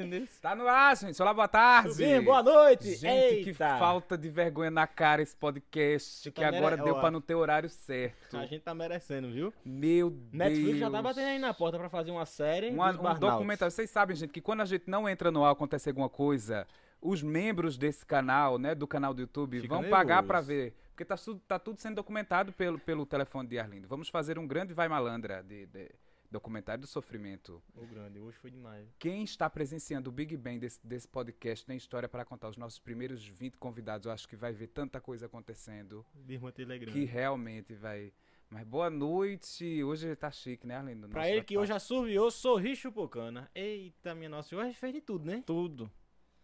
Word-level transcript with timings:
Entendeu? 0.00 0.26
Tá 0.40 0.54
no 0.54 0.66
ar, 0.66 0.96
gente. 0.96 1.20
Olá, 1.20 1.34
boa 1.34 1.46
tarde. 1.48 1.90
Subir, 1.92 2.22
boa 2.22 2.42
noite. 2.42 2.94
Gente, 2.94 3.06
Eita. 3.34 3.44
que 3.44 3.54
falta 3.54 4.16
de 4.16 4.28
vergonha 4.30 4.70
na 4.70 4.86
cara 4.86 5.20
esse 5.20 5.36
podcast, 5.36 6.22
Tu 6.22 6.32
que 6.32 6.40
tá 6.40 6.48
agora 6.48 6.76
mere- 6.76 6.84
deu 6.84 6.94
ó. 6.96 7.00
pra 7.00 7.10
não 7.10 7.20
ter 7.20 7.34
horário 7.34 7.68
certo. 7.68 8.36
A 8.36 8.46
gente 8.46 8.62
tá 8.62 8.74
merecendo, 8.74 9.30
viu? 9.30 9.52
Meu 9.64 10.10
Netflix 10.32 10.66
Deus. 10.68 10.78
já 10.78 10.90
tá 10.90 11.02
batendo 11.02 11.26
aí 11.26 11.38
na 11.38 11.52
porta 11.52 11.78
pra 11.78 11.88
fazer 11.90 12.10
uma 12.10 12.24
série 12.24 12.70
Uma- 12.70 12.90
um 12.92 13.18
documentário. 13.18 13.70
Vocês 13.70 13.90
sabem, 13.90 14.16
gente, 14.16 14.32
que 14.32 14.40
quando 14.40 14.62
a 14.62 14.64
gente 14.64 14.84
não 14.88 15.08
entra 15.08 15.30
no 15.30 15.44
ar, 15.44 15.52
acontece 15.52 15.88
alguma 15.90 16.08
coisa, 16.08 16.66
os 17.00 17.22
membros 17.22 17.76
desse 17.76 18.04
canal, 18.06 18.58
né, 18.58 18.74
do 18.74 18.86
canal 18.86 19.12
do 19.12 19.20
YouTube, 19.20 19.60
Fica 19.60 19.74
vão 19.74 19.84
pagar 19.84 20.22
nervoso. 20.22 20.26
pra 20.28 20.40
ver. 20.40 20.74
Porque 20.90 21.04
tá, 21.04 21.16
tá 21.48 21.58
tudo 21.58 21.78
sendo 21.80 21.96
documentado 21.96 22.52
pelo, 22.52 22.78
pelo 22.78 23.04
telefone 23.06 23.48
de 23.48 23.58
Arlindo. 23.58 23.88
Vamos 23.88 24.08
fazer 24.08 24.38
um 24.38 24.46
grande 24.46 24.72
Vai 24.74 24.86
Malandra 24.88 25.42
de, 25.42 25.66
de 25.66 25.90
documentário 26.30 26.80
do 26.82 26.86
sofrimento. 26.86 27.62
Ô, 27.74 27.84
grande, 27.86 28.18
hoje 28.18 28.38
foi 28.38 28.50
demais. 28.50 28.88
Quem 28.98 29.24
está 29.24 29.48
presenciando 29.50 30.10
o 30.10 30.12
Big 30.12 30.36
Bang 30.36 30.58
desse, 30.58 30.78
desse 30.86 31.08
podcast 31.08 31.66
tem 31.66 31.76
história 31.76 32.08
para 32.08 32.24
contar. 32.24 32.48
Os 32.48 32.56
nossos 32.56 32.78
primeiros 32.78 33.26
20 33.26 33.56
convidados, 33.58 34.06
eu 34.06 34.12
acho 34.12 34.28
que 34.28 34.36
vai 34.36 34.52
ver 34.52 34.68
tanta 34.68 35.00
coisa 35.00 35.26
acontecendo 35.26 36.04
Birma 36.14 36.52
Telegram. 36.52 36.92
que 36.92 37.04
realmente 37.04 37.74
vai. 37.74 38.12
Mas 38.48 38.64
boa 38.66 38.90
noite. 38.90 39.82
Hoje 39.84 40.14
tá 40.16 40.30
chique, 40.30 40.66
né, 40.66 40.76
Arlindo? 40.76 41.08
Pra 41.08 41.28
ele 41.28 41.42
que 41.42 41.54
bate-papo. 41.54 41.60
hoje 41.62 41.72
assoviou 41.72 42.30
Sorriso 42.30 42.90
Pocana. 42.90 43.50
Eita, 43.54 44.14
minha 44.14 44.28
nossa, 44.28 44.54
hoje 44.54 44.64
a 44.64 44.66
gente 44.68 44.78
fez 44.78 44.92
de 44.92 45.00
tudo, 45.00 45.24
né? 45.24 45.42
Tudo. 45.46 45.90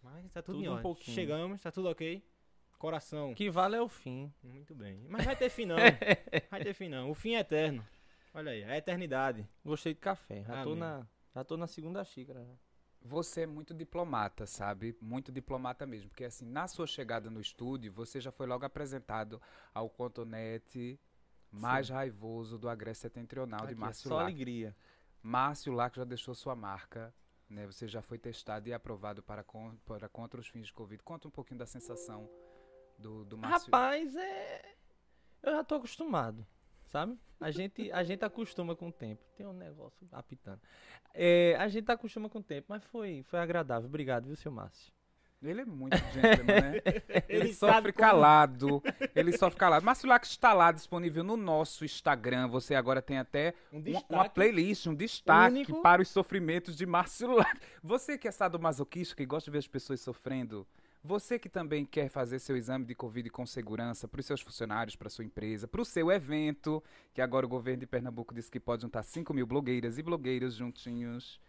Mas 0.02 0.32
tá 0.32 0.40
tudo, 0.40 0.58
Tudo 0.58 0.64
em 0.64 0.68
um 0.68 0.80
pouquinho. 0.80 1.14
Chegamos, 1.14 1.60
tá 1.60 1.72
tudo 1.72 1.88
ok. 1.88 2.22
Coração. 2.78 3.32
O 3.32 3.34
que 3.34 3.50
vale 3.50 3.74
é 3.74 3.80
o 3.80 3.88
fim. 3.88 4.32
Muito 4.42 4.74
bem. 4.74 5.04
Mas 5.08 5.24
vai 5.24 5.34
ter 5.34 5.48
fim 5.48 5.64
não. 5.64 5.76
vai 6.50 6.62
ter 6.62 6.74
fim 6.74 6.88
não. 6.88 7.10
O 7.10 7.14
fim 7.14 7.34
é 7.34 7.40
eterno. 7.40 7.84
Olha 8.36 8.52
aí, 8.52 8.62
a 8.64 8.76
eternidade. 8.76 9.48
Gostei 9.64 9.94
de 9.94 10.00
café. 10.00 10.44
Já 10.44 10.62
tô 10.62 10.72
Amém. 10.72 10.80
na, 10.80 11.06
já 11.34 11.42
tô 11.42 11.56
na 11.56 11.66
segunda 11.66 12.04
xícara. 12.04 12.44
já. 12.44 12.52
Você 13.00 13.42
é 13.42 13.46
muito 13.46 13.72
diplomata, 13.72 14.44
sabe? 14.44 14.94
Muito 15.00 15.32
diplomata 15.32 15.86
mesmo. 15.86 16.10
Porque, 16.10 16.24
assim, 16.24 16.44
na 16.44 16.68
sua 16.68 16.86
chegada 16.86 17.30
no 17.30 17.40
estúdio, 17.40 17.90
você 17.90 18.20
já 18.20 18.30
foi 18.30 18.46
logo 18.46 18.66
apresentado 18.66 19.40
ao 19.72 19.88
contonete 19.88 21.00
mais 21.50 21.88
raivoso 21.88 22.58
do 22.58 22.68
Agreste 22.68 23.02
Setentrional 23.02 23.60
de 23.60 23.72
Aqui, 23.72 23.80
Márcio 23.80 24.08
Só 24.10 24.16
Lac. 24.16 24.24
alegria. 24.26 24.76
Márcio 25.22 25.72
Lac 25.72 25.96
já 25.96 26.04
deixou 26.04 26.34
sua 26.34 26.54
marca. 26.54 27.14
Né? 27.48 27.64
Você 27.64 27.88
já 27.88 28.02
foi 28.02 28.18
testado 28.18 28.68
e 28.68 28.72
aprovado 28.74 29.22
para, 29.22 29.42
con 29.42 29.74
para 29.86 30.10
contra 30.10 30.38
os 30.38 30.46
fins 30.46 30.66
de 30.66 30.74
Covid. 30.74 31.02
Conta 31.02 31.26
um 31.26 31.30
pouquinho 31.30 31.58
da 31.58 31.66
sensação 31.66 32.28
do, 32.98 33.24
do 33.24 33.38
Márcio. 33.38 33.70
Rapaz, 33.70 34.14
é. 34.14 34.76
Eu 35.42 35.52
já 35.52 35.64
tô 35.64 35.76
acostumado, 35.76 36.46
sabe? 36.96 37.18
A 37.38 37.50
gente, 37.50 37.92
a 37.92 38.02
gente 38.02 38.24
acostuma 38.24 38.74
com 38.74 38.88
o 38.88 38.92
tempo. 38.92 39.22
Tem 39.36 39.46
um 39.46 39.52
negócio 39.52 40.08
apitando. 40.10 40.58
É, 41.12 41.54
a 41.58 41.68
gente 41.68 41.90
acostuma 41.92 42.28
com 42.30 42.38
o 42.38 42.42
tempo, 42.42 42.66
mas 42.70 42.82
foi, 42.84 43.22
foi 43.28 43.38
agradável. 43.38 43.86
Obrigado, 43.86 44.24
viu, 44.26 44.36
seu 44.36 44.50
Márcio? 44.50 44.90
Ele 45.42 45.60
é 45.60 45.64
muito 45.66 45.96
gentleman, 46.14 46.60
né? 46.60 46.80
Ele, 47.28 47.40
Ele 47.44 47.52
sofre 47.52 47.92
como- 47.92 48.08
calado. 48.08 48.82
Ele 49.14 49.36
sofre 49.36 49.58
calado. 49.60 49.84
Márcio 49.84 50.08
Lac 50.08 50.24
está 50.24 50.54
lá 50.54 50.72
disponível 50.72 51.22
no 51.22 51.36
nosso 51.36 51.84
Instagram. 51.84 52.48
Você 52.48 52.74
agora 52.74 53.02
tem 53.02 53.18
até 53.18 53.52
Um 53.70 53.76
uma, 53.76 53.82
destaque. 53.82 54.12
uma 54.14 54.28
playlist, 54.30 54.86
um 54.86 54.94
destaque 54.94 55.54
único. 55.56 55.82
para 55.82 56.00
os 56.00 56.08
sofrimentos 56.08 56.74
de 56.74 56.86
Márcio 56.86 57.30
Lac. 57.30 57.60
Você 57.82 58.16
que 58.16 58.26
é 58.26 58.30
sadomasoquista, 58.30 59.14
que 59.14 59.26
gosta 59.26 59.50
de 59.50 59.52
ver 59.52 59.58
as 59.58 59.68
pessoas 59.68 60.00
sofrendo, 60.00 60.66
você 61.06 61.38
que 61.38 61.48
também 61.48 61.84
quer 61.86 62.08
fazer 62.08 62.38
seu 62.38 62.56
exame 62.56 62.84
de 62.84 62.94
Covid 62.94 63.30
com 63.30 63.46
segurança 63.46 64.06
para 64.08 64.20
os 64.20 64.26
seus 64.26 64.40
funcionários, 64.40 64.96
para 64.96 65.08
sua 65.08 65.24
empresa, 65.24 65.66
para 65.68 65.80
o 65.80 65.84
seu 65.84 66.10
evento, 66.10 66.82
que 67.14 67.20
agora 67.22 67.46
o 67.46 67.48
governo 67.48 67.80
de 67.80 67.86
Pernambuco 67.86 68.34
disse 68.34 68.50
que 68.50 68.60
pode 68.60 68.82
juntar 68.82 69.02
5 69.02 69.32
mil 69.32 69.46
blogueiras 69.46 69.96
e 69.98 70.02
blogueiros 70.02 70.54
juntinhos. 70.54 71.40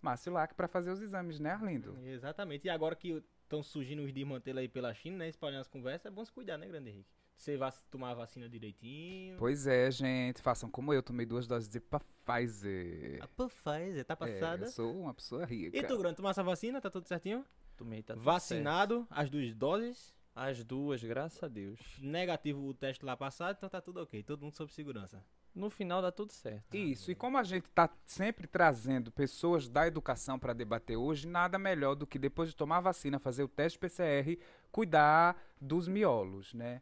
Márcio 0.00 0.32
Lac 0.32 0.54
para 0.54 0.66
fazer 0.66 0.90
os 0.90 1.00
exames, 1.00 1.38
né, 1.38 1.50
Arlindo? 1.50 1.96
Exatamente. 2.04 2.66
E 2.66 2.70
agora 2.70 2.96
que 2.96 3.22
estão 3.44 3.62
surgindo 3.62 4.02
os 4.02 4.12
desmantelos 4.12 4.60
aí 4.60 4.68
pela 4.68 4.92
China, 4.94 5.18
né? 5.18 5.28
Espalhando 5.28 5.60
as 5.60 5.68
conversas, 5.68 6.06
é 6.06 6.10
bom 6.10 6.24
se 6.24 6.32
cuidar, 6.32 6.56
né, 6.58 6.66
grande 6.66 6.90
Henrique? 6.90 7.10
Você 7.36 7.56
vai 7.56 7.72
tomar 7.90 8.10
a 8.10 8.14
vacina 8.14 8.48
direitinho. 8.48 9.36
Pois 9.38 9.66
é, 9.66 9.90
gente. 9.90 10.40
Façam 10.42 10.70
como 10.70 10.92
eu, 10.92 11.02
tomei 11.02 11.26
duas 11.26 11.46
doses 11.46 11.68
de 11.68 11.80
Pfizer. 11.80 13.18
A 13.22 13.26
Pfizer, 13.28 14.04
tá 14.04 14.14
É, 14.14 14.16
passada. 14.16 14.66
eu 14.66 14.70
sou 14.70 14.92
uma 15.00 15.14
pessoa 15.14 15.44
rica. 15.44 15.76
e 15.76 15.82
tu, 15.82 15.98
grande, 15.98 16.16
tomasse 16.16 16.40
a 16.40 16.42
vacina? 16.42 16.80
Tá 16.80 16.90
tudo 16.90 17.06
certinho? 17.06 17.44
Tomei, 17.82 18.02
tá 18.02 18.14
Vacinado, 18.14 19.06
as 19.10 19.28
duas 19.28 19.54
doses. 19.54 19.98
certo. 19.98 20.22
As 20.34 20.64
duas, 20.64 21.02
graças 21.02 21.42
a 21.42 21.48
Deus. 21.48 21.78
Negativo 21.98 22.66
o 22.66 22.72
teste 22.72 23.04
lá 23.04 23.16
passado, 23.16 23.56
então 23.56 23.68
tá 23.68 23.80
tudo 23.82 24.00
ok. 24.00 24.22
Todo 24.22 24.42
mundo 24.42 24.54
sob 24.54 24.72
segurança. 24.72 25.22
No 25.54 25.68
final 25.68 26.00
dá 26.00 26.10
tudo 26.10 26.32
certo. 26.32 26.74
Isso, 26.74 27.10
e 27.10 27.14
como 27.14 27.36
a 27.36 27.42
gente 27.42 27.66
está 27.66 27.90
sempre 28.06 28.46
trazendo 28.46 29.12
pessoas 29.12 29.68
da 29.68 29.86
educação 29.86 30.38
para 30.38 30.54
debater 30.54 30.96
hoje, 30.96 31.26
nada 31.28 31.58
melhor 31.58 31.94
do 31.94 32.06
que 32.06 32.18
depois 32.18 32.48
de 32.48 32.56
tomar 32.56 32.78
a 32.78 32.82
vacina, 32.82 33.18
fazer 33.18 33.42
o 33.42 33.48
teste 33.48 33.78
PCR, 33.78 34.38
cuidar 34.70 35.36
dos 35.60 35.86
miolos, 35.86 36.54
né? 36.54 36.80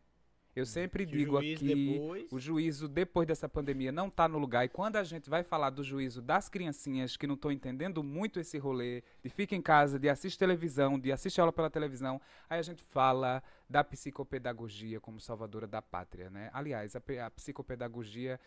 Eu 0.55 0.67
sempre 0.67 1.07
Que 1.07 1.13
digo 1.17 1.39
aqui, 1.39 1.55
depois- 1.57 2.27
o 2.33 2.39
juízo 2.41 2.89
depois 2.89 3.27
dessa 3.27 3.49
pandemia 3.49 3.93
não 3.93 4.09
está 4.09 4.27
no 4.29 4.37
lugar. 4.37 4.65
E 4.65 4.69
quando 4.69 4.97
a 4.97 5.05
gente 5.05 5.31
vai 5.31 5.45
falar 5.45 5.71
do 5.71 5.85
juízo 5.85 6.21
das 6.21 6.49
criancinhas 6.49 7.17
que 7.17 7.27
não 7.27 7.37
estão 7.37 7.53
entendendo 7.53 8.03
muito 8.03 8.41
esse 8.41 8.59
rolê, 8.59 9.03
de 9.23 9.31
fica 9.31 9.55
em 9.55 9.63
casa, 9.63 9.99
de 9.99 10.09
assistir 10.09 10.39
televisão, 10.39 10.99
de 10.99 11.13
assistir 11.13 11.41
aula 11.41 11.53
pela 11.53 11.71
televisão, 11.71 12.21
aí 12.49 12.59
a 12.59 12.63
gente 12.63 12.83
fala 12.83 13.41
da 13.69 13.85
psicopedagogia 13.85 15.01
como 15.01 15.21
salvadora 15.21 15.67
da 15.67 15.81
pátria, 15.81 16.29
né? 16.31 16.51
Aliás, 16.53 16.97
a, 16.97 17.03
a 17.27 17.31
psicopedagogia 17.31 18.39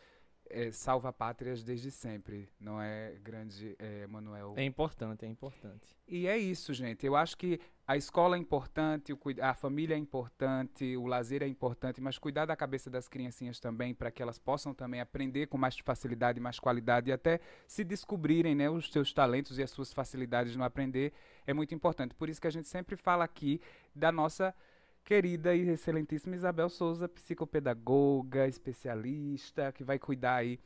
é, 0.50 0.72
salva 0.72 1.12
pátrias 1.12 1.64
desde 1.64 1.92
sempre, 1.92 2.50
não 2.60 2.82
é, 2.82 3.16
grande 3.24 3.76
é, 3.80 4.06
Manuel? 4.08 4.54
É 4.56 4.64
importante, 4.64 5.26
é 5.26 5.28
importante. 5.28 5.98
E 6.08 6.28
é 6.28 6.38
isso, 6.38 6.74
gente. 6.74 7.06
Eu 7.06 7.16
acho 7.16 7.38
que 7.38 7.60
a 7.86 7.98
escola 7.98 8.38
é 8.38 8.40
importante, 8.40 9.14
a 9.42 9.54
família 9.54 9.96
é 9.96 9.98
importante, 9.98 10.96
o 10.96 11.06
lazer 11.06 11.44
é 11.44 11.48
importante, 11.48 12.00
mas 12.00 12.18
cuidar 12.18 12.46
da 12.46 12.56
cabeça 12.56 12.90
das 12.90 13.10
criancinhas 13.10 13.60
também, 13.60 13.94
para 13.94 14.10
que 14.10 14.22
elas 14.22 14.40
possam 14.40 14.74
também 14.74 15.02
aprender 15.02 15.48
com 15.48 15.58
mais 15.58 15.78
facilidade, 15.80 16.40
mais 16.40 16.60
qualidade 16.60 17.10
e 17.10 17.14
até 17.14 17.40
se 17.68 17.84
descobrirem 17.84 18.56
né, 18.56 18.70
os 18.70 18.92
seus 18.92 19.12
talentos 19.12 19.58
e 19.58 19.64
as 19.64 19.72
suas 19.72 19.92
facilidades 19.92 20.56
no 20.56 20.64
aprender, 20.64 21.14
é 21.46 21.54
muito 21.54 21.76
importante. 21.76 22.16
Por 22.16 22.30
isso 22.30 22.40
que 22.40 22.48
a 22.48 22.52
gente 22.52 22.68
sempre 22.68 22.96
fala 22.96 23.26
aqui 23.26 23.60
da 23.94 24.12
nossa 24.12 24.56
querida 25.04 25.56
e 25.56 25.68
excelentíssima 25.68 26.36
Isabel 26.36 26.70
Souza, 26.70 27.08
psicopedagoga, 27.08 28.48
especialista, 28.48 29.72
que 29.72 29.84
vai 29.84 30.00
cuidar 30.00 30.36
aí 30.36 30.60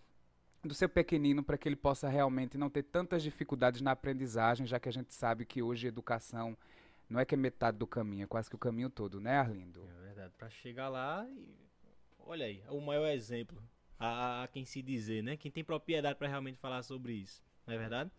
do 0.63 0.73
seu 0.73 0.89
pequenino 0.89 1.43
para 1.43 1.57
que 1.57 1.67
ele 1.67 1.75
possa 1.75 2.09
realmente 2.09 2.57
não 2.57 2.69
ter 2.69 2.83
tantas 2.83 3.23
dificuldades 3.23 3.81
na 3.81 3.91
aprendizagem, 3.91 4.67
já 4.67 4.79
que 4.79 4.89
a 4.89 4.91
gente 4.91 5.13
sabe 5.13 5.45
que 5.45 5.61
hoje 5.61 5.87
educação 5.87 6.57
não 7.09 7.19
é 7.19 7.25
que 7.25 7.35
é 7.35 7.37
metade 7.37 7.77
do 7.77 7.87
caminho, 7.87 8.23
é 8.23 8.27
quase 8.27 8.49
que 8.49 8.55
o 8.55 8.59
caminho 8.59 8.89
todo, 8.89 9.19
né, 9.19 9.37
Arlindo? 9.37 9.87
É 9.99 10.05
verdade. 10.05 10.33
Pra 10.37 10.49
chegar 10.49 10.89
lá 10.89 11.25
e. 11.29 11.55
Olha 12.19 12.45
aí, 12.45 12.61
o 12.69 12.81
maior 12.81 13.07
exemplo 13.07 13.63
a, 13.97 14.43
a 14.43 14.47
quem 14.47 14.65
se 14.65 14.81
dizer, 14.81 15.23
né? 15.23 15.37
Quem 15.37 15.49
tem 15.49 15.63
propriedade 15.63 16.19
pra 16.19 16.27
realmente 16.27 16.57
falar 16.57 16.83
sobre 16.83 17.13
isso. 17.13 17.41
Não 17.65 17.73
é 17.73 17.77
verdade? 17.77 18.11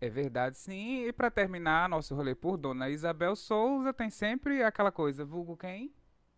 É 0.00 0.08
verdade, 0.08 0.56
sim. 0.58 1.04
E 1.06 1.12
para 1.12 1.30
terminar 1.30 1.88
nosso 1.88 2.14
rolê 2.14 2.34
por 2.34 2.56
Dona 2.56 2.88
Isabel 2.88 3.36
Souza, 3.36 3.92
tem 3.92 4.08
sempre 4.10 4.62
aquela 4.62 4.90
coisa, 4.90 5.24
vulgo 5.24 5.56
quem? 5.56 5.92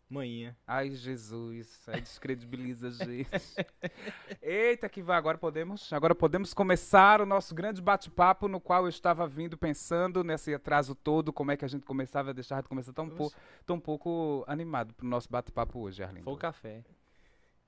Manhinha. 0.08 0.54
Ai, 0.66 0.90
Jesus, 0.90 1.80
aí 1.86 2.00
descredibiliza 2.02 2.88
a 2.88 2.90
gente. 2.90 3.30
Eita, 4.42 4.86
que 4.88 5.02
vai, 5.02 5.16
agora 5.16 5.38
podemos, 5.38 5.90
agora 5.90 6.14
podemos 6.14 6.52
começar 6.52 7.20
o 7.22 7.24
nosso 7.26 7.54
grande 7.54 7.80
bate-papo 7.80 8.46
no 8.46 8.60
qual 8.60 8.82
eu 8.82 8.88
estava 8.90 9.26
vindo 9.26 9.56
pensando 9.56 10.22
nesse 10.22 10.52
atraso 10.52 10.94
todo, 10.94 11.32
como 11.32 11.50
é 11.50 11.56
que 11.56 11.64
a 11.64 11.68
gente 11.68 11.86
começava 11.86 12.28
a 12.30 12.32
deixar 12.34 12.62
de 12.62 12.68
começar 12.68 12.92
tão, 12.92 13.08
pou- 13.08 13.32
tão 13.65 13.80
pouco 13.80 14.44
animado 14.47 14.92
pro 14.92 15.06
nosso 15.06 15.30
bate-papo 15.30 15.78
hoje, 15.78 16.03
Arlindo. 16.03 16.24
Foi 16.24 16.34
o 16.34 16.36
café. 16.36 16.84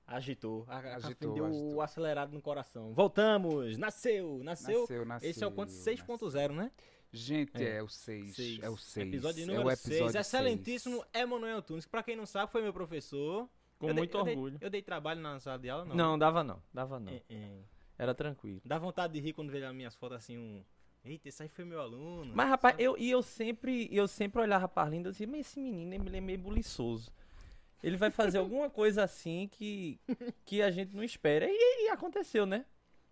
Agitou. 0.07 0.65
A, 0.67 0.77
Agitou, 0.95 1.33
deu 1.33 1.45
agitou. 1.45 1.73
o 1.75 1.81
acelerado 1.81 2.31
no 2.31 2.41
coração. 2.41 2.93
Voltamos! 2.93 3.77
Nasceu! 3.77 4.39
Nasceu! 4.43 4.81
Nasceu, 4.81 5.05
nasceu. 5.05 5.29
Esse 5.29 5.43
é 5.43 5.47
o 5.47 5.51
quanto? 5.51 5.69
nasceu. 5.71 5.95
6.0, 5.95 6.51
né? 6.53 6.71
Gente, 7.11 7.63
É. 7.63 7.77
é, 7.77 7.83
o 7.83 7.87
6. 7.87 8.35
Seis. 8.35 8.59
É 8.61 8.69
o 8.69 8.77
6. 8.77 9.07
Episódio 9.07 9.43
é 9.43 9.45
número 9.47 9.67
o 9.67 9.75
6. 9.75 9.87
episódio 9.99 10.19
Excelentíssimo 10.19 10.95
seis. 10.97 11.23
Emanuel 11.23 11.61
Tunes, 11.61 11.85
que 11.85 11.91
pra 11.91 12.03
quem 12.03 12.15
não 12.15 12.25
sabe, 12.25 12.51
foi 12.51 12.61
meu 12.61 12.73
professor. 12.73 13.49
Com 13.79 13.87
Eu 13.89 13.93
dei- 13.93 14.01
muito 14.01 14.17
eu 14.17 14.23
dei- 14.23 14.33
orgulho. 14.35 14.57
eu 14.61 14.69
dei 14.69 14.81
trabalho 14.81 15.21
na 15.21 15.39
sala 15.39 15.57
de 15.57 15.69
aula, 15.69 15.85
não. 15.85 15.95
Não, 15.95 16.17
dava 16.19 16.43
não, 16.43 16.61
dava 16.73 16.99
não. 16.99 17.11
É, 17.11 17.21
é. 17.29 17.57
Era 17.97 18.13
tranquilo. 18.13 18.61
Dá 18.65 18.77
vontade 18.77 19.13
de 19.13 19.19
rir 19.19 19.33
quando 19.33 19.49
vejo 19.51 19.65
as 19.65 19.73
minhas 19.73 19.95
fotos 19.95 20.17
assim, 20.17 20.37
um. 20.37 20.63
Eita, 21.03 21.29
esse 21.29 21.41
aí 21.43 21.49
foi 21.49 21.63
meu 21.65 21.79
aluno. 21.79 22.33
Mas, 22.35 22.49
rapaz, 22.49 22.73
Sabe? 22.73 22.83
eu, 22.83 22.97
e 22.97 23.09
eu 23.11 23.21
sempre, 23.21 23.87
eu 23.95 24.07
sempre 24.07 24.41
olhava 24.41 24.67
pra 24.67 24.83
Arlindo 24.83 25.09
e 25.09 25.11
dizia, 25.11 25.27
mas 25.27 25.41
esse 25.41 25.59
menino 25.59 25.93
ele 25.93 26.17
é 26.17 26.21
meio 26.21 26.39
buliçoso. 26.39 27.11
Ele 27.85 27.97
vai 27.97 28.09
fazer 28.09 28.39
alguma 28.39 28.67
coisa 28.67 29.03
assim 29.03 29.47
que, 29.51 29.99
que 30.43 30.59
a 30.63 30.71
gente 30.71 30.95
não 30.95 31.03
espera. 31.03 31.45
E, 31.47 31.85
e 31.85 31.89
aconteceu, 31.89 32.43
né? 32.43 32.65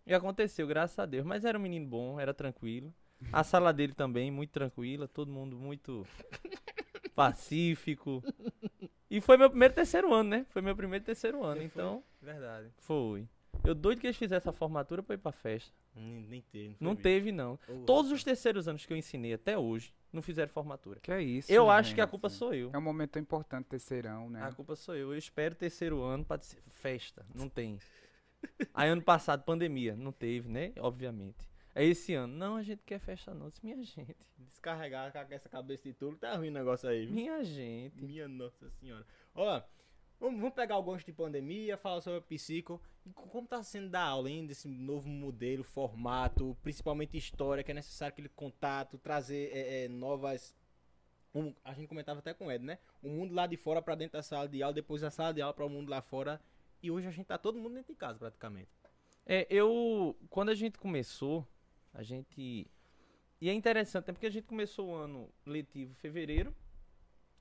E 0.04 0.16
aconteceu, 0.16 0.66
graças 0.66 0.98
a 0.98 1.06
Deus. 1.06 1.24
Mas 1.24 1.46
era 1.46 1.60
um 1.60 1.62
menino 1.62 1.86
bom, 1.86 2.20
era 2.20 2.34
tranquilo. 2.34 2.92
A 3.31 3.44
sala 3.44 3.72
dele 3.72 3.94
também, 3.94 4.31
muito 4.31 4.50
tranquila, 4.50 5.08
todo 5.08 5.31
mundo 5.31 5.56
muito 5.56 6.08
pacífico. 7.14 8.24
E 9.12 9.22
foi 9.22 9.38
meu 9.38 9.48
primeiro 9.48 9.75
terceiro 9.75 10.12
ano, 10.12 10.31
né? 10.31 10.46
Foi 10.50 10.60
meu 10.60 10.75
primeiro 10.75 11.06
terceiro 11.06 11.44
ano, 11.44 11.62
então 11.62 12.04
Verdade. 12.20 12.72
foi. 12.78 13.30
Eu 13.63 13.74
doido 13.74 14.00
que 14.00 14.07
eles 14.07 14.18
fizessem 14.18 14.50
a 14.50 14.54
formatura 14.54 15.01
pra 15.01 15.15
ir 15.15 15.19
pra 15.19 15.31
festa. 15.31 15.74
Nem, 15.95 16.21
nem 16.27 16.42
teve. 16.42 16.75
Não 16.80 16.92
mesmo. 16.92 17.04
teve, 17.04 17.31
não. 17.31 17.60
Ô, 17.68 17.86
Todos 17.86 18.12
os 18.12 18.24
terceiros 18.24 18.68
anos 18.68 18.86
que 18.86 18.92
eu 18.92 18.98
ensinei 18.98 19.33
até 19.33 19.57
hoje, 19.57 19.94
não 20.12 20.21
fizeram 20.21 20.51
formatura. 20.51 21.00
Que 21.00 21.12
é 21.12 21.21
isso. 21.21 21.51
Eu 21.51 21.69
acho 21.69 21.95
que 21.95 22.01
a 22.01 22.07
culpa 22.07 22.30
sou 22.30 22.54
eu. 22.54 22.71
É 22.74 22.77
um 22.77 22.81
momento 22.81 23.18
importante, 23.18 23.65
terceirão, 23.68 24.30
né? 24.30 24.44
A 24.44 24.51
culpa 24.51 24.75
sou 24.75 24.95
eu. 24.95 25.12
Eu 25.13 25.18
espero 25.18 25.56
terceiro 25.56 26.01
ano 26.01 26.25
pra 26.25 26.38
festa. 26.69 27.25
Não 27.33 27.48
tem. 27.48 27.80
Aí 28.74 28.89
ano 28.89 29.01
passado, 29.01 29.44
pandemia. 29.44 29.95
Não 29.95 30.12
teve, 30.12 30.50
né? 30.50 30.74
Obviamente. 30.80 31.50
Aí 31.75 31.89
esse 31.89 32.13
ano, 32.13 32.36
não, 32.36 32.56
a 32.56 32.63
gente 32.63 32.83
quer 32.86 33.00
festa 33.00 33.33
não. 33.33 33.50
Disse, 33.50 33.63
minha 33.63 33.81
gente. 33.83 34.15
Descarregar 34.38 35.12
com 35.12 35.33
essa 35.33 35.50
cabeça 35.50 35.83
de 35.83 35.94
tudo, 35.94 36.18
tá 36.18 36.36
ruim 36.36 36.50
o 36.50 36.51
negócio 36.51 36.88
aí, 36.88 37.06
viu? 37.06 37.15
Minha 37.15 37.44
gente. 37.44 38.04
Minha 38.04 38.27
nossa 38.27 38.69
senhora. 38.69 39.06
Ó, 39.33 39.62
vamos, 40.31 40.54
pegar 40.54 40.78
o 40.78 40.98
de 40.98 41.12
pandemia, 41.12 41.78
falar 41.78 42.02
sobre 42.02 42.22
psico. 42.22 42.81
E 43.06 43.12
co- 43.12 43.28
como 43.28 43.48
tá 43.48 43.62
sendo 43.64 43.90
dar 43.90 44.04
aula, 44.04 44.30
hein? 44.30 44.46
Desse 44.46 44.68
novo 44.68 45.10
modelo, 45.10 45.64
formato, 45.64 46.58
principalmente 46.62 47.18
história, 47.18 47.64
que 47.64 47.72
é 47.72 47.74
necessário 47.74 48.14
aquele 48.14 48.30
contato, 48.30 48.98
trazer 48.98 49.52
é, 49.54 49.86
é, 49.86 49.88
novas. 49.88 50.56
um- 51.36 51.54
a 51.64 51.74
gente 51.74 51.88
comentava 51.88 52.20
até 52.20 52.31
com 52.34 52.46
o 52.48 52.52
Ed, 52.52 52.64
né? 52.64 52.78
O 53.02 53.10
mundo 53.10 53.34
lá 53.34 53.48
de 53.48 53.58
fora 53.58 53.81
pra 53.81 53.96
dentro 53.96 54.14
da 54.14 54.22
sala 54.24 54.48
de 54.48 54.62
aula, 54.62 54.74
depois 54.74 55.02
da 55.02 55.10
sala 55.10 55.34
de 55.34 55.42
aula 55.42 55.54
para 55.54 55.66
o 55.66 55.70
mundo 55.70 55.90
lá 55.90 56.00
fora. 56.02 56.40
E 56.81 56.92
hoje 56.92 57.08
a 57.08 57.12
gente 57.12 57.25
tá 57.25 57.38
todo 57.40 57.58
mundo 57.58 57.74
dentro 57.74 57.92
de 57.92 57.98
casa, 57.98 58.20
praticamente. 58.20 58.70
É, 59.25 59.48
eu. 59.50 60.16
Quando 60.30 60.50
a 60.50 60.56
gente 60.56 60.78
começou, 60.78 61.48
a 61.94 62.04
gente. 62.04 62.68
E 63.42 63.50
é 63.50 63.54
interessante, 63.54 64.08
né? 64.08 64.14
Porque 64.14 64.28
a 64.28 64.30
gente 64.30 64.46
começou 64.46 64.90
o 64.90 64.96
ano 64.96 65.30
letivo 65.46 65.94
fevereiro. 65.96 66.56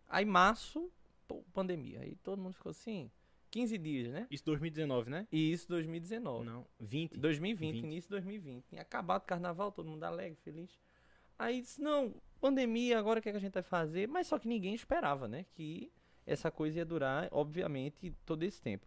Aí 0.08 0.25
março, 0.25 0.90
pô, 1.32 1.44
pandemia. 1.52 2.00
Aí 2.00 2.17
todo 2.17 2.40
mundo 2.40 2.55
ficou 2.55 2.70
assim, 2.70 3.11
15 3.50 3.79
dias, 3.79 4.12
né? 4.12 4.26
Isso 4.31 4.44
2019, 4.44 5.11
né? 5.11 5.26
E 5.32 5.52
isso 5.52 5.69
2019. 5.69 6.44
Não, 6.44 6.67
20. 6.79 7.19
2020, 7.19 7.73
20. 7.75 7.84
início 7.84 8.08
de 8.08 8.11
2020. 8.11 8.64
Tinha 8.67 8.82
acabado 8.82 9.23
o 9.23 9.26
carnaval, 9.26 9.73
todo 9.73 9.88
mundo 9.88 10.05
alegre, 10.05 10.38
feliz. 10.43 10.79
Aí 11.38 11.62
disse, 11.62 11.81
não, 11.81 12.14
pandemia, 12.40 12.99
agora 12.99 13.19
o 13.19 13.23
que, 13.23 13.29
é 13.29 13.32
que 13.32 13.38
a 13.38 13.40
gente 13.40 13.55
vai 13.55 13.62
fazer? 13.62 14.06
Mas 14.06 14.26
só 14.26 14.38
que 14.38 14.46
ninguém 14.46 14.75
esperava, 14.75 15.26
né? 15.26 15.46
Que 15.55 15.90
essa 16.26 16.50
coisa 16.50 16.79
ia 16.79 16.84
durar, 16.84 17.29
obviamente, 17.32 18.14
todo 18.26 18.43
esse 18.43 18.61
tempo. 18.61 18.87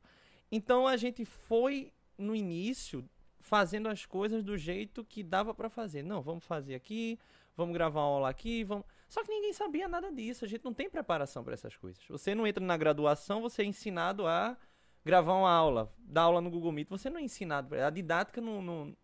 Então 0.52 0.88
a 0.88 0.96
gente 0.96 1.26
foi, 1.26 1.92
no 2.18 2.36
início, 2.36 3.04
fazendo 3.40 3.90
as 3.90 4.06
coisas 4.06 4.44
do 4.44 4.58
jeito 4.58 5.04
que 5.04 5.24
dava 5.24 5.54
pra 5.54 5.70
fazer. 5.70 6.04
Não, 6.04 6.22
vamos 6.22 6.46
fazer 6.46 6.76
aqui, 6.76 7.20
vamos 7.58 7.74
gravar 7.74 8.02
uma 8.02 8.16
aula 8.16 8.30
aqui, 8.30 8.64
vamos... 8.64 8.86
Só 9.07 9.24
que 9.24 9.30
ninguém 9.30 9.54
sabia 9.54 9.88
nada 9.88 10.12
disso, 10.12 10.46
a 10.46 10.48
gente 10.48 10.66
não 10.66 10.74
tem 10.74 10.90
preparação 10.90 11.44
pra 11.44 11.54
essas 11.54 11.75
coisas. 11.75 12.04
Você 12.10 12.34
não 12.34 12.46
entra 12.46 12.63
na 12.63 12.75
graduação, 12.75 13.42
você 13.42 13.62
é 13.62 13.66
ensinado 13.66 14.25
a 14.28 14.57
gravar 15.06 15.34
uma 15.34 15.52
aula, 15.52 15.94
dar 16.00 16.24
aula 16.24 16.42
no 16.42 16.50
Google 16.50 16.72
Meet, 16.72 16.90
você 16.90 17.10
não 17.10 17.19
é 17.19 17.22
ensinado, 17.22 17.75
a 17.75 17.90
didática 17.92 18.42
não, 18.42 18.62
não, 18.62 18.98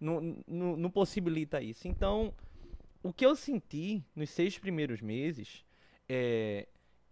não, 0.00 0.44
não, 0.46 0.76
não 0.76 0.90
possibilita 0.90 1.62
isso. 1.62 1.86
Então, 1.86 2.34
o 3.02 3.12
que 3.12 3.24
eu 3.24 3.36
senti 3.36 4.04
nos 4.14 4.30
seis 4.30 4.58
primeiros 4.58 5.00
meses, 5.00 5.64
é, 6.08 6.66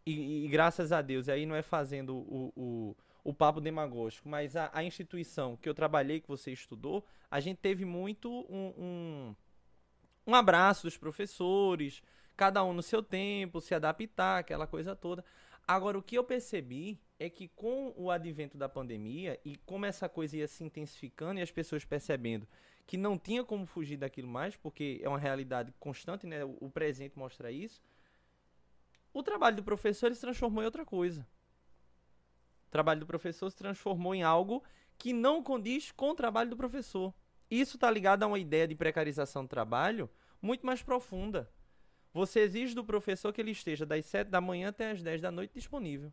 e, 0.05 0.45
e 0.45 0.49
graças 0.49 0.91
a 0.91 1.01
Deus, 1.01 1.29
e 1.29 1.31
aí 1.31 1.47
não 1.47 1.55
é 1.55 1.63
fazendo 1.63 2.17
o, 2.17 2.53
o, 2.57 2.97
o 3.23 3.33
papo 3.33 3.61
demagógico, 3.61 4.29
mas 4.29 4.57
a, 4.57 4.69
a 4.75 4.83
instituição 4.83 5.57
que 5.57 5.69
eu 5.69 5.75
trabalhei, 5.75 6.21
que 6.21 6.29
você 6.29 6.51
estudou, 6.51 7.05
a 7.31 7.39
gente 7.39 7.59
teve 7.59 7.85
muito 7.85 8.29
um, 8.51 8.75
um, 8.77 9.37
um 10.27 10.35
abraço 10.35 10.83
dos 10.83 10.97
professores, 10.97 12.03
cada 12.37 12.65
um 12.65 12.73
no 12.73 12.83
seu 12.83 13.03
tempo, 13.03 13.61
se 13.61 13.75
adaptar, 13.75 14.39
aquela 14.39 14.67
coisa 14.67 14.95
toda. 14.95 15.25
Agora, 15.67 15.99
o 15.99 16.03
que 16.03 16.17
eu 16.17 16.25
percebi 16.25 17.01
é 17.19 17.31
que 17.31 17.49
com 17.49 17.95
o 17.97 18.11
advento 18.11 18.59
da 18.59 18.69
pandemia 18.69 19.41
e 19.45 19.57
como 19.57 19.87
essa 19.87 20.09
coisa 20.09 20.37
ia 20.37 20.47
se 20.47 20.63
intensificando 20.63 21.41
e 21.41 21.43
as 21.43 21.51
pessoas 21.51 21.85
percebendo 21.85 22.47
que 22.87 22.97
não 22.97 23.19
tinha 23.19 23.43
como 23.43 23.65
fugir 23.65 23.97
daquilo 23.97 24.29
mais, 24.29 24.57
porque 24.57 25.01
é 25.03 25.09
uma 25.09 25.19
realidade 25.19 25.73
constante, 25.81 26.27
né? 26.27 26.45
O, 26.45 26.69
presente 26.69 27.19
mostra 27.19 27.51
isso. 27.51 27.83
O 29.13 29.23
trabalho 29.23 29.57
do 29.57 29.65
professor 29.65 30.15
se 30.15 30.21
transformou 30.21 30.63
em 30.63 30.67
outra 30.67 30.85
coisa. 30.85 31.27
O 32.67 32.71
trabalho 32.71 33.01
do 33.01 33.07
professor 33.07 33.49
se 33.51 33.57
transformou 33.57 34.15
em 34.15 34.23
algo 34.23 34.63
que 34.99 35.13
não 35.13 35.43
condiz 35.43 35.93
com 35.93 36.11
o 36.11 36.15
trabalho 36.15 36.51
do 36.51 36.57
professor. 36.57 37.15
Isso 37.51 37.77
está 37.77 37.91
ligado 37.91 38.23
a 38.23 38.27
uma 38.27 38.39
ideia 38.39 38.67
de 38.69 38.75
precarização 38.75 39.45
do 39.45 39.49
trabalho 39.49 40.11
muito 40.43 40.67
mais 40.67 40.83
profunda. 40.83 41.51
Você 42.15 42.41
exige 42.41 42.77
do 42.77 42.85
professor 42.85 43.33
que 43.33 43.41
ele 43.41 43.51
esteja 43.51 43.85
das 43.85 44.07
7 44.07 44.31
da 44.31 44.41
manhã 44.41 44.69
até 44.69 44.93
as 44.93 45.03
10 45.03 45.21
da 45.21 45.33
noite 45.33 45.53
disponível. 45.53 46.13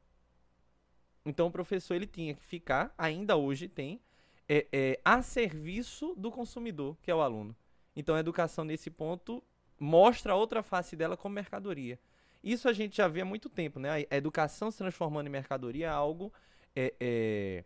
Então 1.23 1.45
o 1.45 1.51
professor 1.51 1.93
ele 1.93 2.07
tinha 2.07 2.33
que 2.33 2.43
ficar, 2.43 2.91
ainda 2.97 3.37
hoje 3.37 3.67
tem, 3.67 4.01
é, 4.49 4.67
é, 4.71 4.99
a 5.05 5.21
serviço 5.21 6.15
do 6.17 6.31
consumidor, 6.31 6.97
que 7.03 7.11
é 7.11 7.15
o 7.15 7.21
aluno. 7.21 7.55
Então 7.95 8.15
a 8.15 8.19
educação 8.19 8.65
nesse 8.65 8.89
ponto 8.89 9.43
mostra 9.79 10.33
outra 10.33 10.63
face 10.63 10.95
dela 10.95 11.15
como 11.15 11.35
mercadoria. 11.35 11.99
Isso 12.43 12.67
a 12.67 12.73
gente 12.73 12.97
já 12.97 13.07
vê 13.07 13.21
há 13.21 13.25
muito 13.25 13.47
tempo, 13.47 13.79
né? 13.79 13.89
A 13.91 14.15
a 14.15 14.17
educação 14.17 14.71
se 14.71 14.79
transformando 14.79 15.27
em 15.27 15.29
mercadoria 15.29 15.85
é 15.85 15.89
algo 15.89 16.33
é, 16.75 16.95
é, 16.99 17.63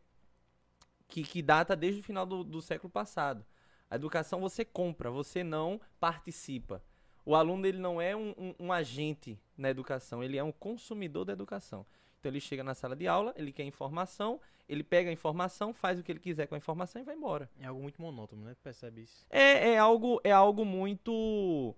que, 1.07 1.23
que 1.23 1.41
data 1.41 1.73
desde 1.73 2.01
o 2.01 2.03
final 2.03 2.25
do, 2.25 2.43
do 2.43 2.61
século 2.61 2.89
passado. 2.89 3.45
A 3.89 3.95
educação 3.95 4.41
você 4.41 4.65
compra, 4.65 5.09
você 5.09 5.41
não 5.41 5.79
participa. 6.01 6.83
O 7.25 7.35
aluno 7.35 7.65
ele 7.65 7.79
não 7.79 7.99
é 7.99 8.15
um, 8.15 8.33
um- 8.37 8.55
um 8.59 8.71
agente 8.73 9.39
na 9.57 9.69
educação, 9.69 10.23
ele 10.23 10.37
é 10.37 10.43
um 10.43 10.51
consumidor 10.51 11.25
da 11.25 11.33
educação. 11.33 11.85
Então 12.19 12.31
ele 12.31 12.39
chega 12.39 12.63
na 12.63 12.73
sala 12.73 12.95
de 12.95 13.07
aula, 13.07 13.33
ele 13.37 13.51
quer 13.51 13.63
informação, 13.63 14.39
ele 14.69 14.83
pega 14.83 15.09
a 15.09 15.13
informação, 15.13 15.73
faz 15.73 15.99
o 15.99 16.03
que 16.03 16.11
ele 16.11 16.19
quiser 16.19 16.47
com 16.47 16.55
a 16.55 16.57
informação 16.57 17.01
e 17.01 17.05
vai 17.05 17.15
embora. 17.15 17.49
É 17.59 17.65
algo 17.67 17.81
muito 17.81 18.01
monótono, 18.01 18.43
né? 18.45 18.53
Tu 18.55 18.61
percebe 18.61 19.01
isso? 19.01 19.25
É, 19.29 19.69
é 19.73 19.77
algo 19.77 20.19
é 20.23 20.31
algo 20.31 20.63
muito 20.65 21.75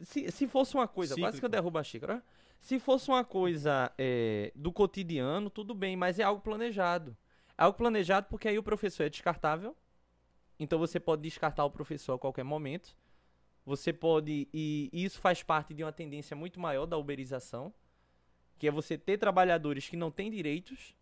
se, 0.00 0.30
se 0.30 0.46
fosse 0.46 0.74
uma 0.74 0.86
coisa, 0.86 1.14
quase 1.14 1.38
que 1.40 1.44
eu 1.44 1.48
Cíclico. 1.48 1.48
derrubo 1.48 1.78
a 1.78 1.82
xícara. 1.84 2.22
Se 2.60 2.78
fosse 2.78 3.08
uma 3.08 3.24
coisa 3.24 3.92
é, 3.98 4.52
do 4.54 4.72
cotidiano, 4.72 5.48
tudo 5.50 5.74
bem, 5.74 5.96
mas 5.96 6.18
é 6.18 6.22
algo 6.22 6.40
planejado. 6.42 7.16
É 7.56 7.62
algo 7.62 7.76
planejado 7.78 8.26
porque 8.28 8.48
aí 8.48 8.58
o 8.58 8.62
professor 8.62 9.04
é 9.04 9.08
descartável. 9.08 9.76
Então 10.58 10.78
você 10.78 10.98
pode 10.98 11.22
descartar 11.22 11.64
o 11.64 11.70
professor 11.70 12.14
a 12.14 12.18
qualquer 12.18 12.44
momento. 12.44 12.96
Você 13.66 13.92
pode. 13.92 14.48
E 14.54 14.88
isso 14.92 15.18
faz 15.18 15.42
parte 15.42 15.74
de 15.74 15.82
uma 15.82 15.92
tendência 15.92 16.36
muito 16.36 16.60
maior 16.60 16.86
da 16.86 16.96
uberização. 16.96 17.74
Que 18.56 18.68
é 18.68 18.70
você 18.70 18.96
ter 18.96 19.18
trabalhadores 19.18 19.88
que 19.88 19.96
não 19.96 20.10
têm 20.10 20.30
direitos. 20.30 20.94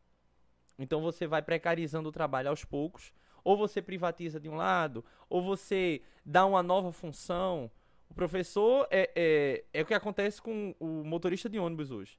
Então 0.79 1.03
você 1.03 1.27
vai 1.27 1.43
precarizando 1.43 2.09
o 2.09 2.13
trabalho 2.13 2.49
aos 2.49 2.65
poucos. 2.65 3.13
Ou 3.45 3.57
você 3.57 3.83
privatiza 3.83 4.41
de 4.41 4.49
um 4.49 4.57
lado, 4.57 5.05
ou 5.29 5.43
você 5.43 6.01
dá 6.25 6.47
uma 6.47 6.63
nova 6.63 6.91
função. 6.91 7.71
O 8.09 8.15
professor 8.15 8.89
é, 8.91 9.11
é, 9.15 9.65
é 9.71 9.83
o 9.83 9.87
que 9.87 9.93
acontece 9.93 10.41
com 10.41 10.75
o 10.81 11.05
motorista 11.05 11.49
de 11.51 11.59
ônibus 11.59 11.91
hoje. 11.91 12.19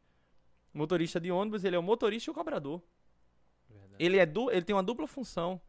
O 0.71 0.77
motorista 0.77 1.19
de 1.19 1.31
ônibus, 1.31 1.63
ele 1.63 1.75
é 1.75 1.79
o 1.79 1.83
motorista 1.83 2.29
e 2.29 2.31
o 2.31 2.35
cobrador. 2.35 2.79
Verdade. 3.67 3.95
Ele, 3.97 4.19
é 4.19 4.25
du 4.27 4.51
ele 4.51 4.61
tem 4.61 4.75
uma 4.75 4.83
dupla 4.83 5.07
função. 5.07 5.59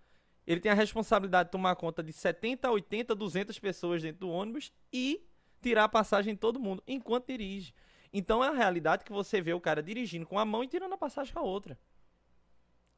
Ele 0.47 0.61
tem 0.61 0.71
a 0.71 0.75
responsabilidade 0.75 1.49
de 1.49 1.53
tomar 1.53 1.75
conta 1.77 2.03
de 2.03 2.13
70, 2.13 2.71
80, 2.71 3.15
200 3.15 3.59
pessoas 3.59 4.03
dentro 4.03 4.21
do 4.21 4.31
ônibus 4.31 4.73
e 4.93 5.27
tirar 5.61 5.85
a 5.85 5.89
passagem 5.89 6.35
de 6.35 6.41
todo 6.41 6.61
mundo 6.61 6.83
enquanto 6.87 7.27
dirige. 7.27 7.75
Então 8.13 8.43
é 8.45 8.49
a 8.49 8.53
realidade 8.53 9.05
que 9.05 9.13
você 9.13 9.41
vê 9.41 9.53
o 9.53 9.61
cara 9.61 9.83
dirigindo 9.83 10.27
com 10.27 10.39
a 10.39 10.45
mão 10.45 10.63
e 10.63 10.69
tirando 10.69 10.93
a 10.93 10.99
passagem 10.99 11.33
com 11.35 11.41
a 11.41 11.43
outra. 11.43 11.79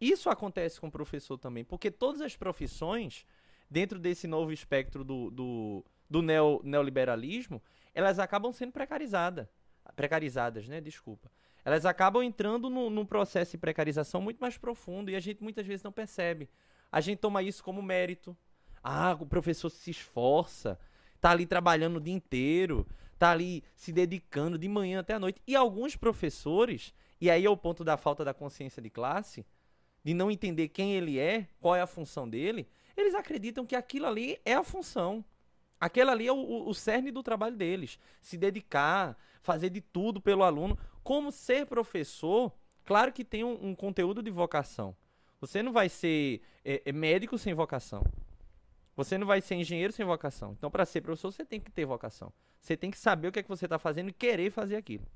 Isso 0.01 0.31
acontece 0.31 0.81
com 0.81 0.87
o 0.87 0.93
professor 0.93 1.39
também, 1.39 1.65
porque 1.65 1.91
todas 1.91 2.21
as 2.21 2.37
profissões, 2.37 3.25
dentro 3.69 3.99
desse 3.99 4.27
novo 4.27 4.53
espectro 4.53 5.03
do, 5.03 5.31
do, 5.31 5.85
do 6.09 6.23
neo, 6.23 6.61
neoliberalismo, 6.63 7.61
elas 7.95 8.19
acabam 8.19 8.53
sendo 8.53 8.73
precarizadas. 8.73 9.49
Precarizadas, 9.97 10.69
né? 10.69 10.81
Desculpa. 10.81 11.31
Elas 11.65 11.85
acabam 11.85 12.23
entrando 12.23 12.71
num, 12.71 13.05
processo 13.05 13.53
de 13.53 13.59
precarização 13.59 14.21
muito 14.21 14.39
mais 14.39 14.57
profundo 14.57 15.11
e 15.11 15.17
a 15.17 15.21
gente 15.21 15.43
muitas 15.43 15.67
vezes 15.67 15.83
não 15.83 15.91
percebe. 15.91 16.49
A 16.91 17.01
gente 17.01 17.19
toma 17.19 17.43
isso 17.43 17.63
como 17.63 17.83
mérito. 17.83 18.37
Ah, 18.83 19.17
o 19.19 19.27
professor 19.27 19.71
se 19.71 19.91
esforça, 19.91 20.79
tá 21.21 21.31
ali 21.31 21.47
trabalhando 21.47 21.97
o 21.97 22.01
dia 22.01 22.15
inteiro, 22.15 22.87
tá 23.19 23.31
ali 23.31 23.63
se 23.75 23.93
dedicando 23.93 24.57
de 24.57 24.69
manhã 24.69 25.01
até 25.01 25.15
a 25.15 25.19
noite. 25.19 25.43
E 25.47 25.55
alguns 25.55 25.97
professores, 25.97 26.95
e 27.21 27.31
aí 27.31 27.45
é 27.45 27.51
o 27.51 27.57
ponto 27.57 27.85
da 27.85 27.97
falta 27.97 28.25
da 28.25 28.33
consciência 28.33 28.81
de 28.81 28.89
classe, 28.89 29.45
de 30.05 30.15
não 30.15 30.31
entender 30.31 30.69
quem 30.69 30.95
ele 30.95 31.19
é, 31.19 31.49
qual 31.61 31.75
é 31.75 31.83
a 31.83 31.87
função 31.87 32.29
dele, 32.29 32.69
eles 32.97 33.15
acreditam 33.15 33.67
que 33.67 33.77
aquilo 33.77 34.07
ali 34.07 34.41
é 34.45 34.55
a 34.55 34.63
função. 34.63 35.25
Aquele 35.81 36.11
ali 36.11 36.27
é 36.27 36.33
o, 36.33 36.37
o, 36.37 36.69
o 36.69 36.75
cerne 36.75 37.11
do 37.11 37.23
trabalho 37.23 37.57
deles. 37.57 37.99
Se 38.21 38.37
dedicar, 38.37 39.17
fazer 39.41 39.71
de 39.71 39.81
tudo 39.81 40.21
pelo 40.21 40.43
aluno. 40.43 40.77
Como 41.05 41.31
ser 41.31 41.67
professor, 41.67 42.53
claro 42.85 43.13
que 43.13 43.25
tem 43.25 43.45
um, 43.45 43.69
um 43.69 43.75
conteúdo 43.75 44.23
de 44.23 44.31
vocação. 44.31 44.97
Você 45.41 45.63
não 45.63 45.73
vai 45.73 45.89
ser 45.89 46.43
é, 46.65 46.83
é, 46.85 46.93
médico 46.93 47.39
sem 47.39 47.55
vocação. 47.55 48.03
Você 48.97 49.17
não 49.17 49.27
vai 49.27 49.41
ser 49.41 49.55
engenheiro 49.55 49.93
sem 49.93 50.05
vocação. 50.05 50.55
Então, 50.59 50.71
para 50.71 50.85
ser 50.85 51.01
professor, 51.01 51.31
você 51.31 51.45
tem 51.45 51.61
que 51.61 51.71
ter 51.71 51.85
vocação. 51.85 52.33
Você 52.61 52.77
tem 52.77 52.91
que 52.91 52.99
saber 52.99 53.29
o 53.29 53.33
que 53.33 53.39
é 53.39 53.43
que 53.43 53.49
você 53.49 53.67
está 53.67 53.79
fazendo 53.79 54.11
e 54.11 54.13
querer 54.13 54.51
fazer 54.51 54.77
aquilo. 54.77 55.07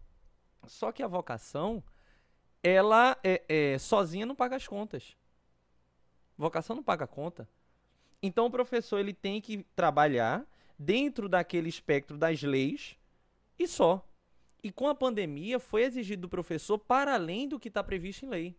Só 0.66 0.92
que 0.92 1.02
a 1.02 1.08
vocação, 1.08 1.82
ela 2.62 3.18
é, 3.24 3.42
é, 3.48 3.78
sozinha 3.78 4.24
não 4.24 4.36
paga 4.36 4.54
as 4.54 4.68
contas. 4.68 5.16
Vocação 6.38 6.76
não 6.76 6.82
paga 6.82 7.06
conta. 7.06 7.48
Então 8.22 8.46
o 8.46 8.50
professor 8.50 8.98
ele 8.98 9.12
tem 9.12 9.40
que 9.40 9.64
trabalhar 9.74 10.46
dentro 10.78 11.28
daquele 11.28 11.68
espectro 11.68 12.16
das 12.16 12.42
leis 12.42 12.96
e 13.58 13.66
só. 13.66 14.06
E 14.62 14.70
com 14.70 14.88
a 14.88 14.94
pandemia 14.94 15.58
foi 15.58 15.82
exigido 15.82 16.22
do 16.22 16.28
professor 16.28 16.78
para 16.78 17.14
além 17.14 17.48
do 17.48 17.58
que 17.58 17.66
está 17.66 17.82
previsto 17.82 18.24
em 18.24 18.28
lei. 18.28 18.56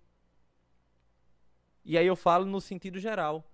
E 1.84 1.98
aí 1.98 2.08
eu 2.08 2.16
falo 2.16 2.46
no 2.46 2.62
sentido 2.62 3.00
geral. 3.00 3.50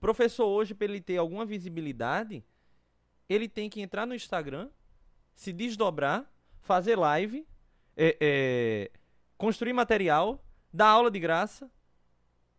Professor 0.00 0.46
hoje, 0.46 0.74
para 0.74 0.86
ele 0.86 1.00
ter 1.00 1.16
alguma 1.16 1.44
visibilidade, 1.44 2.44
ele 3.28 3.48
tem 3.48 3.68
que 3.68 3.80
entrar 3.80 4.06
no 4.06 4.14
Instagram, 4.14 4.70
se 5.34 5.52
desdobrar, 5.52 6.30
fazer 6.60 6.96
live, 6.96 7.46
é, 7.96 8.16
é, 8.20 8.90
construir 9.36 9.72
material, 9.72 10.44
dar 10.72 10.88
aula 10.88 11.10
de 11.10 11.18
graça. 11.18 11.70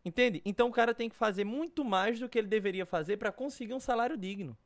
Entende? 0.03 0.41
Então 0.45 0.69
o 0.69 0.71
cara 0.71 0.93
tem 0.93 1.09
que 1.09 1.15
fazer 1.15 1.43
muito 1.43 1.83
mais 1.83 2.19
do 2.19 2.29
que 2.29 2.37
ele 2.37 2.47
deveria 2.47 2.85
fazer 2.85 3.17
para 3.17 3.31
conseguir 3.31 3.73
um 3.73 3.79
salário 3.79 4.17
digno. 4.17 4.57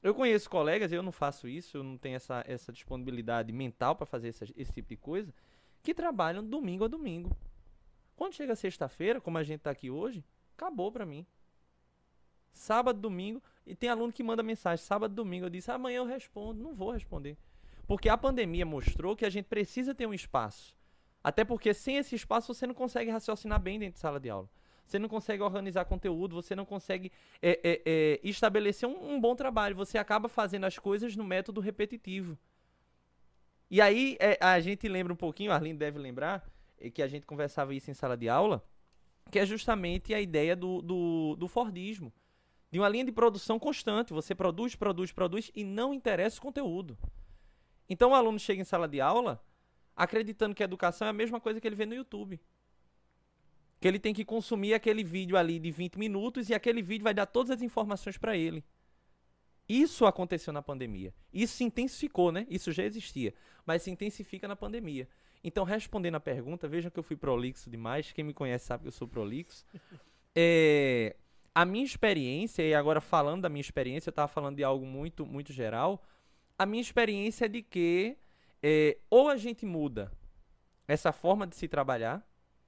Eu 0.00 0.14
conheço 0.14 0.48
colegas, 0.48 0.92
eu 0.92 1.02
não 1.02 1.10
faço 1.10 1.48
isso, 1.48 1.76
eu 1.76 1.82
não 1.82 1.98
tenho 1.98 2.14
essa, 2.14 2.44
essa 2.46 2.72
disponibilidade 2.72 3.52
mental 3.52 3.96
para 3.96 4.06
fazer 4.06 4.28
essa, 4.28 4.44
esse 4.56 4.72
tipo 4.72 4.88
de 4.88 4.96
coisa, 4.96 5.34
que 5.82 5.92
trabalham 5.92 6.44
domingo 6.44 6.84
a 6.84 6.88
domingo. 6.88 7.36
Quando 8.18 8.34
chega 8.34 8.56
sexta-feira, 8.56 9.20
como 9.20 9.38
a 9.38 9.44
gente 9.44 9.58
está 9.58 9.70
aqui 9.70 9.88
hoje, 9.88 10.24
acabou 10.56 10.90
para 10.90 11.06
mim. 11.06 11.24
Sábado, 12.52 12.98
domingo, 12.98 13.40
e 13.64 13.76
tem 13.76 13.88
aluno 13.88 14.12
que 14.12 14.24
manda 14.24 14.42
mensagem, 14.42 14.84
sábado, 14.84 15.14
domingo, 15.14 15.46
eu 15.46 15.50
disse, 15.50 15.70
amanhã 15.70 15.98
eu 15.98 16.04
respondo, 16.04 16.60
não 16.60 16.74
vou 16.74 16.90
responder. 16.90 17.36
Porque 17.86 18.08
a 18.08 18.18
pandemia 18.18 18.66
mostrou 18.66 19.14
que 19.14 19.24
a 19.24 19.30
gente 19.30 19.44
precisa 19.44 19.94
ter 19.94 20.04
um 20.04 20.12
espaço. 20.12 20.76
Até 21.22 21.44
porque 21.44 21.72
sem 21.72 21.96
esse 21.96 22.16
espaço 22.16 22.52
você 22.52 22.66
não 22.66 22.74
consegue 22.74 23.08
raciocinar 23.08 23.60
bem 23.60 23.78
dentro 23.78 23.94
de 23.94 24.00
sala 24.00 24.18
de 24.18 24.28
aula. 24.28 24.50
Você 24.84 24.98
não 24.98 25.08
consegue 25.08 25.44
organizar 25.44 25.84
conteúdo, 25.84 26.34
você 26.34 26.56
não 26.56 26.64
consegue 26.64 27.12
é, 27.40 27.60
é, 27.62 27.82
é, 27.86 28.20
estabelecer 28.24 28.88
um, 28.88 29.12
um, 29.12 29.20
bom 29.20 29.36
trabalho. 29.36 29.76
Você 29.76 29.96
acaba 29.96 30.28
fazendo 30.28 30.64
as 30.64 30.76
coisas 30.76 31.14
no 31.14 31.22
método 31.22 31.60
repetitivo. 31.60 32.36
E 33.70 33.80
aí 33.80 34.16
é, 34.18 34.36
a 34.40 34.58
gente 34.58 34.88
lembra 34.88 35.12
um 35.12 35.16
pouquinho, 35.16 35.52
a 35.52 35.54
Arlindo 35.54 35.78
deve 35.78 36.00
lembrar, 36.00 36.44
é, 36.80 36.90
que 36.90 37.02
a 37.02 37.08
gente 37.08 37.26
conversava 37.26 37.74
isso 37.74 37.90
em 37.90 37.94
sala 37.94 38.16
de 38.16 38.28
aula, 38.28 38.64
que 39.30 39.38
é 39.38 39.46
justamente 39.46 40.14
a 40.14 40.20
ideia 40.20 40.56
do, 40.56 40.80
do, 40.82 41.36
do 41.36 41.48
Fordismo. 41.48 42.12
De 42.70 42.78
uma 42.78 42.88
linha 42.88 43.04
de 43.04 43.12
produção 43.12 43.58
constante. 43.58 44.12
Você 44.12 44.34
produz, 44.34 44.74
produz, 44.74 45.10
produz 45.10 45.50
e 45.54 45.64
não 45.64 45.94
interessa 45.94 46.38
o 46.38 46.42
conteúdo. 46.42 46.98
Então 47.88 48.10
o 48.10 48.14
aluno 48.14 48.38
chega 48.38 48.60
em 48.60 48.64
sala 48.64 48.86
de 48.86 49.00
aula 49.00 49.42
acreditando 49.96 50.54
que 50.54 50.62
a 50.62 50.66
educação 50.66 51.06
é 51.06 51.10
a 51.10 51.14
mesma 51.14 51.40
coisa 51.40 51.60
que 51.60 51.66
ele 51.66 51.74
vê 51.74 51.86
no 51.86 51.94
YouTube 51.94 52.38
que 53.80 53.86
ele 53.86 53.98
tem 53.98 54.12
que 54.12 54.24
consumir 54.24 54.74
aquele 54.74 55.04
vídeo 55.04 55.36
ali 55.36 55.58
de 55.58 55.70
20 55.70 55.98
minutos 55.98 56.48
e 56.48 56.54
aquele 56.54 56.82
vídeo 56.82 57.04
vai 57.04 57.14
dar 57.14 57.26
todas 57.26 57.50
as 57.50 57.62
informações 57.62 58.18
para 58.18 58.36
ele. 58.36 58.64
Isso 59.68 60.06
aconteceu 60.06 60.52
na 60.52 60.62
pandemia. 60.62 61.14
Isso 61.32 61.56
se 61.56 61.64
intensificou, 61.64 62.32
né? 62.32 62.46
Isso 62.48 62.72
já 62.72 62.82
existia, 62.82 63.34
mas 63.64 63.82
se 63.82 63.90
intensifica 63.90 64.48
na 64.48 64.56
pandemia. 64.56 65.08
Então, 65.42 65.64
respondendo 65.64 66.16
a 66.16 66.20
pergunta, 66.20 66.68
vejam 66.68 66.90
que 66.90 66.98
eu 66.98 67.02
fui 67.02 67.16
prolixo 67.16 67.70
demais. 67.70 68.12
Quem 68.12 68.24
me 68.24 68.34
conhece 68.34 68.66
sabe 68.66 68.82
que 68.82 68.88
eu 68.88 68.92
sou 68.92 69.08
prolixo. 69.08 69.64
É, 70.40 71.16
a 71.52 71.64
minha 71.64 71.84
experiência, 71.84 72.62
e 72.62 72.72
agora 72.72 73.00
falando 73.00 73.42
da 73.42 73.48
minha 73.48 73.60
experiência, 73.60 74.08
eu 74.08 74.12
estava 74.12 74.28
falando 74.28 74.54
de 74.54 74.62
algo 74.62 74.86
muito, 74.86 75.26
muito 75.26 75.52
geral. 75.52 76.04
A 76.56 76.64
minha 76.64 76.80
experiência 76.80 77.46
é 77.46 77.48
de 77.48 77.60
que 77.60 78.16
é, 78.62 78.98
ou 79.10 79.28
a 79.28 79.36
gente 79.36 79.66
muda 79.66 80.12
essa 80.86 81.10
forma 81.10 81.44
de 81.44 81.56
se 81.56 81.66
trabalhar, 81.66 82.24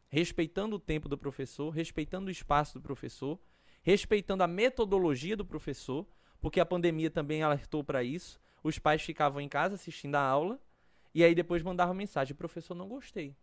respeitando 0.09 0.75
o 0.75 0.81
tempo 0.81 1.09
do 1.09 1.17
professor, 1.17 1.71
respeitando 1.71 2.27
o 2.27 2.33
espaço 2.33 2.81
do 2.81 2.83
professor, 2.83 3.39
respeitando 3.83 4.43
a 4.43 4.49
metodologia 4.49 5.37
do 5.37 5.45
professor, 5.45 6.05
porque 6.41 6.59
a 6.59 6.67
pandemia 6.67 7.11
também 7.11 7.45
alertou 7.45 7.85
para 7.85 8.03
isso. 8.03 8.41
Os 8.61 8.79
pais 8.79 9.03
ficavam 9.03 9.41
em 9.41 9.49
casa 9.49 9.77
assistindo 9.77 10.17
a 10.17 10.21
aula 10.21 10.61
e 11.15 11.25
aí 11.25 11.35
depois 11.35 11.63
mandavam 11.63 11.95
mensagem: 11.95 12.37
professor, 12.37 12.75
não 12.75 12.89
gostei 12.89 13.37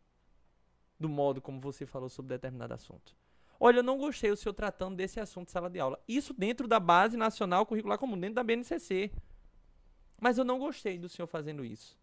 do 1.00 1.08
modo 1.08 1.42
como 1.42 1.60
você 1.60 1.86
falou 1.86 2.10
sobre 2.10 2.36
determinado 2.36 2.74
assunto. 2.74 3.16
Olha, 3.60 3.78
eu 3.78 3.84
não 3.84 3.98
gostei 3.98 4.30
do 4.30 4.38
senhor 4.38 4.54
tratando 4.54 4.96
desse 4.96 5.20
assunto 5.20 5.52
sala 5.52 5.70
de 5.70 5.80
aula. 5.80 6.00
Isso 6.08 6.34
dentro 6.34 6.68
da 6.68 6.80
Base 6.80 7.18
Nacional 7.18 7.66
Curricular 7.66 7.98
Comum, 7.98 8.20
dentro 8.20 8.36
da 8.36 8.44
BNCC. 8.44 9.12
Mas 10.20 10.38
eu 10.38 10.44
não 10.44 10.60
gostei 10.60 10.98
do 10.98 11.10
senhor 11.10 11.28
fazendo 11.28 11.66
isso. 11.66 11.98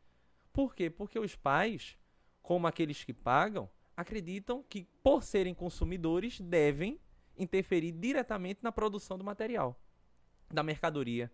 Por 0.52 0.74
quê? 0.74 0.88
Porque 0.90 1.18
os 1.18 1.34
pais, 1.34 1.96
como 2.42 2.66
aqueles 2.66 3.04
que 3.04 3.12
pagam, 3.12 3.68
acreditam 3.96 4.64
que, 4.68 4.84
por 5.02 5.22
serem 5.22 5.54
consumidores, 5.54 6.40
devem 6.40 7.00
interferir 7.36 7.92
diretamente 7.92 8.60
na 8.62 8.70
produção 8.70 9.18
do 9.18 9.24
material, 9.24 9.78
da 10.52 10.62
mercadoria. 10.62 11.30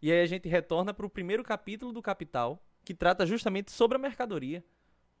E 0.00 0.10
aí 0.10 0.20
a 0.20 0.26
gente 0.26 0.48
retorna 0.48 0.92
para 0.92 1.06
o 1.06 1.10
primeiro 1.10 1.42
capítulo 1.42 1.92
do 1.92 2.02
Capital, 2.02 2.62
que 2.84 2.94
trata 2.94 3.24
justamente 3.24 3.72
sobre 3.72 3.96
a 3.96 4.00
mercadoria. 4.00 4.64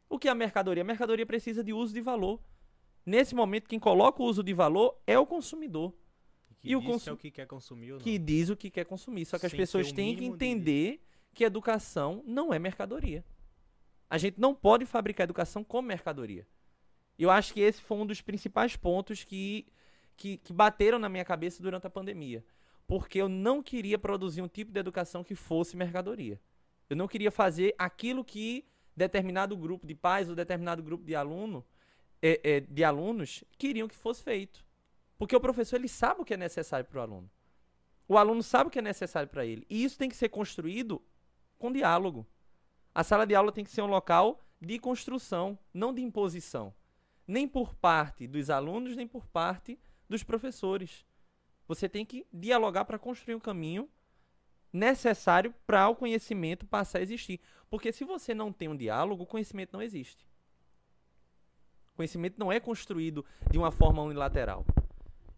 O 0.08 0.18
que 0.18 0.28
é 0.28 0.30
a 0.30 0.34
mercadoria? 0.34 0.82
A 0.82 0.86
mercadoria 0.86 1.26
precisa 1.26 1.64
de 1.64 1.72
uso 1.72 1.94
de 1.94 2.00
valor. 2.00 2.40
Nesse 3.04 3.34
momento, 3.34 3.68
quem 3.68 3.78
coloca 3.78 4.22
o 4.22 4.26
uso 4.26 4.42
de 4.42 4.52
valor 4.52 4.96
é 5.06 5.18
o 5.18 5.26
consumidor. 5.26 5.92
Que 6.60 6.70
e 6.70 6.76
o 6.76 6.82
cons... 6.82 7.06
é 7.06 7.12
o 7.12 7.16
que 7.16 7.30
quer 7.30 7.46
consumir 7.46 7.92
ou 7.92 7.98
não. 7.98 8.04
Que 8.04 8.18
diz 8.18 8.48
o 8.48 8.56
que 8.56 8.70
quer 8.70 8.84
consumir. 8.84 9.24
Só 9.24 9.36
que 9.36 9.42
Sem 9.42 9.48
as 9.48 9.54
pessoas 9.54 9.92
têm 9.92 10.16
que 10.16 10.24
entender 10.24 10.92
de... 10.92 11.00
que 11.34 11.44
educação 11.44 12.22
não 12.26 12.52
é 12.52 12.58
mercadoria. 12.58 13.24
A 14.08 14.18
gente 14.18 14.40
não 14.40 14.54
pode 14.54 14.86
fabricar 14.86 15.24
educação 15.24 15.64
como 15.64 15.88
mercadoria. 15.88 16.46
Eu 17.18 17.30
acho 17.30 17.52
que 17.52 17.60
esse 17.60 17.80
foi 17.80 17.98
um 17.98 18.06
dos 18.06 18.20
principais 18.20 18.76
pontos 18.76 19.24
que, 19.24 19.66
que, 20.16 20.38
que 20.38 20.52
bateram 20.52 20.98
na 20.98 21.08
minha 21.08 21.24
cabeça 21.24 21.62
durante 21.62 21.86
a 21.86 21.90
pandemia. 21.90 22.44
Porque 22.86 23.18
eu 23.18 23.28
não 23.28 23.62
queria 23.62 23.98
produzir 23.98 24.42
um 24.42 24.48
tipo 24.48 24.72
de 24.72 24.78
educação 24.78 25.24
que 25.24 25.34
fosse 25.34 25.76
mercadoria. 25.76 26.40
Eu 26.88 26.96
não 26.96 27.08
queria 27.08 27.30
fazer 27.30 27.74
aquilo 27.78 28.24
que 28.24 28.66
determinado 28.96 29.56
grupo 29.56 29.86
de 29.86 29.94
pais 29.94 30.28
ou 30.28 30.34
determinado 30.34 30.82
grupo 30.82 31.04
de 31.04 31.14
aluno 31.14 31.64
é, 32.22 32.40
é, 32.42 32.60
de 32.60 32.84
alunos 32.84 33.44
queriam 33.58 33.88
que 33.88 33.94
fosse 33.94 34.22
feito. 34.22 34.64
Porque 35.18 35.34
o 35.34 35.40
professor 35.40 35.76
ele 35.76 35.88
sabe 35.88 36.22
o 36.22 36.24
que 36.24 36.34
é 36.34 36.36
necessário 36.36 36.86
para 36.86 36.98
o 36.98 37.02
aluno. 37.02 37.30
O 38.06 38.18
aluno 38.18 38.42
sabe 38.42 38.68
o 38.68 38.70
que 38.70 38.78
é 38.78 38.82
necessário 38.82 39.28
para 39.28 39.44
ele. 39.44 39.66
E 39.68 39.84
isso 39.84 39.98
tem 39.98 40.08
que 40.08 40.16
ser 40.16 40.28
construído 40.28 41.02
com 41.58 41.72
diálogo. 41.72 42.26
A 42.94 43.02
sala 43.02 43.26
de 43.26 43.34
aula 43.34 43.50
tem 43.50 43.64
que 43.64 43.70
ser 43.70 43.82
um 43.82 43.86
local 43.86 44.44
de 44.60 44.78
construção, 44.78 45.58
não 45.72 45.92
de 45.92 46.02
imposição. 46.02 46.74
Nem 47.26 47.48
por 47.48 47.74
parte 47.74 48.26
dos 48.26 48.50
alunos, 48.50 48.96
nem 48.96 49.06
por 49.06 49.26
parte 49.26 49.78
dos 50.08 50.22
professores. 50.22 51.04
Você 51.66 51.88
tem 51.88 52.04
que 52.04 52.26
dialogar 52.32 52.84
para 52.84 52.98
construir 52.98 53.34
um 53.34 53.40
caminho 53.40 53.88
necessário 54.74 55.54
para 55.64 55.88
o 55.88 55.94
conhecimento 55.94 56.66
passar 56.66 56.98
a 56.98 57.02
existir. 57.02 57.40
Porque 57.70 57.92
se 57.92 58.04
você 58.04 58.34
não 58.34 58.52
tem 58.52 58.68
um 58.68 58.76
diálogo, 58.76 59.22
o 59.22 59.26
conhecimento 59.26 59.72
não 59.72 59.80
existe. 59.80 60.26
O 61.92 61.96
conhecimento 61.96 62.34
não 62.38 62.50
é 62.50 62.58
construído 62.58 63.24
de 63.48 63.56
uma 63.56 63.70
forma 63.70 64.02
unilateral. 64.02 64.66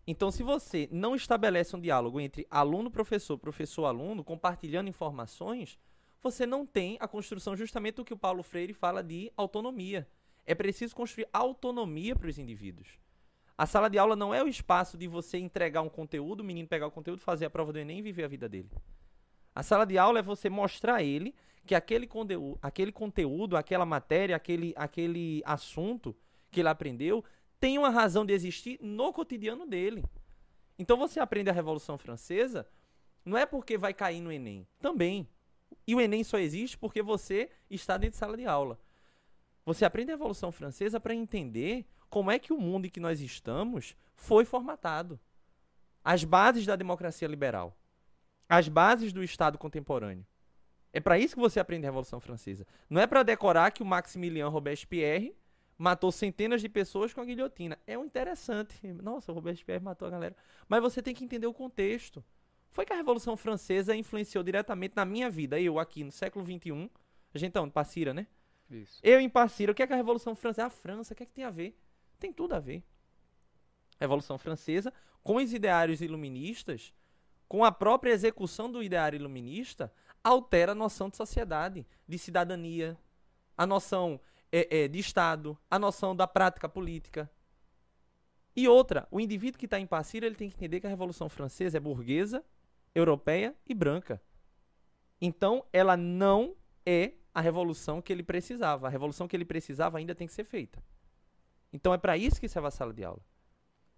Então, 0.07 0.31
se 0.31 0.43
você 0.43 0.89
não 0.91 1.15
estabelece 1.15 1.77
um 1.77 1.81
diálogo 1.81 2.19
entre 2.19 2.47
aluno-professor, 2.51 3.37
professor-aluno, 3.37 4.25
compartilhando 4.25 4.89
informações, 4.89 5.79
você 6.23 6.47
não 6.47 6.65
tem 6.65 6.97
a 6.99 7.07
construção 7.07 7.55
justamente 7.55 7.97
do 7.97 8.05
que 8.05 8.15
o 8.15 8.19
Paulo 8.19 8.43
Freire 8.43 8.73
fala 8.73 9.03
de 9.03 9.31
autonomia. 9.37 10.09
É 10.47 10.55
preciso 10.55 10.95
construir 10.95 11.29
autonomia 11.33 12.17
para 12.17 12.29
os 12.29 12.39
indivíduos. 12.39 12.99
A 13.59 13.67
sala 13.67 13.91
de 13.91 13.99
aula 13.99 14.17
não 14.17 14.35
é 14.35 14.43
o 14.43 14.49
espaço 14.49 14.97
de 14.97 15.09
você 15.09 15.39
entregar 15.39 15.83
um 15.83 15.89
conteúdo, 15.89 16.41
o 16.41 16.45
menino 16.45 16.69
pegar 16.69 16.87
o 16.87 16.91
conteúdo, 16.91 17.21
fazer 17.21 17.47
a 17.47 17.51
prova 17.51 17.73
do 17.73 17.79
Enem 17.79 17.99
e 17.99 18.03
viver 18.03 18.25
a 18.25 18.29
vida 18.29 18.49
dele. 18.49 18.71
A 19.57 19.63
sala 19.63 19.87
de 19.87 19.97
aula 19.97 20.19
é 20.19 20.23
você 20.23 20.51
mostrar 20.51 20.97
a 20.97 21.03
ele 21.03 21.35
que 21.65 21.75
aquele 21.75 22.07
conteúdo, 22.07 22.59
aquele 22.61 22.93
conteúdo, 22.93 23.57
aquela 23.57 23.87
matéria, 23.87 24.37
aquele, 24.37 24.75
aquele 24.77 25.43
assunto 25.47 26.15
que 26.51 26.61
ele 26.61 26.69
aprendeu 26.69 27.25
tem 27.59 27.79
uma 27.79 27.89
razão 27.89 28.27
de 28.27 28.35
existir 28.35 28.79
no 28.83 29.15
cotidiano 29.15 29.67
dele. 29.67 30.05
Então 30.79 30.99
você 30.99 31.19
aprende 31.19 31.49
a 31.49 31.55
Revolução 31.55 31.97
Francesa 31.97 32.69
não 33.25 33.39
é 33.39 33.47
porque 33.47 33.79
vai 33.79 33.95
cair 33.95 34.21
no 34.21 34.31
Enem, 34.31 34.67
também. 34.79 35.27
E 35.87 35.95
o 35.95 36.03
Enem 36.03 36.23
só 36.23 36.37
existe 36.39 36.77
porque 36.77 37.01
você 37.01 37.49
está 37.71 37.97
dentro 37.97 38.13
de 38.13 38.19
sala 38.19 38.37
de 38.37 38.45
aula. 38.45 38.79
Você 39.65 39.87
aprende 39.87 40.13
a 40.13 40.17
Revolução 40.17 40.53
Francesa 40.53 41.01
para 41.01 41.15
entender 41.15 41.87
como 42.11 42.31
é 42.31 42.39
que 42.39 42.53
o 42.53 42.61
mundo 42.61 42.87
em 42.87 42.91
que 42.91 43.01
nós 43.01 43.23
estamos 43.23 43.97
foi 44.15 44.45
formatado. 44.45 45.19
As 46.05 46.25
bases 46.25 46.67
da 46.67 46.77
democracia 46.77 47.27
liberal. 47.27 47.75
As 48.49 48.69
bases 48.69 49.13
do 49.13 49.23
Estado 49.23 49.59
contemporâneo. 49.59 50.27
É 50.93 51.01
para 51.01 51.19
isso 51.19 51.35
que 51.35 51.41
você 51.41 51.61
aprende 51.61 51.87
a 51.87 51.89
Revolução 51.89 52.21
Francesa. 52.21 52.67
Não 52.89 53.01
é 53.01 53.07
para 53.07 53.23
decorar 53.23 53.71
que 53.71 53.83
o 53.83 53.87
Maximilien 53.87 54.49
Robespierre 54.49 55.37
matou 55.77 56.11
centenas 56.11 56.63
de 56.63 56.69
pessoas 56.69 57.13
com 57.13 57.21
a 57.21 57.25
guilhotina. 57.25 57.79
É 57.87 57.99
um 57.99 58.05
interessante. 58.05 58.81
Nossa, 58.95 59.31
o 59.31 59.35
Robespierre 59.35 59.85
matou 59.85 60.09
a 60.09 60.11
galera. 60.11 60.37
Mas 60.69 60.81
você 60.81 61.03
tem 61.03 61.15
que 61.15 61.25
entender 61.25 61.47
o 61.47 61.53
contexto 61.53 62.25
foi 62.77 62.85
que 62.85 62.93
a 62.93 62.97
Revolução 62.97 63.39
Francesa 63.39 63.97
influenciou 63.97 64.45
diretamente 64.45 64.95
na 64.95 65.07
minha 65.07 65.31
vida. 65.31 65.59
Eu 65.59 65.79
aqui 65.79 66.05
no 66.05 66.13
século 66.13 66.45
XXI, 66.45 66.91
a 67.33 67.39
gente 67.39 67.53
tá 67.53 67.63
onde? 67.63 67.73
Passira, 67.73 68.13
né? 68.13 68.27
Isso. 68.71 69.01
Eu 69.03 69.19
em 69.19 69.31
Passira, 69.31 69.73
o 69.73 69.75
que 69.75 69.83
é 69.83 69.87
que 69.87 69.95
a 69.95 69.97
Revolução 69.97 70.37
Francesa? 70.37 70.67
A 70.67 70.71
França, 70.71 71.15
o 71.15 71.17
que 71.17 71.23
é 71.23 71.27
que 71.27 71.33
tem 71.33 71.45
a 71.45 71.51
ver? 71.51 71.75
Tem 72.19 72.31
tudo 72.31 72.55
a 72.55 72.61
ver. 72.61 72.85
Revolução 73.99 74.37
Francesa, 74.37 74.93
com 75.23 75.37
os 75.37 75.55
ideários 75.55 76.03
iluministas, 76.03 76.93
com 77.49 77.65
a 77.65 77.73
própria 77.73 78.13
execução 78.13 78.71
do 78.71 78.83
ideário 78.83 79.17
iluminista, 79.17 79.93
altera 80.23 80.73
a 80.73 80.75
noção 80.75 81.09
de 81.09 81.17
sociedade, 81.17 81.87
de 82.07 82.19
cidadania, 82.19 82.99
a 83.57 83.67
noção 83.67 84.21
é, 84.51 84.85
é, 84.85 84.89
de 84.89 84.99
Estado, 84.99 85.57
a 85.71 85.79
noção 85.79 86.15
da 86.15 86.27
prática 86.27 86.69
política. 86.69 87.31
E 88.55 88.67
outra, 88.67 89.07
o 89.11 89.21
indivíduo 89.21 89.59
que 89.59 89.67
está 89.67 89.79
em 89.79 89.87
Passira, 89.87 90.27
ele 90.27 90.35
tem 90.35 90.49
que 90.49 90.57
entender 90.57 90.81
que 90.81 90.87
a 90.87 90.91
Revolução 90.91 91.29
Francesa 91.29 91.77
é 91.77 91.81
burguesa, 91.81 92.45
europeia 92.95 93.55
e 93.67 93.75
branca. 93.75 94.21
Então, 95.21 95.65
ela 95.73 95.97
não 95.97 96.57
é 96.85 97.13
a 97.35 97.41
revolução 97.41 98.01
que 98.01 98.13
ele 98.13 98.23
precisava. 98.23 98.87
A 98.87 98.91
revolução 98.91 99.29
que 99.29 99.37
ele 99.37 99.45
precisava 99.45 99.99
ainda 99.99 100.15
tem 100.15 100.27
que 100.27 100.33
ser 100.33 100.45
feita. 100.45 100.83
Então, 101.73 101.93
é 101.93 101.99
para 101.99 102.17
isso 102.17 102.41
que 102.41 102.49
serve 102.49 102.69
a 102.69 102.71
sala 102.71 102.95
de 102.95 103.05
aula. 103.05 103.21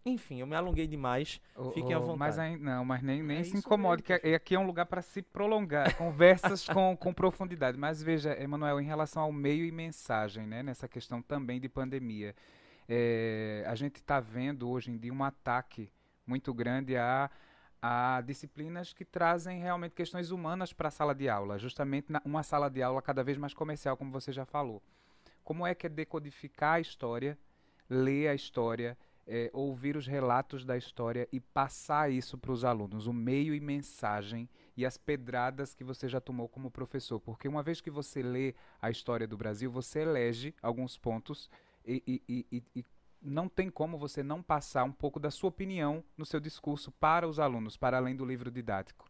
Enfim, 0.09 0.41
eu 0.41 0.47
me 0.47 0.57
alonguei 0.57 0.87
demais. 0.87 1.41
Fiquem 1.75 1.95
à 1.95 1.99
vontade. 1.99 2.19
Mas 2.19 2.39
aí, 2.39 2.57
não, 2.57 2.85
mas 2.85 3.03
nem, 3.03 3.23
nem 3.23 3.39
É 3.39 3.45
se 3.45 3.57
incomode, 3.57 4.03
mesmo, 4.09 4.23
que 4.23 4.35
aqui 4.35 4.55
é 4.55 4.59
um 4.59 4.67
lugar 4.67 4.87
para 4.87 5.03
se 5.03 5.23
prolongar, 5.23 5.95
conversas 5.97 6.67
com, 6.67 6.97
com 6.97 7.13
profundidade. 7.13 7.79
Mas 7.79 8.03
veja, 8.03 8.33
Emanuel, 8.41 8.81
em 8.81 8.85
relação 8.85 9.23
ao 9.23 9.33
meio 9.33 9.65
e 9.65 9.73
mensagem, 9.73 10.47
né, 10.47 10.63
nessa 10.63 10.89
questão 10.89 11.21
também 11.21 11.61
de 11.61 11.69
pandemia, 11.69 12.35
é, 12.89 13.65
a 13.67 13.75
gente 13.75 13.97
está 13.97 14.19
vendo 14.19 14.69
hoje 14.69 14.91
em 14.91 14.97
dia 14.97 15.13
um 15.13 15.23
ataque 15.23 15.91
muito 16.27 16.55
grande 16.55 16.97
a, 16.97 17.31
a 17.83 18.23
disciplinas 18.23 18.93
que 18.93 19.05
trazem 19.05 19.61
realmente 19.61 19.95
questões 19.95 20.31
humanas 20.31 20.73
para 20.73 20.89
a 20.89 20.91
sala 20.91 21.15
de 21.15 21.29
aula, 21.29 21.59
justamente 21.59 22.11
na, 22.11 22.23
uma 22.25 22.43
sala 22.43 22.71
de 22.71 22.83
aula 22.83 23.03
cada 23.03 23.23
vez 23.23 23.37
mais 23.37 23.53
comercial, 23.53 23.97
como 23.97 24.11
você 24.11 24.33
já 24.33 24.45
falou. 24.45 24.83
Como 25.45 25.67
é 25.67 25.75
que 25.75 25.87
é 25.87 25.91
decodificar 25.91 26.75
a 26.75 26.81
história, 26.81 27.39
ler 27.89 28.29
a 28.29 28.35
história, 28.35 28.97
é, 29.29 29.51
ouvir 29.53 29.95
os 29.95 30.07
relatos 30.07 30.65
da 30.65 30.77
história 30.77 31.29
e 31.31 31.39
passar 31.39 32.11
isso 32.11 32.39
para 32.39 32.51
os 32.51 32.65
alunos, 32.65 33.07
o 33.07 33.13
meio 33.13 33.55
e 33.55 33.61
mensagem 33.61 34.49
e 34.75 34.87
as 34.87 34.97
pedradas 34.97 35.75
que 35.75 35.85
você 35.85 36.09
já 36.09 36.19
tomou 36.19 36.49
como 36.49 36.71
professor. 36.71 37.21
Porque 37.21 37.47
uma 37.47 37.63
vez 37.63 37.81
que 37.81 37.91
você 37.91 38.23
lê 38.23 38.55
a 38.81 38.91
história 38.91 39.27
do 39.27 39.37
Brasil, 39.37 39.71
você 39.71 40.01
elege 40.01 40.55
alguns 40.63 40.97
pontos 40.97 41.51
e, 41.87 42.03
e, 42.29 42.47
e, 42.51 42.63
e 42.75 42.85
não 43.21 43.49
tem 43.49 43.69
como 43.69 43.99
você 43.99 44.23
não 44.23 44.43
passar 44.43 44.85
um 44.85 44.93
pouco 44.93 45.21
da 45.21 45.31
sua 45.31 45.49
opinião 45.49 46.03
no 46.17 46.25
seu 46.25 46.41
discurso 46.41 46.91
para 46.93 47.29
os 47.29 47.39
alunos, 47.39 47.77
para 47.77 47.99
além 47.99 48.17
do 48.17 48.25
livro 48.25 48.51
didático. 48.51 49.07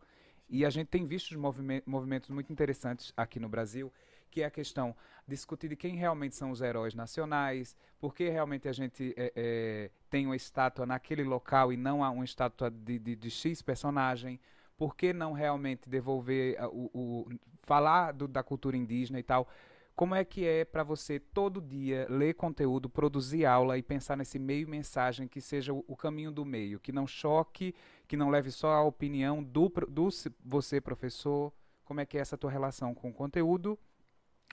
E 0.49 0.65
a 0.65 0.71
gente 0.71 0.89
tem 0.89 1.05
visto 1.05 1.39
movimentos 1.87 2.31
muito 2.31 2.53
interessantes 2.53 3.13
aqui 3.17 3.39
no 3.39 3.49
Brasil 3.49 3.93
que 4.29 4.43
é 4.43 4.47
a 4.47 4.51
questão 4.51 4.95
discutir 5.27 5.69
de 5.69 5.77
quem 5.77 5.97
realmente 5.97 6.35
são 6.35 6.51
os 6.51 6.61
heróis 6.61 6.95
nacionais, 6.95 7.77
por 8.01 8.15
que 8.15 8.29
realmente 8.29 8.69
a 8.69 8.73
gente 8.73 9.15
é, 9.17 9.33
é, 9.37 9.91
tem 10.09 10.27
uma 10.27 10.37
estátua 10.37 10.87
naquele 10.87 11.23
local 11.23 11.73
e 11.73 11.77
não 11.77 12.03
há 12.03 12.11
uma 12.11 12.25
estátua 12.25 12.71
de, 12.71 12.99
de, 12.99 13.15
de 13.15 13.31
X 13.31 13.61
personagem, 13.61 14.41
por 14.77 14.97
que 14.97 15.13
não 15.13 15.33
realmente 15.33 15.89
devolver 15.89 16.57
o, 16.73 16.91
o 16.95 17.29
falar 17.63 18.13
do, 18.13 18.27
da 18.27 18.43
cultura 18.43 18.77
indígena 18.77 19.19
e 19.19 19.23
tal. 19.23 19.47
Como 19.95 20.15
é 20.15 20.25
que 20.25 20.47
é 20.47 20.65
para 20.65 20.85
você 20.85 21.19
todo 21.19 21.61
dia 21.61 22.07
ler 22.09 22.35
conteúdo, 22.35 22.89
produzir 22.89 23.45
aula 23.45 23.77
e 23.77 23.83
pensar 23.83 24.17
nesse 24.17 24.39
meio 24.39 24.69
mensagem 24.69 25.27
que 25.27 25.41
seja 25.41 25.75
o, 25.75 25.85
o, 25.89 25.97
caminho 25.97 26.31
do 26.31 26.45
meio, 26.45 26.79
que 26.79 26.93
não 26.93 27.05
choque, 27.05 27.75
que 28.07 28.17
não 28.17 28.31
leve 28.31 28.53
só 28.53 28.75
a 28.75 28.83
opinião 28.85 29.43
do, 29.43 29.69
do 29.89 30.09
você 30.45 30.81
professor? 30.81 31.53
Como 31.85 32.01
é 32.01 32.07
que 32.07 32.17
é 32.17 32.21
essa 32.21 32.39
tua 32.39 32.51
relação 32.51 32.95
com 32.95 33.11
o 33.11 33.13
conteúdo 33.13 33.77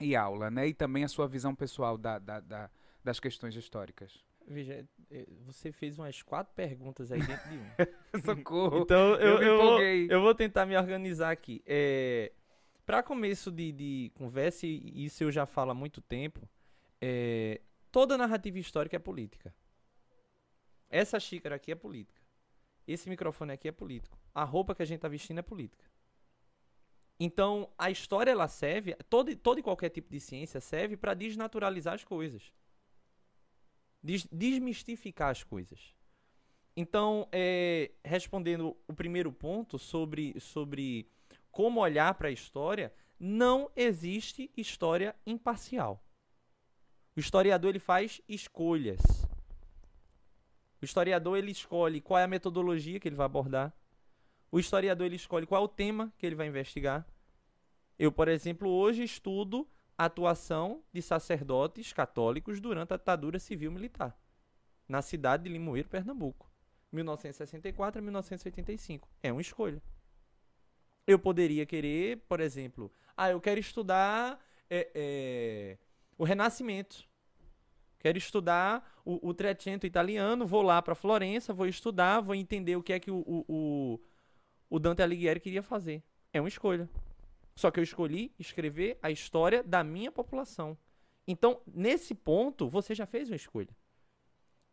e 0.00 0.14
aula, 0.14 0.50
né? 0.50 0.68
E 0.68 0.74
também 0.74 1.04
a 1.04 1.08
sua 1.08 1.26
visão 1.26 1.54
pessoal 1.54 1.96
da, 1.96 2.18
da, 2.18 2.40
da, 2.40 2.70
das 3.02 3.20
questões 3.20 3.54
históricas. 3.54 4.24
Veja, 4.48 4.86
você 5.44 5.72
fez 5.72 5.98
umas 5.98 6.22
quatro 6.22 6.54
perguntas 6.54 7.10
aí 7.10 7.20
dentro 7.20 7.48
de 7.50 7.56
um. 7.56 7.66
Socorro! 8.24 8.82
Então 8.82 9.14
eu, 9.14 9.38
eu, 9.38 9.42
eu, 9.42 9.56
vou, 9.56 9.82
eu, 9.82 10.20
vou, 10.20 10.34
tentar 10.34 10.66
me 10.66 10.76
organizar 10.76 11.30
aqui. 11.30 11.62
É, 11.66 12.32
Para 12.84 13.02
começo 13.02 13.50
de, 13.50 13.72
de, 13.72 14.12
conversa, 14.14 14.66
e 14.66 15.04
isso 15.04 15.24
eu 15.24 15.32
já 15.32 15.46
falo 15.46 15.72
há 15.72 15.74
muito 15.74 16.00
tempo, 16.00 16.48
é, 17.00 17.60
toda 17.90 18.16
narrativa 18.16 18.58
histórica 18.58 18.94
é 18.94 19.00
política. 19.00 19.52
Essa 20.88 21.18
xícara 21.18 21.56
aqui 21.56 21.72
é 21.72 21.74
política. 21.74 22.22
Esse 22.86 23.08
microfone 23.08 23.52
aqui 23.52 23.66
é 23.66 23.72
político. 23.72 24.16
A 24.32 24.44
roupa 24.44 24.74
que 24.74 24.82
a 24.82 24.86
gente 24.86 24.98
está 24.98 25.08
vestindo 25.08 25.38
é 25.38 25.42
política. 25.42 25.84
Então, 27.18 27.70
a 27.78 27.90
história 27.90 28.30
ela 28.30 28.46
serve, 28.46 28.94
todo, 29.08 29.34
todo 29.36 29.58
e 29.58 29.62
qualquer 29.62 29.88
tipo 29.88 30.10
de 30.10 30.20
ciência 30.20 30.60
serve 30.60 30.96
para 30.96 31.14
desnaturalizar 31.14 31.94
as 31.94 32.04
coisas. 32.04 32.52
Des, 34.02 34.26
desmistificar 34.30 35.30
as 35.30 35.42
coisas. 35.42 35.94
Então, 36.76 37.26
é, 37.32 37.90
respondendo 38.04 38.76
o 38.86 38.92
primeiro 38.92 39.32
ponto 39.32 39.78
sobre, 39.78 40.38
sobre 40.38 41.10
como 41.50 41.80
olhar 41.80 42.12
para 42.14 42.28
a 42.28 42.32
história, 42.32 42.92
não 43.18 43.70
existe 43.74 44.50
história 44.54 45.16
imparcial. 45.26 46.04
O 47.16 47.20
historiador 47.20 47.70
ele 47.70 47.78
faz 47.78 48.20
escolhas. 48.28 49.00
O 50.82 50.84
historiador 50.84 51.38
ele 51.38 51.50
escolhe 51.50 52.02
qual 52.02 52.20
é 52.20 52.24
a 52.24 52.28
metodologia 52.28 53.00
que 53.00 53.08
ele 53.08 53.16
vai 53.16 53.24
abordar. 53.24 53.74
O 54.50 54.58
historiador 54.58 55.06
ele 55.06 55.16
escolhe 55.16 55.46
qual 55.46 55.62
é 55.62 55.64
o 55.64 55.68
tema 55.68 56.12
que 56.18 56.26
ele 56.26 56.34
vai 56.34 56.46
investigar. 56.46 57.06
Eu, 57.98 58.12
por 58.12 58.28
exemplo, 58.28 58.68
hoje 58.68 59.02
estudo 59.02 59.68
a 59.96 60.04
atuação 60.04 60.82
de 60.92 61.00
sacerdotes 61.00 61.92
católicos 61.92 62.60
durante 62.60 62.92
a 62.92 62.96
ditadura 62.96 63.38
civil 63.38 63.72
militar 63.72 64.16
na 64.88 65.02
cidade 65.02 65.44
de 65.44 65.48
Limoeiro, 65.48 65.88
Pernambuco, 65.88 66.50
1964 66.92 67.98
a 67.98 68.02
1985. 68.02 69.08
É 69.22 69.32
uma 69.32 69.40
escolha. 69.40 69.82
Eu 71.06 71.18
poderia 71.18 71.64
querer, 71.64 72.18
por 72.28 72.40
exemplo, 72.40 72.92
ah, 73.16 73.30
eu 73.30 73.40
quero 73.40 73.60
estudar 73.60 74.40
é, 74.68 74.90
é, 74.94 75.78
o 76.18 76.24
Renascimento. 76.24 77.04
Quero 77.98 78.18
estudar 78.18 79.00
o, 79.04 79.28
o 79.28 79.34
Trecento 79.34 79.86
italiano, 79.86 80.46
vou 80.46 80.62
lá 80.62 80.80
para 80.80 80.94
Florença, 80.94 81.52
vou 81.52 81.66
estudar, 81.66 82.20
vou 82.20 82.34
entender 82.34 82.76
o 82.76 82.82
que 82.82 82.92
é 82.92 83.00
que 83.00 83.10
o, 83.10 83.18
o, 83.18 83.44
o 83.48 84.00
Dante 84.78 85.02
Alighieri 85.02 85.40
queria 85.40 85.62
fazer. 85.62 86.02
É 86.32 86.40
uma 86.40 86.48
escolha. 86.48 86.88
Só 87.54 87.70
que 87.70 87.80
eu 87.80 87.84
escolhi 87.84 88.34
escrever 88.38 88.98
a 89.02 89.10
história 89.10 89.62
da 89.62 89.82
minha 89.82 90.12
população. 90.12 90.76
Então, 91.26 91.60
nesse 91.66 92.14
ponto, 92.14 92.68
você 92.68 92.94
já 92.94 93.06
fez 93.06 93.28
uma 93.30 93.36
escolha. 93.36 93.74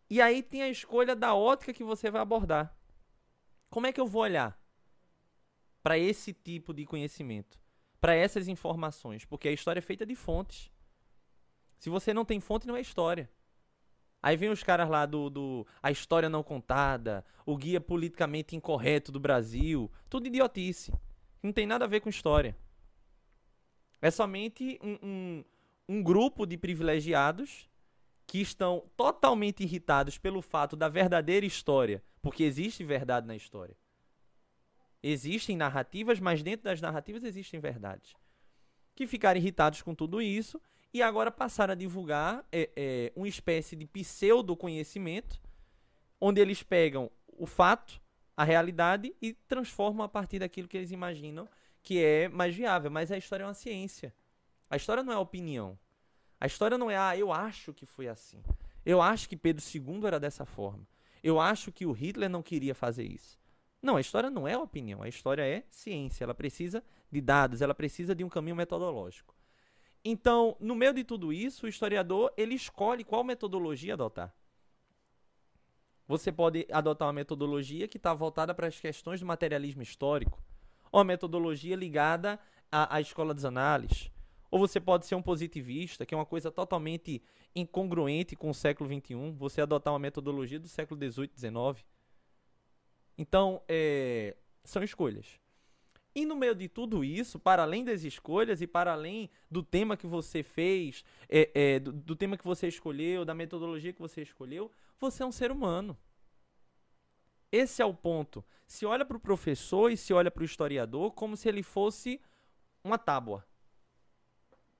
E 0.09 0.21
aí 0.21 0.43
tem 0.43 0.61
a 0.61 0.69
escolha 0.69 1.15
da 1.15 1.33
ótica 1.33 1.73
que 1.73 1.83
você 1.83 2.11
vai 2.11 2.21
abordar. 2.21 2.77
Como 3.69 3.87
é 3.87 3.93
que 3.93 3.99
eu 3.99 4.05
vou 4.05 4.21
olhar 4.21 4.59
para 5.81 5.97
esse 5.97 6.33
tipo 6.33 6.73
de 6.73 6.85
conhecimento? 6.85 7.59
Para 7.99 8.13
essas 8.13 8.47
informações? 8.47 9.25
Porque 9.25 9.47
a 9.47 9.51
história 9.51 9.79
é 9.79 9.81
feita 9.81 10.05
de 10.05 10.15
fontes. 10.15 10.71
Se 11.79 11.89
você 11.89 12.13
não 12.13 12.25
tem 12.25 12.39
fonte, 12.39 12.67
não 12.67 12.75
é 12.75 12.81
história. 12.81 13.29
Aí 14.23 14.37
vem 14.37 14.49
os 14.49 14.63
caras 14.63 14.89
lá 14.89 15.05
do, 15.05 15.29
do 15.29 15.67
A 15.81 15.91
História 15.91 16.29
Não 16.29 16.41
Contada, 16.41 17.25
o 17.45 17.57
Guia 17.57 17.81
Politicamente 17.81 18.55
Incorreto 18.55 19.11
do 19.11 19.19
Brasil. 19.19 19.91
Tudo 20.09 20.27
idiotice. 20.27 20.93
Não 21.43 21.51
tem 21.51 21.67
nada 21.67 21.83
a 21.83 21.89
ver 21.89 21.99
com 21.99 22.07
história. 22.07 22.55
É 24.01 24.09
somente 24.09 24.79
um, 24.81 24.97
um, 25.03 25.43
um 25.89 26.01
grupo 26.01 26.45
de 26.45 26.57
privilegiados 26.57 27.69
que 28.25 28.39
estão 28.39 28.89
totalmente 28.95 29.61
irritados 29.61 30.17
pelo 30.17 30.41
fato 30.41 30.77
da 30.77 30.87
verdadeira 30.87 31.45
história, 31.45 32.01
porque 32.21 32.43
existe 32.43 32.81
verdade 32.81 33.27
na 33.27 33.35
história. 33.35 33.75
Existem 35.03 35.57
narrativas, 35.57 36.21
mas 36.21 36.41
dentro 36.41 36.63
das 36.63 36.79
narrativas 36.79 37.25
existem 37.25 37.59
verdades. 37.59 38.13
Que 38.95 39.05
ficaram 39.05 39.37
irritados 39.37 39.81
com 39.81 39.93
tudo 39.93 40.21
isso 40.21 40.61
e 40.93 41.01
agora 41.01 41.31
passaram 41.31 41.71
a 41.71 41.75
divulgar 41.75 42.45
é, 42.51 42.69
é, 42.75 43.13
uma 43.15 43.27
espécie 43.27 43.75
de 43.75 43.85
pseudo-conhecimento, 43.85 45.41
onde 46.21 46.39
eles 46.39 46.61
pegam 46.61 47.09
o 47.27 47.47
fato, 47.47 47.99
a 48.37 48.43
realidade 48.43 49.15
e 49.21 49.33
transformam 49.33 50.05
a 50.05 50.09
partir 50.09 50.39
daquilo 50.39 50.67
que 50.67 50.77
eles 50.77 50.91
imaginam 50.91 51.49
que 51.81 52.03
é 52.03 52.29
mais 52.29 52.55
viável. 52.55 52.91
Mas 52.91 53.11
a 53.11 53.17
história 53.17 53.43
é 53.43 53.47
uma 53.47 53.53
ciência. 53.53 54.13
A 54.69 54.77
história 54.77 55.03
não 55.03 55.11
é 55.11 55.17
opinião. 55.17 55.77
A 56.39 56.45
história 56.45 56.77
não 56.77 56.89
é, 56.89 56.97
ah, 56.97 57.17
eu 57.17 57.31
acho 57.31 57.73
que 57.73 57.85
foi 57.85 58.07
assim. 58.07 58.41
Eu 58.85 59.01
acho 59.01 59.27
que 59.27 59.35
Pedro 59.35 59.63
II 59.63 60.05
era 60.05 60.19
dessa 60.19 60.45
forma. 60.45 60.87
Eu 61.23 61.39
acho 61.39 61.71
que 61.71 61.85
o 61.85 61.91
Hitler 61.91 62.29
não 62.29 62.43
queria 62.43 62.75
fazer 62.75 63.03
isso. 63.03 63.39
Não, 63.81 63.97
a 63.97 64.01
história 64.01 64.29
não 64.29 64.47
é 64.47 64.57
opinião. 64.57 65.01
A 65.01 65.09
história 65.09 65.41
é 65.41 65.63
ciência. 65.69 66.23
Ela 66.23 66.33
precisa 66.33 66.83
de 67.11 67.21
dados, 67.21 67.61
ela 67.61 67.73
precisa 67.73 68.13
de 68.13 68.23
um 68.23 68.29
caminho 68.29 68.55
metodológico. 68.55 69.35
Então, 70.05 70.57
no 70.59 70.75
meio 70.75 70.93
de 70.93 71.03
tudo 71.03 71.31
isso, 71.31 71.65
o 71.65 71.69
historiador 71.69 72.33
ele 72.35 72.55
escolhe 72.55 73.03
qual 73.03 73.23
metodologia 73.23 73.93
adotar. 73.93 74.35
Você 76.05 76.31
pode 76.31 76.67
adotar 76.71 77.07
uma 77.07 77.13
metodologia 77.13 77.87
que 77.87 77.95
está 77.95 78.13
voltada 78.13 78.53
para 78.53 78.67
as 78.67 78.79
questões 78.79 79.21
do 79.21 79.25
materialismo 79.25 79.81
histórico, 79.81 80.43
ou 80.91 80.99
uma 80.99 81.05
metodologia 81.05 81.75
ligada 81.75 82.37
à, 82.69 82.97
à 82.97 83.01
escola 83.01 83.33
dos 83.33 83.45
análises, 83.45 84.11
Ou 84.51 84.59
você 84.59 84.79
pode 84.79 85.05
ser 85.07 85.15
um 85.15 85.21
positivista, 85.21 86.05
que 86.05 86.13
é 86.13 86.17
uma 86.17 86.25
coisa 86.25 86.51
totalmente 86.51 87.23
incongruente 87.55 88.35
com 88.35 88.49
o 88.49 88.53
século 88.53 88.87
XXI, 88.87 89.31
você 89.31 89.61
adotar 89.61 89.93
uma 89.93 89.99
metodologia 89.99 90.59
do 90.59 90.67
século 90.67 90.99
XVIII, 90.99 91.31
XIX. 91.35 91.85
Então, 93.17 93.63
é, 93.67 94.35
são 94.63 94.83
escolhas. 94.83 95.39
E 96.15 96.25
no 96.25 96.35
meio 96.35 96.53
de 96.53 96.67
tudo 96.67 97.03
isso, 97.03 97.39
para 97.39 97.63
além 97.63 97.83
das 97.83 98.03
escolhas 98.03 98.61
e 98.61 98.67
para 98.67 98.93
além 98.93 99.29
do 99.49 99.63
tema 99.63 99.97
que 99.97 100.05
você 100.05 100.43
fez, 100.43 101.03
é, 101.27 101.49
é, 101.53 101.79
do, 101.79 101.91
do 101.91 102.15
tema 102.15 102.37
que 102.37 102.43
você 102.45 102.67
escolheu, 102.67 103.25
da 103.25 103.33
metodologia 103.33 103.91
que 103.91 104.01
você 104.01 104.21
escolheu, 104.21 104.71
você 104.99 105.23
é 105.23 105.25
um 105.25 105.31
ser 105.31 105.51
humano. 105.51 105.97
Esse 107.51 107.81
é 107.81 107.85
o 107.85 107.93
ponto. 107.93 108.43
Se 108.67 108.85
olha 108.85 109.03
para 109.03 109.17
o 109.17 109.19
professor 109.19 109.91
e 109.91 109.97
se 109.97 110.13
olha 110.13 110.29
para 110.29 110.41
o 110.41 110.45
historiador 110.45 111.11
como 111.11 111.35
se 111.35 111.49
ele 111.49 111.63
fosse 111.63 112.21
uma 112.83 112.97
tábua. 112.97 113.45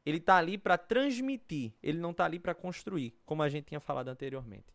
Ele 0.06 0.18
está 0.18 0.38
ali 0.38 0.58
para 0.58 0.78
transmitir, 0.78 1.74
ele 1.82 1.98
não 1.98 2.12
está 2.12 2.26
ali 2.26 2.38
para 2.38 2.54
construir, 2.54 3.16
como 3.26 3.42
a 3.42 3.50
gente 3.50 3.66
tinha 3.66 3.80
falado 3.80 4.10
anteriormente. 4.10 4.74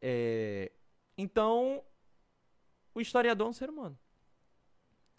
É, 0.00 0.72
então, 1.18 1.84
o 2.94 3.00
historiador 3.00 3.46
é 3.46 3.50
um 3.50 3.52
ser 3.52 3.68
humano. 3.68 3.98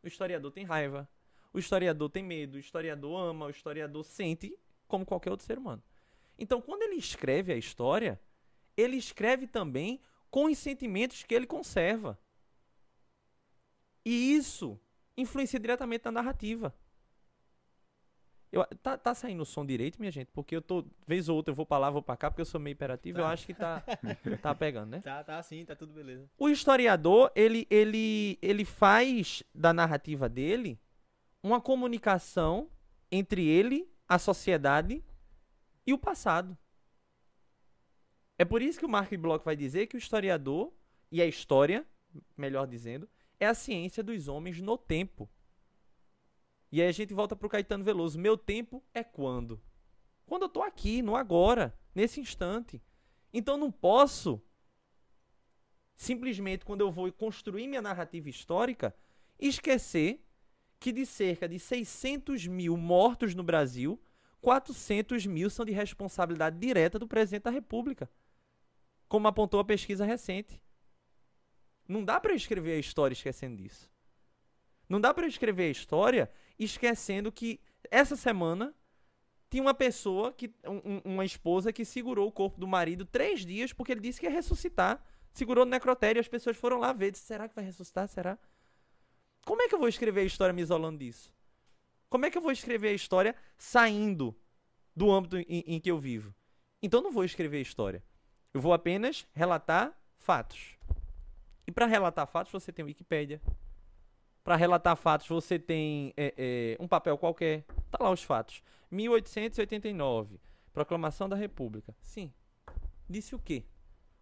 O 0.03 0.07
historiador 0.07 0.51
tem 0.51 0.63
raiva, 0.63 1.07
o 1.53 1.59
historiador 1.59 2.09
tem 2.09 2.23
medo, 2.23 2.55
o 2.55 2.59
historiador 2.59 3.29
ama, 3.29 3.45
o 3.45 3.49
historiador 3.49 4.03
sente 4.03 4.57
como 4.87 5.05
qualquer 5.05 5.31
outro 5.31 5.45
ser 5.45 5.57
humano. 5.57 5.83
Então, 6.37 6.61
quando 6.61 6.81
ele 6.81 6.95
escreve 6.95 7.53
a 7.53 7.57
história, 7.57 8.19
ele 8.75 8.95
escreve 8.95 9.47
também 9.47 10.01
com 10.29 10.45
os 10.45 10.57
sentimentos 10.57 11.23
que 11.23 11.35
ele 11.35 11.45
conserva. 11.45 12.17
E 14.03 14.33
isso 14.35 14.79
influencia 15.15 15.59
diretamente 15.59 16.05
na 16.05 16.11
narrativa. 16.11 16.73
Eu, 18.51 18.65
tá, 18.83 18.97
tá 18.97 19.15
saindo 19.15 19.43
o 19.43 19.45
som 19.45 19.65
direito, 19.65 19.97
minha 19.97 20.11
gente? 20.11 20.29
Porque 20.31 20.53
eu 20.53 20.61
tô, 20.61 20.85
vez 21.07 21.29
ou 21.29 21.37
outra, 21.37 21.51
eu 21.51 21.55
vou 21.55 21.65
pra 21.65 21.77
lá, 21.77 21.89
vou 21.89 22.01
pra 22.01 22.17
cá, 22.17 22.29
porque 22.29 22.41
eu 22.41 22.45
sou 22.45 22.59
meio 22.59 22.73
hiperativo, 22.73 23.19
eu 23.19 23.25
acho 23.25 23.45
que 23.45 23.53
tá, 23.53 23.81
tá 24.41 24.53
pegando, 24.53 24.91
né? 24.91 24.99
Tá, 24.99 25.23
tá 25.23 25.41
sim, 25.41 25.63
tá 25.63 25.73
tudo 25.73 25.93
beleza. 25.93 26.29
O 26.37 26.49
historiador, 26.49 27.31
ele, 27.33 27.65
ele, 27.69 28.37
ele 28.41 28.65
faz 28.65 29.41
da 29.55 29.71
narrativa 29.71 30.27
dele 30.27 30.77
uma 31.41 31.61
comunicação 31.61 32.69
entre 33.09 33.47
ele, 33.47 33.89
a 34.07 34.19
sociedade 34.19 35.01
e 35.87 35.93
o 35.93 35.97
passado. 35.97 36.57
É 38.37 38.43
por 38.43 38.61
isso 38.61 38.79
que 38.79 38.85
o 38.85 38.89
Mark 38.89 39.13
Bloch 39.13 39.45
vai 39.45 39.55
dizer 39.55 39.87
que 39.87 39.95
o 39.95 39.99
historiador 39.99 40.73
e 41.09 41.21
a 41.21 41.25
história, 41.25 41.85
melhor 42.35 42.67
dizendo, 42.67 43.07
é 43.39 43.45
a 43.45 43.53
ciência 43.53 44.03
dos 44.03 44.27
homens 44.27 44.59
no 44.59 44.77
tempo. 44.77 45.29
E 46.71 46.81
aí 46.81 46.87
a 46.87 46.91
gente 46.91 47.13
volta 47.13 47.35
pro 47.35 47.49
Caetano 47.49 47.83
Veloso. 47.83 48.17
Meu 48.17 48.37
tempo 48.37 48.83
é 48.93 49.03
quando? 49.03 49.61
Quando 50.25 50.43
eu 50.43 50.49
tô 50.49 50.61
aqui, 50.61 51.01
no 51.01 51.15
agora, 51.15 51.77
nesse 51.93 52.19
instante. 52.19 52.81
Então 53.33 53.57
não 53.57 53.71
posso 53.71 54.41
simplesmente 55.95 56.65
quando 56.65 56.81
eu 56.81 56.91
vou 56.91 57.11
construir 57.11 57.67
minha 57.67 57.81
narrativa 57.81 58.27
histórica 58.27 58.95
esquecer 59.37 60.25
que 60.79 60.91
de 60.91 61.05
cerca 61.05 61.47
de 61.47 61.59
600 61.59 62.47
mil 62.47 62.75
mortos 62.75 63.35
no 63.35 63.43
Brasil, 63.43 64.01
400 64.41 65.27
mil 65.27 65.49
são 65.49 65.63
de 65.63 65.71
responsabilidade 65.71 66.57
direta 66.57 66.97
do 66.97 67.07
presidente 67.07 67.43
da 67.43 67.51
República, 67.51 68.09
como 69.07 69.27
apontou 69.27 69.59
a 69.59 69.65
pesquisa 69.65 70.03
recente. 70.03 70.59
Não 71.87 72.03
dá 72.03 72.19
para 72.19 72.33
escrever 72.33 72.73
a 72.73 72.79
história 72.79 73.13
esquecendo 73.13 73.57
disso. 73.57 73.91
Não 74.89 74.99
dá 74.99 75.13
para 75.13 75.27
escrever 75.27 75.65
a 75.65 75.71
história 75.71 76.31
esquecendo 76.63 77.31
que 77.31 77.59
essa 77.89 78.15
semana 78.15 78.73
tinha 79.49 79.61
uma 79.61 79.73
pessoa, 79.73 80.31
que, 80.31 80.53
um, 80.65 81.01
uma 81.03 81.25
esposa, 81.25 81.73
que 81.73 81.83
segurou 81.83 82.27
o 82.27 82.31
corpo 82.31 82.59
do 82.59 82.67
marido 82.67 83.05
três 83.05 83.45
dias 83.45 83.73
porque 83.73 83.91
ele 83.91 84.01
disse 84.01 84.19
que 84.19 84.25
ia 84.25 84.31
ressuscitar. 84.31 85.03
Segurou 85.33 85.65
no 85.65 85.71
necrotério 85.71 86.19
e 86.19 86.21
as 86.21 86.27
pessoas 86.27 86.57
foram 86.57 86.79
lá 86.79 86.93
ver. 86.93 87.11
Disse, 87.11 87.25
Será 87.25 87.47
que 87.47 87.55
vai 87.55 87.63
ressuscitar? 87.63 88.07
Será? 88.07 88.37
Como 89.45 89.61
é 89.61 89.67
que 89.67 89.75
eu 89.75 89.79
vou 89.79 89.87
escrever 89.87 90.21
a 90.21 90.25
história 90.25 90.53
me 90.53 90.61
isolando 90.61 90.99
disso? 90.99 91.33
Como 92.09 92.25
é 92.25 92.29
que 92.29 92.37
eu 92.37 92.41
vou 92.41 92.51
escrever 92.51 92.89
a 92.89 92.93
história 92.93 93.35
saindo 93.57 94.35
do 94.95 95.11
âmbito 95.11 95.37
em, 95.37 95.63
em 95.67 95.79
que 95.79 95.89
eu 95.89 95.97
vivo? 95.97 96.33
Então 96.81 97.01
não 97.01 97.11
vou 97.11 97.23
escrever 97.23 97.57
a 97.57 97.61
história. 97.61 98.03
Eu 98.53 98.61
vou 98.61 98.73
apenas 98.73 99.25
relatar 99.33 99.97
fatos. 100.17 100.77
E 101.65 101.71
para 101.71 101.85
relatar 101.85 102.27
fatos 102.27 102.51
você 102.51 102.71
tem 102.71 102.83
Wikipédia, 102.83 103.41
para 104.43 104.55
relatar 104.55 104.95
fatos, 104.95 105.27
você 105.27 105.59
tem 105.59 106.13
é, 106.17 106.33
é, 106.37 106.83
um 106.83 106.87
papel 106.87 107.17
qualquer. 107.17 107.63
Tá 107.89 108.03
lá 108.03 108.11
os 108.11 108.23
fatos. 108.23 108.63
1889, 108.89 110.39
Proclamação 110.73 111.27
da 111.27 111.35
República. 111.35 111.95
Sim. 112.01 112.33
Disse 113.09 113.35
o 113.35 113.39
quê? 113.39 113.65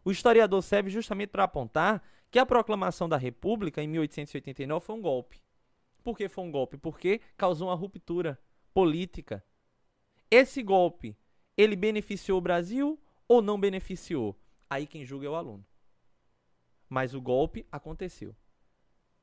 O 0.04 0.12
historiador 0.12 0.62
serve 0.64 0.90
justamente 0.90 1.30
para 1.30 1.44
apontar 1.44 2.02
que 2.32 2.40
a 2.40 2.46
proclamação 2.46 3.08
da 3.08 3.18
República 3.18 3.82
em 3.82 3.88
1889 3.88 4.86
foi 4.86 4.96
um 4.96 5.02
golpe. 5.02 5.42
Por 6.04 6.18
que 6.18 6.28
foi 6.28 6.44
um 6.44 6.52
golpe? 6.52 6.78
Porque 6.78 7.22
causou 7.38 7.68
uma 7.68 7.76
ruptura 7.76 8.40
política. 8.74 9.44
Esse 10.32 10.64
golpe, 10.64 11.16
ele 11.58 11.76
beneficiou 11.76 12.38
o 12.38 12.42
Brasil 12.42 13.00
ou 13.28 13.42
não 13.42 13.60
beneficiou? 13.60 14.36
Aí 14.70 14.88
quem 14.88 15.06
julga 15.06 15.28
é 15.28 15.30
o 15.30 15.36
aluno. 15.36 15.66
Mas 16.88 17.14
o 17.14 17.22
golpe 17.22 17.66
aconteceu. 17.72 18.36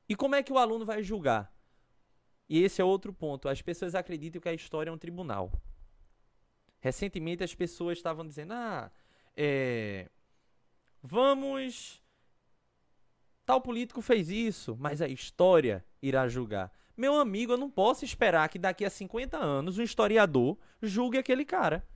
E 0.09 0.15
como 0.15 0.35
é 0.35 0.43
que 0.43 0.53
o 0.53 0.57
aluno 0.57 0.85
vai 0.85 1.03
julgar? 1.03 1.53
E 2.49 2.63
esse 2.63 2.81
é 2.81 2.85
outro 2.85 3.13
ponto. 3.13 3.49
As 3.49 3.61
pessoas 3.61 3.93
acreditam 3.93 4.41
que 4.41 4.49
a 4.49 4.53
história 4.53 4.89
é 4.89 4.93
um 4.93 4.97
tribunal. 4.97 5.51
Recentemente 6.79 7.43
as 7.43 7.53
pessoas 7.53 7.97
estavam 7.97 8.25
dizendo: 8.25 8.53
ah, 8.53 8.91
é, 9.35 10.09
vamos. 11.01 12.01
Tal 13.45 13.61
político 13.61 14.01
fez 14.01 14.29
isso, 14.29 14.75
mas 14.77 15.01
a 15.01 15.07
história 15.07 15.85
irá 16.01 16.27
julgar. 16.27 16.71
Meu 16.97 17.15
amigo, 17.15 17.53
eu 17.53 17.57
não 17.57 17.69
posso 17.69 18.03
esperar 18.03 18.49
que 18.49 18.59
daqui 18.59 18.83
a 18.83 18.89
50 18.89 19.37
anos 19.37 19.77
um 19.77 19.83
historiador 19.83 20.57
julgue 20.81 21.17
aquele 21.17 21.45
cara. 21.45 21.87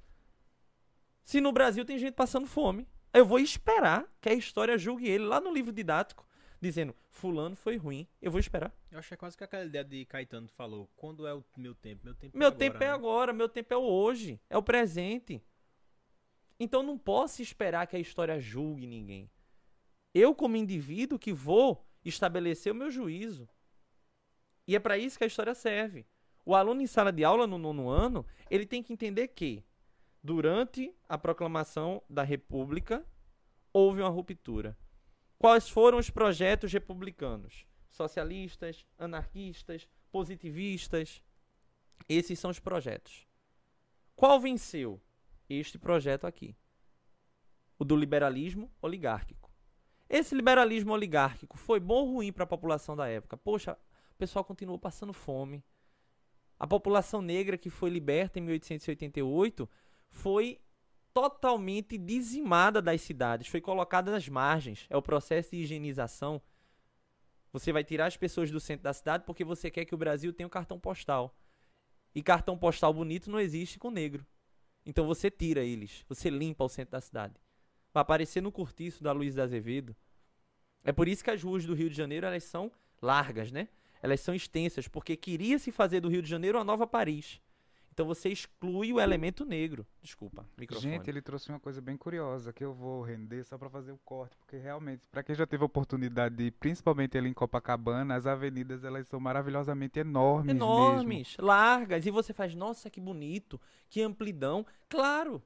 Se 1.23 1.41
no 1.41 1.51
Brasil 1.51 1.83
tem 1.83 1.97
gente 1.97 2.13
passando 2.13 2.47
fome, 2.47 2.87
eu 3.13 3.25
vou 3.25 3.39
esperar 3.39 4.05
que 4.21 4.29
a 4.29 4.33
história 4.33 4.77
julgue 4.77 5.09
ele 5.09 5.25
lá 5.25 5.41
no 5.41 5.51
livro 5.51 5.73
didático 5.73 6.25
dizendo, 6.61 6.95
fulano 7.09 7.55
foi 7.55 7.75
ruim, 7.75 8.07
eu 8.21 8.29
vou 8.29 8.39
esperar. 8.39 8.71
Eu 8.91 8.99
acho 8.99 9.07
que 9.07 9.13
é 9.15 9.17
quase 9.17 9.35
que 9.35 9.43
aquela 9.43 9.65
ideia 9.65 9.83
de 9.83 10.05
Caetano 10.05 10.47
falou, 10.47 10.87
quando 10.95 11.25
é 11.25 11.33
o 11.33 11.43
meu 11.57 11.73
tempo? 11.73 12.05
Meu 12.05 12.13
tempo 12.13 12.37
meu 12.37 12.49
é 12.49 12.51
tempo 12.51 12.77
agora, 12.77 12.85
é 12.85 12.87
né? 12.87 12.93
agora, 12.93 13.33
meu 13.33 13.49
tempo 13.49 13.73
é 13.73 13.77
o 13.77 13.81
hoje, 13.81 14.39
é 14.49 14.57
o 14.57 14.63
presente. 14.63 15.41
Então 16.59 16.83
não 16.83 16.97
posso 16.97 17.41
esperar 17.41 17.87
que 17.87 17.95
a 17.95 17.99
história 17.99 18.39
julgue 18.39 18.85
ninguém. 18.85 19.29
Eu, 20.13 20.35
como 20.35 20.55
indivíduo, 20.55 21.17
que 21.17 21.33
vou 21.33 21.83
estabelecer 22.05 22.71
o 22.71 22.75
meu 22.75 22.91
juízo. 22.91 23.49
E 24.67 24.75
é 24.75 24.79
para 24.79 24.97
isso 24.97 25.17
que 25.17 25.23
a 25.23 25.27
história 25.27 25.55
serve. 25.55 26.05
O 26.45 26.53
aluno 26.53 26.81
em 26.81 26.87
sala 26.87 27.11
de 27.11 27.23
aula 27.23 27.47
no 27.47 27.57
nono 27.57 27.89
ano, 27.89 28.25
ele 28.49 28.65
tem 28.65 28.83
que 28.83 28.93
entender 28.93 29.29
que, 29.29 29.63
durante 30.23 30.93
a 31.09 31.17
proclamação 31.17 32.03
da 32.09 32.23
República, 32.23 33.05
houve 33.73 34.01
uma 34.01 34.09
ruptura. 34.09 34.77
Quais 35.41 35.67
foram 35.67 35.97
os 35.97 36.07
projetos 36.07 36.71
republicanos? 36.71 37.65
Socialistas, 37.89 38.85
anarquistas, 38.95 39.89
positivistas. 40.11 41.19
Esses 42.07 42.37
são 42.37 42.51
os 42.51 42.59
projetos. 42.59 43.27
Qual 44.15 44.39
venceu? 44.39 45.01
Este 45.49 45.79
projeto 45.79 46.27
aqui. 46.27 46.55
O 47.79 47.83
do 47.83 47.95
liberalismo 47.95 48.71
oligárquico. 48.79 49.51
Esse 50.07 50.35
liberalismo 50.35 50.93
oligárquico 50.93 51.57
foi 51.57 51.79
bom 51.79 52.05
ou 52.05 52.13
ruim 52.13 52.31
para 52.31 52.43
a 52.43 52.47
população 52.47 52.95
da 52.95 53.07
época? 53.07 53.35
Poxa, 53.35 53.75
o 54.11 54.15
pessoal 54.19 54.45
continuou 54.45 54.77
passando 54.77 55.11
fome. 55.11 55.63
A 56.59 56.67
população 56.67 57.19
negra 57.19 57.57
que 57.57 57.71
foi 57.71 57.89
liberta 57.89 58.37
em 58.37 58.43
1888 58.43 59.67
foi 60.07 60.61
totalmente 61.13 61.97
dizimada 61.97 62.81
das 62.81 63.01
cidades, 63.01 63.47
foi 63.47 63.61
colocada 63.61 64.11
nas 64.11 64.27
margens. 64.27 64.85
É 64.89 64.97
o 64.97 65.01
processo 65.01 65.51
de 65.51 65.57
higienização. 65.57 66.41
Você 67.51 67.71
vai 67.73 67.83
tirar 67.83 68.05
as 68.05 68.17
pessoas 68.17 68.49
do 68.49 68.59
centro 68.59 68.83
da 68.83 68.93
cidade 68.93 69.23
porque 69.25 69.43
você 69.43 69.69
quer 69.69 69.85
que 69.85 69.95
o 69.95 69.97
Brasil 69.97 70.31
tenha 70.31 70.47
um 70.47 70.49
cartão 70.49 70.79
postal. 70.79 71.35
E 72.15 72.21
cartão 72.21 72.57
postal 72.57 72.93
bonito 72.93 73.29
não 73.29 73.39
existe 73.39 73.77
com 73.77 73.91
negro. 73.91 74.25
Então 74.85 75.05
você 75.05 75.29
tira 75.29 75.61
eles, 75.61 76.03
você 76.07 76.29
limpa 76.29 76.63
o 76.63 76.69
centro 76.69 76.93
da 76.93 77.01
cidade. 77.01 77.35
Vai 77.93 78.01
aparecer 78.01 78.41
no 78.41 78.51
cortiço 78.51 79.03
da 79.03 79.11
Luiz 79.11 79.37
Azevedo. 79.37 79.95
É 80.83 80.91
por 80.91 81.07
isso 81.07 81.23
que 81.23 81.29
as 81.29 81.43
ruas 81.43 81.65
do 81.65 81.73
Rio 81.73 81.89
de 81.89 81.95
Janeiro 81.95 82.25
elas 82.25 82.43
são 82.43 82.71
largas, 83.01 83.51
né? 83.51 83.67
Elas 84.01 84.19
são 84.21 84.33
extensas, 84.33 84.87
porque 84.87 85.15
queria 85.15 85.59
se 85.59 85.71
fazer 85.71 85.99
do 85.99 86.09
Rio 86.09 86.21
de 86.21 86.29
Janeiro 86.29 86.57
uma 86.57 86.63
nova 86.63 86.87
Paris. 86.87 87.39
Então 87.93 88.05
você 88.05 88.29
exclui 88.29 88.93
o 88.93 88.99
elemento 88.99 89.43
negro. 89.43 89.85
Desculpa, 90.01 90.45
microfone. 90.57 90.93
Gente, 90.93 91.09
ele 91.09 91.21
trouxe 91.21 91.49
uma 91.49 91.59
coisa 91.59 91.81
bem 91.81 91.97
curiosa 91.97 92.53
que 92.53 92.63
eu 92.63 92.73
vou 92.73 93.01
render 93.01 93.43
só 93.43 93.57
para 93.57 93.69
fazer 93.69 93.91
o 93.91 93.97
corte, 94.05 94.37
porque 94.37 94.57
realmente, 94.57 95.07
para 95.09 95.21
quem 95.21 95.35
já 95.35 95.45
teve 95.45 95.63
a 95.63 95.65
oportunidade 95.65 96.35
de, 96.35 96.51
principalmente 96.51 97.17
ali 97.17 97.29
em 97.29 97.33
Copacabana, 97.33 98.15
as 98.15 98.25
avenidas 98.25 98.83
elas 98.83 99.07
são 99.07 99.19
maravilhosamente 99.19 99.99
enormes, 99.99 100.55
enormes, 100.55 101.05
mesmo. 101.05 101.45
largas, 101.45 102.05
e 102.05 102.11
você 102.11 102.33
faz, 102.33 102.55
nossa, 102.55 102.89
que 102.89 103.01
bonito, 103.01 103.59
que 103.89 104.01
amplidão. 104.01 104.65
Claro. 104.87 105.43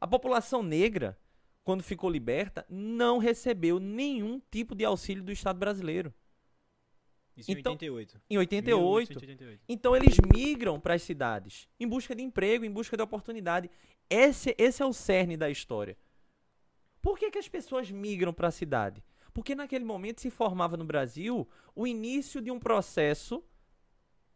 A 0.00 0.06
população 0.06 0.62
negra, 0.62 1.18
quando 1.62 1.82
ficou 1.82 2.08
liberta, 2.08 2.64
não 2.70 3.18
recebeu 3.18 3.78
nenhum 3.78 4.40
tipo 4.50 4.74
de 4.74 4.84
auxílio 4.84 5.22
do 5.22 5.32
Estado 5.32 5.58
brasileiro. 5.58 6.12
Isso 7.36 7.50
em 7.50 7.58
Então, 7.58 7.72
88. 7.72 8.20
Em 8.30 8.38
88, 8.38 9.10
1888. 9.10 9.64
Então 9.68 9.94
eles 9.94 10.16
migram 10.32 10.80
para 10.80 10.94
as 10.94 11.02
cidades 11.02 11.68
em 11.78 11.86
busca 11.86 12.14
de 12.14 12.22
emprego, 12.22 12.64
em 12.64 12.70
busca 12.70 12.96
de 12.96 13.02
oportunidade. 13.02 13.70
Esse, 14.08 14.54
esse 14.58 14.82
é 14.82 14.86
o 14.86 14.92
cerne 14.92 15.36
da 15.36 15.50
história. 15.50 15.96
Por 17.02 17.18
que, 17.18 17.30
que 17.30 17.38
as 17.38 17.48
pessoas 17.48 17.90
migram 17.90 18.32
para 18.32 18.48
a 18.48 18.50
cidade? 18.50 19.04
Porque 19.32 19.54
naquele 19.54 19.84
momento 19.84 20.20
se 20.20 20.30
formava 20.30 20.76
no 20.76 20.84
Brasil 20.84 21.48
o 21.74 21.86
início 21.86 22.40
de 22.40 22.50
um 22.50 22.58
processo 22.58 23.44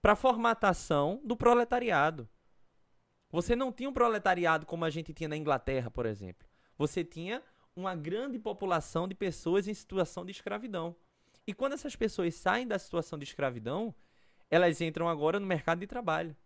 para 0.02 0.14
formatação 0.14 1.20
do 1.24 1.36
proletariado. 1.36 2.28
Você 3.30 3.54
não 3.54 3.72
tinha 3.72 3.88
um 3.88 3.92
proletariado 3.92 4.66
como 4.66 4.84
a 4.84 4.90
gente 4.90 5.14
tinha 5.14 5.28
na 5.28 5.36
Inglaterra, 5.36 5.90
por 5.90 6.04
exemplo. 6.04 6.46
Você 6.76 7.04
tinha 7.04 7.42
uma 7.74 7.94
grande 7.94 8.38
população 8.38 9.06
de 9.06 9.14
pessoas 9.14 9.68
em 9.68 9.74
situação 9.74 10.24
de 10.24 10.32
escravidão. 10.32 10.96
E 11.50 11.52
quando 11.52 11.72
essas 11.72 11.96
pessoas 11.96 12.36
saem 12.36 12.64
da 12.64 12.78
situação 12.78 13.18
de 13.18 13.24
escravidão, 13.24 13.92
elas 14.48 14.80
entram 14.80 15.08
agora 15.08 15.40
no 15.40 15.46
mercado 15.48 15.80
de 15.80 15.86
trabalho. 15.88 16.36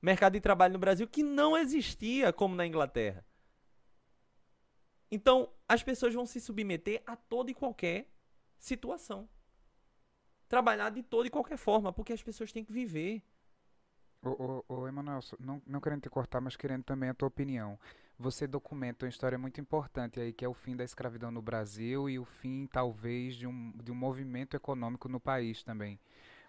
Mercado 0.00 0.34
de 0.34 0.40
trabalho 0.40 0.74
no 0.74 0.78
Brasil 0.78 1.08
que 1.08 1.20
não 1.20 1.58
existia 1.58 2.32
como 2.32 2.54
na 2.54 2.64
Inglaterra. 2.64 3.26
Então, 5.10 5.52
as 5.68 5.82
pessoas 5.82 6.14
vão 6.14 6.24
se 6.24 6.40
submeter 6.40 7.02
a 7.04 7.16
toda 7.16 7.50
e 7.50 7.54
qualquer 7.54 8.08
situação. 8.56 9.28
Trabalhar 10.46 10.90
de 10.90 11.02
toda 11.02 11.26
e 11.26 11.30
qualquer 11.30 11.56
forma, 11.56 11.92
porque 11.92 12.12
as 12.12 12.22
pessoas 12.22 12.52
têm 12.52 12.64
que 12.64 12.72
viver. 12.72 13.20
Ô, 14.24 14.62
ô, 14.68 14.74
ô 14.82 14.88
Emanuel, 14.88 15.20
não, 15.40 15.60
não 15.66 15.80
querendo 15.80 16.02
te 16.02 16.10
cortar, 16.10 16.40
mas 16.40 16.56
querendo 16.56 16.84
também 16.84 17.08
a 17.10 17.14
tua 17.14 17.26
opinião. 17.28 17.78
Você 18.18 18.46
documenta 18.46 19.04
uma 19.04 19.08
história 19.10 19.36
muito 19.36 19.60
importante 19.60 20.20
aí, 20.20 20.32
que 20.32 20.44
é 20.44 20.48
o 20.48 20.54
fim 20.54 20.76
da 20.76 20.84
escravidão 20.84 21.30
no 21.32 21.42
Brasil 21.42 22.08
e 22.08 22.18
o 22.18 22.24
fim, 22.24 22.68
talvez, 22.72 23.34
de 23.34 23.48
um, 23.48 23.72
de 23.82 23.90
um 23.90 23.94
movimento 23.96 24.54
econômico 24.56 25.08
no 25.08 25.18
país 25.18 25.64
também. 25.64 25.98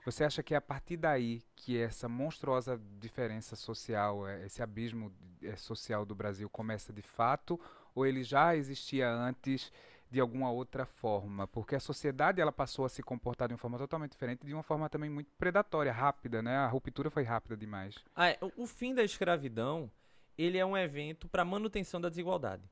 Você 0.06 0.24
acha 0.24 0.44
que 0.44 0.54
é 0.54 0.58
a 0.58 0.62
partir 0.62 0.98
daí 0.98 1.42
que 1.56 1.78
essa 1.78 2.10
monstruosa 2.10 2.80
diferença 3.00 3.56
social, 3.56 4.28
eh, 4.28 4.46
esse 4.46 4.62
abismo 4.62 5.12
eh, 5.42 5.56
social 5.56 6.06
do 6.06 6.14
Brasil 6.14 6.50
começa 6.50 6.94
de 6.94 7.02
fato, 7.02 7.60
ou 7.96 8.06
ele 8.06 8.24
já 8.24 8.56
existia 8.56 9.10
antes 9.10 9.72
de 10.14 10.20
alguma 10.20 10.52
outra 10.52 10.86
forma? 10.86 11.48
Porque 11.48 11.74
a 11.74 11.80
sociedade 11.80 12.40
ela 12.40 12.52
passou 12.52 12.86
a 12.86 12.90
se 12.90 13.02
comportar 13.02 13.48
de 13.48 13.56
uma 13.56 13.58
forma 13.58 13.80
totalmente 13.80 14.12
diferente, 14.12 14.46
de 14.46 14.54
uma 14.54 14.62
forma 14.62 14.88
também 14.88 15.10
muito 15.10 15.32
predatória, 15.40 15.92
rápida, 15.92 16.40
né? 16.40 16.56
A 16.56 16.68
ruptura 16.68 17.10
foi 17.10 17.24
rápida 17.24 17.58
demais. 17.58 17.96
Ah, 18.16 18.30
é, 18.30 18.38
o- 18.56 18.68
fim 18.68 18.94
da 18.94 19.04
escravidão, 19.04 19.92
ele 20.38 20.60
é 20.60 20.64
um 20.66 20.78
evento 20.78 21.28
para 21.28 21.44
manutenção 21.44 22.00
da 22.00 22.10
desigualdade. 22.10 22.70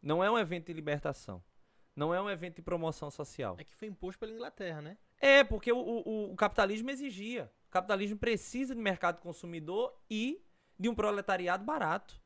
Não 0.00 0.22
é 0.22 0.30
um 0.30 0.38
evento 0.38 0.66
de 0.66 0.72
libertação. 0.72 1.42
Não 1.96 2.14
é 2.14 2.22
um 2.22 2.30
evento 2.30 2.54
de 2.56 2.62
promoção 2.62 3.10
social. 3.10 3.56
É 3.58 3.64
que 3.64 3.74
foi 3.74 3.88
imposto 3.88 4.20
pela 4.20 4.30
Inglaterra, 4.32 4.80
né? 4.80 4.96
É, 5.20 5.42
porque 5.42 5.72
o, 5.72 5.76
o- 5.76 6.32
o 6.32 6.36
capitalismo 6.36 6.88
exigia. 6.88 7.50
O 7.66 7.70
capitalismo 7.72 8.16
precisa 8.16 8.76
de 8.76 8.80
mercado 8.80 9.20
consumidor 9.20 9.92
e 10.08 10.40
de 10.78 10.88
um 10.88 10.94
proletariado 10.94 11.64
barato. 11.64 12.20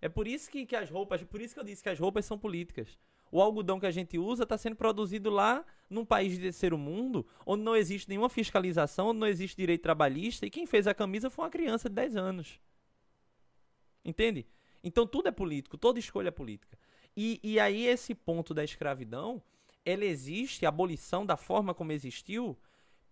É 0.00 0.08
por 0.08 0.26
isso 0.26 0.50
que, 0.50 0.66
que 0.66 0.74
as 0.74 0.90
roupas, 0.90 1.22
por 1.22 1.40
isso 1.40 1.54
que 1.54 1.60
eu 1.60 1.64
disse 1.64 1.84
que 1.84 1.88
as 1.88 1.98
roupas 2.00 2.24
são 2.24 2.36
políticas. 2.36 2.98
O 3.30 3.40
algodão 3.42 3.78
que 3.78 3.86
a 3.86 3.90
gente 3.90 4.18
usa 4.18 4.44
está 4.44 4.56
sendo 4.56 4.76
produzido 4.76 5.30
lá 5.30 5.64
num 5.88 6.04
país 6.04 6.32
de 6.32 6.40
terceiro 6.40 6.78
mundo, 6.78 7.26
onde 7.44 7.62
não 7.62 7.76
existe 7.76 8.08
nenhuma 8.08 8.28
fiscalização, 8.28 9.08
onde 9.08 9.20
não 9.20 9.26
existe 9.26 9.56
direito 9.56 9.82
trabalhista, 9.82 10.46
e 10.46 10.50
quem 10.50 10.66
fez 10.66 10.86
a 10.86 10.94
camisa 10.94 11.30
foi 11.30 11.44
uma 11.44 11.50
criança 11.50 11.88
de 11.88 11.94
10 11.94 12.16
anos. 12.16 12.60
Entende? 14.04 14.46
Então 14.82 15.06
tudo 15.06 15.28
é 15.28 15.32
político, 15.32 15.76
toda 15.76 15.98
escolha 15.98 16.28
é 16.28 16.32
política. 16.32 16.78
E, 17.16 17.40
e 17.42 17.58
aí 17.58 17.86
esse 17.86 18.14
ponto 18.14 18.54
da 18.54 18.64
escravidão, 18.64 19.42
ela 19.84 20.04
existe, 20.04 20.64
a 20.64 20.68
abolição 20.68 21.26
da 21.26 21.36
forma 21.36 21.74
como 21.74 21.92
existiu, 21.92 22.56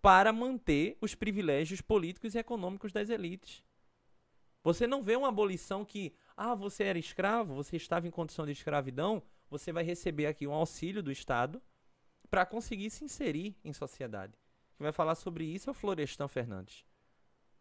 para 0.00 0.32
manter 0.32 0.96
os 1.00 1.14
privilégios 1.14 1.80
políticos 1.80 2.34
e 2.34 2.38
econômicos 2.38 2.92
das 2.92 3.10
elites. 3.10 3.64
Você 4.62 4.86
não 4.86 5.02
vê 5.02 5.16
uma 5.16 5.28
abolição 5.28 5.84
que, 5.84 6.12
ah, 6.36 6.54
você 6.54 6.84
era 6.84 6.98
escravo, 6.98 7.54
você 7.54 7.76
estava 7.76 8.06
em 8.06 8.10
condição 8.10 8.44
de 8.46 8.52
escravidão, 8.52 9.22
você 9.50 9.72
vai 9.72 9.84
receber 9.84 10.26
aqui 10.26 10.46
um 10.46 10.52
auxílio 10.52 11.02
do 11.02 11.10
Estado 11.12 11.62
para 12.30 12.44
conseguir 12.46 12.90
se 12.90 13.04
inserir 13.04 13.56
em 13.64 13.72
sociedade. 13.72 14.32
Quem 14.76 14.84
vai 14.84 14.92
falar 14.92 15.14
sobre 15.14 15.44
isso 15.44 15.70
é 15.70 15.72
o 15.72 15.74
Florestan 15.74 16.28
Fernandes. 16.28 16.84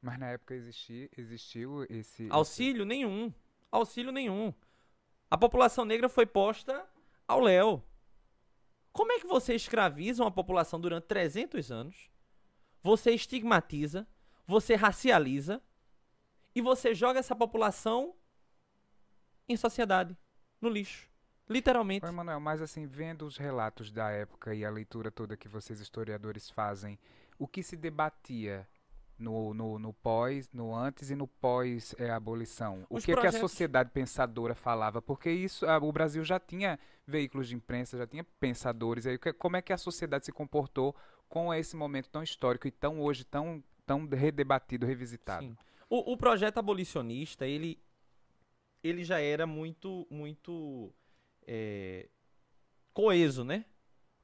Mas 0.02 0.20
na 0.20 0.28
época 0.32 0.54
existi, 0.54 1.10
existiu 1.18 1.84
esse. 1.84 1.96
esse- 2.24 2.28
Auxílio 2.32 2.86
nenhum. 2.86 3.32
Auxílio 3.72 4.12
nenhum. 4.12 4.54
A 5.30 5.38
população 5.38 5.86
negra 5.86 6.08
foi 6.10 6.26
posta 6.26 6.88
ao 7.28 7.40
léu. 7.40 7.84
Como 8.92 9.12
é 9.12 9.20
que 9.20 9.28
você 9.28 9.54
escraviza 9.56 10.24
uma 10.24 10.32
população 10.32 10.80
durante 10.80 11.06
300 11.06 11.72
anos? 11.72 12.10
Você 12.82 13.12
estigmatiza, 13.12 14.08
você 14.46 14.76
racializa 14.76 15.62
e 16.54 16.62
você 16.62 16.94
joga 16.94 17.20
essa 17.20 17.36
população 17.36 18.16
em 19.50 19.58
sociedade, 19.58 20.16
no 20.62 20.70
lixo. 20.70 21.10
Literalmente. 21.48 22.06
Ô, 22.06 22.10
Emanuel, 22.10 22.40
mas 22.40 22.62
assim, 22.62 22.86
vendo 22.88 23.26
os 23.26 23.38
relatos 23.38 23.92
da 23.92 24.10
época 24.10 24.54
e 24.56 24.66
a 24.66 24.70
leitura 24.70 25.12
toda 25.12 25.38
que 25.38 25.48
vocês 25.48 25.80
historiadores 25.80 26.50
fazem, 26.50 26.98
o 27.38 27.48
que 27.48 27.62
se 27.62 27.76
debatia 27.78 28.68
no, 29.18 29.54
no, 29.54 29.78
no 29.80 29.94
pós, 29.94 30.50
no 30.52 30.76
antes 30.76 31.10
e 31.12 31.16
no 31.16 31.28
pós 31.28 31.94
é, 32.00 32.10
abolição? 32.10 32.86
O 32.90 32.98
Os 32.98 33.06
que, 33.06 33.12
é 33.12 33.14
que 33.14 33.20
a 33.20 33.24
projetos- 33.24 33.40
sociedade 33.52 33.92
pensadora 33.92 34.56
falava? 34.56 35.02
Porque 35.02 35.30
isso, 35.30 35.66
ah, 35.68 35.78
o 35.78 35.92
Brasil 35.92 36.24
já 36.24 36.40
tinha 36.40 36.80
veículos 37.06 37.48
de 37.48 37.56
imprensa, 37.56 37.98
já 37.98 38.08
tinha 38.08 38.24
pensadores. 38.40 39.06
Aí, 39.06 39.16
o 39.16 39.20
que- 39.20 39.34
como 39.34 39.56
é 39.56 39.62
que 39.62 39.72
a 39.72 39.78
sociedade 39.78 40.26
se 40.26 40.32
comportou 40.32 40.96
com 41.30 41.54
esse 41.54 41.76
momento 41.76 42.10
tão 42.10 42.24
histórico 42.24 42.68
e 42.68 42.72
tão 42.72 43.00
hoje 43.02 43.24
tão 43.24 43.64
tão 43.86 44.08
redebatido, 44.08 44.84
revisitado? 44.84 45.46
Sim. 45.46 45.56
O, 45.88 46.14
o 46.14 46.18
projeto 46.18 46.58
abolicionista, 46.58 47.46
ele, 47.46 47.80
ele 48.84 49.04
já 49.04 49.20
era 49.20 49.46
muito, 49.46 50.08
muito 50.10 50.92
é, 51.48 52.08
coeso, 52.94 53.44
né? 53.44 53.66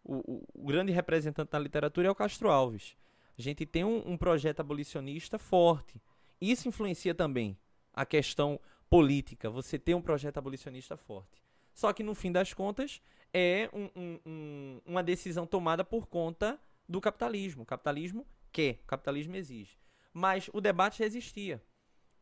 O, 0.03 0.15
o- 0.34 0.43
o 0.53 0.65
grande 0.65 0.91
representante 0.91 1.51
da 1.51 1.60
literatura 1.60 2.07
é 2.07 2.12
o 2.12 2.15
Castro 2.15 2.49
Alves. 2.49 2.95
A 3.38 3.41
gente 3.41 3.65
tem 3.65 3.84
um, 3.84 4.12
um 4.12 4.17
projeto 4.17 4.60
abolicionista 4.60 5.38
forte. 5.38 6.01
Isso 6.39 6.67
influencia 6.67 7.13
também 7.13 7.57
a 7.93 8.05
questão 8.05 8.60
política, 8.89 9.49
você 9.49 9.77
ter 9.79 9.93
um 9.93 10.01
projeto 10.01 10.38
abolicionista 10.38 10.97
forte. 10.97 11.41
Só 11.73 11.93
que, 11.93 12.03
no 12.03 12.13
fim 12.13 12.31
das 12.31 12.53
contas, 12.53 13.01
é 13.34 13.69
um- 13.73 13.89
um- 13.95 14.19
um- 14.25 14.81
uma 14.86 15.01
decisão 15.03 15.45
tomada 15.47 15.84
por 15.86 16.07
conta 16.07 16.60
do 16.88 16.99
capitalismo. 16.99 17.63
O 17.63 17.65
capitalismo 17.65 18.25
quer, 18.51 18.79
o 18.84 18.88
capitalismo 18.88 19.36
exige. 19.36 19.77
Mas 20.13 20.49
o 20.51 20.60
debate 20.60 20.99
já 20.99 21.05
existia. 21.05 21.62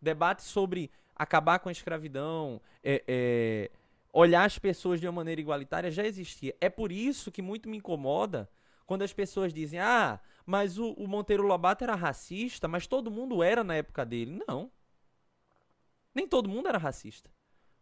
Debate 0.02 0.44
sobre 0.44 0.92
acabar 1.16 1.60
com 1.60 1.70
a 1.70 1.72
escravidão, 1.72 2.62
é, 2.84 3.04
é, 3.08 3.72
olhar 4.12 4.44
as 4.46 4.58
pessoas 4.60 5.00
de 5.00 5.08
uma 5.08 5.14
maneira 5.14 5.42
igualitária 5.42 5.92
já 5.92 6.04
existia. 6.06 6.56
É 6.60 6.70
por 6.70 6.92
isso 6.92 7.32
que 7.32 7.42
muito 7.42 7.70
me 7.70 7.78
incomoda 7.78 8.50
quando 8.86 9.04
as 9.04 9.14
pessoas 9.14 9.54
dizem: 9.54 9.80
ah, 9.80 10.20
mas 10.46 10.78
o, 10.78 10.92
o 10.94 11.08
Monteiro 11.08 11.44
Lobato 11.44 11.84
era 11.84 11.96
racista, 11.96 12.68
mas 12.68 12.88
todo 12.88 13.12
mundo 13.12 13.44
era 13.44 13.64
na 13.64 13.76
época 13.76 14.06
dele. 14.06 14.42
Não. 14.48 14.72
Nem 16.14 16.28
todo 16.28 16.50
mundo 16.50 16.68
era 16.68 16.78
racista. 16.78 17.30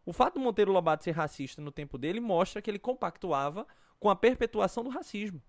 O 0.05 0.13
fato 0.13 0.35
do 0.35 0.39
Monteiro 0.39 0.71
Lobato 0.71 1.03
ser 1.03 1.11
racista 1.11 1.61
no 1.61 1.71
tempo 1.71 1.97
dele 1.97 2.19
mostra 2.19 2.61
que 2.61 2.69
ele 2.69 2.79
compactuava 2.79 3.67
com 3.99 4.09
a 4.09 4.15
perpetuação 4.15 4.83
do 4.83 4.89
racismo. 4.89 5.41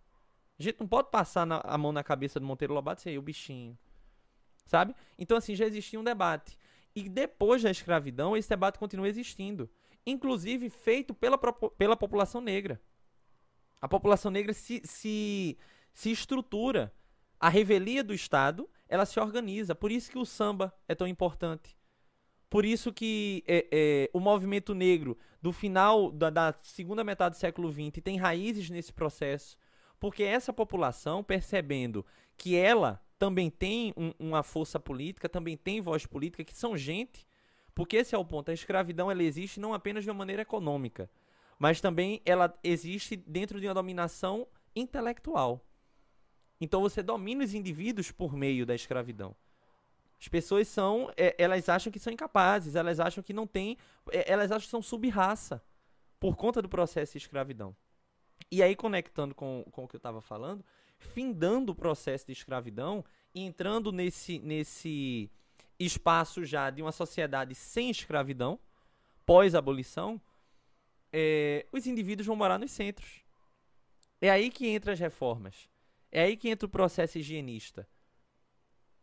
A 0.59 0.63
gente 0.63 0.81
não 0.81 0.89
pode 0.89 1.11
passar 1.11 1.47
na- 1.47 1.61
a 1.65 1.79
mão 1.79 1.93
na 1.93 2.03
cabeça 2.03 2.41
do 2.41 2.47
Monteiro 2.47 2.75
Lobato 2.75 3.09
e 3.09 3.13
"Ei, 3.13 3.19
o 3.19 3.23
bichinho. 3.23 3.79
Sabe? 4.67 4.95
Então, 5.17 5.37
assim, 5.37 5.55
já 5.55 5.65
existia 5.67 5.99
um 5.99 6.05
debate. 6.05 6.59
E 6.95 7.09
depois 7.09 7.63
da 7.63 7.71
escravidão, 7.71 8.37
esse 8.37 8.49
debate 8.49 8.79
continua 8.79 9.09
existindo. 9.09 9.71
Inclusive 10.11 10.71
feito 10.71 11.15
pela, 11.15 11.39
pela 11.39 11.97
população 11.97 12.41
negra. 12.41 12.81
A 13.81 13.89
população 13.89 14.31
negra 14.31 14.53
se, 14.53 14.81
se, 14.85 15.57
se 15.93 16.11
estrutura. 16.11 16.93
A 17.41 17.49
revelia 17.49 18.03
do 18.03 18.13
Estado, 18.13 18.69
ela 18.89 19.07
se 19.07 19.21
organiza. 19.21 19.75
Por 19.75 19.93
isso 19.93 20.11
que 20.11 20.19
o 20.19 20.25
samba 20.27 20.75
é 20.89 20.95
tão 20.95 21.07
importante. 21.07 21.77
Por 22.51 22.65
isso 22.65 22.93
que 22.93 23.45
é, 23.47 23.67
é, 23.71 24.11
o 24.13 24.19
movimento 24.19 24.75
negro 24.75 25.17
do 25.41 25.53
final 25.53 26.11
da, 26.11 26.31
da 26.31 26.55
segunda 26.63 27.05
metade 27.05 27.37
do 27.37 27.39
século 27.39 27.71
XX 27.71 28.03
tem 28.03 28.17
raízes 28.17 28.71
nesse 28.71 28.93
processo. 28.93 29.57
Porque 30.01 30.23
essa 30.23 30.53
população, 30.53 31.23
percebendo 31.23 32.05
que 32.37 32.57
ela 32.57 33.01
também 33.19 33.51
tem 33.51 33.93
um- 33.97 34.13
uma 34.19 34.43
força 34.43 34.81
política, 34.81 35.29
também 35.29 35.57
tem 35.57 35.81
voz 35.81 36.07
política, 36.07 36.43
que 36.45 36.55
são 36.55 36.77
gente, 36.77 37.27
porque 37.79 37.99
esse 37.99 38.13
é 38.13 38.19
o 38.19 38.25
ponto. 38.25 38.51
A 38.51 38.53
escravidão 38.53 39.09
ela 39.09 39.23
existe 39.23 39.61
não 39.61 39.73
apenas 39.73 40.03
de 40.03 40.11
uma 40.11 40.19
maneira 40.19 40.43
econômica, 40.43 41.09
mas 41.61 41.81
também 41.81 42.21
ela 42.25 42.53
existe 42.65 43.15
dentro 43.15 43.61
de 43.61 43.69
uma 43.69 43.75
dominação 43.75 44.49
intelectual. 44.75 45.65
Então 46.61 46.81
você 46.81 47.05
domina 47.05 47.45
os 47.45 47.55
indivíduos 47.55 48.11
por 48.11 48.35
meio 48.35 48.67
da 48.67 48.75
escravidão. 48.75 49.33
As 50.21 50.27
pessoas 50.27 50.67
são, 50.67 51.09
é, 51.17 51.37
elas 51.39 51.69
acham 51.69 51.93
que 51.93 52.01
são 52.01 52.13
incapazes, 52.13 52.75
elas 52.75 52.99
acham 52.99 53.23
que 53.23 53.33
não 53.33 53.47
têm, 53.47 53.79
é, 54.11 54.29
elas 54.29 54.51
acham 54.51 54.65
que 54.65 54.71
são 54.73 54.83
sub-raça 54.83 55.63
por 56.19 56.35
conta 56.35 56.61
do 56.61 56.69
processo 56.69 57.13
de 57.13 57.19
escravidão. 57.19 57.77
E 58.51 58.61
aí, 58.61 58.75
conectando 58.75 59.37
com, 59.37 59.65
com 59.71 59.85
o 59.85 59.89
que 59.89 59.95
eu 59.95 59.99
estava 59.99 60.21
falando, 60.21 60.65
findando 60.99 61.71
o 61.71 61.77
processo 61.77 62.27
de 62.27 62.33
escravidão 62.33 63.05
entrando 63.33 63.93
nesse, 63.93 64.41
nesse 64.41 65.31
espaço 65.79 66.45
já 66.45 66.71
de 66.71 66.83
uma 66.83 66.93
sociedade 66.93 67.55
sem 67.55 67.91
escravidão, 67.91 68.59
pós-abolição, 69.25 70.21
é, 71.13 71.67
os 71.73 71.87
indivíduos 71.87 72.27
vão 72.27 72.37
morar 72.37 72.59
nos 72.59 72.71
centros. 72.71 73.23
É 74.21 74.31
aí 74.31 74.51
que 74.51 74.69
entram 74.69 74.93
as 74.93 74.99
reformas. 74.99 75.69
É 76.11 76.23
aí 76.23 76.37
que 76.37 76.49
entra 76.49 76.67
o 76.67 76.71
processo 76.71 77.19
higienista. 77.19 77.89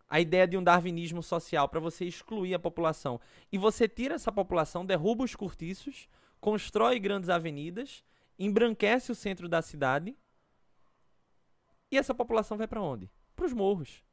A 0.08 0.20
ideia 0.20 0.48
de 0.48 0.58
um 0.58 0.64
darwinismo 0.64 1.24
social 1.24 1.68
para 1.70 1.80
você 1.80 2.06
excluir 2.06 2.54
a 2.54 2.60
população. 2.60 3.20
E 3.52 3.58
você 3.58 3.88
tira 3.88 4.16
essa 4.16 4.32
população, 4.32 4.86
derruba 4.86 5.24
os 5.24 5.36
cortiços, 5.36 6.08
constrói 6.40 7.00
grandes 7.00 7.30
avenidas, 7.30 8.04
embranquece 8.38 9.12
o 9.12 9.16
centro 9.16 9.48
da 9.48 9.62
cidade. 9.62 10.16
E 11.92 11.98
essa 11.98 12.14
população 12.14 12.58
vai 12.58 12.68
para 12.68 12.82
onde? 12.82 13.10
Para 13.36 13.46
os 13.46 13.54
morros. 13.54 14.04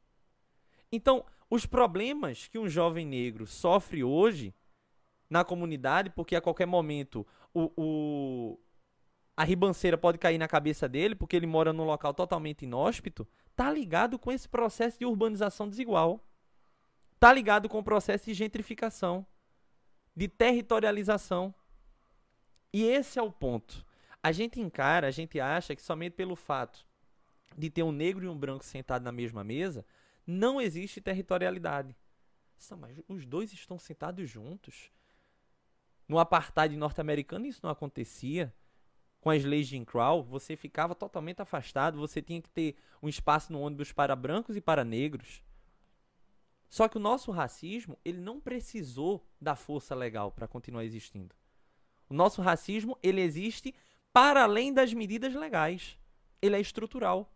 Então, 0.91 1.25
os 1.53 1.67
problemas 1.67 2.47
que 2.47 2.57
um 2.57 2.67
jovem 2.67 3.05
negro 3.05 3.45
sofre 3.45 4.03
hoje 4.03 4.55
na 5.29 5.43
comunidade, 5.43 6.09
porque 6.09 6.35
a 6.35 6.41
qualquer 6.41 6.65
momento 6.65 7.25
o, 7.53 7.71
o- 7.77 8.59
a 9.37 9.43
ribanceira 9.43 9.95
pode 9.95 10.17
cair 10.17 10.39
na 10.39 10.47
cabeça 10.47 10.89
dele, 10.89 11.13
porque 11.13 11.35
ele 11.35 11.45
mora 11.45 11.71
num 11.71 11.83
local 11.83 12.11
totalmente 12.13 12.63
inóspito, 12.63 13.27
tá 13.55 13.71
ligado 13.71 14.17
com 14.17 14.31
esse 14.31 14.49
processo 14.49 14.97
de 14.97 15.05
urbanização 15.05 15.69
desigual. 15.69 16.27
Tá 17.19 17.31
ligado 17.31 17.69
com 17.69 17.77
o 17.79 17.83
processo 17.83 18.25
de 18.25 18.33
gentrificação, 18.33 19.25
de 20.15 20.27
territorialização. 20.27 21.53
E 22.73 22.83
esse 22.83 23.19
é 23.19 23.21
o 23.21 23.31
ponto. 23.31 23.85
A 24.21 24.31
gente 24.31 24.59
encara, 24.59 25.07
a 25.07 25.11
gente 25.11 25.39
acha 25.39 25.75
que 25.75 25.81
somente 25.83 26.13
pelo 26.13 26.35
fato 26.35 26.85
de 27.55 27.69
ter 27.69 27.83
um 27.83 27.91
negro 27.91 28.25
e 28.25 28.27
um 28.27 28.37
branco 28.37 28.63
sentados 28.65 29.05
na 29.05 29.11
mesma 29.11 29.43
mesa, 29.43 29.85
não 30.25 30.59
existe 30.61 31.01
territorialidade. 31.01 31.95
Mas 32.77 32.97
os 33.07 33.25
dois 33.25 33.51
estão 33.51 33.77
sentados 33.77 34.29
juntos. 34.29 34.91
No 36.07 36.19
apartheid 36.19 36.75
norte-americano 36.75 37.45
isso 37.45 37.61
não 37.63 37.69
acontecia. 37.69 38.53
Com 39.19 39.29
as 39.29 39.43
leis 39.43 39.67
de 39.67 39.83
Crow, 39.85 40.21
você 40.21 40.55
ficava 40.55 40.93
totalmente 40.93 41.41
afastado, 41.41 41.97
você 41.97 42.21
tinha 42.21 42.41
que 42.41 42.49
ter 42.49 42.75
um 43.01 43.07
espaço 43.07 43.53
no 43.53 43.61
ônibus 43.61 43.91
para 43.91 44.15
brancos 44.15 44.55
e 44.55 44.61
para 44.61 44.83
negros. 44.83 45.41
Só 46.69 46.87
que 46.87 46.97
o 46.97 46.99
nosso 46.99 47.31
racismo, 47.31 47.97
ele 48.03 48.19
não 48.19 48.41
precisou 48.41 49.25
da 49.39 49.55
força 49.55 49.95
legal 49.95 50.31
para 50.31 50.47
continuar 50.47 50.83
existindo. 50.83 51.33
O 52.09 52.13
nosso 52.13 52.41
racismo, 52.41 52.97
ele 53.01 53.21
existe 53.21 53.73
para 54.11 54.43
além 54.43 54.73
das 54.73 54.93
medidas 54.93 55.33
legais. 55.33 55.97
Ele 56.41 56.55
é 56.55 56.59
estrutural. 56.59 57.32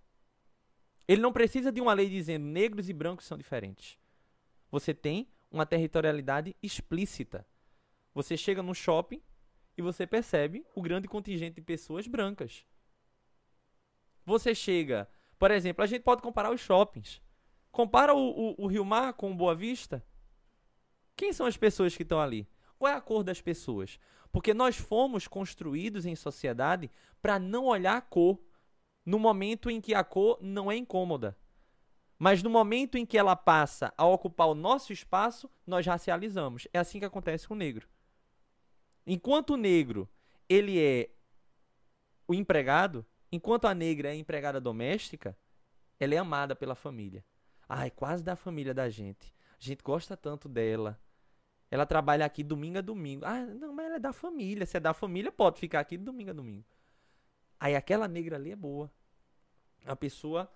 Ele 1.08 1.22
não 1.22 1.32
precisa 1.32 1.72
de 1.72 1.80
uma 1.80 1.94
lei 1.94 2.10
dizendo 2.10 2.46
negros 2.46 2.90
e 2.90 2.94
brancos 2.94 3.26
são 3.26 3.38
diferentes. 3.38 3.98
Você 4.70 4.94
tem 4.94 5.28
uma 5.50 5.66
territorialidade 5.66 6.56
explícita. 6.62 7.48
Você 8.14 8.36
chega 8.36 8.62
no 8.62 8.76
shopping 8.76 9.22
e 9.78 9.82
você 9.82 10.06
percebe 10.06 10.66
o 10.76 10.82
grande 10.82 11.08
contingente 11.08 11.56
de 11.56 11.62
pessoas 11.62 12.08
brancas. 12.08 12.66
Você 14.26 14.54
chega, 14.54 15.08
por 15.40 15.52
exemplo, 15.52 15.84
a 15.84 15.88
gente 15.88 16.02
pode 16.02 16.22
comparar 16.22 16.52
os 16.52 16.60
shoppings. 16.60 17.22
Compara 17.72 18.14
o, 18.14 18.52
o, 18.52 18.66
o 18.66 18.68
Rio 18.68 18.84
Mar 18.84 19.14
com 19.14 19.32
o 19.32 19.36
Boa 19.36 19.56
Vista. 19.56 20.06
Quem 21.16 21.32
são 21.32 21.46
as 21.46 21.56
pessoas 21.56 21.96
que 21.96 22.04
estão 22.04 22.20
ali? 22.20 22.48
Qual 22.78 22.92
é 22.92 22.96
a 22.96 23.02
cor 23.02 23.24
das 23.24 23.42
pessoas? 23.42 24.00
Porque 24.32 24.54
nós 24.54 24.76
fomos 24.76 25.28
construídos 25.28 26.06
em 26.06 26.16
sociedade 26.16 26.92
para 27.22 27.40
não 27.40 27.66
olhar 27.66 27.98
a 27.98 28.02
cor 28.02 28.40
no 29.08 29.18
momento 29.18 29.70
em 29.70 29.80
que 29.80 29.96
a 29.96 30.04
cor 30.04 30.38
não 30.42 30.70
é 30.70 30.76
incômoda. 30.76 31.38
Mas 32.20 32.44
no 32.44 32.50
momento 32.50 32.98
em 32.98 33.06
que 33.06 33.18
ela 33.18 33.38
passa 33.38 33.94
a 33.98 34.06
ocupar 34.06 34.50
o 34.50 34.54
nosso 34.54 34.92
espaço, 34.92 35.50
nós 35.66 35.86
racializamos. 35.86 36.68
É 36.74 36.80
assim 36.80 37.00
que 37.00 37.06
acontece 37.06 37.48
com 37.48 37.54
o 37.54 37.58
negro. 37.58 37.88
Enquanto 39.06 39.52
o 39.52 39.58
negro, 39.58 40.10
ele 40.50 40.78
é 40.78 41.10
o 42.28 42.34
empregado, 42.34 43.06
enquanto 43.32 43.64
a 43.64 43.74
negra 43.74 44.10
é 44.10 44.12
a 44.12 44.16
empregada 44.16 44.60
doméstica, 44.60 45.38
ela 45.98 46.14
é 46.14 46.18
amada 46.18 46.54
pela 46.54 46.76
família. 46.76 47.24
Ai, 47.70 47.90
quase 47.90 48.22
da 48.22 48.36
família 48.36 48.74
da 48.74 48.90
gente. 48.90 49.34
A 49.58 49.64
gente 49.64 49.82
gosta 49.84 50.18
tanto 50.18 50.50
dela. 50.50 51.00
Ela 51.72 51.86
trabalha 51.86 52.26
aqui 52.26 52.44
domingo 52.44 52.80
a 52.80 52.82
domingo. 52.82 53.24
Ah, 53.24 53.46
não, 53.46 53.74
mas 53.74 53.86
ela 53.86 53.96
é 53.96 54.00
da 54.00 54.12
família. 54.12 54.66
Se 54.66 54.76
é 54.76 54.82
da 54.82 54.94
família, 54.94 55.32
pode 55.32 55.62
ficar 55.62 55.80
aqui 55.80 55.98
domingo 55.98 56.32
a 56.32 56.34
domingo. 56.34 56.66
Aí 57.58 57.74
aquela 57.74 58.06
negra 58.06 58.36
ali 58.36 58.52
é 58.52 58.56
boa. 58.56 58.92
Uma 59.86 59.96
pessoa 59.96 60.52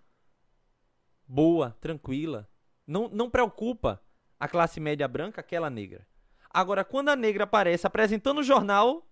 boa, 1.27 1.77
tranquila. 1.79 2.49
Não, 2.85 3.07
não 3.07 3.29
preocupa 3.29 4.01
a 4.39 4.47
classe 4.47 4.79
média 4.79 5.07
branca, 5.07 5.41
aquela 5.41 5.69
negra. 5.69 6.07
Agora, 6.49 6.83
quando 6.83 7.09
a 7.09 7.15
negra 7.15 7.45
aparece 7.45 7.87
apresentando 7.87 8.39
o 8.39 8.43
jornal, 8.43 9.09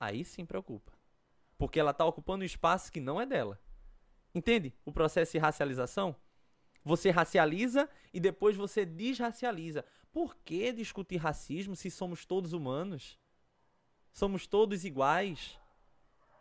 aí 0.00 0.24
sim 0.24 0.46
preocupa. 0.46 0.92
Porque 1.58 1.78
ela 1.78 1.90
está 1.90 2.04
ocupando 2.04 2.42
um 2.42 2.46
espaço 2.46 2.90
que 2.90 3.00
não 3.00 3.20
é 3.20 3.26
dela. 3.26 3.60
Entende 4.34 4.74
o 4.84 4.92
processo 4.92 5.32
de 5.32 5.38
racialização? 5.38 6.16
Você 6.84 7.10
racializa 7.10 7.88
e 8.12 8.20
depois 8.20 8.56
você 8.56 8.86
desracializa. 8.86 9.84
Por 10.12 10.36
que 10.36 10.72
discutir 10.72 11.16
racismo 11.16 11.74
se 11.74 11.90
somos 11.90 12.24
todos 12.24 12.52
humanos? 12.52 13.18
Somos 14.12 14.46
todos 14.46 14.84
iguais. 14.84 15.58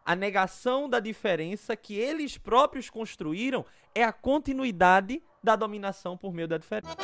A 0.06 0.16
negação 0.16 0.88
da 0.88 1.00
diferença 1.00 1.76
que 1.76 1.96
eles 1.96 2.38
próprios 2.38 2.92
construíram 2.92 3.66
é 3.96 4.04
a 4.04 4.14
continuidade 4.14 5.20
da 5.44 5.56
dominação 5.56 6.16
por 6.16 6.32
meio 6.32 6.48
da 6.48 6.60
diferença. 6.60 6.96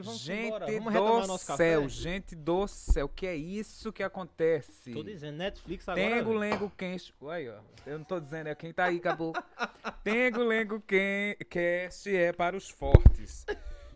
Vamos 0.00 0.20
gente 0.20 0.46
embora. 0.46 0.66
Vamos 0.66 0.92
retomar 0.92 1.20
do 1.22 1.26
nosso 1.28 1.44
céu, 1.56 1.82
café. 1.82 1.88
gente 1.88 2.34
do 2.34 2.66
céu, 2.66 3.08
que 3.08 3.26
é 3.26 3.36
isso 3.36 3.92
que 3.92 4.02
acontece? 4.02 4.92
Tô 4.92 5.02
dizendo, 5.02 5.36
Netflix 5.38 5.88
agora. 5.88 6.08
Tengo, 6.08 6.32
lengo, 6.32 6.72
quem... 6.76 6.96
Aí, 7.30 7.48
ó. 7.48 7.58
Eu 7.86 7.98
não 7.98 8.04
tô 8.04 8.18
dizendo, 8.20 8.48
é 8.48 8.54
quem 8.54 8.72
tá 8.72 8.84
aí, 8.84 8.96
acabou. 8.96 9.32
Tengo, 10.04 10.42
lengo, 10.42 10.80
quem... 10.86 11.36
Cast 11.48 12.14
é 12.14 12.32
para 12.32 12.56
os 12.56 12.68
fortes. 12.70 13.44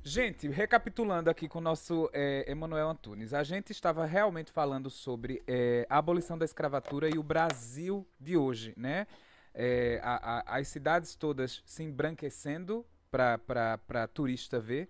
Gente, 0.03 0.49
recapitulando 0.49 1.29
aqui 1.29 1.49
com 1.49 1.59
o 1.59 1.63
nosso 1.63 2.09
é, 2.15 2.51
Emanuel 2.51 2.89
Antunes, 2.89 3.35
a 3.35 3.43
gente 3.43 3.73
estava 3.73 4.07
realmente 4.07 4.51
falando 4.51 4.89
sobre 4.89 5.43
é, 5.47 5.87
a 5.91 5.99
abolição 5.99 6.39
da 6.39 6.45
escravatura 6.45 7.09
e 7.15 7.19
o 7.19 7.23
Brasil 7.23 8.07
de 8.19 8.37
hoje, 8.37 8.73
né? 8.77 9.07
É, 9.53 10.01
a- 10.03 10.39
a- 10.47 10.57
as 10.59 10.69
cidades 10.69 11.15
todas 11.15 11.63
se 11.67 11.83
embranquecendo 11.83 12.87
para 13.11 14.07
turista 14.14 14.61
ver, 14.61 14.89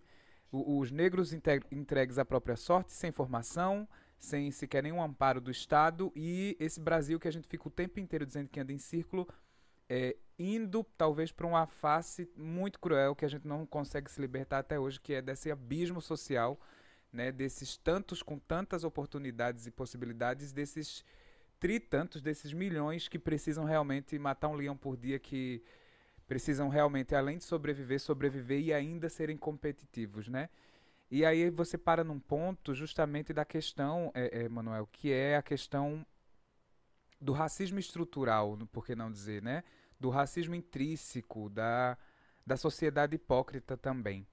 os 0.51 0.91
negros 0.91 1.33
entregues 1.33 2.19
à 2.19 2.25
própria 2.25 2.57
sorte, 2.57 2.93
sem 2.93 3.13
formação, 3.13 3.89
sem 4.19 4.51
sequer 4.51 4.83
nenhum 4.83 5.03
amparo 5.03 5.41
do 5.41 5.51
Estado, 5.51 6.13
e 6.15 6.57
esse 6.59 6.81
Brasil 6.81 7.21
que 7.21 7.29
a 7.29 7.31
gente 7.31 7.47
fica 7.47 7.69
o 7.69 7.71
tempo 7.71 8.01
inteiro 8.01 8.27
dizendo 8.27 8.49
que 8.49 8.59
anda 8.59 8.73
em 8.73 8.79
círculo, 8.79 9.29
é, 9.89 10.17
indo 10.39 10.85
talvez 10.97 11.33
para 11.33 11.47
uma 11.47 11.67
face 11.67 12.29
muito 12.37 12.79
cruel 12.79 13.15
que 13.15 13.25
a 13.25 13.29
gente 13.29 13.47
não 13.47 13.65
consegue 13.65 14.11
se 14.11 14.21
libertar 14.21 14.59
até 14.59 14.79
hoje, 14.79 15.01
que 15.01 15.15
é 15.15 15.23
desse 15.23 15.51
abismo 15.51 16.01
social, 16.01 16.61
né, 17.13 17.33
desses 17.33 17.77
tantos 17.77 18.23
com 18.23 18.39
tantas 18.39 18.85
oportunidades 18.85 19.67
e 19.67 19.71
possibilidades, 19.71 20.53
desses 20.53 21.05
tritantos 21.59 22.23
desses 22.23 22.53
milhões 22.53 23.09
que 23.09 23.19
precisam 23.19 23.65
realmente 23.65 24.19
matar 24.19 24.49
um 24.49 24.55
leão 24.55 24.77
por 24.77 24.97
dia, 24.97 25.19
que 25.19 25.63
precisam 26.29 26.69
realmente, 26.69 27.15
além 27.15 27.39
de 27.39 27.45
sobreviver, 27.45 27.99
sobreviver 27.99 28.61
e 28.61 28.73
ainda 28.73 29.09
serem 29.09 29.37
competitivos, 29.37 30.29
né? 30.29 30.51
E 31.11 31.25
aí 31.25 31.49
você 31.49 31.79
para 31.79 32.05
num 32.05 32.21
ponto 32.21 32.75
justamente 32.75 33.33
da 33.33 33.47
questão, 33.47 34.13
é, 34.15 34.45
é, 34.45 34.49
Manuel, 34.49 34.87
que 34.93 35.11
é 35.11 35.37
a 35.37 35.43
questão 35.43 36.07
do 37.19 37.33
racismo 37.33 37.79
estrutural, 37.79 38.57
por 38.71 38.85
que 38.85 38.95
não 38.95 39.11
dizer, 39.11 39.43
né? 39.43 39.65
Do 39.99 40.11
racismo 40.11 40.55
intrínseco, 40.55 41.49
da, 41.49 41.97
da 42.47 42.59
sociedade 42.59 43.17
hipócrita 43.17 43.75
também. 43.75 44.27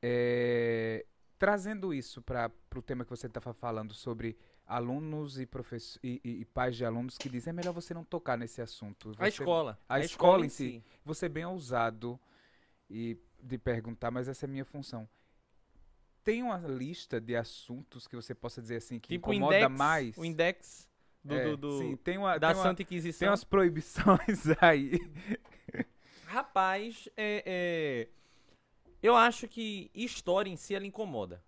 É, 0.00 1.04
trazendo 1.38 1.92
isso 1.92 2.22
para 2.22 2.50
o 2.74 2.82
tema 2.82 3.04
que 3.04 3.10
você 3.10 3.26
estava 3.26 3.52
falando 3.52 3.92
sobre 3.92 4.38
alunos 4.68 5.38
e, 5.38 5.48
e, 6.02 6.20
e, 6.22 6.30
e, 6.40 6.44
pais 6.44 6.76
de 6.76 6.84
alunos 6.84 7.16
que 7.16 7.28
dizem 7.28 7.50
é 7.50 7.54
melhor 7.54 7.72
você 7.72 7.94
não 7.94 8.04
tocar 8.04 8.36
nesse 8.36 8.60
assunto. 8.60 9.14
Você, 9.14 9.24
a 9.24 9.28
escola. 9.28 9.78
A, 9.88 9.94
a 9.94 10.00
escola, 10.00 10.44
escola, 10.44 10.46
em 10.46 10.48
si. 10.50 10.56
si. 10.56 10.84
Você 11.04 11.26
é 11.26 11.28
bem 11.28 11.46
ousado 11.46 12.20
e 12.90 13.16
de 13.42 13.56
perguntar, 13.56 14.10
mas 14.10 14.28
essa 14.28 14.44
é 14.44 14.46
a 14.46 14.50
minha 14.50 14.66
função. 14.66 15.08
Tem 16.22 16.42
uma 16.42 16.58
lista 16.58 17.18
de 17.18 17.34
assuntos 17.34 18.06
que 18.06 18.14
você 18.14 18.34
possa 18.34 18.60
dizer 18.60 18.76
assim 18.76 19.00
que 19.00 19.14
tipo 19.14 19.32
incomoda 19.32 19.56
index, 19.56 19.78
mais? 19.78 20.18
O 20.18 20.24
index 20.24 20.88
do, 21.24 21.34
é, 21.34 21.44
do, 21.44 21.56
do 21.56 21.78
sim, 21.78 21.96
tem 21.96 22.18
uma, 22.18 22.36
da 22.36 22.52
tem 22.52 22.62
Santa 22.62 22.82
Inquisição. 22.82 23.20
Tem 23.20 23.28
umas 23.30 23.44
proibições 23.44 24.46
aí. 24.60 25.00
Rapaz, 26.26 27.08
é, 27.16 27.42
é, 27.46 28.08
eu 29.02 29.16
acho 29.16 29.48
que 29.48 29.90
história 29.94 30.50
em 30.50 30.56
si 30.56 30.74
ela 30.74 30.86
incomoda. 30.86 31.42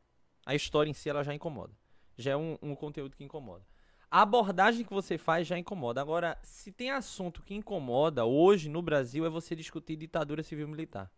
A 0.47 0.55
história 0.55 0.89
em 0.89 0.95
si 0.95 1.11
ela 1.11 1.23
já 1.23 1.35
incomoda 1.35 1.80
já 2.21 2.33
é 2.33 2.37
um, 2.37 2.59
um 2.63 2.75
conteúdo 2.75 3.17
que 3.17 3.25
incomoda. 3.25 3.65
A 4.11 4.23
abordagem 4.23 4.85
que 4.85 4.93
você 4.93 5.17
faz 5.17 5.47
já 5.47 5.57
incomoda. 5.57 6.01
Agora, 6.01 6.37
se 6.43 6.73
tem 6.73 6.91
assunto 6.91 7.43
que 7.43 7.55
incomoda 7.55 8.25
hoje 8.25 8.69
no 8.69 8.83
Brasil 8.83 9.25
é 9.25 9.31
você 9.31 9.55
discutir 9.55 9.97
ditadura 9.97 10.43
civil-militar. 10.43 11.11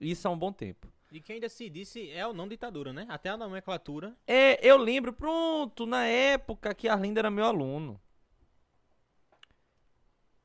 Isso 0.00 0.26
há 0.26 0.30
um 0.30 0.38
bom 0.38 0.50
tempo. 0.50 0.90
E 1.12 1.20
quem 1.20 1.34
ainda 1.34 1.48
se 1.48 1.68
disse 1.68 2.10
é 2.10 2.26
ou 2.26 2.32
não 2.32 2.48
ditadura, 2.48 2.92
né? 2.92 3.04
Até 3.08 3.28
a 3.28 3.36
nomenclatura. 3.36 4.16
É, 4.26 4.66
eu 4.66 4.78
lembro, 4.78 5.12
pronto, 5.12 5.84
na 5.84 6.06
época 6.06 6.74
que 6.74 6.88
Arlindo 6.88 7.18
era 7.18 7.30
meu 7.30 7.44
aluno. 7.44 8.00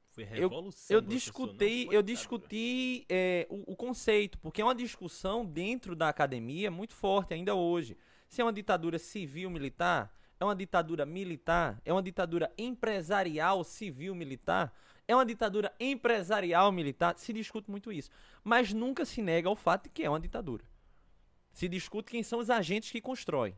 Foi 0.09 0.23
revolução. 0.23 0.95
Eu, 0.95 1.01
eu 1.01 1.07
discutei, 1.07 1.87
eu 1.91 2.01
discuti 2.01 3.05
é, 3.07 3.45
o, 3.49 3.73
o 3.73 3.75
conceito, 3.75 4.39
porque 4.39 4.61
é 4.61 4.65
uma 4.65 4.73
discussão 4.73 5.45
dentro 5.45 5.95
da 5.95 6.09
academia 6.09 6.71
muito 6.71 6.93
forte 6.93 7.33
ainda 7.33 7.53
hoje. 7.53 7.97
Se 8.27 8.41
é 8.41 8.43
uma 8.43 8.53
ditadura 8.53 8.99
civil-militar, 8.99 10.11
é 10.39 10.45
uma 10.45 10.55
ditadura 10.55 11.05
militar, 11.05 11.81
é 11.85 11.91
uma 11.91 12.03
ditadura 12.03 12.51
empresarial 12.57 13.63
civil-militar, 13.63 14.73
é 15.07 15.15
uma 15.15 15.25
ditadura 15.25 15.73
empresarial 15.79 16.71
militar, 16.71 17.17
se 17.17 17.31
discute 17.31 17.69
muito 17.69 17.91
isso. 17.91 18.09
Mas 18.43 18.73
nunca 18.73 19.05
se 19.05 19.21
nega 19.21 19.49
o 19.49 19.55
fato 19.55 19.83
de 19.83 19.89
que 19.89 20.03
é 20.03 20.09
uma 20.09 20.19
ditadura. 20.19 20.63
Se 21.53 21.67
discute 21.67 22.11
quem 22.11 22.23
são 22.23 22.39
os 22.39 22.49
agentes 22.49 22.91
que 22.91 22.99
constroem. 22.99 23.55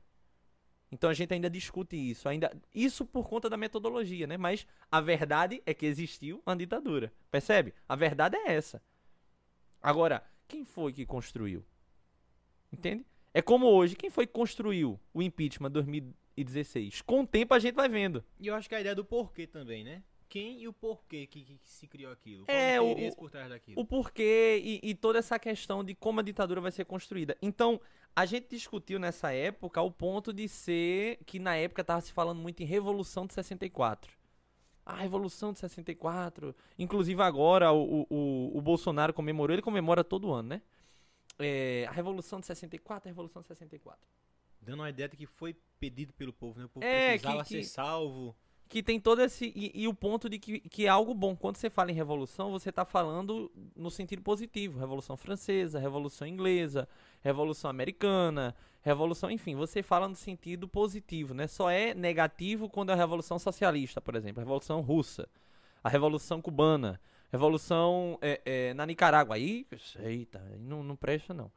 Então 0.92 1.10
a 1.10 1.14
gente 1.14 1.34
ainda 1.34 1.50
discute 1.50 1.96
isso, 1.98 2.30
ainda 2.30 2.56
isso 2.74 3.06
por 3.06 3.28
conta 3.28 3.50
da 3.50 3.58
metodologia, 3.58 4.26
né? 4.26 4.38
Mas 4.38 4.66
a 4.90 5.02
verdade 5.02 5.62
é 5.66 5.74
que 5.74 5.86
existiu 5.86 6.42
uma 6.46 6.56
ditadura. 6.56 7.12
Percebe? 7.30 7.74
A 7.90 7.96
verdade 7.96 8.38
é 8.38 8.54
essa. 8.54 8.82
Agora, 9.82 10.24
quem 10.48 10.64
foi 10.64 10.94
que 10.94 11.06
construiu? 11.06 11.66
Entende? 12.72 13.06
É 13.38 13.42
como 13.44 13.68
hoje, 13.68 13.96
quem 13.96 14.10
foi 14.10 14.26
que 14.26 14.34
construiu 14.34 15.00
o 15.14 15.22
impeachment 15.22 15.70
2016? 15.70 17.04
Com 17.04 17.22
o 17.22 17.28
tempo 17.28 17.54
a 17.54 17.60
gente 17.60 17.76
vai 17.76 17.88
vendo. 17.88 18.26
E 18.40 18.48
eu 18.48 18.56
acho 18.56 18.68
que 18.68 18.74
a 18.74 18.80
ideia 18.82 18.96
do 18.96 19.06
porquê 19.06 19.46
também, 19.46 19.84
né? 19.84 20.02
Quem 20.28 20.64
e 20.64 20.68
o 20.68 20.74
porquê 20.74 21.28
que, 21.28 21.44
que, 21.44 21.60
que 21.60 21.70
se 21.70 21.86
criou 21.86 22.12
aquilo? 22.12 22.48
Qual 22.48 22.58
é, 22.58 22.82
o 22.82 23.16
por 23.16 23.30
trás 23.30 23.48
daquilo? 23.48 23.80
O 23.80 23.86
porquê 23.86 24.60
e, 24.66 24.90
e, 24.90 24.96
toda 24.96 25.20
essa 25.20 25.38
questão 25.38 25.84
de 25.84 25.94
como 25.94 26.20
a 26.20 26.24
ditadura 26.24 26.60
vai 26.60 26.72
ser 26.72 26.86
construída. 26.86 27.38
Então, 27.40 27.80
a 28.16 28.26
gente 28.26 28.48
discutiu 28.50 28.98
nessa 28.98 29.32
época 29.32 29.84
o 29.84 29.92
ponto 29.92 30.34
de 30.34 30.48
ser 30.48 31.20
que 31.24 31.38
na 31.38 31.56
época 31.56 31.84
estava 31.84 32.02
se 32.02 32.12
falando 32.12 32.40
muito 32.40 32.64
em 32.64 32.66
Revolução 32.66 33.28
de 33.28 33.36
64. 33.36 34.18
A 34.84 34.96
Revolução 34.96 35.54
de 35.54 35.60
64. 35.60 36.56
Inclusive 36.80 37.22
agora 37.22 37.72
o, 37.72 38.08
o, 38.10 38.58
o 38.58 38.62
Bolsonaro 38.64 39.14
comemorou, 39.14 39.54
ele 39.54 39.62
comemora 39.62 40.04
todo 40.04 40.34
ano, 40.34 40.50
né? 40.50 40.62
É, 41.40 41.86
a 41.88 41.92
Revolução 41.92 42.40
de 42.40 42.46
64, 42.46 43.08
a 43.08 43.12
Revolução 43.12 43.42
de 43.42 43.48
64. 43.48 44.00
Dando 44.62 44.82
uma 44.82 44.90
ideia 44.90 45.08
de 45.08 45.16
que 45.16 45.26
foi 45.26 45.56
pedido 45.80 46.14
pelo 46.14 46.34
povo, 46.34 46.60
né? 46.60 46.66
O 46.66 46.70
povo 46.70 46.86
é, 46.86 47.12
precisava 47.12 47.44
que, 47.44 47.50
que, 47.50 47.64
ser 47.64 47.70
salvo. 47.70 48.36
Que 48.68 48.84
tem 48.84 49.00
todo 49.00 49.22
esse. 49.22 49.54
E, 49.56 49.72
e, 49.84 49.88
o 49.88 49.94
ponto 49.94 50.30
de 50.30 50.38
que, 50.40 50.60
que 50.60 50.86
é 50.86 50.90
algo 50.90 51.14
bom. 51.14 51.36
Quando 51.36 51.56
você 51.56 51.70
fala 51.70 51.90
em 51.92 51.94
revolução, 51.94 52.52
você 52.52 52.70
está 52.70 52.84
falando 52.84 53.50
no 53.76 53.90
sentido 53.90 54.22
positivo. 54.22 54.80
Revolução 54.80 55.16
Francesa, 55.16 55.80
Revolução 55.80 56.28
Inglesa, 56.28 56.88
Revolução 57.22 57.70
Americana, 57.70 58.54
Revolução. 58.82 59.32
Enfim, 59.32 59.56
você 59.56 59.82
fala 59.82 60.10
no 60.10 60.16
sentido 60.16 60.68
positivo, 60.68 61.34
né? 61.34 61.48
Só 61.48 61.70
é 61.70 61.94
negativo 61.94 62.68
quando 62.68 62.90
é 62.90 62.94
a 62.94 62.98
Revolução 62.98 63.40
Socialista, 63.40 64.02
por 64.02 64.16
exemplo, 64.16 64.42
a 64.42 64.44
Revolução 64.44 64.82
Russa, 64.82 65.30
a 65.84 65.88
Revolução 65.88 66.42
Cubana. 66.42 67.00
Revolução 67.32 68.18
é, 68.22 68.42
é, 68.46 68.74
na 68.74 68.86
Nicarágua. 68.86 69.36
Aí, 69.36 69.68
eita, 70.00 70.40
não, 70.60 70.84
não 70.84 70.96
presta 70.96 71.34
não. 71.34 71.52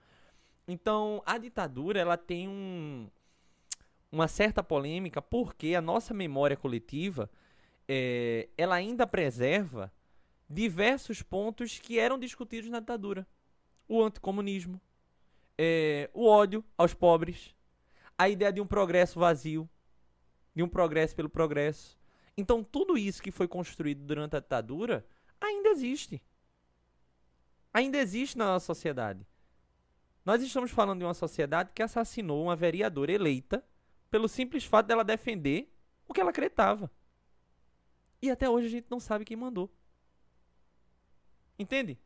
Então, 0.67 1.23
a 1.27 1.39
ditadura, 1.39 1.99
ela 1.99 2.17
tem 2.17 2.49
um, 2.49 3.09
uma 4.11 4.29
certa 4.29 4.63
polêmica 4.63 5.23
porque 5.23 5.75
a 5.75 5.81
nossa 5.81 6.13
memória 6.13 6.57
coletiva, 6.57 7.31
é, 7.89 8.49
ela 8.57 8.75
ainda 8.75 9.07
preserva 9.07 9.93
diversos 10.49 11.23
pontos 11.23 11.79
que 11.79 11.99
eram 11.99 12.19
discutidos 12.19 12.71
na 12.71 12.81
ditadura. 12.81 13.27
O 13.89 14.03
anticomunismo, 14.03 14.81
é, 15.57 16.11
o 16.13 16.27
ódio 16.27 16.65
aos 16.77 16.95
pobres, 16.95 17.55
a 18.19 18.29
ideia 18.29 18.53
de 18.53 18.61
um 18.61 18.67
progresso 18.67 19.19
vazio, 19.19 19.69
de 20.55 20.63
um 20.63 20.69
progresso 20.69 21.15
pelo 21.15 21.29
progresso. 21.29 21.99
Então, 22.37 22.63
tudo 22.63 22.99
isso 22.99 23.23
que 23.23 23.31
foi 23.31 23.47
construído 23.47 24.05
durante 24.05 24.37
a 24.37 24.41
ditadura 24.41 25.05
ainda 25.41 25.71
existe. 25.71 26.23
Ainda 27.73 27.99
existe 27.99 28.37
na 28.37 28.47
nossa 28.47 28.67
sociedade. 28.67 29.27
Nós 30.25 30.43
estamos 30.43 30.71
falando 30.71 30.99
de 30.99 31.05
uma 31.05 31.15
sociedade 31.15 31.71
que 31.75 31.83
assassinou 31.83 32.43
uma 32.43 32.57
vereadora 32.57 33.13
eleita 33.13 33.65
pelo 34.11 34.29
simples 34.29 34.65
fato 34.65 34.87
dela 34.87 35.05
defender 35.05 35.73
o 36.07 36.13
que 36.13 36.21
ela 36.21 36.31
acreditava. 36.31 36.91
E 38.21 38.31
até 38.31 38.49
hoje 38.49 38.67
a 38.67 38.71
gente 38.71 38.87
não 38.91 39.01
sabe 39.01 39.25
quem 39.25 39.37
mandou. 39.37 39.73
Entende? 41.59 41.99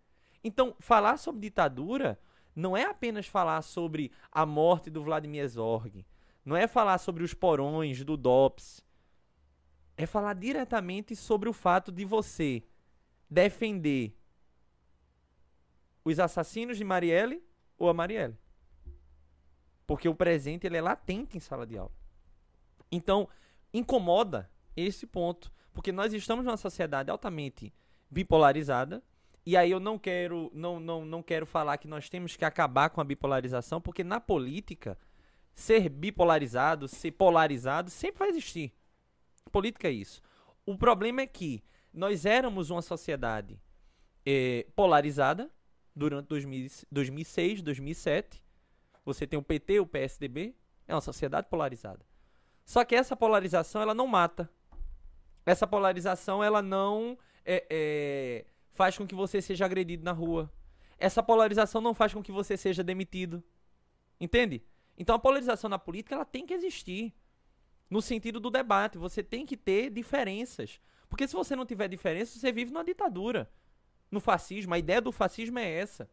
Então, 0.43 0.76
falar 0.78 1.16
sobre 1.16 1.41
ditadura 1.41 2.20
não 2.55 2.76
é 2.76 2.85
apenas 2.85 3.26
falar 3.26 3.62
sobre 3.62 4.12
a 4.30 4.47
morte 4.47 4.91
do 4.91 5.03
Vladimir 5.03 5.49
Zorg, 5.49 6.07
não 6.45 6.57
é 6.57 6.68
falar 6.68 6.99
sobre 6.99 7.24
os 7.24 7.35
porões 7.35 8.05
do 8.05 8.16
DOPS, 8.16 8.85
é 9.97 10.07
falar 10.07 10.35
diretamente 10.35 11.16
sobre 11.16 11.49
o 11.49 11.53
fato 11.53 11.91
de 11.91 12.05
você 12.05 12.62
defender 13.35 14.16
os 16.05 16.20
assassinos 16.20 16.76
de 16.76 16.85
Marielle 16.85 17.43
ou 17.76 17.89
a 17.89 17.95
Marielle. 17.95 18.39
Porque 19.87 20.09
o 20.09 20.14
presente 20.14 20.66
ele 20.66 20.76
é 20.76 20.80
latente 20.80 21.37
em 21.37 21.41
sala 21.41 21.66
de 21.66 21.76
aula. 21.76 21.93
Então, 22.93 23.28
incomoda 23.72 24.49
esse 24.76 25.07
ponto, 25.07 25.53
porque 25.72 25.91
nós 25.91 26.12
estamos 26.12 26.45
numa 26.45 26.57
sociedade 26.57 27.11
altamente 27.11 27.74
bipolarizada, 28.09 29.03
e 29.45 29.57
aí 29.57 29.70
eu 29.72 29.80
não 29.80 29.99
quero 29.99 30.51
não, 30.55 30.78
não, 30.78 31.05
não 31.05 31.22
quero 31.22 31.45
falar 31.45 31.76
que 31.78 31.89
nós 31.89 32.09
temos 32.09 32.37
que 32.37 32.45
acabar 32.45 32.89
com 32.91 33.01
a 33.01 33.05
bipolarização, 33.05 33.80
porque 33.80 34.05
na 34.05 34.20
política 34.20 34.97
ser 35.53 35.89
bipolarizado, 35.89 36.87
ser 36.87 37.11
polarizado 37.12 37.91
sempre 37.91 38.20
vai 38.20 38.28
existir. 38.28 38.72
Política 39.51 39.89
é 39.89 39.93
isso. 39.93 40.22
O 40.64 40.78
problema 40.78 41.20
é 41.20 41.26
que 41.26 41.62
nós 41.95 42.27
éramos 42.27 42.71
uma 42.71 42.83
sociedade 42.83 43.59
é, 44.27 44.67
polarizada 44.75 45.51
durante 45.95 46.27
2000, 46.27 46.69
2006, 46.91 47.63
2007. 47.63 48.43
Você 49.05 49.27
tem 49.27 49.39
o 49.39 49.43
PT, 49.43 49.79
o 49.81 49.87
PSDB, 49.87 50.57
é 50.89 50.95
uma 50.95 51.01
sociedade 51.01 51.47
polarizada. 51.49 52.05
Só 52.65 52.85
que 52.85 52.95
essa 52.95 53.15
polarização 53.15 53.81
ela 53.81 53.95
não 53.95 54.07
mata. 54.07 54.51
Essa 55.47 55.67
polarização 55.67 56.43
ela 56.43 56.61
não 56.61 57.17
é, 57.45 57.65
é, 57.71 58.47
faz 58.73 58.99
com 58.99 59.07
que 59.07 59.15
você 59.15 59.41
seja 59.41 59.65
agredido 59.65 60.03
na 60.03 60.13
rua. 60.13 60.51
Essa 60.99 61.23
polarização 61.23 61.81
não 61.81 61.95
faz 61.95 62.13
com 62.13 62.23
que 62.23 62.33
você 62.33 62.57
seja 62.57 62.83
demitido. 62.83 63.43
Entende? 64.19 64.65
Então 64.97 65.15
a 65.15 65.19
polarização 65.19 65.69
na 65.69 65.79
política 65.79 66.15
ela 66.15 66.25
tem 66.25 66.47
que 66.47 66.55
existir. 66.55 67.15
No 67.91 68.01
sentido 68.01 68.41
do 68.41 68.51
debate, 68.51 68.97
você 68.97 69.23
tem 69.23 69.45
que 69.45 69.57
ter 69.57 69.91
diferenças. 69.91 70.81
Porque 71.15 71.29
se 71.29 71.35
você 71.35 71.55
não 71.55 71.65
tiver 71.65 71.87
diferença, 71.87 72.37
você 72.37 72.51
vive 72.51 72.73
numa 72.73 72.83
ditadura. 72.83 73.49
No 74.11 74.19
fascismo, 74.19 74.75
a 74.75 74.79
ideia 74.81 75.01
do 75.01 75.12
fascismo 75.12 75.61
é 75.61 75.71
essa. 75.71 76.11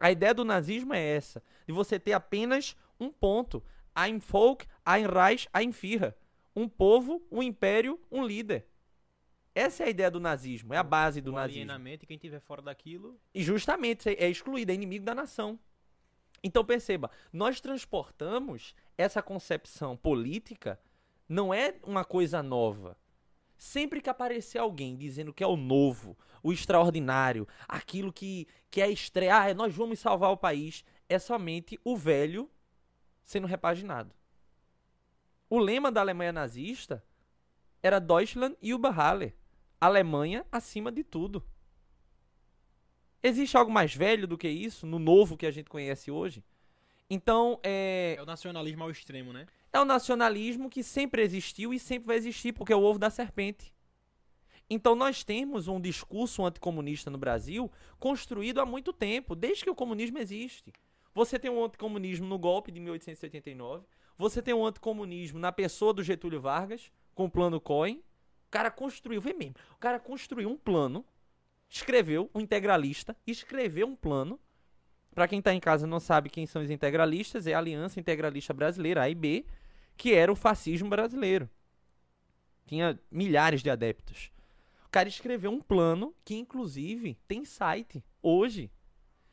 A 0.00 0.10
ideia 0.10 0.32
do 0.32 0.42
nazismo 0.42 0.94
é 0.94 1.06
essa, 1.06 1.42
de 1.66 1.72
você 1.74 2.00
ter 2.00 2.14
apenas 2.14 2.74
um 2.98 3.10
ponto, 3.10 3.62
ein 3.94 4.18
Volk, 4.18 4.66
ein 4.86 5.06
Reich, 5.06 5.46
ein 5.52 5.70
Führer. 5.70 6.14
um 6.56 6.66
povo, 6.66 7.22
um 7.30 7.42
império, 7.42 8.00
um 8.10 8.24
líder. 8.24 8.66
Essa 9.54 9.82
é 9.82 9.86
a 9.88 9.90
ideia 9.90 10.10
do 10.10 10.18
nazismo, 10.18 10.72
é 10.72 10.78
a 10.78 10.82
base 10.82 11.20
do 11.20 11.32
o 11.32 11.34
nazismo. 11.34 11.60
alienamento 11.60 12.04
e 12.04 12.06
quem 12.06 12.16
tiver 12.16 12.40
fora 12.40 12.62
daquilo. 12.62 13.20
E 13.34 13.42
justamente 13.42 14.08
é 14.08 14.30
excluído, 14.30 14.72
é 14.72 14.74
inimigo 14.74 15.04
da 15.04 15.14
nação. 15.14 15.60
Então 16.42 16.64
perceba, 16.64 17.10
nós 17.30 17.60
transportamos 17.60 18.74
essa 18.96 19.20
concepção 19.20 19.94
política, 19.94 20.80
não 21.28 21.52
é 21.52 21.74
uma 21.82 22.02
coisa 22.02 22.42
nova. 22.42 22.96
Sempre 23.56 24.00
que 24.00 24.10
aparecer 24.10 24.58
alguém 24.58 24.96
dizendo 24.96 25.32
que 25.32 25.42
é 25.42 25.46
o 25.46 25.56
novo, 25.56 26.16
o 26.42 26.52
extraordinário, 26.52 27.48
aquilo 27.66 28.12
que, 28.12 28.46
que 28.70 28.80
é 28.80 28.90
estreia, 28.90 29.36
ah, 29.36 29.54
nós 29.54 29.74
vamos 29.74 29.98
salvar 29.98 30.30
o 30.30 30.36
país, 30.36 30.84
é 31.08 31.18
somente 31.18 31.78
o 31.84 31.96
velho 31.96 32.50
sendo 33.22 33.46
repaginado. 33.46 34.14
O 35.48 35.58
lema 35.58 35.90
da 35.90 36.00
Alemanha 36.00 36.32
nazista 36.32 37.04
era 37.82 38.00
Deutschland 38.00 38.56
über 38.60 38.98
alle. 38.98 39.34
Alemanha 39.80 40.44
acima 40.50 40.90
de 40.90 41.04
tudo. 41.04 41.44
Existe 43.22 43.56
algo 43.56 43.70
mais 43.70 43.94
velho 43.94 44.26
do 44.26 44.38
que 44.38 44.48
isso, 44.48 44.86
no 44.86 44.98
novo 44.98 45.36
que 45.36 45.46
a 45.46 45.50
gente 45.50 45.68
conhece 45.68 46.10
hoje? 46.10 46.44
Então, 47.08 47.60
é, 47.62 48.16
É 48.18 48.22
o 48.22 48.26
nacionalismo 48.26 48.82
ao 48.82 48.90
extremo, 48.90 49.32
né? 49.32 49.46
É 49.76 49.80
o 49.80 49.84
nacionalismo 49.84 50.70
que 50.70 50.82
sempre 50.82 51.22
existiu 51.22 51.72
e 51.72 51.78
sempre 51.78 52.06
vai 52.06 52.16
existir, 52.16 52.52
porque 52.52 52.72
é 52.72 52.76
o 52.76 52.82
ovo 52.82 52.98
da 52.98 53.10
serpente. 53.10 53.74
Então 54.68 54.94
nós 54.94 55.22
temos 55.22 55.68
um 55.68 55.80
discurso 55.80 56.44
anticomunista 56.44 57.10
no 57.10 57.18
Brasil 57.18 57.70
construído 57.98 58.60
há 58.60 58.66
muito 58.66 58.92
tempo, 58.92 59.36
desde 59.36 59.64
que 59.64 59.70
o 59.70 59.74
comunismo 59.74 60.18
existe. 60.18 60.72
Você 61.14 61.38
tem 61.38 61.50
um 61.50 61.64
anticomunismo 61.64 62.26
no 62.26 62.38
golpe 62.38 62.72
de 62.72 62.80
1889, 62.80 63.86
você 64.18 64.42
tem 64.42 64.54
um 64.54 64.66
anticomunismo 64.66 65.38
na 65.38 65.52
pessoa 65.52 65.92
do 65.92 66.02
Getúlio 66.02 66.40
Vargas, 66.40 66.90
com 67.14 67.26
o 67.26 67.30
plano 67.30 67.60
Cohen. 67.60 68.02
O 68.48 68.50
cara 68.50 68.70
construiu, 68.70 69.20
vê 69.20 69.32
mesmo, 69.32 69.54
o 69.72 69.78
cara 69.78 69.98
construiu 70.00 70.48
um 70.48 70.56
plano, 70.56 71.04
escreveu, 71.68 72.30
um 72.34 72.40
integralista, 72.40 73.16
escreveu 73.26 73.86
um 73.86 73.96
plano. 73.96 74.40
Para 75.14 75.28
quem 75.28 75.40
tá 75.40 75.54
em 75.54 75.60
casa 75.60 75.86
não 75.86 76.00
sabe 76.00 76.28
quem 76.28 76.46
são 76.46 76.62
os 76.62 76.70
integralistas, 76.70 77.46
é 77.46 77.54
a 77.54 77.58
Aliança 77.58 77.98
Integralista 78.00 78.52
Brasileira, 78.52 79.02
AIB, 79.02 79.46
que 79.96 80.12
era 80.14 80.30
o 80.30 80.36
fascismo 80.36 80.88
brasileiro. 80.88 81.48
Tinha 82.66 82.98
milhares 83.10 83.62
de 83.62 83.70
adeptos. 83.70 84.30
O 84.86 84.88
cara 84.90 85.08
escreveu 85.08 85.50
um 85.50 85.60
plano 85.60 86.14
que, 86.24 86.34
inclusive, 86.36 87.16
tem 87.28 87.44
site 87.44 88.02
hoje. 88.22 88.70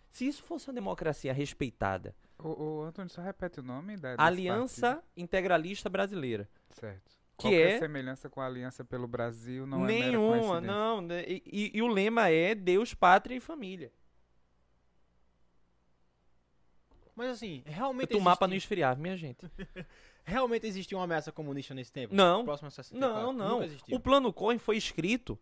Se 0.09 0.28
isso 0.28 0.43
fosse 0.43 0.68
uma 0.70 0.74
democracia 0.76 1.34
respeitada, 1.34 2.16
O, 2.38 2.82
o 2.82 2.82
Antônio, 2.84 3.09
só 3.09 3.22
repete 3.22 3.59
o 3.59 3.64
nome 3.64 3.95
da 3.97 4.16
Aliança 4.18 5.01
Integralista 5.18 5.89
Brasileira. 5.89 6.49
partido. 6.70 6.80
Certo. 6.80 7.24
que 7.36 7.43
Qualquer 7.49 7.72
é- 7.76 7.80
semelhança 7.80 8.30
com 8.30 8.39
a 8.41 8.45
Aliança 8.45 8.86
pelo 8.86 9.07
Brasil 9.07 9.66
não 9.66 9.86
é 9.86 9.88
Nenhuma, 9.88 10.38
coincidência. 10.38 10.61
não. 10.61 11.01
né, 11.01 11.24
E, 11.28 11.43
e- 11.45 11.72
e 11.74 11.82
o 11.82 11.88
lema 11.88 12.30
é 12.30 12.53
Deus, 12.53 12.93
Pátria 12.93 13.36
e 13.36 13.39
Família. 13.39 13.91
Mas 17.16 17.30
assim, 17.32 17.64
realmente 17.66 18.11
Eu 18.11 18.18
tomar 18.20 18.36
pra 18.38 18.47
não 18.47 18.53
existe, 18.53 18.66
esfriar, 18.66 18.97
minha 18.97 19.16
gente. 19.18 19.45
realmente 20.24 20.65
existiu 20.65 20.97
uma 20.97 21.03
ameaça 21.03 21.32
comunista 21.32 21.74
nesse 21.74 21.91
tempo? 21.91 22.15
Não. 22.15 22.43
Próximo 22.43 22.67
a 22.67 22.71
64? 22.71 22.99
Não, 22.99 23.34
não. 23.34 23.61
O 23.91 23.99
plano 23.99 24.32
Cohen 24.32 24.57
foi 24.57 24.78
escrito 24.78 25.38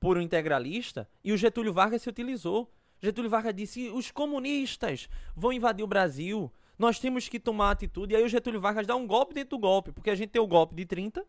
por 0.00 0.16
um 0.16 0.20
integralista 0.20 1.08
e 1.22 1.32
o 1.32 1.36
Getúlio 1.36 1.72
Vargas 1.72 2.02
se 2.02 2.08
utilizou. 2.08 2.72
Getúlio 3.00 3.30
Vargas 3.30 3.54
disse: 3.54 3.88
os 3.90 4.10
comunistas 4.10 5.08
vão 5.34 5.52
invadir 5.52 5.84
o 5.84 5.88
Brasil, 5.88 6.52
nós 6.78 6.98
temos 6.98 7.28
que 7.28 7.40
tomar 7.40 7.70
atitude. 7.70 8.14
E 8.14 8.16
aí 8.16 8.24
o 8.24 8.28
Getúlio 8.28 8.60
Vargas 8.60 8.86
dá 8.86 8.94
um 8.96 9.06
golpe 9.06 9.34
dentro 9.34 9.56
do 9.56 9.60
golpe, 9.60 9.92
porque 9.92 10.10
a 10.10 10.14
gente 10.14 10.30
tem 10.30 10.40
o 10.40 10.46
golpe 10.46 10.74
de 10.74 10.84
30, 10.84 11.26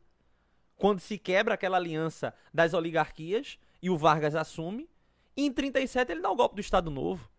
quando 0.75 0.99
se 0.99 1.17
quebra 1.17 1.55
aquela 1.55 1.77
aliança 1.77 2.33
das 2.53 2.73
oligarquias 2.73 3.59
e 3.81 3.89
o 3.89 3.97
Vargas 3.97 4.35
assume. 4.35 4.89
E 5.35 5.45
em 5.45 5.51
37 5.51 6.11
ele 6.11 6.21
dá 6.21 6.29
o 6.29 6.35
golpe 6.35 6.55
do 6.55 6.61
Estado 6.61 6.91
Novo. 6.91 7.29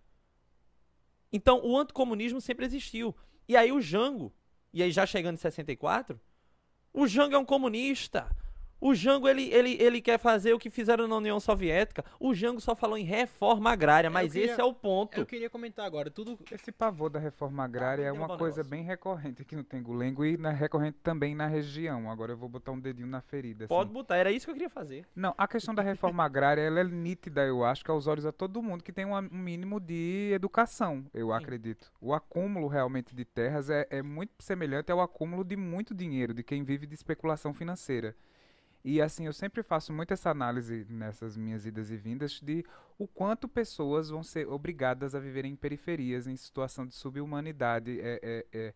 Então 1.32 1.60
o 1.64 1.78
anticomunismo 1.78 2.40
sempre 2.40 2.66
existiu. 2.66 3.14
E 3.48 3.56
aí 3.56 3.72
o 3.72 3.80
Jango, 3.80 4.32
e 4.72 4.82
aí 4.82 4.90
já 4.90 5.06
chegando 5.06 5.34
em 5.34 5.38
64, 5.38 6.20
o 6.92 7.06
Jango 7.06 7.34
é 7.34 7.38
um 7.38 7.44
comunista. 7.44 8.28
O 8.80 8.94
Jango 8.94 9.28
ele, 9.28 9.44
ele, 9.52 9.76
ele 9.80 10.00
quer 10.00 10.18
fazer 10.18 10.54
o 10.54 10.58
que 10.58 10.70
fizeram 10.70 11.06
na 11.06 11.16
União 11.16 11.38
Soviética. 11.38 12.04
O 12.18 12.32
Jango 12.34 12.60
só 12.60 12.74
falou 12.74 12.96
em 12.96 13.04
reforma 13.04 13.70
agrária, 13.70 14.08
mas 14.08 14.32
queria- 14.32 14.52
esse 14.52 14.60
é 14.60 14.64
o 14.64 14.72
ponto. 14.72 15.18
Eu 15.20 15.26
queria 15.26 15.50
comentar 15.50 15.84
agora, 15.84 16.10
tudo. 16.10 16.38
Esse 16.50 16.72
pavor 16.72 17.10
da 17.10 17.18
reforma 17.18 17.62
agrária 17.64 18.04
é 18.04 18.10
vamos 18.10 18.20
uma 18.28 18.38
coisa 18.38 18.58
negócio. 18.58 18.70
bem 18.70 18.82
recorrente 18.82 19.42
aqui 19.42 19.54
no 19.54 19.62
Tengulengo 19.62 20.24
e 20.24 20.36
na, 20.36 20.50
recorrente 20.50 20.98
também 21.02 21.34
na 21.34 21.46
região. 21.46 22.10
Agora 22.10 22.32
eu 22.32 22.36
vou 22.38 22.48
botar 22.48 22.72
um 22.72 22.80
dedinho 22.80 23.06
na 23.06 23.20
ferida. 23.20 23.64
assim. 23.64 23.68
Pode 23.74 23.90
botar, 23.90 24.16
era 24.16 24.30
isso 24.32 24.46
que 24.46 24.50
eu 24.50 24.54
queria 24.54 24.70
fazer. 24.70 25.04
Não, 25.14 25.34
a 25.36 25.46
questão 25.46 25.74
da 25.74 25.82
reforma 25.82 26.24
agrária 26.24 26.62
ela 26.62 26.80
é 26.80 26.84
nítida, 26.84 27.44
eu 27.44 27.64
acho, 27.64 27.84
que 27.84 27.90
aos 27.90 28.06
olhos 28.06 28.24
a 28.24 28.32
todo 28.32 28.62
mundo 28.62 28.82
que 28.82 28.92
tem 28.92 29.04
um 29.04 29.20
mínimo 29.30 29.78
de 29.78 30.30
educação, 30.32 31.04
eu 31.12 31.32
acredito. 31.32 31.92
O 32.00 32.14
acúmulo 32.14 32.66
realmente 32.66 33.14
de 33.14 33.24
terras 33.24 33.68
é, 33.68 33.86
é 33.90 34.02
muito 34.02 34.32
semelhante 34.40 34.90
ao 34.90 35.00
acúmulo 35.00 35.44
de 35.44 35.56
muito 35.56 35.94
dinheiro, 35.94 36.32
de 36.32 36.42
quem 36.42 36.64
vive 36.64 36.86
de 36.86 36.94
especulação 36.94 37.52
financeira. 37.52 38.14
E 38.82 39.00
assim, 39.00 39.26
eu 39.26 39.32
sempre 39.32 39.62
faço 39.62 39.92
muito 39.92 40.12
essa 40.12 40.30
análise 40.30 40.86
nessas 40.88 41.36
minhas 41.36 41.66
idas 41.66 41.90
e 41.90 41.96
vindas 41.96 42.40
de 42.40 42.64
o 42.98 43.06
quanto 43.06 43.46
pessoas 43.46 44.08
vão 44.08 44.22
ser 44.22 44.48
obrigadas 44.48 45.14
a 45.14 45.20
viver 45.20 45.44
em 45.44 45.54
periferias, 45.54 46.26
em 46.26 46.36
situação 46.36 46.86
de 46.86 46.94
subhumanidade, 46.94 48.00
é, 48.00 48.20
é, 48.22 48.46
é, 48.52 48.74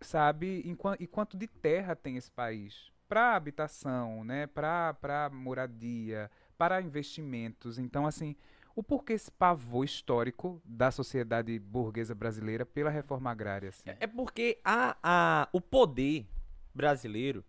sabe, 0.00 0.64
e 0.98 1.06
quanto 1.06 1.36
de 1.36 1.46
terra 1.46 1.94
tem 1.94 2.16
esse 2.16 2.30
país 2.30 2.92
para 3.08 3.36
habitação, 3.36 4.24
né, 4.24 4.46
para 4.46 5.30
moradia, 5.32 6.30
para 6.56 6.82
investimentos. 6.82 7.78
Então, 7.78 8.06
assim, 8.06 8.34
o 8.74 8.82
porquê 8.82 9.12
esse 9.12 9.30
pavor 9.30 9.84
histórico 9.84 10.60
da 10.64 10.90
sociedade 10.90 11.56
burguesa 11.58 12.14
brasileira 12.14 12.66
pela 12.66 12.90
reforma 12.90 13.30
agrária, 13.30 13.68
assim? 13.68 13.82
É 14.00 14.06
porque 14.06 14.58
a, 14.64 14.96
a, 15.02 15.48
o 15.52 15.60
poder 15.60 16.26
brasileiro, 16.74 17.44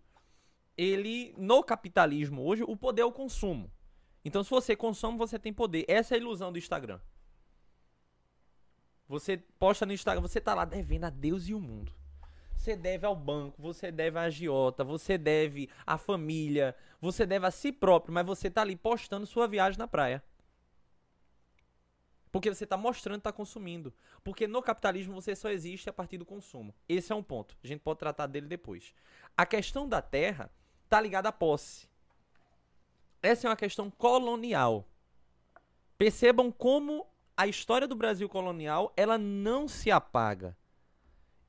ele, 0.76 1.34
no 1.36 1.62
capitalismo 1.62 2.44
hoje, 2.44 2.62
o 2.62 2.76
poder 2.76 3.02
é 3.02 3.04
o 3.04 3.12
consumo. 3.12 3.70
Então, 4.24 4.42
se 4.42 4.50
você 4.50 4.74
consome, 4.74 5.16
você 5.16 5.38
tem 5.38 5.52
poder. 5.52 5.84
Essa 5.88 6.14
é 6.14 6.16
a 6.16 6.20
ilusão 6.20 6.52
do 6.52 6.58
Instagram. 6.58 7.00
Você 9.08 9.36
posta 9.58 9.86
no 9.86 9.92
Instagram, 9.92 10.20
você 10.20 10.40
tá 10.40 10.54
lá 10.54 10.64
devendo 10.64 11.04
a 11.04 11.10
Deus 11.10 11.48
e 11.48 11.54
o 11.54 11.60
mundo. 11.60 11.92
Você 12.56 12.74
deve 12.74 13.06
ao 13.06 13.14
banco, 13.14 13.62
você 13.62 13.92
deve 13.92 14.18
à 14.18 14.22
agiota, 14.22 14.82
você 14.82 15.16
deve 15.16 15.70
à 15.86 15.96
família, 15.96 16.74
você 17.00 17.24
deve 17.24 17.46
a 17.46 17.50
si 17.50 17.70
próprio, 17.70 18.12
mas 18.12 18.26
você 18.26 18.50
tá 18.50 18.62
ali 18.62 18.74
postando 18.74 19.24
sua 19.26 19.46
viagem 19.46 19.78
na 19.78 19.86
praia. 19.86 20.22
Porque 22.32 22.52
você 22.52 22.64
está 22.64 22.76
mostrando 22.76 23.18
está 23.18 23.32
consumindo. 23.32 23.94
Porque 24.24 24.48
no 24.48 24.60
capitalismo 24.60 25.14
você 25.14 25.36
só 25.36 25.48
existe 25.48 25.88
a 25.88 25.92
partir 25.92 26.18
do 26.18 26.26
consumo. 26.26 26.74
Esse 26.88 27.12
é 27.12 27.14
um 27.14 27.22
ponto. 27.22 27.56
A 27.62 27.66
gente 27.66 27.80
pode 27.80 28.00
tratar 28.00 28.26
dele 28.26 28.46
depois. 28.46 28.92
A 29.36 29.46
questão 29.46 29.88
da 29.88 30.02
terra 30.02 30.50
está 30.86 31.00
ligada 31.00 31.28
à 31.28 31.32
posse. 31.32 31.88
Essa 33.22 33.46
é 33.46 33.50
uma 33.50 33.56
questão 33.56 33.90
colonial. 33.90 34.88
Percebam 35.98 36.50
como 36.50 37.06
a 37.36 37.46
história 37.46 37.86
do 37.86 37.96
Brasil 37.96 38.28
colonial 38.28 38.92
ela 38.96 39.18
não 39.18 39.68
se 39.68 39.90
apaga. 39.90 40.56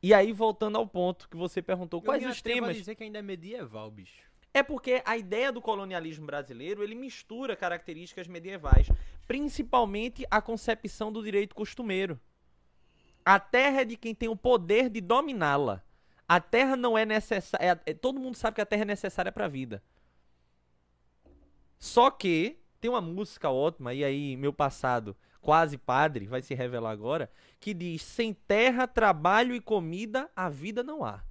E 0.02 0.14
aí, 0.14 0.32
voltando 0.32 0.78
ao 0.78 0.88
ponto 0.88 1.28
que 1.30 1.38
você 1.38 1.62
perguntou, 1.62 2.02
quais 2.02 2.22
eu 2.22 2.30
me 2.30 2.34
os 2.34 2.42
temas 2.42 2.76
dizer 2.76 2.96
que 2.96 3.04
ainda 3.04 3.20
é 3.20 3.22
medieval, 3.22 3.90
bicho. 3.90 4.22
é 4.54 4.62
porque 4.64 5.02
a 5.06 5.18
ideia 5.18 5.52
do 5.52 5.62
colonialismo 5.62 6.26
brasileiro, 6.26 6.84
ele 6.84 6.96
mistura 6.96 7.56
características 7.56 8.28
medievais, 8.28 8.88
principalmente 9.28 10.26
a 10.30 10.42
concepção 10.42 11.12
do 11.12 11.24
direito 11.24 11.56
costumeiro. 11.56 12.20
A 13.26 13.40
terra 13.40 13.82
é 13.82 13.86
de 13.86 13.98
quem 13.98 14.16
tem 14.16 14.30
o 14.30 14.36
poder 14.36 14.90
de 14.90 15.02
dominá-la. 15.02 15.84
A 16.28 16.42
terra 16.42 16.76
não 16.76 16.98
é 16.98 17.06
necessária, 17.06 17.76
todo 18.02 18.20
mundo 18.20 18.36
sabe 18.36 18.56
que 18.56 18.62
a 18.62 18.66
terra 18.66 18.82
é 18.82 18.86
necessária 18.86 19.32
para 19.32 19.46
a 19.46 19.50
vida. 19.50 19.82
Só 21.80 22.12
que 22.12 22.60
tem 22.82 22.92
uma 22.92 23.02
música 23.02 23.50
ótima 23.50 23.94
e 23.94 24.04
aí 24.04 24.36
meu 24.36 24.52
passado 24.52 25.16
quase 25.40 25.78
padre 25.78 26.26
vai 26.26 26.42
se 26.42 26.54
revelar 26.54 26.92
agora, 26.92 27.32
que 27.60 27.74
diz: 27.74 28.02
"Sem 28.02 28.34
terra, 28.34 28.88
trabalho 28.88 29.56
e 29.56 29.62
comida, 29.62 30.30
a 30.36 30.50
vida 30.50 30.84
não 30.84 31.06
há". 31.06 31.24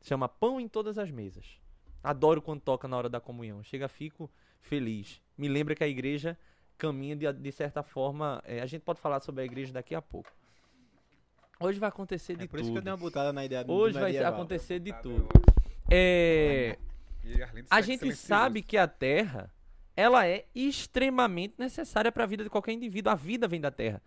Chama 0.00 0.28
Pão 0.28 0.60
em 0.60 0.68
Todas 0.68 0.96
as 0.96 1.10
Mesas. 1.10 1.60
Adoro 2.02 2.40
quando 2.40 2.60
toca 2.60 2.88
na 2.88 2.96
hora 2.96 3.08
da 3.08 3.20
comunhão. 3.20 3.62
Chega, 3.62 3.88
fico 3.88 4.30
feliz. 4.60 5.20
Me 5.36 5.48
lembra 5.48 5.74
que 5.74 5.84
a 5.84 5.88
igreja 5.88 6.38
caminha 6.78 7.16
de, 7.16 7.30
de 7.32 7.52
certa 7.52 7.82
forma. 7.82 8.40
é, 8.46 8.60
a 8.60 8.66
gente 8.66 8.82
pode 8.82 9.00
falar 9.00 9.20
sobre 9.20 9.42
a 9.42 9.44
igreja 9.44 9.72
daqui 9.72 9.94
a 9.94 10.00
pouco. 10.00 10.30
Hoje 11.60 11.78
vai 11.78 11.88
acontecer 11.88 12.36
de 12.36 12.44
É 12.44 12.46
por 12.46 12.60
isso 12.60 12.70
que 12.70 12.78
eu 12.78 12.82
dei 12.82 12.92
tudo. 12.92 13.00
uma 13.00 13.08
botada 13.08 13.32
na 13.32 13.44
ideia 13.44 13.64
do 13.64 13.72
Hoje 13.72 13.94
vai 13.94 14.04
medieval. 14.04 14.32
acontecer 14.34 14.78
de 14.78 14.92
tudo. 15.02 15.28
É, 15.90 16.78
a 17.70 17.80
gente 17.80 18.14
sabe 18.14 18.62
que 18.62 18.76
a 18.76 18.86
terra 18.86 19.52
ela 19.96 20.26
é 20.26 20.46
extremamente 20.54 21.54
necessária 21.58 22.12
para 22.12 22.22
a 22.22 22.26
vida 22.26 22.44
de 22.44 22.50
qualquer 22.50 22.72
indivíduo. 22.72 23.10
A 23.10 23.16
vida 23.16 23.48
vem 23.48 23.60
da 23.60 23.70
terra. 23.70 24.00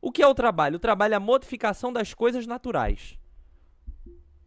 O 0.00 0.10
que 0.10 0.22
é 0.22 0.26
o 0.26 0.34
trabalho? 0.34 0.76
O 0.76 0.80
trabalho 0.80 1.14
é 1.14 1.16
a 1.16 1.20
modificação 1.20 1.92
das 1.92 2.12
coisas 2.12 2.46
naturais. 2.46 3.16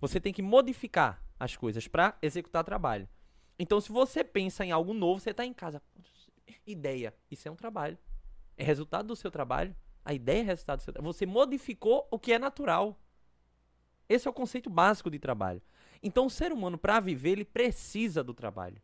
Você 0.01 0.19
tem 0.19 0.33
que 0.33 0.41
modificar 0.41 1.23
as 1.39 1.55
coisas, 1.55 1.87
para 1.87 2.17
executar 2.21 2.63
trabalho. 2.63 3.07
Então, 3.57 3.79
se 3.79 3.91
você 3.91 4.23
pensa 4.23 4.65
em 4.65 4.71
algo 4.71 4.93
novo, 4.93 5.19
você 5.19 5.33
tá 5.33 5.45
em 5.45 5.53
casa. 5.53 5.81
Ideia. 6.65 7.13
Isso 7.29 7.47
é 7.47 7.51
um 7.51 7.55
trabalho. 7.55 7.97
É 8.57 8.63
resultado 8.63 9.07
do 9.07 9.15
seu 9.15 9.31
trabalho. 9.31 9.75
A 10.03 10.13
ideia 10.13 10.41
é 10.41 10.43
resultado 10.43 10.79
do 10.79 10.83
seu. 10.83 10.93
Você 11.01 11.25
modificou 11.25 12.07
o 12.09 12.17
que 12.17 12.33
é 12.33 12.39
natural. 12.39 12.99
Esse 14.09 14.27
é 14.27 14.31
o 14.31 14.33
conceito 14.33 14.69
básico 14.69 15.09
de 15.09 15.19
trabalho. 15.19 15.61
Então, 16.03 16.25
o 16.25 16.29
ser 16.29 16.51
humano, 16.51 16.77
para 16.77 16.99
viver, 16.99 17.31
ele 17.31 17.45
precisa 17.45 18.23
do 18.23 18.33
trabalho. 18.33 18.81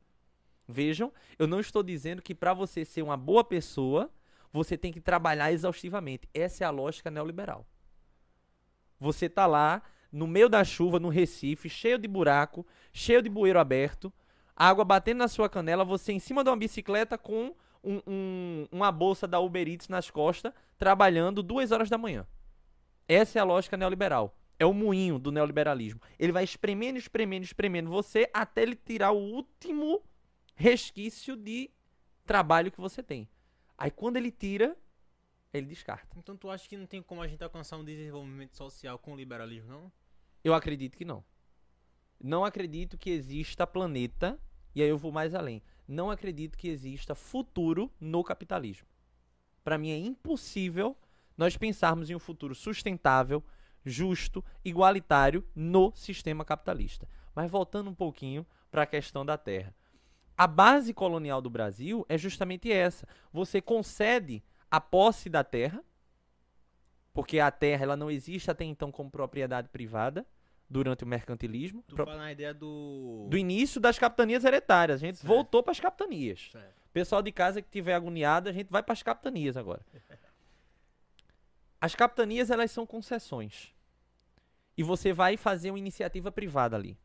Vejam, 0.68 1.11
eu 1.39 1.47
não 1.47 1.59
estou 1.59 1.82
dizendo 1.82 2.22
que 2.22 2.36
para 2.36 2.53
você 2.53 2.86
ser 2.86 3.01
uma 3.01 3.18
boa 3.18 3.43
pessoa, 3.43 4.11
você 4.51 4.78
tem 4.78 4.91
que 4.91 5.01
trabalhar 5.01 5.51
exaustivamente. 5.51 6.28
Essa 6.34 6.63
é 6.63 6.68
a 6.68 6.72
lógica 6.72 7.09
neoliberal. 7.09 7.65
Você 8.99 9.30
tá 9.30 9.45
lá 9.45 9.82
no 10.11 10.28
meio 10.28 10.49
da 10.49 10.63
chuva, 10.63 10.99
no 10.99 11.09
Recife, 11.09 11.70
cheio 11.70 11.97
de 11.97 12.07
buraco, 12.07 12.65
cheio 12.91 13.22
de 13.22 13.30
bueiro 13.30 13.59
aberto, 13.59 14.11
água 14.55 14.84
batendo 14.84 15.20
na 15.20 15.28
sua 15.28 15.49
canela, 15.49 15.86
você 15.86 16.11
em 16.11 16.20
cima 16.20 16.43
de 16.43 16.49
uma 16.49 16.57
bicicleta 16.57 17.18
com 17.18 17.55
um, 17.84 18.01
um, 18.07 18.67
uma 18.71 18.91
bolsa 18.91 19.28
da 19.28 19.39
Uber 19.39 19.67
Eats 19.67 19.88
nas 19.88 20.09
costas, 20.09 20.53
trabalhando 20.78 21.43
duas 21.43 21.71
horas 21.71 21.89
da 21.89 21.97
manhã. 21.97 22.25
Essa 23.07 23.39
é 23.39 23.41
a 23.41 23.45
lógica 23.45 23.78
neoliberal. 23.78 24.38
É 24.59 24.65
o 24.65 24.73
moinho 24.73 25.19
do 25.19 25.32
neoliberalismo. 25.32 26.01
Ele 26.17 26.32
vai 26.32 26.43
espremendo, 26.43 26.97
espremendo, 26.97 27.43
espremendo 27.43 27.89
você 27.89 28.30
até 28.34 28.63
ele 28.63 28.75
tirar 28.75 29.11
o 29.11 29.19
último 29.19 30.03
resquício 30.55 31.36
de 31.36 31.69
trabalho 32.25 32.71
que 32.71 32.82
você 32.82 33.03
tem. 33.03 33.30
Aí 33.78 33.91
quando 33.91 34.17
ele 34.17 34.32
tira, 34.32 34.75
ele 35.53 35.67
descarta. 35.67 36.17
Então 36.17 36.36
tu 36.36 36.49
acha 36.49 36.67
que 36.67 36.75
não 36.75 36.88
tem 36.88 37.01
como 37.01 37.21
a 37.21 37.28
gente 37.28 37.43
alcançar 37.43 37.78
um 37.78 37.86
desenvolvimento 37.86 38.55
social 38.57 38.97
com 38.97 39.13
o 39.13 39.15
liberalismo, 39.15 39.69
não? 39.69 39.91
Eu 40.43 40.53
acredito 40.53 40.97
que 40.97 41.05
não. 41.05 41.23
Não 42.19 42.43
acredito 42.43 42.97
que 42.97 43.11
exista 43.11 43.67
planeta, 43.67 44.39
e 44.73 44.82
aí 44.82 44.89
eu 44.89 44.97
vou 44.97 45.11
mais 45.11 45.36
além. 45.36 45.61
Não 45.88 46.12
acredito 46.12 46.58
que 46.58 46.68
exista 46.68 47.16
futuro 47.16 47.92
no 48.00 48.24
capitalismo. 48.24 48.88
Para 49.64 49.78
mim 49.78 49.92
é 49.92 49.98
impossível 49.98 50.96
nós 51.38 51.56
pensarmos 51.56 52.10
em 52.10 52.16
um 52.16 52.20
futuro 52.20 52.54
sustentável, 52.54 53.44
justo, 53.86 54.44
igualitário 54.66 55.46
no 55.56 55.94
sistema 55.96 56.44
capitalista. 56.44 57.08
Mas 57.34 57.50
voltando 57.50 57.90
um 57.90 57.96
pouquinho 57.96 58.46
para 58.70 58.84
a 58.84 58.88
questão 58.88 59.26
da 59.26 59.38
terra. 59.38 59.74
A 60.38 60.46
base 60.46 60.94
colonial 60.94 61.42
do 61.42 61.50
Brasil 61.50 62.06
é 62.10 62.18
justamente 62.18 62.72
essa. 62.72 63.08
Você 63.32 63.62
concede 63.62 64.44
a 64.70 64.82
posse 64.82 65.30
da 65.30 65.44
terra, 65.44 65.84
porque 67.14 67.40
a 67.40 67.50
terra 67.50 67.84
ela 67.84 67.96
não 67.96 68.12
existe 68.12 68.52
até 68.52 68.64
então 68.64 68.92
como 68.92 69.10
propriedade 69.10 69.70
privada 69.70 70.26
durante 70.70 71.03
o 71.03 71.07
mercantilismo. 71.07 71.84
Tu 71.88 71.95
Pro- 71.95 72.05
fala 72.05 72.18
na 72.18 72.32
ideia 72.32 72.53
do. 72.53 73.28
do 73.30 73.38
início 73.38 73.80
das 73.80 73.97
capitanias 73.97 74.43
hereditárias. 74.43 75.01
A 75.01 75.05
gente 75.05 75.18
Certo. 75.18 75.28
voltou 75.28 75.63
para 75.63 75.72
as 75.72 75.80
capitanias. 75.80 76.49
Certo. 76.51 76.76
Pessoal 76.93 77.22
de 77.22 77.32
casa 77.32 77.61
que 77.61 77.70
tiver 77.70 77.93
agoniado, 77.93 78.49
a 78.49 78.51
gente 78.51 78.70
vai 78.70 78.82
para 78.84 78.93
as 78.93 79.03
capitanias 79.03 79.55
agora. 79.57 79.82
As 81.80 81.93
capitanias 81.93 82.49
elas 82.49 82.72
são 82.72 82.86
concessões. 82.88 83.72
E 84.76 84.84
você 84.84 85.13
vai 85.13 85.38
fazer 85.38 85.70
uma 85.72 85.78
iniciativa 85.80 86.32
privada 86.32 86.76
ali. 86.76 86.97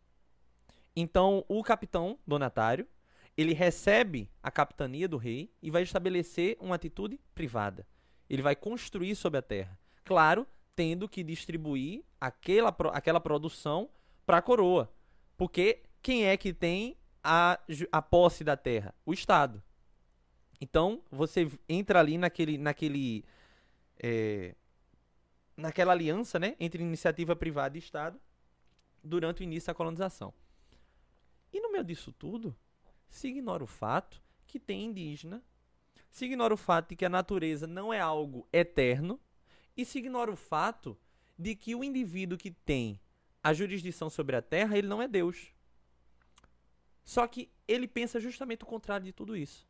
Então, 0.97 1.45
o 1.49 1.63
capitão 1.63 2.19
donatário, 2.27 2.87
ele 3.37 3.53
recebe 3.55 4.31
a 4.43 4.51
capitania 4.51 5.09
do 5.09 5.17
rei 5.17 5.51
e 5.63 5.71
vai 5.71 5.83
estabelecer 5.83 6.57
uma 6.61 6.75
atitude 6.77 7.21
privada. 7.35 7.87
Ele 8.29 8.43
vai 8.43 8.57
construir 8.57 9.15
sobre 9.15 9.39
a 9.39 9.43
terra. 9.43 9.79
Claro, 10.05 10.47
tendo 10.75 11.09
que 11.09 11.23
distribuir 11.23 12.05
aquela, 12.21 12.75
aquela 12.93 13.21
produção 13.21 13.89
para 14.25 14.39
a 14.39 14.43
coroa. 14.43 14.93
Porque 15.37 15.83
quem 16.01 16.27
é 16.27 16.37
que 16.37 16.53
tem 16.53 16.97
a, 17.23 17.59
a 17.91 18.03
posse 18.03 18.45
da 18.45 18.57
terra? 18.57 18.95
O 19.05 19.13
Estado. 19.13 19.63
Então, 20.61 21.03
você 21.11 21.51
entra 21.69 22.01
ali 22.01 22.17
naquele. 22.17 22.57
naquele 22.59 23.25
é, 23.99 24.55
naquela 25.57 25.93
aliança 25.93 26.39
né, 26.39 26.57
entre 26.59 26.83
iniciativa 26.83 27.37
privada 27.37 27.77
e 27.77 27.79
Estado 27.79 28.19
durante 29.03 29.43
o 29.43 29.45
início 29.45 29.67
da 29.69 29.75
colonização. 29.75 30.33
E 31.53 31.61
no 31.61 31.71
meio 31.71 31.85
disso 31.85 32.13
tudo, 32.13 32.57
se 33.09 33.29
ignora 33.29 33.63
o 33.63 33.67
fato 33.67 34.23
que 34.47 34.59
tem 34.59 34.87
indígena, 34.87 35.43
se 36.11 36.25
ignora 36.25 36.55
o 36.55 36.57
fato 36.57 36.91
de 36.91 36.97
que 36.97 37.05
a 37.05 37.11
natureza 37.11 37.67
não 37.67 37.93
é 37.93 38.01
algo 38.01 38.49
eterno, 38.53 39.21
e 39.77 39.85
se 39.85 39.99
ignora 39.99 40.31
o 40.31 40.37
fato 40.37 40.99
de 41.39 41.55
que 41.55 41.75
o 41.75 41.83
indivíduo 41.83 42.39
que 42.39 42.51
tem 42.51 43.01
a 43.43 43.53
jurisdição 43.53 44.09
sobre 44.09 44.37
a 44.37 44.43
terra, 44.43 44.77
ele 44.77 44.87
não 44.87 45.03
é 45.03 45.09
Deus. 45.09 45.53
Só 47.05 47.27
que 47.27 47.51
ele 47.67 47.89
pensa 47.89 48.21
justamente 48.21 48.63
o 48.63 48.67
contrário 48.67 49.05
de 49.05 49.13
tudo 49.13 49.37
isso. 49.37 49.67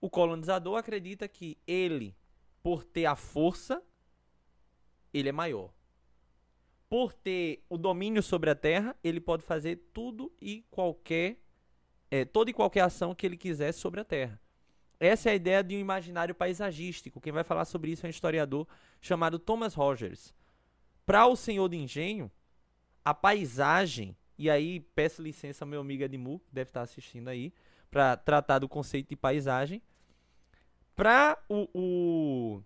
O 0.00 0.10
colonizador 0.10 0.76
acredita 0.76 1.28
que 1.28 1.58
ele, 1.66 2.16
por 2.62 2.84
ter 2.84 3.06
a 3.06 3.14
força, 3.14 3.82
ele 5.12 5.28
é 5.28 5.32
maior. 5.32 5.72
Por 6.88 7.12
ter 7.12 7.64
o 7.68 7.76
domínio 7.76 8.22
sobre 8.22 8.50
a 8.50 8.54
terra, 8.54 8.96
ele 9.04 9.20
pode 9.20 9.42
fazer 9.42 9.76
tudo 9.92 10.32
e 10.40 10.64
qualquer 10.70 11.38
é, 12.10 12.24
toda 12.24 12.50
e 12.50 12.54
qualquer 12.54 12.80
ação 12.80 13.14
que 13.14 13.26
ele 13.26 13.36
quiser 13.36 13.72
sobre 13.72 14.00
a 14.00 14.04
terra. 14.04 14.40
Essa 15.00 15.30
é 15.30 15.32
a 15.32 15.36
ideia 15.36 15.62
de 15.62 15.76
um 15.76 15.78
imaginário 15.78 16.34
paisagístico. 16.34 17.20
Quem 17.20 17.32
vai 17.32 17.44
falar 17.44 17.64
sobre 17.64 17.92
isso 17.92 18.04
é 18.04 18.08
um 18.08 18.10
historiador 18.10 18.66
chamado 19.00 19.38
Thomas 19.38 19.74
Rogers. 19.74 20.34
Para 21.06 21.26
o 21.26 21.36
senhor 21.36 21.68
de 21.68 21.76
engenho, 21.76 22.30
a 23.04 23.14
paisagem, 23.14 24.16
e 24.36 24.50
aí 24.50 24.80
peço 24.80 25.22
licença 25.22 25.64
meu 25.64 25.80
amigo 25.80 26.02
Edmu, 26.02 26.40
que 26.40 26.52
deve 26.52 26.70
estar 26.70 26.82
assistindo 26.82 27.28
aí, 27.28 27.52
para 27.90 28.16
tratar 28.16 28.58
do 28.58 28.68
conceito 28.68 29.08
de 29.08 29.16
paisagem. 29.16 29.80
Para 30.94 31.38
o, 31.48 31.68
o, 31.72 32.62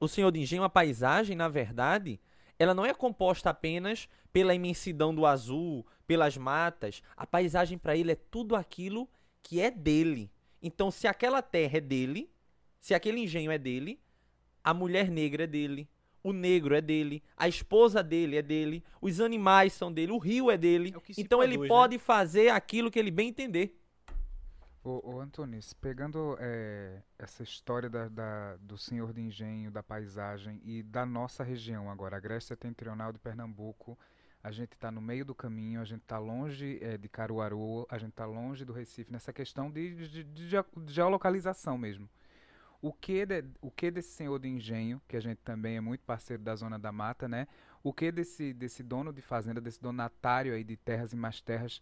o 0.00 0.08
senhor 0.08 0.32
de 0.32 0.40
engenho, 0.40 0.64
a 0.64 0.68
paisagem, 0.68 1.36
na 1.36 1.48
verdade, 1.48 2.20
ela 2.58 2.74
não 2.74 2.84
é 2.84 2.92
composta 2.92 3.50
apenas 3.50 4.08
pela 4.32 4.54
imensidão 4.54 5.14
do 5.14 5.24
azul, 5.24 5.86
pelas 6.06 6.36
matas. 6.36 7.02
A 7.16 7.26
paisagem 7.26 7.78
para 7.78 7.96
ele 7.96 8.12
é 8.12 8.16
tudo 8.16 8.56
aquilo 8.56 9.08
que 9.42 9.60
é 9.60 9.70
dele. 9.70 10.30
Então, 10.66 10.90
se 10.90 11.06
aquela 11.06 11.40
terra 11.40 11.78
é 11.78 11.80
dele, 11.80 12.28
se 12.80 12.92
aquele 12.92 13.20
engenho 13.20 13.52
é 13.52 13.56
dele, 13.58 14.00
a 14.64 14.74
mulher 14.74 15.08
negra 15.08 15.44
é 15.44 15.46
dele, 15.46 15.88
o 16.24 16.32
negro 16.32 16.74
é 16.74 16.80
dele, 16.80 17.22
a 17.36 17.46
esposa 17.46 18.02
dele 18.02 18.34
é 18.36 18.42
dele, 18.42 18.82
os 19.00 19.20
animais 19.20 19.72
são 19.74 19.92
dele, 19.92 20.10
o 20.10 20.18
rio 20.18 20.50
é 20.50 20.56
dele. 20.58 20.92
É 21.08 21.12
então 21.16 21.40
ele 21.40 21.52
produz, 21.52 21.68
né? 21.70 21.76
pode 21.76 21.98
fazer 22.00 22.48
aquilo 22.48 22.90
que 22.90 22.98
ele 22.98 23.12
bem 23.12 23.28
entender. 23.28 23.80
Ô, 24.82 25.14
ô 25.14 25.20
Antunes, 25.20 25.72
pegando 25.72 26.36
eh, 26.40 27.00
essa 27.16 27.44
história 27.44 27.88
da, 27.88 28.08
da- 28.08 28.56
do 28.56 28.76
senhor 28.76 29.12
de 29.12 29.20
engenho, 29.20 29.70
da 29.70 29.82
paisagem 29.84 30.60
e 30.64 30.82
da 30.82 31.06
nossa 31.06 31.44
região 31.44 31.88
agora, 31.90 32.16
a 32.16 32.20
Grécia 32.20 32.48
Setentrional 32.54 33.12
de 33.12 33.18
Pernambuco, 33.20 33.96
a 34.48 34.52
gente 34.52 34.72
está 34.74 34.90
no 34.90 35.00
meio 35.00 35.24
do 35.24 35.34
caminho, 35.34 35.80
a 35.80 35.84
gente 35.84 36.02
está 36.02 36.18
longe 36.18 36.78
eh, 36.80 36.96
de 36.96 37.08
Caruaru, 37.08 37.86
a 37.90 37.98
gente 37.98 38.10
está 38.10 38.24
longe 38.26 38.64
do 38.64 38.72
Recife, 38.72 39.10
nessa 39.12 39.32
questão 39.32 39.70
de, 39.70 39.82
de- 40.08 40.24
de 40.24 40.46
de 40.86 40.92
geolocalização 40.92 41.76
mesmo. 41.76 42.08
O 42.80 42.92
que, 42.92 43.26
de- 43.26 43.44
o 43.60 43.70
que 43.70 43.90
desse 43.90 44.10
senhor 44.10 44.38
de 44.38 44.48
engenho, 44.48 45.00
que 45.08 45.16
a 45.16 45.20
gente 45.20 45.38
também 45.38 45.76
é 45.76 45.80
muito 45.80 46.02
parceiro 46.04 46.42
da 46.42 46.54
Zona 46.54 46.78
da 46.78 46.92
Mata, 46.92 47.26
né? 47.28 47.48
O 47.82 47.92
que 47.92 48.12
desse, 48.12 48.52
desse 48.52 48.82
dono 48.82 49.12
de 49.12 49.20
fazenda, 49.22 49.60
desse 49.60 49.80
donatário 49.82 50.54
aí 50.54 50.62
de 50.62 50.76
terras 50.76 51.12
e 51.12 51.16
mais 51.16 51.40
terras, 51.40 51.80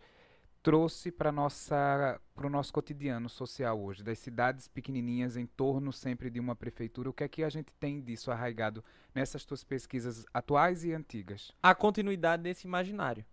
trouxe 0.64 1.12
para 1.12 1.30
nossa 1.30 2.18
para 2.34 2.46
o 2.46 2.50
nosso 2.50 2.72
cotidiano 2.72 3.28
social 3.28 3.78
hoje, 3.78 4.02
das 4.02 4.18
cidades 4.18 4.66
pequenininhas 4.66 5.36
em 5.36 5.46
torno 5.46 5.92
sempre 5.92 6.30
de 6.30 6.40
uma 6.40 6.56
prefeitura. 6.56 7.10
O 7.10 7.12
que 7.12 7.22
é 7.22 7.28
que 7.28 7.44
a 7.44 7.50
gente 7.50 7.70
tem 7.74 8.00
disso 8.00 8.30
arraigado 8.30 8.82
nessas 9.14 9.44
tuas 9.44 9.62
pesquisas 9.62 10.24
atuais 10.32 10.82
e 10.82 10.92
antigas? 10.92 11.52
a 11.62 11.74
continuidade 11.74 12.42
desse 12.42 12.66
imaginário. 12.66 13.24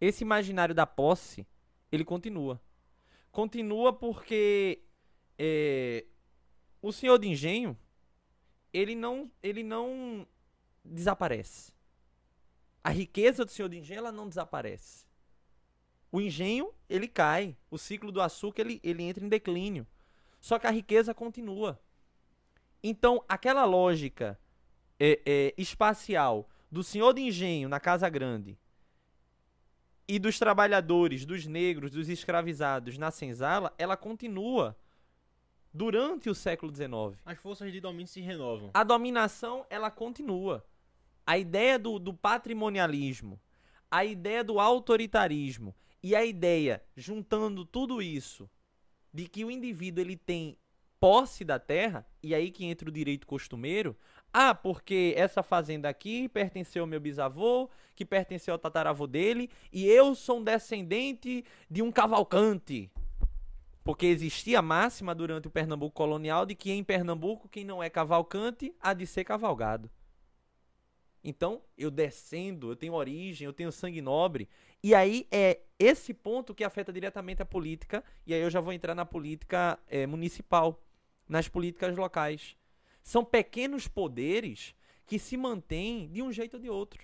Esse 0.00 0.24
imaginário 0.24 0.74
da 0.74 0.84
posse, 0.84 1.46
ele 1.92 2.04
continua. 2.04 2.60
Continua 3.30 3.92
porque 3.92 4.82
é, 5.38 6.06
o 6.82 6.92
senhor 6.92 7.18
de 7.18 7.28
engenho, 7.28 7.78
ele 8.72 8.96
não, 8.96 9.30
ele 9.40 9.62
não 9.62 10.26
desaparece. 10.84 11.72
A 12.82 12.90
riqueza 12.90 13.44
do 13.44 13.50
senhor 13.50 13.68
de 13.68 13.78
engenho, 13.78 13.98
ela 13.98 14.12
não 14.12 14.28
desaparece. 14.28 15.05
O 16.10 16.20
engenho, 16.20 16.72
ele 16.88 17.08
cai. 17.08 17.56
O 17.70 17.78
ciclo 17.78 18.12
do 18.12 18.20
açúcar, 18.20 18.62
ele, 18.62 18.80
ele 18.82 19.02
entra 19.02 19.24
em 19.24 19.28
declínio. 19.28 19.86
Só 20.40 20.58
que 20.58 20.66
a 20.66 20.70
riqueza 20.70 21.12
continua. 21.12 21.80
Então, 22.82 23.24
aquela 23.28 23.64
lógica 23.64 24.38
é, 24.98 25.20
é, 25.26 25.54
espacial 25.58 26.48
do 26.70 26.82
senhor 26.82 27.12
de 27.12 27.22
engenho 27.22 27.68
na 27.68 27.80
Casa 27.80 28.08
Grande 28.08 28.58
e 30.08 30.18
dos 30.18 30.38
trabalhadores, 30.38 31.24
dos 31.24 31.46
negros, 31.46 31.90
dos 31.90 32.08
escravizados 32.08 32.96
na 32.96 33.10
senzala, 33.10 33.74
ela 33.76 33.96
continua 33.96 34.76
durante 35.72 36.30
o 36.30 36.34
século 36.34 36.74
XIX. 36.74 37.20
As 37.24 37.38
forças 37.38 37.72
de 37.72 37.80
domínio 37.80 38.06
se 38.06 38.20
renovam. 38.20 38.70
A 38.72 38.84
dominação, 38.84 39.66
ela 39.68 39.90
continua. 39.90 40.64
A 41.26 41.36
ideia 41.36 41.78
do, 41.78 41.98
do 41.98 42.14
patrimonialismo, 42.14 43.40
a 43.90 44.04
ideia 44.04 44.44
do 44.44 44.60
autoritarismo 44.60 45.74
e 46.06 46.14
a 46.14 46.24
ideia, 46.24 46.80
juntando 46.96 47.64
tudo 47.64 48.00
isso, 48.00 48.48
de 49.12 49.26
que 49.26 49.44
o 49.44 49.50
indivíduo 49.50 50.04
ele 50.04 50.16
tem 50.16 50.56
posse 51.00 51.44
da 51.44 51.58
terra, 51.58 52.06
e 52.22 52.32
aí 52.32 52.52
que 52.52 52.64
entra 52.64 52.88
o 52.88 52.92
direito 52.92 53.26
costumeiro. 53.26 53.96
Ah, 54.32 54.54
porque 54.54 55.14
essa 55.16 55.42
fazenda 55.42 55.88
aqui 55.88 56.28
pertenceu 56.28 56.84
ao 56.84 56.86
meu 56.86 57.00
bisavô, 57.00 57.68
que 57.92 58.04
pertenceu 58.04 58.54
ao 58.54 58.58
tataravô 58.58 59.04
dele, 59.04 59.50
e 59.72 59.84
eu 59.84 60.14
sou 60.14 60.38
um 60.38 60.44
descendente 60.44 61.44
de 61.68 61.82
um 61.82 61.90
cavalcante. 61.90 62.88
Porque 63.82 64.06
existia 64.06 64.60
a 64.60 64.62
máxima 64.62 65.12
durante 65.12 65.48
o 65.48 65.50
Pernambuco 65.50 65.96
colonial 65.96 66.46
de 66.46 66.54
que 66.54 66.70
em 66.70 66.84
Pernambuco 66.84 67.48
quem 67.48 67.64
não 67.64 67.82
é 67.82 67.90
cavalcante 67.90 68.72
há 68.80 68.94
de 68.94 69.08
ser 69.08 69.24
cavalgado. 69.24 69.90
Então, 71.28 71.60
eu 71.76 71.90
descendo, 71.90 72.70
eu 72.70 72.76
tenho 72.76 72.94
origem, 72.94 73.44
eu 73.44 73.52
tenho 73.52 73.72
sangue 73.72 74.00
nobre. 74.00 74.48
E 74.80 74.94
aí 74.94 75.26
é 75.28 75.58
esse 75.76 76.14
ponto 76.14 76.54
que 76.54 76.62
afeta 76.62 76.92
diretamente 76.92 77.42
a 77.42 77.44
política, 77.44 78.04
e 78.24 78.32
aí 78.32 78.40
eu 78.40 78.48
já 78.48 78.60
vou 78.60 78.72
entrar 78.72 78.94
na 78.94 79.04
política 79.04 79.76
é, 79.88 80.06
municipal, 80.06 80.80
nas 81.28 81.48
políticas 81.48 81.96
locais. 81.96 82.56
São 83.02 83.24
pequenos 83.24 83.88
poderes 83.88 84.72
que 85.04 85.18
se 85.18 85.36
mantêm 85.36 86.08
de 86.12 86.22
um 86.22 86.30
jeito 86.30 86.54
ou 86.54 86.60
de 86.60 86.70
outro. 86.70 87.02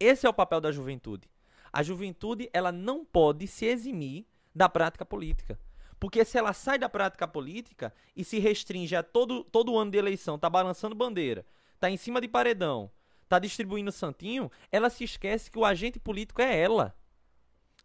Esse 0.00 0.26
é 0.26 0.28
o 0.28 0.34
papel 0.34 0.60
da 0.60 0.72
juventude. 0.72 1.30
A 1.72 1.84
juventude 1.84 2.50
ela 2.52 2.72
não 2.72 3.04
pode 3.04 3.46
se 3.46 3.64
eximir 3.64 4.26
da 4.52 4.68
prática 4.68 5.06
política. 5.06 5.56
Porque 6.00 6.24
se 6.24 6.36
ela 6.36 6.52
sai 6.52 6.80
da 6.80 6.88
prática 6.88 7.28
política 7.28 7.94
e 8.16 8.24
se 8.24 8.40
restringe 8.40 8.96
a 8.96 9.04
todo, 9.04 9.44
todo 9.44 9.78
ano 9.78 9.92
de 9.92 9.98
eleição, 9.98 10.36
tá 10.36 10.50
balançando 10.50 10.96
bandeira, 10.96 11.46
tá 11.78 11.90
em 11.90 11.96
cima 11.96 12.20
de 12.20 12.28
paredão, 12.28 12.90
tá 13.28 13.38
distribuindo 13.38 13.92
santinho, 13.92 14.50
ela 14.70 14.90
se 14.90 15.04
esquece 15.04 15.50
que 15.50 15.58
o 15.58 15.64
agente 15.64 15.98
político 15.98 16.42
é 16.42 16.58
ela. 16.58 16.94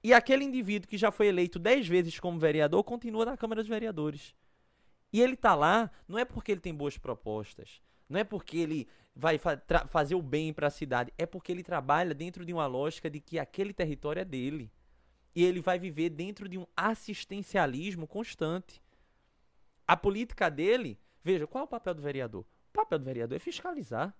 E 0.03 0.13
aquele 0.13 0.43
indivíduo 0.43 0.89
que 0.89 0.97
já 0.97 1.11
foi 1.11 1.27
eleito 1.27 1.57
dez 1.57 1.87
vezes 1.87 2.19
como 2.19 2.39
vereador 2.39 2.83
continua 2.83 3.25
na 3.25 3.37
Câmara 3.37 3.61
dos 3.61 3.69
Vereadores. 3.69 4.35
E 5.13 5.21
ele 5.21 5.35
tá 5.35 5.55
lá 5.55 5.89
não 6.07 6.17
é 6.17 6.25
porque 6.25 6.51
ele 6.51 6.61
tem 6.61 6.73
boas 6.73 6.97
propostas, 6.97 7.81
não 8.09 8.19
é 8.19 8.23
porque 8.23 8.57
ele 8.57 8.87
vai 9.15 9.37
fa 9.37 9.61
fazer 9.87 10.15
o 10.15 10.21
bem 10.21 10.51
para 10.51 10.67
a 10.67 10.71
cidade, 10.71 11.13
é 11.17 11.25
porque 11.25 11.51
ele 11.51 11.63
trabalha 11.63 12.13
dentro 12.13 12.45
de 12.45 12.51
uma 12.51 12.65
lógica 12.65 13.09
de 13.09 13.19
que 13.19 13.39
aquele 13.39 13.73
território 13.73 14.19
é 14.19 14.25
dele. 14.25 14.71
E 15.35 15.43
ele 15.43 15.61
vai 15.61 15.79
viver 15.79 16.09
dentro 16.09 16.47
de 16.47 16.59
um 16.59 16.65
assistencialismo 16.75 18.07
constante. 18.07 18.81
A 19.87 19.97
política 19.97 20.49
dele, 20.49 20.99
veja, 21.23 21.47
qual 21.47 21.63
é 21.63 21.65
o 21.65 21.67
papel 21.67 21.95
do 21.95 22.01
vereador? 22.01 22.45
O 22.74 22.82
papel 22.82 22.97
do 22.97 23.05
vereador 23.05 23.36
é 23.36 23.39
fiscalizar, 23.39 24.15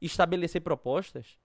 estabelecer 0.00 0.60
propostas. 0.60 1.36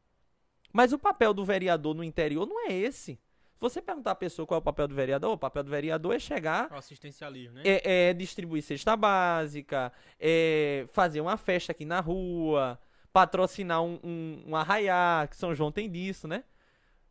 Mas 0.72 0.94
o 0.94 1.00
papel 1.00 1.34
do 1.34 1.44
vereador 1.44 1.96
no 1.96 2.04
interior 2.04 2.46
não 2.46 2.68
é 2.68 2.72
esse. 2.72 3.16
Se 3.16 3.60
você 3.60 3.82
perguntar 3.82 4.12
a 4.12 4.16
pessoa 4.16 4.46
qual 4.46 4.58
é 4.58 4.62
o 4.62 4.64
papel 4.64 4.88
do 4.88 4.94
vereador, 4.94 5.32
o 5.34 5.38
papel 5.38 5.64
do 5.64 5.72
vereador 5.72 6.16
é 6.16 6.20
chegar. 6.20 6.72
O 6.72 6.76
assistencialismo, 6.76 7.56
né? 7.56 7.64
É, 7.66 8.10
é 8.10 8.14
distribuir 8.14 8.62
cesta 8.64 8.96
básica, 8.96 9.92
é 10.20 10.86
fazer 10.94 11.20
uma 11.20 11.36
festa 11.36 11.72
aqui 11.72 11.84
na 11.84 12.00
rua, 12.00 12.80
patrocinar 13.12 13.82
um, 13.84 14.00
um, 14.04 14.44
um 14.48 14.56
arraiá, 14.56 15.28
que 15.30 15.36
São 15.36 15.54
João 15.54 15.72
tem 15.72 15.90
disso, 15.90 16.28
né? 16.28 16.44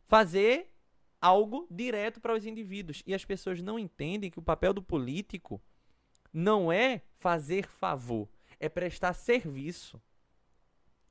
Fazer 0.05 0.71
algo 1.19 1.67
direto 1.69 2.21
para 2.21 2.33
os 2.33 2.45
indivíduos. 2.45 3.03
E 3.05 3.13
as 3.13 3.23
pessoas 3.25 3.61
não 3.61 3.77
entendem 3.77 4.31
que 4.31 4.39
o 4.39 4.43
papel 4.43 4.73
do 4.73 4.81
político 4.81 5.61
não 6.33 6.71
é 6.71 7.01
fazer 7.19 7.67
favor, 7.67 8.27
é 8.61 8.69
prestar 8.69 9.13
serviço. 9.13 9.99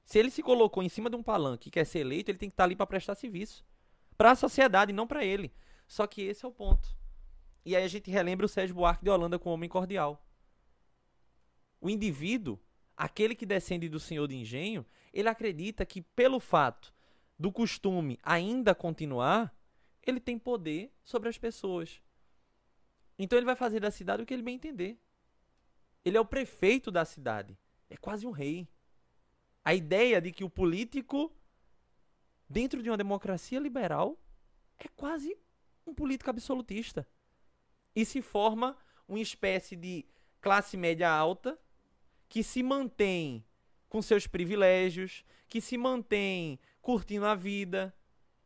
Se 0.05 0.19
ele 0.19 0.31
se 0.31 0.43
colocou 0.43 0.83
em 0.83 0.89
cima 0.89 1.11
de 1.11 1.17
um 1.17 1.23
palanque 1.23 1.69
e 1.69 1.71
quer 1.71 1.85
ser 1.85 1.99
eleito, 1.99 2.31
ele 2.31 2.39
tem 2.39 2.49
que 2.49 2.55
estar 2.55 2.65
ali 2.65 2.77
para 2.77 2.87
prestar 2.87 3.17
serviço. 3.17 3.67
Para 4.17 4.31
a 4.31 4.37
sociedade, 4.37 4.93
não 4.93 5.07
para 5.07 5.25
ele. 5.25 5.53
Só 5.87 6.07
que 6.07 6.23
esse 6.23 6.45
é 6.45 6.49
o 6.49 6.53
ponto. 6.53 6.97
E 7.65 7.75
aí 7.75 7.83
a 7.83 7.89
gente 7.89 8.09
relembra 8.09 8.47
o 8.47 8.49
Sérgio 8.49 8.77
Buarque 8.77 9.05
de 9.05 9.11
Holanda 9.11 9.39
com 9.39 9.51
o 9.51 9.53
Homem 9.53 9.69
Cordial. 9.69 10.25
O 11.81 11.91
indivíduo, 11.91 12.59
aquele 12.97 13.35
que 13.35 13.45
descende 13.45 13.89
do 13.89 13.99
senhor 13.99 14.29
de 14.29 14.37
engenho, 14.37 14.87
ele 15.13 15.29
acredita 15.29 15.85
que 15.85 16.03
pelo 16.03 16.39
fato 16.39 16.95
do 17.37 17.51
costume 17.51 18.19
ainda 18.23 18.75
continuar, 18.75 19.53
ele 20.07 20.21
tem 20.21 20.39
poder 20.39 20.93
sobre 21.03 21.29
as 21.29 21.37
pessoas. 21.37 22.01
Então 23.19 23.37
ele 23.37 23.47
vai 23.47 23.57
fazer 23.57 23.81
da 23.81 23.91
cidade 23.91 24.23
o 24.23 24.27
que 24.27 24.33
ele 24.33 24.43
bem 24.43 24.55
entender. 24.55 25.01
Ele 26.05 26.17
é 26.17 26.21
o 26.21 26.25
prefeito 26.25 26.91
da 26.91 27.05
cidade. 27.05 27.59
É 27.89 27.97
quase 27.97 28.27
um 28.27 28.31
rei. 28.31 28.69
A 29.65 29.75
ideia 29.75 30.21
de 30.21 30.33
que 30.33 30.45
o 30.45 30.51
político, 30.51 31.33
dentro 32.49 32.83
de 32.83 32.91
uma 32.91 32.97
democracia 32.97 33.59
liberal, 33.59 34.19
é 34.79 34.89
quase 34.89 35.37
um 35.87 35.95
político 35.95 36.31
absolutista. 36.31 37.07
E 37.95 38.05
se 38.05 38.23
forma 38.23 38.77
uma 39.07 39.19
espécie 39.19 39.77
de 39.77 40.07
classe 40.41 40.77
média 40.77 41.11
alta 41.11 41.59
que 42.29 42.43
se 42.43 42.63
mantém 42.63 43.45
com 43.89 44.01
seus 44.01 44.27
privilégios, 44.27 45.25
que 45.49 45.61
se 45.61 45.77
mantém 45.77 46.59
curtindo 46.81 47.27
a 47.27 47.35
vida, 47.35 47.95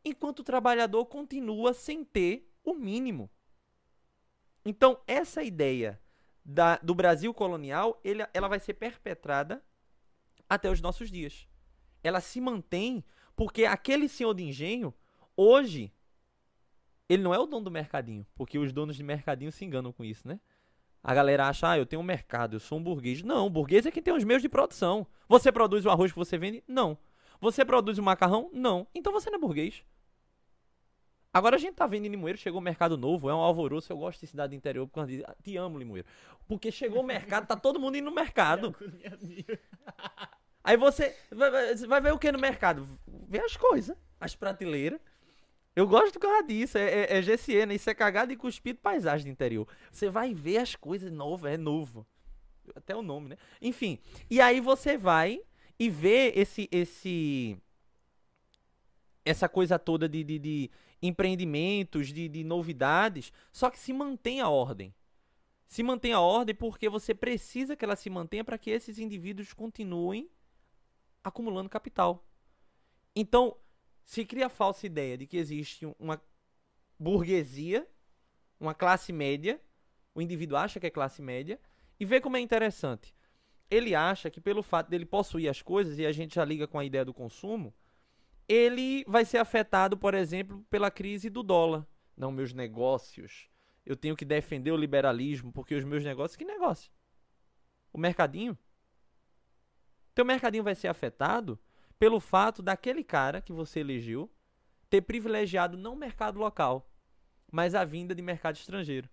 enquanto 0.05 0.41
o 0.41 0.45
trabalhador 0.45 1.05
continua 1.07 1.75
sem 1.75 2.03
ter 2.03 2.51
o 2.65 2.75
mínimo. 2.75 3.31
Então, 4.65 4.99
essa 5.07 5.43
ideia 5.43 6.01
da, 6.45 6.77
do 6.79 6.95
Brasil 6.95 7.33
colonial, 7.33 8.01
ele, 8.05 8.27
ela 8.35 8.49
vai 8.49 8.61
ser 8.61 8.75
perpetrada 8.75 9.63
até 10.49 10.71
os 10.71 10.81
nossos 10.81 11.11
dias. 11.11 11.49
Ela 12.03 12.21
se 12.21 12.41
mantém 12.41 13.03
porque 13.35 13.65
aquele 13.65 14.09
senhor 14.09 14.35
de 14.35 14.45
engenho, 14.45 14.95
hoje, 15.37 15.93
ele 17.09 17.23
não 17.23 17.35
é 17.35 17.39
o 17.39 17.47
dono 17.47 17.65
do 17.65 17.71
mercadinho, 17.71 18.27
porque 18.35 18.59
os 18.59 18.73
donos 18.73 18.97
de 18.97 19.03
mercadinho 19.03 19.51
se 19.51 19.65
enganam 19.65 19.93
com 19.93 20.05
isso, 20.05 20.27
né? 20.29 20.39
A 21.03 21.13
galera 21.13 21.49
acha, 21.49 21.71
ah, 21.71 21.79
eu 21.79 21.85
tenho 21.85 22.01
um 22.01 22.05
mercado, 22.05 22.57
eu 22.57 22.61
sou 22.61 22.79
um 22.79 22.83
burguês. 22.83 23.23
Não, 23.23 23.47
o 23.47 23.51
burguês 23.51 23.85
é 23.85 23.91
quem 23.91 24.03
tem 24.03 24.15
os 24.15 24.25
meios 24.25 24.41
de 24.41 24.49
produção. 24.49 25.07
Você 25.29 25.53
produz 25.53 25.85
o 25.85 25.91
arroz 25.91 26.11
que 26.11 26.19
você 26.19 26.39
vende? 26.39 26.65
Não. 26.67 26.97
Você 27.41 27.63
produz 27.63 27.99
o 27.99 28.03
macarrão? 28.03 28.49
Não. 28.55 28.87
Então 28.95 29.13
você 29.13 29.29
não 29.29 29.37
é 29.37 29.41
burguês. 29.41 29.85
Agora 31.35 31.57
a 31.57 31.59
gente 31.59 31.75
tá 31.75 31.85
vendo 31.85 32.07
em 32.07 32.11
Limoeiro, 32.11 32.39
chegou 32.39 32.61
o 32.61 32.63
mercado 32.63 32.97
novo, 32.97 33.29
é 33.29 33.35
um 33.35 33.39
alvoroço, 33.39 33.93
eu 33.93 33.97
gosto 33.99 34.21
de 34.21 34.29
cidade 34.29 34.51
do 34.51 34.57
interior, 34.57 34.87
porque 34.87 35.25
te 35.43 35.57
amo, 35.57 35.77
Limoeiro. 35.77 36.07
Porque 36.47 36.71
chegou 36.71 37.03
o 37.03 37.05
mercado, 37.05 37.45
tá 37.45 37.57
todo 37.57 37.81
mundo 37.81 37.97
indo 37.97 38.05
no 38.05 38.15
mercado. 38.15 38.73
Aí 40.63 40.77
você 40.77 41.17
vai, 41.33 41.75
vai 41.75 42.01
ver 42.01 42.13
o 42.13 42.19
que 42.21 42.31
no 42.31 42.39
mercado? 42.39 42.87
Vê 43.29 43.41
as 43.41 43.57
coisas, 43.57 43.97
as 44.21 44.37
prateleiras. 44.37 45.01
Eu 45.75 45.89
gosto 45.89 46.13
do 46.15 46.21
causa 46.21 46.47
disso, 46.47 46.79
é, 46.79 46.85
é, 46.85 47.19
é 47.19 47.21
GCE, 47.21 47.67
né? 47.67 47.75
Isso 47.75 47.91
é 47.91 47.95
cagado 47.95 48.33
e 48.33 48.37
cuspido 48.37 48.79
paisagem 48.79 49.27
do 49.27 49.33
interior. 49.33 49.67
Você 49.91 50.09
vai 50.09 50.33
ver 50.33 50.59
as 50.59 50.77
coisas 50.77 51.11
novas, 51.11 51.53
é 51.53 51.57
novo. 51.57 52.07
Até 52.77 52.95
o 52.95 53.03
nome, 53.03 53.31
né? 53.31 53.37
Enfim, 53.61 53.99
e 54.31 54.41
aí 54.41 54.61
você 54.61 54.97
vai 54.97 55.41
e 55.81 55.91
vê 55.91 56.33
esse, 56.37 56.69
esse 56.71 57.59
essa 59.25 59.49
coisa 59.49 59.79
toda 59.81 60.09
de, 60.09 60.23
de, 60.23 60.39
de 60.39 60.71
empreendimentos, 61.07 62.09
de, 62.09 62.29
de 62.29 62.43
novidades, 62.43 63.33
só 63.53 63.71
que 63.71 63.79
se 63.79 63.93
mantém 63.93 64.41
a 64.41 64.49
ordem. 64.49 64.95
Se 65.67 65.83
mantém 65.83 66.13
a 66.13 66.21
ordem 66.21 66.55
porque 66.55 66.89
você 66.89 67.15
precisa 67.15 67.77
que 67.77 67.85
ela 67.85 67.97
se 67.97 68.09
mantenha 68.09 68.45
para 68.45 68.59
que 68.59 68.71
esses 68.71 68.99
indivíduos 68.99 69.53
continuem 69.53 70.31
acumulando 71.23 71.69
capital. 71.69 72.27
Então, 73.15 73.57
se 74.05 74.25
cria 74.25 74.47
a 74.47 74.51
falsa 74.51 74.87
ideia 74.87 75.17
de 75.17 75.27
que 75.27 75.37
existe 75.37 75.87
uma 75.99 76.21
burguesia, 76.99 77.87
uma 78.59 78.75
classe 78.75 79.13
média, 79.13 79.61
o 80.15 80.23
indivíduo 80.23 80.57
acha 80.57 80.81
que 80.81 80.87
é 80.87 80.91
classe 80.91 81.21
média, 81.21 81.61
e 81.99 82.05
vê 82.05 82.21
como 82.21 82.37
é 82.37 82.41
interessante. 82.41 83.15
Ele 83.71 83.95
acha 83.95 84.31
que 84.31 84.41
pelo 84.41 84.63
fato 84.63 84.91
dele 84.91 85.05
possuir 85.05 85.49
as 85.49 85.61
coisas, 85.61 85.99
e 85.99 86.07
a 86.07 86.13
gente 86.13 86.35
já 86.35 86.45
liga 86.45 86.67
com 86.67 86.79
a 86.79 86.85
ideia 86.85 87.05
do 87.05 87.15
consumo, 87.15 87.75
ele 88.49 89.05
vai 89.07 89.25
ser 89.25 89.39
afetado, 89.39 89.97
por 89.97 90.15
exemplo, 90.15 90.65
pela 90.71 90.91
crise 90.91 91.31
do 91.31 91.43
dólar. 91.43 91.87
Não, 92.17 92.31
meus 92.31 92.53
negócios. 92.53 93.49
Eu 93.85 93.97
tenho 93.97 94.17
que 94.17 94.25
defender 94.25 94.71
o 94.71 94.77
liberalismo, 94.77 95.53
porque 95.53 95.75
os 95.75 95.85
meus 95.85 96.05
negócios. 96.05 96.37
Que 96.37 96.45
negócio? 96.45 96.91
O 97.93 97.99
mercadinho? 97.99 98.57
Teu 100.15 100.25
mercadinho 100.25 100.65
vai 100.65 100.75
ser 100.75 100.89
afetado 100.89 101.59
pelo 101.99 102.21
fato 102.21 102.63
daquele 102.63 103.03
cara 103.03 103.41
que 103.41 103.53
você 103.53 103.81
elegeu 103.81 104.31
ter 104.89 105.03
privilegiado 105.03 105.77
não 105.77 105.95
o 105.95 105.97
mercado 105.97 106.39
local, 106.39 106.89
mas 107.51 107.75
a 107.75 107.85
vinda 107.85 108.15
de 108.15 108.23
mercado 108.23 108.57
estrangeiro. 108.57 109.09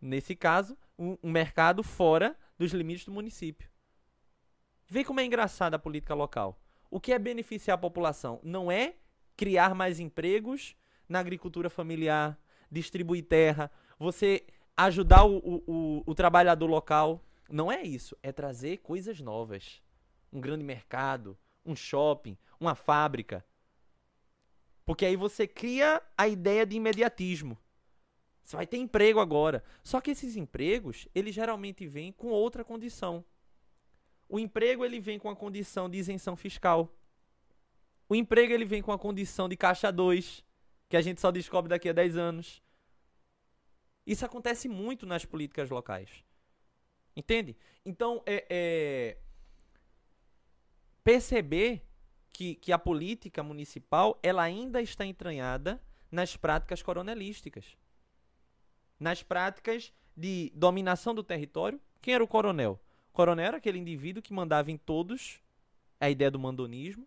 Nesse 0.00 0.34
caso, 0.36 0.78
um, 0.98 1.16
um 1.22 1.30
mercado 1.30 1.82
fora 1.82 2.38
dos 2.58 2.72
limites 2.72 3.04
do 3.04 3.12
município. 3.12 3.70
Vê 4.86 5.04
como 5.04 5.20
é 5.20 5.24
engraçada 5.24 5.76
a 5.76 5.78
política 5.80 6.14
local. 6.14 6.60
O 6.90 7.00
que 7.00 7.12
é 7.12 7.18
beneficiar 7.18 7.76
a 7.76 7.80
população? 7.80 8.40
Não 8.42 8.70
é 8.70 8.94
criar 9.36 9.74
mais 9.74 10.00
empregos 10.00 10.74
na 11.08 11.20
agricultura 11.20 11.70
familiar, 11.70 12.38
distribuir 12.70 13.24
terra, 13.24 13.70
você 13.98 14.44
ajudar 14.76 15.24
o, 15.24 15.38
o, 15.38 15.62
o, 15.66 16.02
o 16.06 16.14
trabalhador 16.14 16.66
local. 16.66 17.24
Não 17.48 17.70
é 17.70 17.82
isso. 17.82 18.16
É 18.22 18.32
trazer 18.32 18.78
coisas 18.78 19.20
novas. 19.20 19.82
Um 20.32 20.40
grande 20.40 20.64
mercado, 20.64 21.38
um 21.64 21.76
shopping, 21.76 22.36
uma 22.58 22.74
fábrica. 22.74 23.44
Porque 24.84 25.06
aí 25.06 25.16
você 25.16 25.46
cria 25.46 26.02
a 26.18 26.26
ideia 26.26 26.66
de 26.66 26.76
imediatismo. 26.76 27.56
Você 28.42 28.56
vai 28.56 28.66
ter 28.66 28.78
emprego 28.78 29.20
agora. 29.20 29.62
Só 29.82 30.00
que 30.00 30.10
esses 30.10 30.36
empregos, 30.36 31.06
eles 31.14 31.34
geralmente 31.34 31.86
vêm 31.86 32.10
com 32.10 32.28
outra 32.28 32.64
condição. 32.64 33.24
O 34.30 34.38
emprego 34.38 34.84
ele 34.84 35.00
vem 35.00 35.18
com 35.18 35.28
a 35.28 35.34
condição 35.34 35.90
de 35.90 35.98
isenção 35.98 36.36
fiscal. 36.36 36.94
O 38.08 38.14
emprego 38.14 38.52
ele 38.52 38.64
vem 38.64 38.80
com 38.80 38.92
a 38.92 38.98
condição 38.98 39.48
de 39.48 39.56
caixa 39.56 39.90
2, 39.90 40.44
que 40.88 40.96
a 40.96 41.00
gente 41.00 41.20
só 41.20 41.32
descobre 41.32 41.68
daqui 41.68 41.88
a 41.88 41.92
10 41.92 42.16
anos. 42.16 42.62
Isso 44.06 44.24
acontece 44.24 44.68
muito 44.68 45.04
nas 45.04 45.24
políticas 45.24 45.68
locais. 45.68 46.24
Entende? 47.16 47.56
Então, 47.84 48.22
é, 48.24 48.46
é 48.48 49.18
perceber 51.02 51.82
que, 52.32 52.54
que 52.54 52.72
a 52.72 52.78
política 52.78 53.42
municipal 53.42 54.16
ela 54.22 54.44
ainda 54.44 54.80
está 54.80 55.04
entranhada 55.04 55.82
nas 56.08 56.36
práticas 56.36 56.82
coronelísticas. 56.84 57.76
Nas 58.98 59.24
práticas 59.24 59.92
de 60.16 60.52
dominação 60.54 61.12
do 61.12 61.24
território. 61.24 61.80
Quem 62.00 62.14
era 62.14 62.22
o 62.22 62.28
coronel? 62.28 62.80
Coronel 63.12 63.46
era 63.46 63.56
aquele 63.56 63.78
indivíduo 63.78 64.22
que 64.22 64.32
mandava 64.32 64.70
em 64.70 64.76
todos 64.76 65.40
a 66.00 66.08
ideia 66.08 66.30
do 66.30 66.38
mandonismo, 66.38 67.06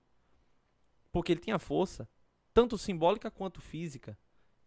porque 1.12 1.32
ele 1.32 1.42
tinha 1.42 1.58
força, 1.58 2.08
tanto 2.54 2.78
simbólica 2.78 3.32
quanto 3.32 3.62
física. 3.62 4.18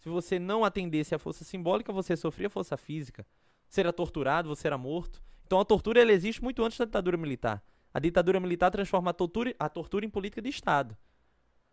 Se 0.01 0.09
você 0.09 0.39
não 0.39 0.65
atendesse 0.65 1.15
à 1.15 1.19
força 1.19 1.45
simbólica, 1.45 1.93
você 1.93 2.17
sofria 2.17 2.49
força 2.49 2.77
física. 2.77 3.27
Você 3.69 3.81
era 3.81 3.93
torturado, 3.93 4.49
você 4.49 4.67
era 4.67 4.79
morto. 4.79 5.23
Então 5.45 5.59
a 5.61 5.65
tortura 5.65 6.01
ela 6.01 6.13
existe 6.13 6.43
muito 6.43 6.65
antes 6.65 6.79
da 6.79 6.85
ditadura 6.85 7.17
militar. 7.17 7.63
A 7.93 7.99
ditadura 7.99 8.39
militar 8.39 8.71
transforma 8.71 9.11
a 9.11 9.15
tortura, 9.15 9.55
a 9.59 9.69
tortura 9.69 10.05
em 10.05 10.11
política 10.11 10.43
de 10.43 10.49
Estado. 10.49 10.97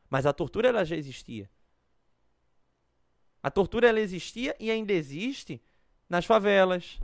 Mas 0.09 0.25
a 0.25 0.33
tortura 0.33 0.69
ela 0.69 0.85
já 0.85 0.95
existia. 0.95 1.49
A 3.41 3.51
tortura 3.51 3.89
ela 3.89 3.99
existia 3.99 4.55
e 4.59 4.71
ainda 4.71 4.93
existe 4.93 5.61
nas 6.07 6.25
favelas. 6.25 6.99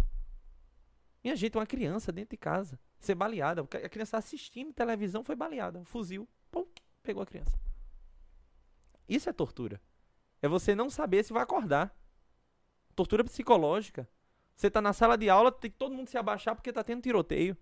Minha 1.24 1.36
gente, 1.36 1.57
uma 1.57 1.65
criança 1.65 2.11
dentro 2.11 2.32
de 2.32 2.38
casa, 2.38 2.80
ser 2.99 3.15
baleada. 3.15 3.61
A 3.61 3.89
criança 3.89 4.17
assistindo 4.17 4.74
televisão 4.74 5.24
foi 5.24 5.36
baleada. 5.36 5.78
Um 5.78 5.86
fuzil, 5.86 6.28
pum, 6.49 6.65
pegou 7.03 7.22
a 7.22 7.26
criança. 7.26 7.59
Isso 9.07 9.30
é 9.30 9.34
tortura. 9.34 9.82
É 10.41 10.47
você 10.47 10.74
não 10.74 10.89
saber 10.89 11.24
se 11.24 11.34
vai 11.34 11.43
acordar. 11.43 11.93
Tortura 12.95 13.24
psicológica. 13.24 14.07
Você 14.55 14.70
tá 14.70 14.82
na 14.82 14.93
sala 14.93 15.17
de 15.17 15.30
aula, 15.30 15.51
tem 15.51 15.72
que 15.72 15.78
todo 15.78 15.95
mundo 15.95 16.07
se 16.07 16.17
abaixar 16.17 16.55
porque 16.55 16.72
tá 16.72 16.84
tendo 16.84 17.01
tiroteio. 17.01 17.57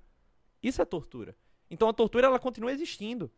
Isso 0.62 0.82
é 0.82 0.86
tortura. 0.86 1.36
Então 1.70 1.88
a 1.89 1.93
tortura 1.93 2.28
ela 2.28 2.39
continua 2.39 2.72
existindo. 2.72 3.32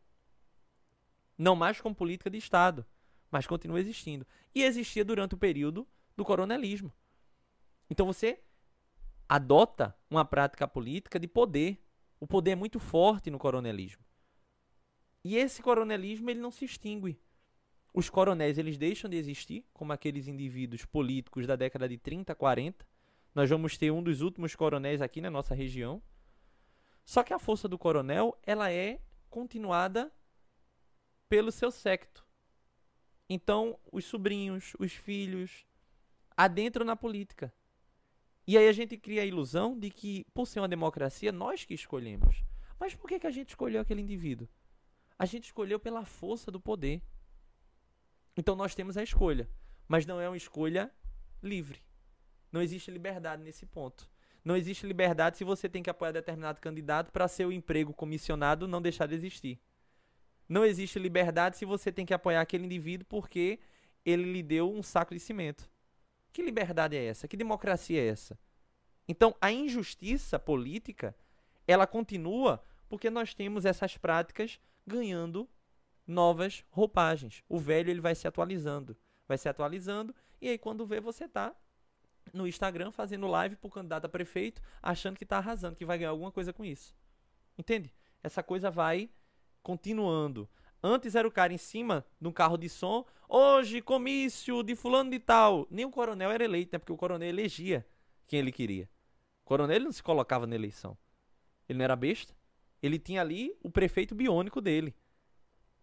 Não 1.38 1.56
mais 1.56 1.80
como 1.80 1.96
política 1.96 2.30
de 2.30 2.38
Estado, 2.38 2.86
mas 3.32 3.48
continua 3.48 3.80
existindo. 3.80 4.26
E 4.54 4.64
existia 4.64 5.06
durante 5.06 5.36
o 5.36 5.38
período 5.38 5.88
do 6.16 6.26
coronelismo. 6.26 6.92
Então 7.90 8.06
você 8.06 8.42
adota 9.30 9.96
uma 10.10 10.26
prática 10.26 10.68
política 10.68 11.18
de 11.20 11.28
poder. 11.28 11.82
O 12.20 12.28
poder 12.28 12.52
é 12.52 12.56
muito 12.56 12.80
forte 12.80 13.30
no 13.30 13.40
coronelismo. 13.40 14.04
E 15.24 15.38
esse 15.38 15.62
coronelismo 15.62 16.30
ele 16.30 16.42
não 16.42 16.52
se 16.52 16.66
extingue 16.66 17.22
os 17.94 18.10
coronéis 18.10 18.58
eles 18.58 18.78
deixam 18.78 19.10
de 19.10 19.18
existir, 19.18 19.66
como 19.74 19.92
aqueles 19.92 20.28
indivíduos 20.28 20.86
políticos 20.86 21.48
da 21.48 21.56
década 21.56 21.90
de 21.90 21.98
30, 21.98 22.36
40. 22.36 22.88
Nós 23.34 23.50
vamos 23.50 23.78
ter 23.78 23.92
um 23.92 24.04
dos 24.04 24.22
últimos 24.22 24.56
coronéis 24.56 25.02
aqui 25.02 25.22
na 25.22 25.30
nossa 25.30 25.56
região. 25.56 26.02
Só 27.04 27.24
que 27.24 27.34
a 27.34 27.40
força 27.40 27.68
do 27.68 27.78
coronel, 27.78 28.38
ela 28.44 28.72
é 28.72 29.02
continuada 29.30 30.12
pelo 31.28 31.52
seu 31.52 31.72
secto. 31.72 32.26
Então, 33.28 33.80
os 33.92 34.06
sobrinhos, 34.06 34.74
os 34.80 34.94
filhos, 34.94 35.66
adentram 36.38 36.86
na 36.86 36.96
política. 36.96 37.54
E 38.50 38.58
aí 38.58 38.68
a 38.68 38.72
gente 38.72 38.98
cria 38.98 39.22
a 39.22 39.26
ilusão 39.26 39.78
de 39.78 39.92
que, 39.92 40.26
por 40.34 40.48
ser 40.48 40.60
uma 40.60 40.68
democracia, 40.68 41.32
nós 41.32 41.66
que 41.66 41.76
escolhemos. 41.76 42.44
Mas 42.80 42.96
por 42.96 43.08
que, 43.08 43.20
que 43.20 43.28
a 43.28 43.30
gente 43.30 43.50
escolheu 43.50 43.80
aquele 43.80 44.02
indivíduo? 44.02 44.50
A 45.20 45.26
gente 45.28 45.44
escolheu 45.44 45.80
pela 45.80 46.04
força 46.04 46.50
do 46.50 46.60
poder. 46.60 47.00
Então 48.36 48.56
nós 48.56 48.74
temos 48.74 48.98
a 48.98 49.04
escolha, 49.04 49.48
mas 49.88 50.04
não 50.04 50.20
é 50.20 50.28
uma 50.28 50.36
escolha 50.36 50.92
livre. 51.44 51.80
Não 52.52 52.60
existe 52.60 52.90
liberdade 52.90 53.44
nesse 53.44 53.68
ponto. 53.68 54.10
Não 54.44 54.58
existe 54.58 54.88
liberdade 54.88 55.38
se 55.38 55.44
você 55.44 55.70
tem 55.70 55.84
que 55.84 55.90
apoiar 55.92 56.12
determinado 56.12 56.60
candidato 56.60 57.12
para 57.12 57.28
seu 57.28 57.52
emprego 57.52 57.94
comissionado 57.94 58.68
não 58.68 58.82
deixar 58.82 59.06
de 59.06 59.14
existir. 59.14 59.60
Não 60.48 60.66
existe 60.66 60.98
liberdade 60.98 61.56
se 61.56 61.66
você 61.66 61.92
tem 61.92 62.04
que 62.04 62.16
apoiar 62.16 62.42
aquele 62.42 62.66
indivíduo 62.66 63.06
porque 63.08 63.60
ele 64.04 64.24
lhe 64.24 64.42
deu 64.42 64.74
um 64.74 64.82
saco 64.82 65.14
de 65.14 65.20
cimento. 65.20 65.70
Que 66.32 66.42
liberdade 66.42 66.96
é 66.96 67.06
essa? 67.06 67.28
Que 67.28 67.38
democracia 67.38 68.02
é 68.02 68.08
essa? 68.08 68.38
Então, 69.08 69.36
a 69.42 69.52
injustiça 69.52 70.38
política, 70.38 71.16
ela 71.68 71.88
continua 71.88 72.64
porque 72.88 73.10
nós 73.10 73.34
temos 73.34 73.66
essas 73.66 73.98
práticas 73.98 74.60
ganhando 74.86 75.48
novas 76.06 76.64
roupagens. 76.72 77.44
O 77.48 77.60
velho 77.60 77.90
ele 77.90 78.02
vai 78.02 78.16
se 78.16 78.28
atualizando, 78.28 78.98
vai 79.28 79.38
se 79.38 79.48
atualizando 79.48 80.14
e 80.42 80.50
aí 80.50 80.58
quando 80.58 80.86
vê 80.86 81.00
você 81.00 81.28
tá 81.28 81.56
no 82.34 82.48
Instagram 82.48 82.92
fazendo 82.92 83.28
live 83.28 83.56
pro 83.56 83.70
candidato 83.70 84.06
a 84.06 84.10
prefeito, 84.10 84.62
achando 84.82 85.18
que 85.18 85.26
tá 85.26 85.38
arrasando, 85.38 85.76
que 85.76 85.86
vai 85.86 85.98
ganhar 85.98 86.12
alguma 86.12 86.32
coisa 86.32 86.54
com 86.54 86.64
isso. 86.64 86.96
Entende? 87.58 87.94
Essa 88.24 88.44
coisa 88.44 88.70
vai 88.70 89.10
continuando. 89.62 90.50
Antes 90.82 91.16
era 91.16 91.28
o 91.28 91.32
cara 91.32 91.54
em 91.54 91.58
cima 91.58 92.06
de 92.20 92.28
um 92.28 92.32
carro 92.32 92.58
de 92.58 92.70
som, 92.70 93.06
hoje 93.28 93.82
comício 93.82 94.64
de 94.64 94.76
fulano 94.76 95.12
de 95.12 95.20
tal. 95.20 95.68
Nem 95.70 95.86
o 95.86 95.92
coronel 95.92 96.32
era 96.32 96.44
eleito, 96.44 96.72
né? 96.74 96.80
Porque 96.80 96.94
o 96.94 96.98
coronel 96.98 97.28
elegia 97.28 97.86
quem 98.28 98.40
ele 98.40 98.52
queria. 98.52 98.90
O 99.44 99.46
coronel 99.46 99.80
não 99.82 99.92
se 99.92 100.02
colocava 100.02 100.48
na 100.48 100.56
eleição. 100.56 100.98
Ele 101.68 101.80
não 101.80 101.84
era 101.84 101.96
besta. 101.96 102.36
Ele 102.82 102.98
tinha 102.98 103.22
ali 103.22 103.58
o 103.62 103.70
prefeito 103.70 104.16
biônico 104.16 104.62
dele 104.62 104.96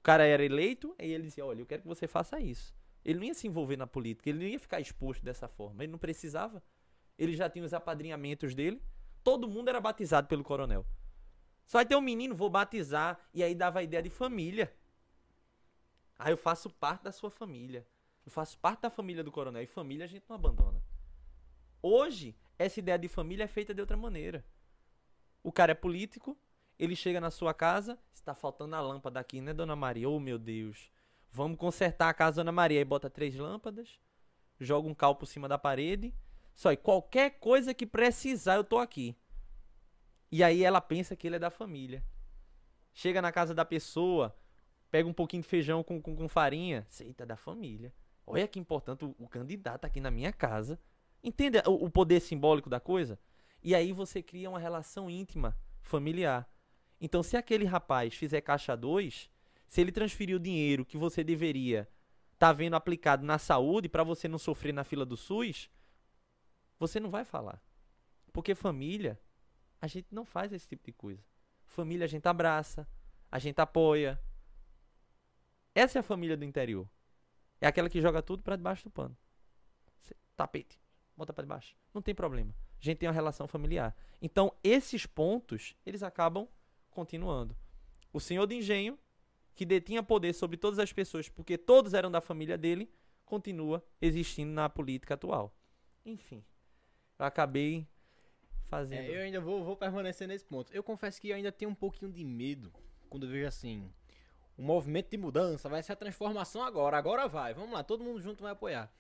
cara 0.07 0.25
era 0.25 0.45
eleito, 0.45 0.95
e 1.01 1.13
ele 1.13 1.25
dizia: 1.25 1.45
Olha, 1.45 1.61
eu 1.61 1.67
quero 1.67 1.83
que 1.83 1.89
você 1.89 2.07
faça 2.07 2.39
isso. 2.39 2.73
Ele 3.05 3.19
não 3.19 3.27
ia 3.27 3.35
se 3.35 3.49
envolver 3.49 3.77
na 3.77 3.89
política, 3.89 4.31
ele 4.31 4.39
não 4.39 4.47
ia 4.47 4.59
ficar 4.59 4.81
exposto 4.81 5.25
dessa 5.25 5.49
forma. 5.49 5.83
Ele 5.83 5.91
não 5.91 5.99
precisava. 5.99 6.63
Ele 7.19 7.35
já 7.35 7.51
tinha 7.51 7.65
os 7.65 7.75
apadrinhamentos 7.75 8.55
dele. 8.55 8.81
Todo 9.25 9.49
mundo 9.49 9.69
era 9.69 9.81
batizado 9.81 10.29
pelo 10.29 10.45
coronel. 10.45 10.87
Só 11.67 11.79
vai 11.79 11.87
ter 11.87 11.97
um 11.97 12.01
menino, 12.01 12.37
vou 12.37 12.49
batizar. 12.49 13.19
E 13.35 13.43
aí 13.43 13.53
dava 13.53 13.81
a 13.81 13.83
ideia 13.83 14.03
de 14.03 14.11
família. 14.11 14.73
Ah, 16.19 16.31
eu 16.31 16.37
faço 16.37 16.71
parte 16.71 17.05
da 17.05 17.13
sua 17.13 17.31
família. 17.31 17.87
Eu 18.25 18.33
faço 18.33 18.59
parte 18.59 18.83
da 18.83 18.91
família 18.91 19.23
do 19.23 19.31
coronel. 19.31 19.63
E 19.63 19.67
família 19.67 20.05
a 20.05 20.09
gente 20.09 20.25
não 20.29 20.37
abandona. 20.37 20.83
Hoje, 21.83 22.35
essa 22.59 22.81
ideia 22.81 22.99
de 22.99 23.09
família 23.09 23.45
é 23.45 23.49
feita 23.49 23.75
de 23.75 23.81
outra 23.81 23.97
maneira. 23.97 24.45
O 25.43 25.53
cara 25.53 25.73
é 25.73 25.75
político, 25.75 26.37
ele 26.79 26.97
chega 26.97 27.21
na 27.21 27.31
sua 27.31 27.55
casa, 27.55 27.99
está 28.13 28.35
faltando 28.35 28.75
a 28.75 28.81
lâmpada 28.81 29.21
aqui, 29.21 29.41
né, 29.41 29.55
dona 29.55 29.77
Maria? 29.77 30.09
Oh, 30.09 30.19
meu 30.19 30.39
Deus. 30.39 30.91
Vamos 31.31 31.59
consertar 31.59 32.09
a 32.09 32.15
casa, 32.15 32.37
dona 32.37 32.51
Maria. 32.51 32.81
Aí 32.81 32.85
bota 32.85 33.09
três 33.09 33.37
lâmpadas, 33.37 34.01
joga 34.59 34.89
um 34.89 34.95
cal 34.95 35.15
por 35.15 35.27
cima 35.27 35.47
da 35.47 35.59
parede. 35.59 36.13
Só 36.55 36.73
e 36.73 36.77
qualquer 36.77 37.39
coisa 37.39 37.75
que 37.75 37.87
precisar, 37.87 38.57
eu 38.57 38.65
tô 38.65 38.79
aqui. 38.79 39.15
E 40.33 40.43
aí 40.43 40.65
ela 40.65 40.81
pensa 40.81 41.15
que 41.15 41.27
ele 41.27 41.37
é 41.37 41.39
da 41.39 41.51
família. 41.51 42.03
Chega 42.93 43.21
na 43.21 43.31
casa 43.31 43.55
da 43.55 43.65
pessoa, 43.65 44.35
pega 44.91 45.09
um 45.09 45.13
pouquinho 45.13 45.43
de 45.43 45.49
feijão 45.49 45.83
com, 45.83 46.01
com, 46.01 46.15
com 46.15 46.29
farinha. 46.29 46.87
Eita, 47.01 47.27
da 47.27 47.37
família. 47.37 47.93
Olha 48.27 48.49
que 48.49 48.59
importante 48.59 49.05
o, 49.05 49.15
o 49.19 49.29
candidato 49.29 49.85
aqui 49.85 50.01
na 50.01 50.11
minha 50.11 50.33
casa. 50.33 50.79
Entende 51.23 51.59
o, 51.67 51.87
o 51.87 51.91
poder 51.91 52.21
simbólico 52.21 52.69
da 52.69 52.81
coisa? 52.81 53.19
E 53.63 53.75
aí 53.75 53.93
você 53.93 54.23
cria 54.23 54.51
uma 54.51 54.59
relação 54.59 55.11
íntima, 55.11 55.57
familiar. 55.81 56.49
Então, 57.01 57.23
se 57.23 57.37
aquele 57.37 57.65
rapaz 57.65 58.15
fizer 58.15 58.41
caixa 58.41 58.77
2, 58.77 59.31
se 59.67 59.81
ele 59.81 59.93
transferir 59.93 60.37
o 60.37 60.41
dinheiro 60.41 60.85
que 60.85 60.97
você 60.97 61.23
deveria 61.23 61.89
estar 62.33 62.49
tá 62.49 62.53
vendo 62.53 62.77
aplicado 62.77 63.25
na 63.25 63.39
saúde 63.39 63.89
para 63.89 64.05
você 64.05 64.29
não 64.29 64.39
sofrer 64.39 64.73
na 64.73 64.85
fila 64.85 65.05
do 65.05 65.17
SUS, 65.17 65.71
você 66.79 67.01
não 67.01 67.11
vai 67.11 67.25
falar. 67.25 67.61
Porque 68.33 68.55
família, 68.55 69.19
a 69.81 69.87
gente 69.87 70.09
não 70.11 70.25
faz 70.25 70.53
esse 70.53 70.69
tipo 70.69 70.85
de 70.85 70.93
coisa. 70.93 71.23
Família 71.65 72.05
a 72.05 72.09
gente 72.09 72.27
abraça, 72.27 72.89
a 73.31 73.39
gente 73.39 73.61
apoia. 73.61 74.21
Essa 75.77 75.99
é 75.99 76.01
a 76.01 76.03
família 76.03 76.39
do 76.39 76.45
interior. 76.47 76.89
É 77.61 77.67
aquela 77.67 77.91
que 77.91 78.01
joga 78.01 78.23
tudo 78.23 78.43
para 78.43 78.57
debaixo 78.57 78.85
do 78.85 78.91
pano. 78.91 79.15
Tapete, 80.35 80.81
bota 81.15 81.35
para 81.35 81.43
debaixo. 81.43 81.77
Não 81.93 82.01
tem 82.01 82.15
problema. 82.15 82.55
A 82.81 82.83
gente 82.83 82.97
tem 82.97 83.07
uma 83.07 83.15
relação 83.15 83.47
familiar. 83.47 83.95
Então, 84.23 84.55
esses 84.65 85.05
pontos, 85.05 85.77
eles 85.85 86.03
acabam 86.03 86.49
continuando. 86.91 87.55
O 88.11 88.19
senhor 88.19 88.47
de 88.47 88.55
engenho, 88.55 88.99
que 89.55 89.67
detinha 89.67 90.03
poder 90.03 90.33
sobre 90.33 90.57
todas 90.57 90.79
as 90.79 90.95
pessoas 90.95 91.29
porque 91.29 91.59
todos 91.59 91.93
eram 91.93 92.11
da 92.11 92.23
família 92.23 92.57
dele, 92.57 92.91
continua 93.27 93.85
existindo 94.01 94.53
na 94.53 94.71
política 94.71 95.13
atual. 95.13 95.55
Enfim, 96.07 96.43
eu 97.19 97.27
acabei 97.27 97.87
fazendo. 98.67 99.01
É, 99.01 99.15
eu 99.15 99.21
ainda 99.21 99.43
vou, 99.43 99.63
vou 99.63 99.77
permanecer 99.77 100.27
nesse 100.27 100.45
ponto. 100.47 100.73
Eu 100.73 100.83
confesso 100.83 101.21
que 101.21 101.29
eu 101.29 101.37
ainda 101.37 101.53
tenho 101.53 101.71
um 101.71 101.75
pouquinho 101.75 102.11
de 102.11 102.25
medo 102.25 102.73
quando 103.11 103.27
eu 103.27 103.31
vejo 103.31 103.47
assim 103.47 103.93
um 104.59 104.65
movimento 104.65 105.11
de 105.11 105.17
mudança, 105.17 105.69
vai 105.69 105.83
ser 105.83 105.93
a 105.93 105.97
transformação 105.97 106.63
agora, 106.63 106.97
agora 106.97 107.29
vai, 107.29 107.53
vamos 107.53 107.73
lá, 107.73 107.83
todo 107.83 108.03
mundo 108.03 108.21
junto 108.21 108.43
vai 108.43 108.53
apoiar. 108.53 108.91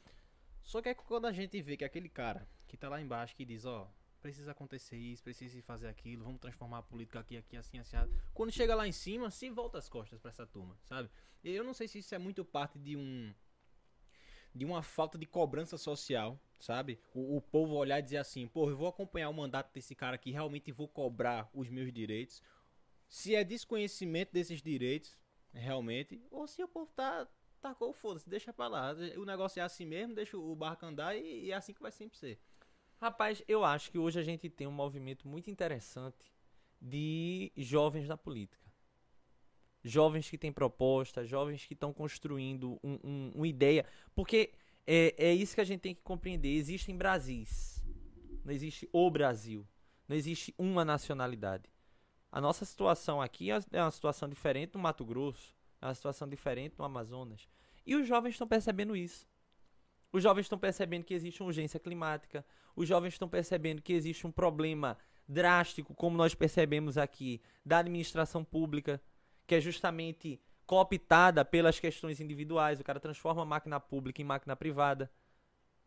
Só 0.62 0.82
que 0.82 0.88
é 0.88 0.94
quando 0.94 1.26
a 1.26 1.32
gente 1.32 1.60
vê 1.62 1.76
que 1.76 1.84
aquele 1.84 2.08
cara 2.08 2.46
que 2.66 2.76
tá 2.76 2.88
lá 2.88 3.00
embaixo 3.00 3.34
que 3.36 3.44
diz, 3.44 3.64
ó, 3.64 3.90
precisa 4.20 4.50
acontecer 4.50 4.96
isso, 4.96 5.22
precisa 5.22 5.60
fazer 5.62 5.86
aquilo, 5.86 6.24
vamos 6.24 6.40
transformar 6.40 6.78
a 6.78 6.82
política 6.82 7.20
aqui, 7.20 7.36
aqui, 7.36 7.56
assim, 7.56 7.78
assim. 7.78 7.96
Quando 8.34 8.50
chega 8.50 8.74
lá 8.74 8.86
em 8.86 8.92
cima, 8.92 9.30
se 9.30 9.48
volta 9.48 9.78
as 9.78 9.88
costas 9.88 10.18
para 10.18 10.30
essa 10.30 10.46
turma, 10.46 10.76
sabe? 10.84 11.08
Eu 11.44 11.62
não 11.62 11.72
sei 11.72 11.86
se 11.86 12.00
isso 12.00 12.14
é 12.14 12.18
muito 12.18 12.44
parte 12.44 12.78
de 12.78 12.96
um 12.96 13.32
de 14.52 14.64
uma 14.64 14.82
falta 14.82 15.18
de 15.18 15.26
cobrança 15.26 15.76
social, 15.76 16.40
sabe? 16.58 16.98
O, 17.14 17.36
o 17.36 17.40
povo 17.42 17.74
olhar 17.74 17.98
e 17.98 18.02
dizer 18.02 18.16
assim, 18.16 18.48
pô, 18.48 18.70
eu 18.70 18.76
vou 18.76 18.88
acompanhar 18.88 19.28
o 19.28 19.34
mandato 19.34 19.72
desse 19.72 19.94
cara 19.94 20.16
aqui, 20.16 20.30
realmente 20.30 20.72
vou 20.72 20.88
cobrar 20.88 21.48
os 21.52 21.68
meus 21.68 21.92
direitos. 21.92 22.42
Se 23.06 23.34
é 23.34 23.44
desconhecimento 23.44 24.32
desses 24.32 24.62
direitos, 24.62 25.16
realmente, 25.56 26.20
ou 26.30 26.46
se 26.46 26.62
o 26.62 26.68
povo 26.68 26.90
tá 26.94 27.26
tacou 27.60 27.92
foda-se, 27.92 28.28
deixa 28.28 28.52
pra 28.52 28.68
lá. 28.68 28.94
O 29.16 29.24
negócio 29.24 29.58
é 29.58 29.62
assim 29.62 29.84
mesmo, 29.84 30.14
deixa 30.14 30.36
o 30.36 30.54
barco 30.54 30.86
andar 30.86 31.16
e, 31.16 31.46
e 31.46 31.50
é 31.50 31.54
assim 31.54 31.72
que 31.72 31.82
vai 31.82 31.90
sempre 31.90 32.16
ser. 32.16 32.38
Rapaz, 33.00 33.42
eu 33.48 33.64
acho 33.64 33.90
que 33.90 33.98
hoje 33.98 34.18
a 34.18 34.22
gente 34.22 34.48
tem 34.48 34.66
um 34.66 34.72
movimento 34.72 35.26
muito 35.26 35.50
interessante 35.50 36.32
de 36.80 37.52
jovens 37.56 38.08
na 38.08 38.16
política. 38.16 38.64
Jovens 39.82 40.28
que 40.28 40.38
têm 40.38 40.52
proposta, 40.52 41.24
jovens 41.24 41.64
que 41.64 41.74
estão 41.74 41.92
construindo 41.92 42.78
um, 42.82 42.98
um, 43.04 43.32
uma 43.34 43.48
ideia. 43.48 43.84
Porque 44.14 44.52
é, 44.86 45.14
é 45.18 45.34
isso 45.34 45.54
que 45.54 45.60
a 45.60 45.64
gente 45.64 45.80
tem 45.80 45.94
que 45.94 46.02
compreender. 46.02 46.54
Existem 46.54 46.96
Brasis. 46.96 47.84
Não 48.44 48.52
existe 48.52 48.88
o 48.92 49.10
Brasil. 49.10 49.66
Não 50.08 50.16
existe 50.16 50.54
uma 50.58 50.84
nacionalidade. 50.84 51.68
A 52.36 52.40
nossa 52.42 52.66
situação 52.66 53.22
aqui 53.22 53.48
é 53.50 53.82
uma 53.82 53.90
situação 53.90 54.28
diferente 54.28 54.74
no 54.74 54.80
Mato 54.80 55.06
Grosso, 55.06 55.54
é 55.80 55.86
uma 55.86 55.94
situação 55.94 56.28
diferente 56.28 56.74
no 56.78 56.84
Amazonas. 56.84 57.48
E 57.86 57.96
os 57.96 58.06
jovens 58.06 58.32
estão 58.32 58.46
percebendo 58.46 58.94
isso. 58.94 59.26
Os 60.12 60.22
jovens 60.22 60.44
estão 60.44 60.58
percebendo 60.58 61.04
que 61.04 61.14
existe 61.14 61.42
uma 61.42 61.46
urgência 61.46 61.80
climática. 61.80 62.44
Os 62.76 62.86
jovens 62.86 63.14
estão 63.14 63.26
percebendo 63.26 63.80
que 63.80 63.94
existe 63.94 64.26
um 64.26 64.30
problema 64.30 64.98
drástico, 65.26 65.94
como 65.94 66.14
nós 66.14 66.34
percebemos 66.34 66.98
aqui, 66.98 67.40
da 67.64 67.78
administração 67.78 68.44
pública, 68.44 69.00
que 69.46 69.54
é 69.54 69.60
justamente 69.62 70.38
cooptada 70.66 71.42
pelas 71.42 71.80
questões 71.80 72.20
individuais. 72.20 72.78
O 72.78 72.84
cara 72.84 73.00
transforma 73.00 73.40
a 73.40 73.46
máquina 73.46 73.80
pública 73.80 74.20
em 74.20 74.26
máquina 74.26 74.54
privada. 74.54 75.10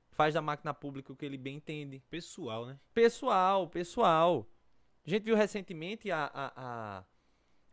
Faz 0.10 0.34
da 0.34 0.42
máquina 0.42 0.74
pública 0.74 1.14
o 1.14 1.16
que 1.16 1.28
ele 1.28 1.38
bem 1.38 1.58
entende. 1.58 2.02
Pessoal, 2.10 2.66
né? 2.66 2.80
Pessoal, 2.92 3.68
pessoal. 3.68 4.50
A 5.10 5.12
gente 5.12 5.24
viu 5.24 5.36
recentemente 5.36 6.12
a, 6.12 6.30
a, 6.32 6.52
a, 6.56 7.04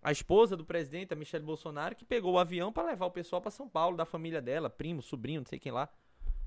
a 0.02 0.10
esposa 0.10 0.56
do 0.56 0.64
presidente, 0.64 1.12
a 1.12 1.16
Michelle 1.16 1.44
Bolsonaro, 1.44 1.94
que 1.94 2.02
pegou 2.02 2.32
o 2.32 2.38
avião 2.38 2.72
para 2.72 2.88
levar 2.88 3.04
o 3.04 3.10
pessoal 3.10 3.42
para 3.42 3.50
São 3.50 3.68
Paulo, 3.68 3.94
da 3.94 4.06
família 4.06 4.40
dela, 4.40 4.70
primo, 4.70 5.02
sobrinho, 5.02 5.40
não 5.40 5.46
sei 5.46 5.58
quem 5.58 5.70
lá 5.70 5.88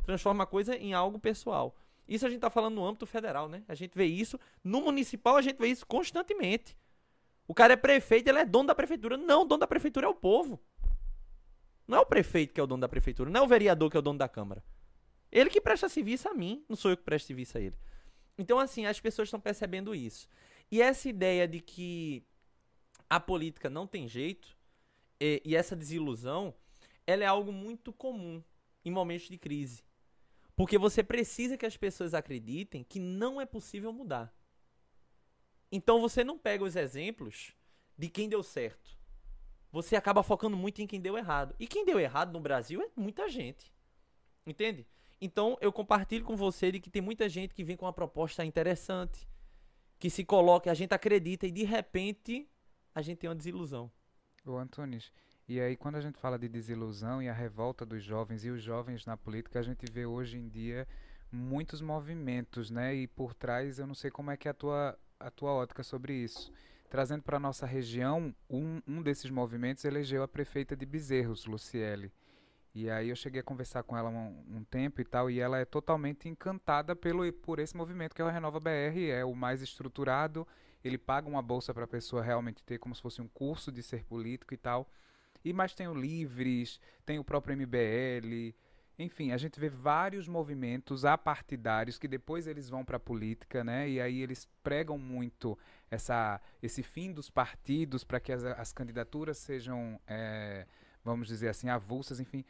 transforma 0.10 0.44
a 0.44 0.48
coisa 0.48 0.76
em 0.76 0.92
algo 0.92 1.20
pessoal. 1.20 1.76
Isso 2.08 2.26
a 2.26 2.30
gente 2.30 2.40
está 2.40 2.50
falando 2.50 2.74
no 2.74 2.84
âmbito 2.84 3.06
federal, 3.06 3.48
né? 3.48 3.64
A 3.68 3.76
gente 3.76 3.96
vê 3.96 4.06
isso. 4.06 4.40
No 4.64 4.82
municipal, 4.82 5.38
a 5.38 5.42
gente 5.44 5.58
vê 5.58 5.68
isso 5.68 5.86
constantemente. 5.86 6.76
O 7.48 7.54
cara 7.54 7.74
é 7.74 7.76
prefeito, 7.76 8.28
ele 8.28 8.40
é 8.40 8.46
dono 8.46 8.70
da 8.70 8.74
prefeitura. 8.74 9.16
Não, 9.16 9.44
o 9.44 9.46
dono 9.46 9.60
da 9.60 9.68
prefeitura 9.68 10.08
é 10.08 10.10
o 10.10 10.16
povo. 10.16 10.60
Não 11.88 12.00
é 12.00 12.02
o 12.02 12.06
prefeito 12.08 12.56
que 12.56 12.60
é 12.60 12.64
o 12.64 12.66
dono 12.66 12.82
da 12.82 12.90
prefeitura, 12.90 13.30
não 13.30 13.42
é 13.42 13.44
o 13.44 13.48
vereador 13.48 13.92
que 13.92 13.98
é 13.98 14.00
o 14.00 14.02
dono 14.02 14.18
da 14.18 14.28
Câmara. 14.28 14.64
Ele 15.32 15.52
que 15.52 15.62
presta 15.62 15.88
serviço 15.88 16.28
a 16.28 16.34
mim, 16.34 16.66
não 16.68 16.76
sou 16.76 16.90
eu 16.90 16.98
que 16.98 17.04
presto 17.04 17.28
serviço 17.28 17.60
a 17.60 17.62
ele. 17.62 17.76
Então, 18.36 18.58
assim, 18.58 18.88
as 18.88 19.00
pessoas 19.00 19.28
estão 19.28 19.40
percebendo 19.40 19.94
isso. 19.94 20.28
E 20.72 20.82
essa 20.82 21.10
ideia 21.10 21.48
de 21.48 21.60
que 21.60 22.24
a 23.10 23.20
política 23.20 23.70
não 23.70 23.88
tem 23.88 24.08
jeito, 24.08 24.56
e, 25.20 25.42
e 25.44 25.56
essa 25.56 25.76
desilusão, 25.76 26.54
ela 27.06 27.24
é 27.24 27.28
algo 27.28 27.52
muito 27.52 27.92
comum 27.92 28.44
em 28.86 28.92
momentos 28.92 29.28
de 29.28 29.38
crise. 29.38 29.84
Porque 30.56 30.78
você 30.78 31.04
precisa 31.04 31.58
que 31.58 31.66
as 31.66 31.78
pessoas 31.78 32.14
acreditem 32.14 32.84
que 32.84 33.00
não 33.00 33.40
é 33.40 33.46
possível 33.46 33.92
mudar. 33.94 34.34
Então 35.72 36.02
você 36.02 36.24
não 36.24 36.38
pega 36.38 36.64
os 36.64 36.76
exemplos 36.76 37.54
de 37.98 38.10
quem 38.10 38.28
deu 38.28 38.44
certo. 38.44 38.98
Você 39.72 39.96
acaba 39.96 40.24
focando 40.24 40.58
muito 40.58 40.82
em 40.82 40.88
quem 40.88 41.00
deu 41.00 41.18
errado. 41.18 41.56
E 41.60 41.68
quem 41.68 41.86
deu 41.86 42.00
errado 42.00 42.34
no 42.34 42.40
Brasil 42.40 42.82
é 42.82 42.90
muita 42.96 43.30
gente. 43.30 43.72
Entende? 44.46 44.86
Então 45.22 45.58
eu 45.62 45.72
compartilho 45.72 46.26
com 46.26 46.36
você 46.36 46.72
de 46.72 46.80
que 46.80 46.90
tem 46.90 47.02
muita 47.02 47.30
gente 47.30 47.54
que 47.54 47.64
vem 47.64 47.78
com 47.78 47.86
uma 47.86 47.94
proposta 47.94 48.44
interessante, 48.44 49.28
que 50.00 50.10
se 50.10 50.24
coloca, 50.24 50.72
a 50.72 50.74
gente 50.74 50.94
acredita 50.94 51.46
e 51.46 51.52
de 51.52 51.64
repente 51.64 52.50
a 52.96 53.02
gente 53.02 53.18
tem 53.20 53.30
uma 53.30 53.36
desilusão. 53.36 53.92
Ô 54.46 54.58
Antunes, 54.58 55.12
e 55.48 55.60
aí, 55.60 55.76
quando 55.76 55.96
a 55.96 56.02
gente 56.02 56.20
fala 56.20 56.38
de 56.38 56.48
desilusão 56.48 57.24
e 57.24 57.28
a 57.28 57.34
revolta 57.34 57.84
dos 57.84 58.04
jovens 58.04 58.46
e 58.46 58.52
os 58.52 58.62
jovens 58.62 59.04
na 59.06 59.18
política, 59.18 59.60
a 59.60 59.64
gente 59.64 59.84
vê 59.92 60.06
hoje 60.06 60.38
em 60.38 60.48
dia 60.48 60.88
muitos 61.32 61.82
movimentos, 61.82 62.70
né? 62.70 62.94
E 62.94 63.08
por 63.08 63.34
trás, 63.34 63.80
eu 63.80 63.88
não 63.88 63.96
sei 63.96 64.12
como 64.12 64.30
é 64.30 64.38
que 64.38 64.48
é 64.48 64.52
a 64.52 64.54
tua, 64.54 64.98
a 65.20 65.32
tua 65.32 65.52
ótica 65.52 65.82
sobre 65.82 66.14
isso. 66.14 66.52
Trazendo 66.88 67.24
para 67.24 67.40
nossa 67.40 67.66
região, 67.66 68.34
um, 68.50 68.80
um 68.88 69.02
desses 69.02 69.32
movimentos 69.32 69.86
elegeu 69.86 70.22
a 70.22 70.28
prefeita 70.28 70.76
de 70.76 70.86
Bezerros, 70.86 71.46
Luciele. 71.46 72.12
E 72.80 72.90
aí 72.90 73.10
eu 73.10 73.16
cheguei 73.16 73.42
a 73.42 73.44
conversar 73.44 73.84
com 73.84 73.98
ela 73.98 74.10
um, 74.10 74.44
um, 74.50 74.64
tempo 74.64 75.02
e 75.02 75.06
tal, 75.06 75.30
e 75.30 75.40
ela 75.40 75.58
é 75.58 75.66
totalmente 75.66 76.30
encantada 76.30 76.96
pelo, 76.96 77.32
por 77.34 77.60
esse 77.60 77.76
movimento 77.76 78.16
que 78.16 78.22
é 78.22 78.26
o 78.26 78.30
Renova 78.30 78.60
BR, 78.60 79.10
é 79.12 79.26
o 79.26 79.36
mais 79.36 79.62
estruturado, 79.62 80.48
ele 80.84 80.98
paga 80.98 81.28
uma 81.28 81.42
bolsa 81.42 81.74
para 81.74 81.84
a 81.84 81.88
pessoa 81.88 82.24
realmente 82.24 82.64
ter 82.64 82.78
como 82.78 82.96
se 82.96 83.02
fosse 83.02 83.22
um 83.22 83.28
curso 83.28 83.72
de 83.72 83.84
ser 83.84 84.06
político 84.06 84.54
e 84.54 84.58
tal. 84.58 84.90
E 85.44 85.52
mais 85.52 85.74
tem 85.74 85.88
o 85.88 85.94
Livres, 85.94 86.80
tem 87.06 87.20
o 87.20 87.24
próprio 87.24 87.56
MBL. 87.56 88.56
Enfim, 88.98 89.32
a 89.32 89.38
gente 89.38 89.60
vê 89.60 89.70
vários 89.70 90.28
movimentos 90.28 91.06
apartidários 91.06 91.98
que 91.98 92.08
depois 92.08 92.48
eles 92.48 92.70
vão 92.70 92.84
para 92.84 92.98
a 92.98 93.00
política, 93.00 93.64
né? 93.64 93.90
E 93.90 94.02
aí 94.02 94.22
eles 94.22 94.48
pregam 94.62 94.98
muito 94.98 95.58
essa, 95.90 96.42
esse 96.62 96.84
fim 96.84 97.12
dos 97.12 97.30
partidos 97.30 98.04
para 98.04 98.20
que 98.20 98.32
as, 98.32 98.44
as, 98.44 98.74
candidaturas 98.74 99.38
sejam, 99.38 100.00
é, 100.06 100.68
vamos 101.04 101.28
dizer 101.30 101.48
assim, 101.48 101.70
avulsas. 101.70 102.20
Enfim, 102.20 102.44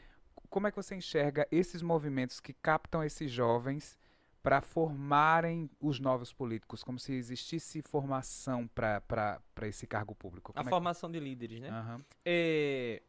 como 0.50 0.68
é 0.68 0.72
que 0.72 0.78
você 0.78 0.96
enxerga 0.96 1.48
esses 1.52 1.82
movimentos 1.82 2.40
que 2.40 2.54
captam 2.54 3.04
esses 3.04 3.32
jovens 3.32 3.98
para 4.42 4.62
formarem 4.62 5.70
os 5.80 6.00
novos 6.00 6.32
políticos, 6.32 6.84
como 6.84 6.98
se 6.98 7.14
existisse 7.14 7.82
formação 7.82 8.68
para 8.68 9.42
esse 9.64 9.86
cargo 9.86 10.16
público. 10.16 10.54
Como 10.54 10.66
a 10.66 10.68
é 10.68 10.70
formação 10.70 11.12
que... 11.12 11.20
de 11.20 11.24
líderes, 11.24 11.60
né? 11.60 11.70
Uhum. 11.70 12.04
É... 12.26 13.02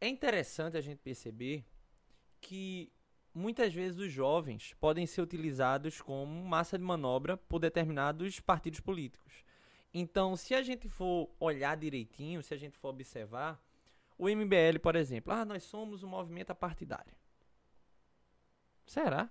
é 0.00 0.08
interessante 0.08 0.76
a 0.76 0.80
gente 0.80 0.98
perceber 0.98 1.64
que 2.40 2.92
muitas 3.34 3.72
vezes 3.72 3.98
os 3.98 4.12
jovens 4.12 4.74
podem 4.78 5.06
ser 5.06 5.22
utilizados 5.22 6.00
como 6.00 6.44
massa 6.46 6.78
de 6.78 6.84
manobra 6.84 7.36
por 7.36 7.58
determinados 7.58 8.40
partidos 8.40 8.80
políticos. 8.80 9.44
Então, 9.92 10.36
se 10.36 10.54
a 10.54 10.62
gente 10.62 10.88
for 10.88 11.30
olhar 11.40 11.76
direitinho, 11.76 12.42
se 12.42 12.52
a 12.52 12.56
gente 12.56 12.76
for 12.76 12.90
observar, 12.90 13.58
o 14.18 14.28
MBL, 14.28 14.78
por 14.82 14.96
exemplo, 14.96 15.32
ah, 15.32 15.44
nós 15.44 15.62
somos 15.64 16.02
um 16.02 16.08
movimento 16.08 16.50
apartidário. 16.50 17.14
Será? 18.86 19.30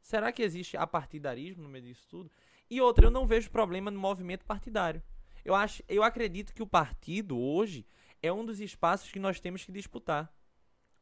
Será 0.00 0.32
que 0.32 0.42
existe 0.42 0.76
apartidarismo 0.76 1.62
no 1.62 1.68
meio 1.68 1.84
disso 1.84 2.06
tudo? 2.08 2.30
E 2.68 2.80
outra, 2.80 3.06
eu 3.06 3.10
não 3.10 3.26
vejo 3.26 3.50
problema 3.50 3.90
no 3.90 4.00
movimento 4.00 4.44
partidário. 4.44 5.02
Eu, 5.44 5.54
acho, 5.54 5.82
eu 5.88 6.02
acredito 6.02 6.52
que 6.52 6.62
o 6.62 6.66
partido 6.66 7.38
hoje 7.38 7.86
é 8.20 8.32
um 8.32 8.44
dos 8.44 8.60
espaços 8.60 9.10
que 9.10 9.18
nós 9.18 9.40
temos 9.40 9.64
que 9.64 9.72
disputar. 9.72 10.32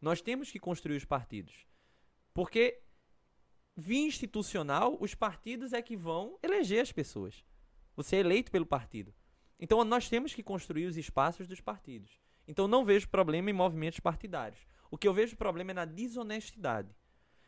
Nós 0.01 0.21
temos 0.21 0.51
que 0.51 0.59
construir 0.59 0.97
os 0.97 1.05
partidos. 1.05 1.66
Porque, 2.33 2.81
via 3.77 4.07
institucional, 4.07 4.97
os 5.01 5.14
partidos 5.14 5.73
é 5.73 5.83
que 5.83 5.97
vão 5.97 6.39
eleger 6.43 6.81
as 6.81 6.93
pessoas. 6.93 7.45
Você 7.97 8.16
é 8.16 8.21
eleito 8.21 8.51
pelo 8.51 8.66
partido. 8.66 9.14
Então, 9.59 9.83
nós 9.85 10.09
temos 10.09 10.33
que 10.33 10.43
construir 10.43 10.87
os 10.87 10.97
espaços 10.97 11.47
dos 11.47 11.61
partidos. 11.61 12.18
Então, 12.51 12.66
não 12.66 12.84
vejo 12.84 13.09
problema 13.09 13.48
em 13.48 13.53
movimentos 13.53 14.01
partidários. 14.01 14.66
O 14.90 14.98
que 14.98 15.07
eu 15.07 15.14
vejo 15.14 15.36
problema 15.36 15.70
é 15.70 15.74
na 15.74 15.84
desonestidade 15.84 16.92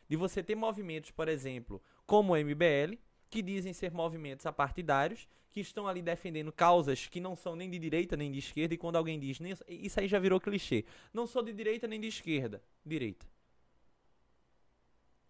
de 0.07 0.15
você 0.15 0.41
ter 0.41 0.55
movimentos, 0.55 1.11
por 1.11 1.27
exemplo, 1.27 1.83
como 2.05 2.31
o 2.31 2.37
MBL, 2.37 2.97
que 3.29 3.41
dizem 3.41 3.73
ser 3.73 3.91
movimentos 3.91 4.45
apartidários, 4.45 5.27
que 5.51 5.59
estão 5.59 5.89
ali 5.89 6.01
defendendo 6.01 6.53
causas 6.53 7.05
que 7.07 7.19
não 7.19 7.35
são 7.35 7.53
nem 7.53 7.69
de 7.69 7.77
direita 7.77 8.15
nem 8.15 8.31
de 8.31 8.39
esquerda, 8.39 8.75
e 8.75 8.77
quando 8.77 8.95
alguém 8.95 9.19
diz, 9.19 9.41
isso 9.67 9.99
aí 9.99 10.07
já 10.07 10.19
virou 10.19 10.39
clichê, 10.39 10.85
não 11.13 11.27
sou 11.27 11.43
de 11.43 11.51
direita 11.51 11.85
nem 11.85 11.99
de 11.99 12.07
esquerda, 12.07 12.63
direita. 12.85 13.27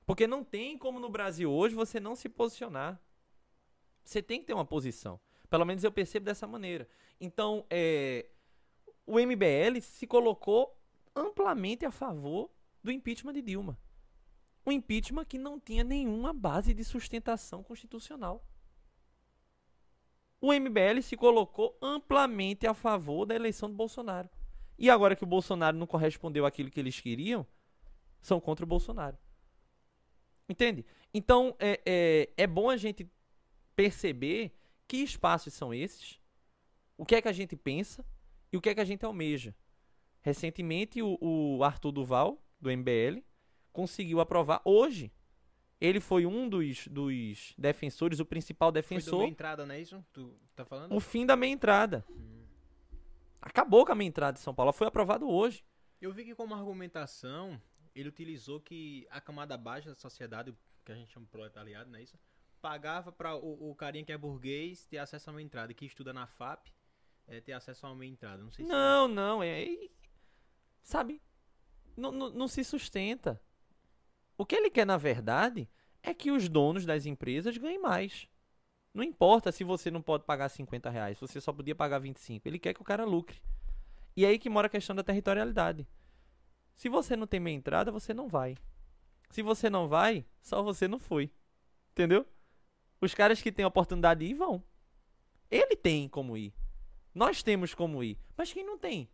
Porque 0.06 0.28
não 0.28 0.44
tem 0.44 0.78
como 0.78 1.00
no 1.00 1.10
Brasil 1.10 1.52
hoje 1.52 1.74
você 1.74 2.00
não 2.00 2.16
se 2.16 2.30
posicionar. 2.30 3.02
Você 4.04 4.22
tem 4.22 4.40
que 4.40 4.46
ter 4.46 4.54
uma 4.54 4.66
posição. 4.66 5.20
Pelo 5.50 5.66
menos 5.66 5.84
eu 5.84 5.92
percebo 5.92 6.26
dessa 6.26 6.46
maneira. 6.46 6.88
Então, 7.20 7.66
é, 7.70 8.28
o 9.06 9.20
MBL 9.20 9.82
se 9.82 10.08
colocou 10.08 10.78
amplamente 11.16 11.86
a 11.86 11.92
favor 11.92 12.50
do 12.84 12.92
impeachment 12.92 13.34
de 13.34 13.42
Dilma 13.42 13.78
um 14.66 14.72
impeachment 14.72 15.26
que 15.26 15.38
não 15.38 15.60
tinha 15.60 15.84
nenhuma 15.84 16.34
base 16.34 16.74
de 16.74 16.84
sustentação 16.84 17.64
constitucional. 17.64 18.46
o 20.40 20.52
MBL 20.54 21.02
se 21.02 21.16
colocou 21.16 21.78
amplamente 21.82 22.68
a 22.68 22.74
favor 22.74 23.26
da 23.26 23.34
eleição 23.34 23.70
do 23.70 23.76
Bolsonaro. 23.76 24.30
E 24.78 24.90
agora 24.90 25.16
que 25.16 25.24
o 25.24 25.28
Bolsonaro 25.28 25.78
não 25.78 25.88
correspondeu 25.88 26.46
àquilo 26.46 26.70
que 26.70 26.82
eles 26.82 27.00
queriam, 27.00 27.48
são 28.22 28.42
contra 28.42 28.66
o 28.66 28.68
Bolsonaro. 28.68 29.18
Entende? 30.50 30.86
Então, 31.14 31.56
é, 31.60 31.80
é, 31.86 32.30
é 32.36 32.46
bom 32.46 32.70
a 32.70 32.76
gente 32.76 33.10
perceber 33.74 34.52
que 34.86 34.98
espaços 34.98 35.54
são 35.54 35.74
esses, 35.74 36.20
o 36.98 37.06
que 37.06 37.16
é 37.16 37.22
que 37.22 37.30
a 37.30 37.34
gente 37.34 37.56
pensa 37.56 38.06
e 38.54 38.58
o 38.58 38.62
que 38.62 38.70
é 38.70 38.76
que 38.76 38.80
a 38.80 38.86
gente 38.86 39.04
almeja. 39.04 39.56
Recentemente, 40.22 41.02
o, 41.02 41.18
o 41.20 41.64
Arthur 41.64 41.92
Duval, 41.92 42.40
do 42.62 42.70
MBL, 42.70 43.24
conseguiu 43.74 44.20
aprovar 44.20 44.62
hoje. 44.64 45.12
Ele 45.82 46.00
foi 46.00 46.26
um 46.28 46.48
dos, 46.48 46.88
dos 46.88 47.56
defensores, 47.58 48.20
o 48.20 48.26
principal 48.26 48.68
Foi 48.68 48.72
do 48.72 48.76
defensor, 48.76 49.20
meia 49.20 49.32
entrada, 49.32 49.66
não 49.66 49.74
é 49.74 49.82
isso? 49.82 50.06
Tu 50.14 50.34
tá 50.56 50.64
falando? 50.64 50.96
o 50.96 51.00
fim 51.00 51.26
da 51.26 51.36
meia 51.36 51.52
entrada. 51.52 52.06
Acabou 53.42 53.86
com 53.86 53.92
a 53.92 53.96
meia 53.96 54.08
entrada 54.08 54.34
de 54.34 54.40
São 54.40 54.54
Paulo. 54.54 54.68
Ela 54.68 54.74
foi 54.74 54.88
aprovado 54.88 55.28
hoje. 55.28 55.66
Eu 56.00 56.14
vi 56.14 56.24
que 56.24 56.36
como 56.36 56.54
argumentação, 56.54 57.60
ele 57.96 58.08
utilizou 58.08 58.62
que 58.62 59.06
a 59.10 59.20
camada 59.20 59.58
baixa 59.58 59.90
da 59.90 59.96
sociedade, 59.96 60.54
que 60.86 60.92
a 60.92 60.96
gente 60.96 61.12
chama 61.12 61.26
de 61.26 61.32
proletariado, 61.32 61.90
não 61.90 61.98
é 61.98 62.04
isso? 62.04 62.18
Pagava 62.62 63.12
para 63.12 63.36
o, 63.36 63.72
o 63.72 63.76
carinha 63.76 64.06
que 64.06 64.12
é 64.12 64.18
burguês 64.18 64.86
ter 64.86 65.00
acesso 65.00 65.30
a 65.30 65.34
uma 65.34 65.42
entrada, 65.42 65.74
que 65.74 65.86
estuda 65.86 66.14
na 66.14 66.28
FAP, 66.28 66.72
é, 67.28 67.40
ter 67.42 67.54
acesso 67.54 67.86
a 67.86 67.92
uma 67.92 68.06
entrada. 68.06 68.44
Não 68.44 68.52
sei 68.52 68.66
se 68.66 68.72
Não, 68.72 69.08
não. 69.08 69.42
É, 69.42 69.64
é- 69.64 69.90
sabe? 70.82 71.22
Não, 71.96 72.12
não, 72.12 72.30
não 72.30 72.48
se 72.48 72.64
sustenta. 72.64 73.42
O 74.38 74.46
que 74.46 74.56
ele 74.56 74.70
quer, 74.70 74.86
na 74.86 74.98
verdade, 74.98 75.70
é 76.02 76.14
que 76.14 76.32
os 76.32 76.50
donos 76.50 76.86
das 76.86 77.06
empresas 77.06 77.58
ganhem 77.58 77.80
mais. 77.80 78.28
Não 78.94 79.04
importa 79.04 79.52
se 79.52 79.64
você 79.64 79.90
não 79.90 80.02
pode 80.02 80.24
pagar 80.24 80.50
50 80.50 80.90
reais, 80.90 81.20
você 81.20 81.42
só 81.42 81.52
podia 81.52 81.74
pagar 81.76 82.00
25. 82.00 82.48
Ele 82.48 82.60
quer 82.60 82.74
que 82.74 82.82
o 82.82 82.86
cara 82.86 83.06
lucre. 83.06 83.42
E 84.16 84.26
é 84.26 84.30
aí 84.30 84.38
que 84.40 84.50
mora 84.50 84.68
a 84.68 84.70
questão 84.70 84.96
da 84.96 85.04
territorialidade. 85.04 85.88
Se 86.76 86.90
você 86.90 87.16
não 87.16 87.26
tem 87.26 87.40
meia 87.40 87.56
entrada, 87.56 87.92
você 87.92 88.14
não 88.14 88.28
vai. 88.28 88.56
Se 89.30 89.42
você 89.42 89.70
não 89.70 89.88
vai, 89.88 90.26
só 90.42 90.62
você 90.62 90.88
não 90.88 91.00
foi. 91.00 91.32
Entendeu? 91.92 92.26
Os 93.02 93.14
caras 93.14 93.42
que 93.42 93.52
têm 93.52 93.66
a 93.66 93.68
oportunidade 93.68 94.20
de 94.20 94.32
ir 94.32 94.36
vão. 94.36 94.64
Ele 95.50 95.76
tem 95.76 96.08
como 96.08 96.38
ir. 96.38 96.54
Nós 97.14 97.44
temos 97.44 97.74
como 97.74 98.04
ir. 98.04 98.18
Mas 98.36 98.52
quem 98.52 98.66
não 98.66 98.78
tem? 98.78 99.10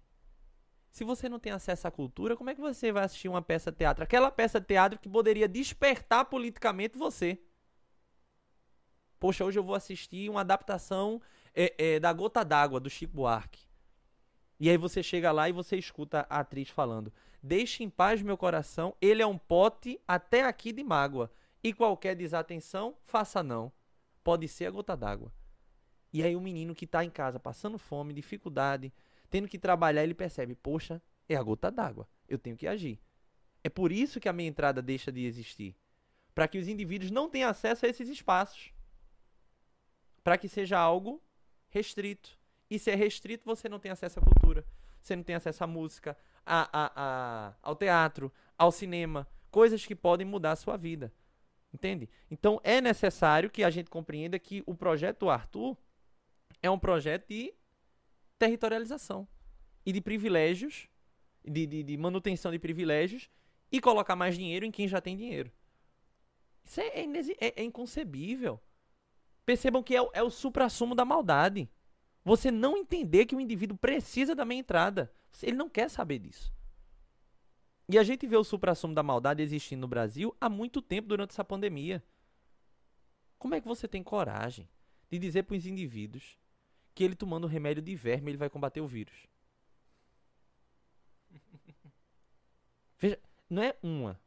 Se 0.92 1.04
você 1.04 1.30
não 1.30 1.40
tem 1.40 1.52
acesso 1.52 1.88
à 1.88 1.92
cultura, 1.92 2.36
como 2.36 2.50
é 2.50 2.56
que 2.56 2.62
você 2.62 2.92
vai 2.92 3.04
assistir 3.04 3.30
uma 3.30 3.42
peça 3.42 3.72
de 3.72 3.78
teatro? 3.78 4.04
Aquela 4.04 4.32
peça 4.32 4.60
de 4.60 4.66
teatro 4.66 5.00
que 5.00 5.10
poderia 5.10 5.48
despertar 5.48 6.26
politicamente 6.26 6.98
você. 6.98 7.40
Poxa, 9.20 9.44
hoje 9.44 9.60
eu 9.60 9.64
vou 9.64 9.76
assistir 9.76 10.30
uma 10.30 10.42
adaptação 10.42 11.22
é, 11.54 11.74
é, 11.78 12.00
da 12.00 12.12
Gota 12.14 12.44
d'Água, 12.44 12.80
do 12.80 12.90
Chico 12.90 13.14
Buarque. 13.14 13.68
E 14.60 14.70
aí 14.70 14.78
você 14.78 15.04
chega 15.04 15.32
lá 15.32 15.48
e 15.48 15.54
você 15.54 15.78
escuta 15.78 16.26
a 16.30 16.40
atriz 16.40 16.70
falando: 16.70 17.14
Deixe 17.42 17.84
em 17.84 17.90
paz 17.90 18.22
meu 18.22 18.38
coração, 18.38 18.96
ele 19.02 19.22
é 19.22 19.28
um 19.28 19.38
pote 19.38 20.00
até 20.08 20.44
aqui 20.44 20.72
de 20.72 20.84
mágoa. 20.84 21.32
E 21.62 21.74
qualquer 21.74 22.16
desatenção, 22.16 22.96
faça 23.06 23.44
não. 23.44 23.72
Pode 24.24 24.48
ser 24.48 24.66
a 24.66 24.72
gota 24.72 24.96
d'água. 24.96 25.32
E 26.12 26.24
aí 26.24 26.36
o 26.36 26.42
menino 26.42 26.74
que 26.74 26.88
tá 26.88 27.04
em 27.04 27.10
casa 27.10 27.40
passando 27.40 27.78
fome, 27.78 28.14
dificuldade, 28.14 28.92
tendo 29.30 29.48
que 29.48 29.60
trabalhar, 29.60 30.04
ele 30.04 30.14
percebe, 30.14 30.56
poxa, 30.56 31.02
é 31.28 31.36
a 31.36 31.44
gota 31.44 31.72
d'água. 31.72 32.08
Eu 32.28 32.40
tenho 32.40 32.58
que 32.58 32.68
agir. 32.68 33.00
É 33.64 33.70
por 33.70 33.92
isso 33.92 34.20
que 34.20 34.30
a 34.30 34.34
minha 34.34 34.50
entrada 34.50 34.82
deixa 34.82 35.12
de 35.12 35.26
existir. 35.26 35.76
Para 36.34 36.48
que 36.48 36.58
os 36.58 36.68
indivíduos 36.68 37.12
não 37.12 37.30
tenham 37.30 37.50
acesso 37.50 37.86
a 37.86 37.90
esses 37.90 38.10
espaços. 38.10 38.72
Para 40.24 40.38
que 40.38 40.48
seja 40.48 40.80
algo 40.80 41.22
restrito. 41.70 42.38
E 42.70 42.80
se 42.80 42.90
é 42.90 42.96
restrito, 42.96 43.46
você 43.46 43.68
não 43.68 43.80
tem 43.80 43.92
acesso 43.92 44.20
à 44.20 44.22
cultura. 44.22 44.66
Você 45.02 45.16
não 45.16 45.24
tem 45.24 45.36
acesso 45.36 45.64
à 45.64 45.68
música, 45.68 46.18
a, 46.46 46.70
a, 46.72 46.92
a, 46.96 47.54
ao 47.62 47.76
teatro, 47.76 48.32
ao 48.58 48.72
cinema. 48.72 49.28
Coisas 49.52 49.86
que 49.86 49.96
podem 49.96 50.26
mudar 50.26 50.52
a 50.52 50.56
sua 50.56 50.78
vida. 50.78 51.12
Entende? 51.74 52.10
Então 52.32 52.60
é 52.64 52.82
necessário 52.82 53.50
que 53.50 53.64
a 53.64 53.70
gente 53.70 53.90
compreenda 53.90 54.40
que 54.40 54.64
o 54.66 54.74
projeto 54.74 55.30
Arthur 55.30 55.78
é 56.62 56.70
um 56.70 56.80
projeto 56.80 57.28
de 57.28 57.54
territorialização 58.38 59.28
e 59.86 59.92
de 59.92 60.02
privilégios, 60.02 60.88
de, 61.44 61.66
de, 61.66 61.84
de 61.84 61.98
manutenção 61.98 62.52
de 62.52 62.60
privilégios 62.60 63.30
e 63.72 63.80
colocar 63.80 64.16
mais 64.16 64.36
dinheiro 64.36 64.66
em 64.66 64.72
quem 64.72 64.88
já 64.88 65.02
tem 65.02 65.16
dinheiro. 65.16 65.52
Isso 66.64 66.82
é, 66.82 66.88
é, 66.88 67.06
é- 67.40 67.62
é 67.62 67.64
inconcebível. 67.64 68.60
Percebam 69.46 69.82
que 69.82 69.96
é, 69.96 70.00
é 70.14 70.24
o 70.24 70.30
suprassumo 70.30 70.94
da 70.94 71.04
maldade. 71.04 71.70
Você 72.24 72.52
não 72.52 72.78
entender 72.78 73.26
que 73.26 73.36
o 73.36 73.40
indivíduo 73.40 73.78
precisa 73.78 74.36
da 74.36 74.46
meia 74.46 74.60
entrada. 74.60 75.12
Ele 75.42 75.56
não 75.56 75.70
quer 75.70 75.90
saber 75.90 76.20
disso. 76.20 76.54
E 77.88 77.98
a 77.98 78.04
gente 78.04 78.28
vê 78.28 78.38
o 78.38 78.44
suprassumo 78.44 78.94
da 78.94 79.02
maldade 79.02 79.42
existindo 79.42 79.82
no 79.82 79.88
Brasil 79.88 80.36
há 80.40 80.48
muito 80.48 80.82
tempo 80.82 81.08
durante 81.08 81.32
essa 81.32 81.44
pandemia. 81.44 82.04
Como 83.40 83.56
é 83.56 83.62
que 83.62 83.68
você 83.68 83.88
tem 83.88 84.04
coragem 84.04 84.70
de 85.10 85.18
dizer 85.18 85.44
para 85.44 85.56
os 85.56 85.66
indivíduos 85.66 86.38
que 87.00 87.04
ele 87.06 87.16
tomando 87.16 87.48
remédio 87.48 87.82
de 87.82 87.96
verme 87.96 88.30
ele 88.30 88.38
vai 88.38 88.50
combater 88.50 88.82
o 88.82 88.86
vírus? 88.88 89.16
Veja, 93.00 93.18
não 93.50 93.64
é 93.64 93.74
uma, 93.82 94.20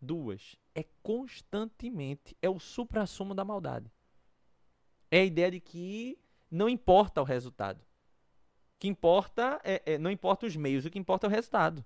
duas, 0.00 0.56
é 0.74 0.84
constantemente, 1.00 2.36
é 2.42 2.50
o 2.50 2.58
suprassumo 2.58 3.36
da 3.36 3.44
maldade. 3.44 3.88
É 5.12 5.20
a 5.20 5.24
ideia 5.24 5.52
de 5.52 5.60
que 5.60 6.18
não 6.50 6.68
importa 6.68 7.20
o 7.22 7.24
resultado. 7.24 7.78
O 7.78 7.84
que 8.80 8.88
importa 8.88 9.60
é, 9.62 9.92
é- 9.94 9.98
não 9.98 10.10
importa 10.10 10.44
os 10.44 10.56
meios, 10.56 10.84
o 10.84 10.90
que 10.90 10.98
importa 10.98 11.28
é 11.28 11.28
o 11.28 11.30
resultado. 11.30 11.84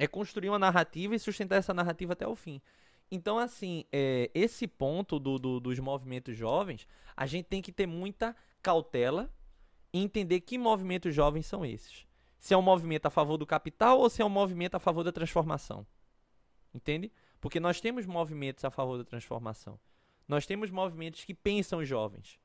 É 0.00 0.08
construir 0.08 0.48
uma 0.48 0.58
narrativa 0.58 1.14
e 1.14 1.18
sustentar 1.20 1.58
essa 1.58 1.72
narrativa 1.72 2.12
até 2.14 2.26
o 2.26 2.34
fim. 2.34 2.60
Então, 3.08 3.38
assim, 3.38 3.84
é, 3.92 4.28
esse 4.34 4.66
ponto 4.66 5.20
do- 5.20 5.38
do- 5.38 5.60
dos 5.60 5.78
movimentos 5.78 6.36
jovens, 6.36 6.88
a 7.16 7.24
gente 7.24 7.46
tem 7.46 7.62
que 7.62 7.72
ter 7.72 7.86
muita 7.86 8.36
cautela 8.62 9.32
e 9.92 10.02
entender 10.02 10.40
que 10.40 10.58
movimentos 10.58 11.14
jovens 11.14 11.46
são 11.46 11.64
esses. 11.64 12.06
Se 12.38 12.54
é 12.54 12.56
um 12.56 12.62
movimento 12.62 13.06
a 13.06 13.10
favor 13.10 13.36
do 13.36 13.46
capital 13.46 13.98
ou 13.98 14.08
se 14.08 14.22
é 14.22 14.24
um 14.24 14.30
movimento 14.30 14.74
a 14.76 14.78
favor 14.78 15.02
da 15.02 15.12
transformação. 15.12 15.86
Entende? 16.72 17.10
Porque 17.40 17.58
nós 17.58 17.80
temos 17.80 18.06
movimentos 18.06 18.64
a 18.64 18.70
favor 18.70 18.98
da 18.98 19.04
transformação. 19.04 19.78
Nós 20.26 20.46
temos 20.46 20.70
movimentos 20.70 21.24
que 21.24 21.34
pensam 21.34 21.84
jovens. 21.84 22.38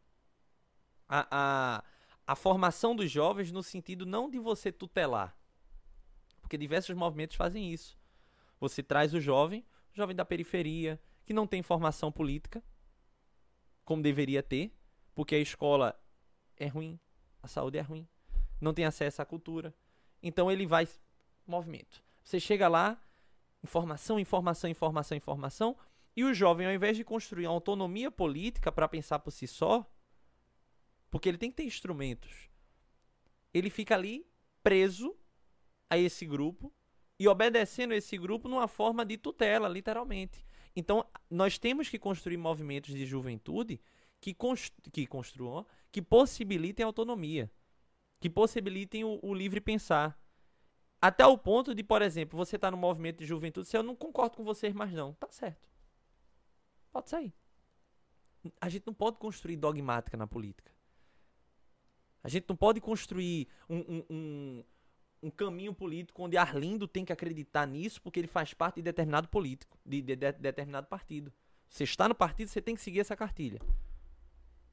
A, 1.08 1.28
a, 1.30 1.84
a 2.26 2.36
formação 2.36 2.96
dos 2.96 3.12
jovens 3.12 3.52
no 3.52 3.62
sentido 3.62 4.06
não 4.06 4.30
de 4.30 4.40
você 4.40 4.72
tutelar. 4.72 5.38
Porque 6.42 6.58
diversos 6.58 6.96
movimentos 6.96 7.36
fazem 7.36 7.72
isso. 7.72 7.98
Você 8.60 8.82
traz 8.82 9.14
o 9.14 9.20
jovem, 9.20 9.66
o 9.94 9.96
jovem 9.96 10.16
da 10.16 10.24
periferia, 10.24 11.00
que 11.26 11.34
não 11.34 11.46
tem 11.46 11.62
formação 11.62 12.12
política, 12.12 12.64
como 13.84 14.02
deveria 14.02 14.42
ter, 14.42 14.74
porque 15.14 15.36
a 15.36 15.40
escola 15.40 16.00
é 16.58 16.68
ruim, 16.68 17.00
a 17.42 17.48
saúde 17.48 17.78
é 17.78 17.82
ruim, 17.82 18.08
não 18.60 18.74
tem 18.74 18.86
acesso 18.86 19.22
à 19.22 19.26
cultura. 19.26 19.74
Então 20.22 20.52
ele 20.52 20.66
vai. 20.66 20.88
Movimento. 21.46 22.02
Você 22.24 22.40
chega 22.40 22.70
lá, 22.70 22.98
informação, 23.62 24.18
informação, 24.18 24.70
informação, 24.70 25.18
informação, 25.18 25.78
e 26.16 26.24
o 26.24 26.34
jovem, 26.34 26.68
ao 26.68 26.74
invés 26.74 26.96
de 26.96 27.04
construir 27.04 27.48
uma 27.48 27.54
autonomia 27.54 28.10
política 28.10 28.72
para 28.72 28.88
pensar 28.88 29.20
por 29.20 29.32
si 29.32 29.48
só, 29.48 29.86
porque 31.12 31.28
ele 31.28 31.38
tem 31.38 31.50
que 31.50 31.58
ter 31.58 31.66
instrumentos, 31.66 32.50
ele 33.54 33.70
fica 33.70 33.96
ali 33.96 34.26
preso 34.64 35.16
a 35.90 35.98
esse 35.98 36.26
grupo 36.26 36.74
e 37.20 37.28
obedecendo 37.28 37.94
esse 37.94 38.18
grupo 38.18 38.48
numa 38.48 38.68
forma 38.68 39.06
de 39.06 39.18
tutela, 39.18 39.68
literalmente. 39.68 40.46
Então, 40.76 41.06
nós 41.30 41.58
temos 41.58 41.88
que 41.88 42.00
construir 42.00 42.38
movimentos 42.38 42.94
de 42.94 43.06
juventude 43.06 43.80
que, 44.24 44.34
cons 44.34 44.72
que 44.94 45.06
construam, 45.06 45.66
que 45.92 46.02
possibilitem 46.02 46.86
a 46.86 46.88
autonomia, 46.88 47.52
que 48.22 48.30
possibilitem 48.30 49.04
o, 49.04 49.20
o 49.22 49.34
livre 49.34 49.60
pensar. 49.60 50.18
Até 51.02 51.26
o 51.26 51.38
ponto 51.38 51.76
de, 51.76 51.84
por 51.84 52.02
exemplo, 52.02 52.38
você 52.38 52.58
tá 52.58 52.72
no 52.72 52.78
movimento 52.78 53.18
de 53.18 53.26
juventude, 53.26 53.68
se 53.68 53.76
eu 53.76 53.84
não 53.84 53.94
concordo 53.94 54.38
com 54.38 54.44
vocês 54.46 54.74
mais 54.74 54.94
não, 54.94 55.14
tá 55.16 55.28
certo. 55.30 55.68
Pode 56.90 57.10
sair. 57.10 57.34
A 58.62 58.70
gente 58.70 58.88
não 58.88 58.94
pode 58.94 59.18
construir 59.18 59.58
dogmática 59.58 60.16
na 60.16 60.26
política. 60.26 60.72
A 62.24 62.30
gente 62.30 62.46
não 62.48 62.56
pode 62.56 62.80
construir 62.80 63.50
um, 63.70 63.80
um, 63.80 64.06
um, 64.10 64.64
um 65.24 65.30
caminho 65.30 65.74
político 65.74 66.24
onde 66.24 66.38
Arlindo 66.38 66.88
tem 66.88 67.04
que 67.04 67.12
acreditar 67.12 67.68
nisso 67.68 68.02
porque 68.02 68.22
ele 68.22 68.28
faz 68.28 68.54
parte 68.54 68.76
de 68.76 68.84
determinado 68.84 69.28
político, 69.28 69.78
de, 69.86 70.02
de- 70.02 70.16
de 70.16 70.32
determinado 70.32 70.88
partido. 70.88 71.34
Você 71.68 71.84
está 71.84 72.08
no 72.08 72.16
partido, 72.16 72.48
você 72.48 72.62
tem 72.62 72.74
que 72.74 72.82
seguir 72.82 73.02
essa 73.02 73.18
cartilha. 73.18 73.60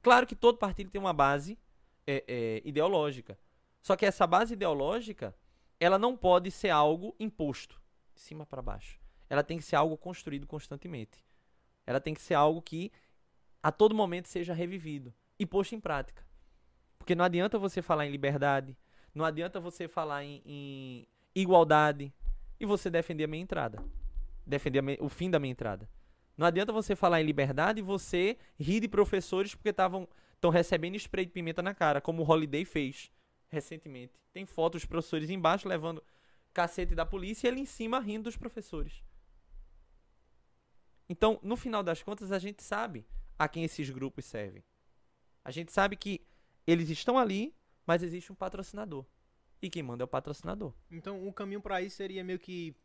Claro 0.01 0.25
que 0.25 0.35
todo 0.35 0.57
partido 0.57 0.89
tem 0.89 0.99
uma 0.99 1.13
base 1.13 1.57
é, 2.07 2.23
é, 2.27 2.61
ideológica. 2.65 3.37
Só 3.81 3.95
que 3.95 4.05
essa 4.05 4.25
base 4.27 4.53
ideológica, 4.53 5.35
ela 5.79 5.97
não 5.97 6.15
pode 6.17 6.51
ser 6.51 6.69
algo 6.69 7.15
imposto, 7.19 7.79
de 8.13 8.21
cima 8.21 8.45
para 8.45 8.61
baixo. 8.61 8.99
Ela 9.29 9.43
tem 9.43 9.57
que 9.57 9.63
ser 9.63 9.75
algo 9.75 9.97
construído 9.97 10.45
constantemente. 10.47 11.23
Ela 11.85 11.99
tem 11.99 12.13
que 12.13 12.21
ser 12.21 12.33
algo 12.35 12.61
que 12.61 12.91
a 13.63 13.71
todo 13.71 13.95
momento 13.95 14.27
seja 14.27 14.53
revivido. 14.53 15.13
e 15.39 15.45
posto 15.45 15.73
em 15.73 15.79
prática. 15.79 16.23
Porque 16.99 17.15
não 17.15 17.25
adianta 17.25 17.57
você 17.57 17.81
falar 17.81 18.05
em 18.05 18.11
liberdade, 18.11 18.77
não 19.13 19.25
adianta 19.25 19.59
você 19.59 19.87
falar 19.87 20.23
em, 20.23 20.39
em 20.45 21.07
igualdade 21.33 22.13
e 22.59 22.65
você 22.65 22.91
defender 22.91 23.23
a 23.23 23.27
minha 23.27 23.41
entrada. 23.41 23.83
Defender 24.45 24.79
a 24.79 24.81
me- 24.83 24.97
o 25.01 25.09
fim 25.09 25.31
da 25.31 25.39
minha 25.39 25.51
entrada. 25.51 25.89
Não 26.41 26.47
adianta 26.47 26.73
você 26.73 26.95
falar 26.95 27.21
em 27.21 27.23
liberdade 27.23 27.81
e 27.81 27.83
você 27.83 28.35
rir 28.59 28.79
de 28.79 28.87
professores 28.87 29.53
porque 29.53 29.69
estavam 29.69 30.09
estão 30.33 30.49
recebendo 30.49 30.95
spray 30.95 31.23
de 31.23 31.31
pimenta 31.31 31.61
na 31.61 31.71
cara, 31.71 32.01
como 32.01 32.23
o 32.23 32.27
Holiday 32.27 32.65
fez 32.65 33.11
recentemente. 33.47 34.19
Tem 34.33 34.43
fotos 34.43 34.81
dos 34.81 34.89
professores 34.89 35.29
embaixo 35.29 35.69
levando 35.69 36.03
cacete 36.51 36.95
da 36.95 37.05
polícia 37.05 37.47
e 37.47 37.51
ele 37.51 37.59
em 37.59 37.65
cima 37.67 37.99
rindo 37.99 38.23
dos 38.23 38.35
professores. 38.35 39.03
Então, 41.07 41.39
no 41.43 41.55
final 41.55 41.83
das 41.83 42.01
contas, 42.01 42.31
a 42.31 42.39
gente 42.39 42.63
sabe 42.63 43.05
a 43.37 43.47
quem 43.47 43.63
esses 43.63 43.91
grupos 43.91 44.25
servem. 44.25 44.63
A 45.45 45.51
gente 45.51 45.71
sabe 45.71 45.95
que 45.95 46.25
eles 46.65 46.89
estão 46.89 47.19
ali, 47.19 47.53
mas 47.85 48.01
existe 48.01 48.31
um 48.31 48.35
patrocinador. 48.35 49.05
E 49.61 49.69
quem 49.69 49.83
manda 49.83 50.03
é 50.03 50.05
o 50.05 50.07
patrocinador. 50.07 50.73
Então, 50.89 51.27
o 51.27 51.31
caminho 51.31 51.61
pra 51.61 51.83
isso 51.83 51.97
seria 51.97 52.23
meio 52.23 52.39
que 52.39 52.75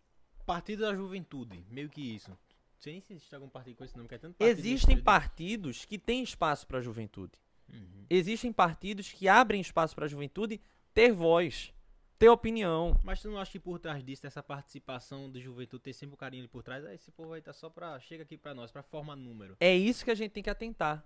Partido 0.45 0.83
da 0.83 0.95
Juventude, 0.95 1.65
meio 1.71 1.89
que 1.89 2.03
isso. 2.15 2.39
Não 2.77 2.83
sei 2.83 2.93
nem 2.93 3.01
se 3.01 3.13
existe 3.15 3.35
algum 3.35 3.49
partido 3.49 3.77
com 3.77 3.85
esse 3.85 3.97
nome, 3.97 4.09
que 4.09 4.15
é 4.15 4.19
tanto 4.19 4.37
partido 4.37 4.59
Existem 4.59 5.01
partidos 5.01 5.85
que 5.85 5.99
têm 5.99 6.23
espaço 6.23 6.67
para 6.67 6.79
a 6.79 6.83
juventude. 6.83 7.33
Uhum. 7.69 8.07
Existem 8.09 8.53
partidos 8.53 9.11
que 9.11 9.29
abrem 9.29 9.61
espaço 9.61 9.95
para 9.95 10.05
a 10.05 10.09
juventude 10.09 10.61
ter 10.93 11.11
voz, 11.11 11.73
ter 12.19 12.29
opinião. 12.29 12.99
Mas 13.03 13.21
tu 13.21 13.31
não 13.31 13.39
acha 13.39 13.51
que 13.51 13.59
por 13.59 13.79
trás 13.79 14.05
disso, 14.05 14.27
essa 14.27 14.43
participação 14.43 15.31
do 15.31 15.41
juventude, 15.41 15.83
ter 15.83 15.95
sempre 15.95 16.15
o 16.15 16.19
carinho 16.19 16.43
ali 16.43 16.49
por 16.49 16.63
trás, 16.63 16.85
ah, 16.85 16.95
esse 16.95 17.11
povo 17.11 17.33
aí 17.33 17.41
tá 17.41 17.53
só 17.53 17.71
pra. 17.71 17.99
Chega 17.99 18.23
aqui 18.23 18.37
pra 18.37 18.55
nós, 18.55 18.71
pra 18.71 18.83
formar 18.83 19.17
número. 19.17 19.57
É 19.59 19.75
isso 19.75 20.05
que 20.05 20.11
a 20.11 20.15
gente 20.15 20.33
tem 20.33 20.43
que 20.43 20.51
atentar. 20.51 21.05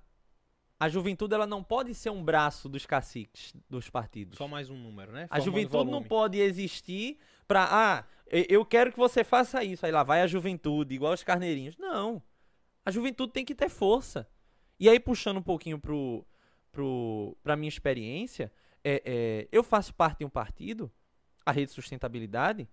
A 0.80 0.88
juventude 0.88 1.34
ela 1.34 1.46
não 1.46 1.62
pode 1.62 1.94
ser 1.94 2.08
um 2.08 2.24
braço 2.24 2.66
dos 2.66 2.86
caciques 2.86 3.52
dos 3.68 3.90
partidos. 3.90 4.38
Só 4.38 4.48
mais 4.48 4.70
um 4.70 4.76
número, 4.78 5.12
né? 5.12 5.24
A 5.24 5.36
Formando 5.36 5.44
juventude 5.44 5.84
não 5.84 5.90
volume. 5.90 6.08
pode 6.08 6.38
existir 6.40 7.18
pra. 7.46 7.68
Ah, 7.70 8.04
eu 8.26 8.64
quero 8.64 8.90
que 8.90 8.96
você 8.98 9.22
faça 9.22 9.62
isso. 9.62 9.84
Aí 9.84 9.92
lá 9.92 10.02
vai 10.02 10.22
a 10.22 10.26
juventude, 10.26 10.94
igual 10.94 11.12
os 11.12 11.22
carneirinhos. 11.22 11.76
Não. 11.76 12.22
A 12.82 12.90
juventude 12.90 13.30
tem 13.30 13.44
que 13.44 13.54
ter 13.54 13.68
força. 13.68 14.26
E 14.78 14.88
aí, 14.88 14.98
puxando 14.98 15.36
um 15.36 15.42
pouquinho 15.42 15.78
pro, 15.78 16.26
pro, 16.72 17.36
pra 17.42 17.56
minha 17.56 17.68
experiência, 17.68 18.50
é, 18.82 19.02
é, 19.04 19.48
eu 19.52 19.62
faço 19.62 19.92
parte 19.92 20.20
de 20.20 20.24
um 20.24 20.30
partido, 20.30 20.90
a 21.44 21.52
Rede 21.52 21.72
Sustentabilidade, 21.72 22.66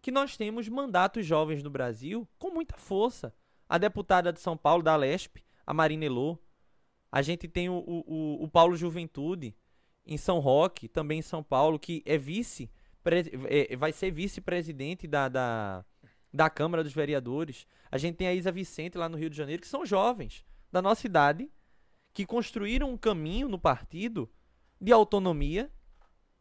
que 0.00 0.10
nós 0.10 0.34
temos 0.34 0.66
mandatos 0.66 1.26
jovens 1.26 1.62
no 1.62 1.68
Brasil 1.68 2.26
com 2.38 2.50
muita 2.50 2.78
força. 2.78 3.34
A 3.68 3.76
deputada 3.76 4.32
de 4.32 4.40
São 4.40 4.56
Paulo, 4.56 4.82
da 4.82 4.96
Lesp, 4.96 5.44
a 5.66 5.74
Marina 5.74 6.06
Elô. 6.06 6.38
A 7.12 7.22
gente 7.22 7.48
tem 7.48 7.68
o, 7.68 7.74
o, 7.86 8.44
o- 8.44 8.48
Paulo 8.48 8.76
Juventude, 8.76 9.54
em 10.06 10.16
São 10.16 10.38
Roque, 10.38 10.88
também 10.88 11.18
em 11.18 11.22
São 11.22 11.42
Paulo, 11.42 11.78
que 11.78 12.02
é 12.06 12.16
vice, 12.16 12.70
é, 13.48 13.76
vai 13.76 13.92
ser 13.92 14.10
vice-presidente 14.10 15.06
da, 15.06 15.28
da, 15.28 15.84
da 16.32 16.48
Câmara 16.50 16.82
dos 16.84 16.92
Vereadores. 16.92 17.66
A 17.90 17.98
gente 17.98 18.16
tem 18.16 18.26
a 18.28 18.34
Isa 18.34 18.52
Vicente 18.52 18.96
lá 18.96 19.08
no 19.08 19.16
Rio 19.16 19.30
de 19.30 19.36
Janeiro, 19.36 19.62
que 19.62 19.68
são 19.68 19.84
jovens 19.84 20.44
da 20.70 20.80
nossa 20.80 21.06
idade, 21.06 21.50
que 22.12 22.26
construíram 22.26 22.90
um 22.90 22.96
caminho 22.96 23.48
no 23.48 23.58
partido 23.58 24.30
de 24.80 24.92
autonomia, 24.92 25.70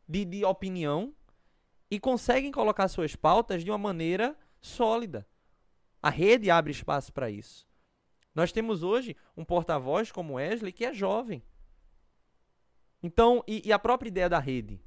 de, 0.07 0.25
de 0.25 0.45
opinião, 0.45 1.13
e 1.91 1.99
conseguem 1.99 2.51
colocar 2.51 2.87
suas 2.87 3.15
pautas 3.15 3.63
de 3.63 3.71
uma 3.71 3.77
maneira 3.77 4.35
sólida. 4.61 5.27
A 6.01 6.09
rede 6.09 6.49
abre 6.49 6.71
espaço 6.71 7.11
para 7.11 7.29
isso. 7.29 7.67
Nós 8.39 8.53
temos 8.53 8.83
hoje 8.83 9.17
um 9.35 9.43
porta-voz 9.43 10.13
como 10.13 10.35
Wesley 10.35 10.71
que 10.71 10.85
é 10.85 10.93
jovem. 10.93 11.43
Então, 13.03 13.43
e, 13.45 13.67
e 13.67 13.73
a 13.73 13.77
própria 13.77 14.07
ideia 14.07 14.29
da 14.29 14.39
rede, 14.39 14.81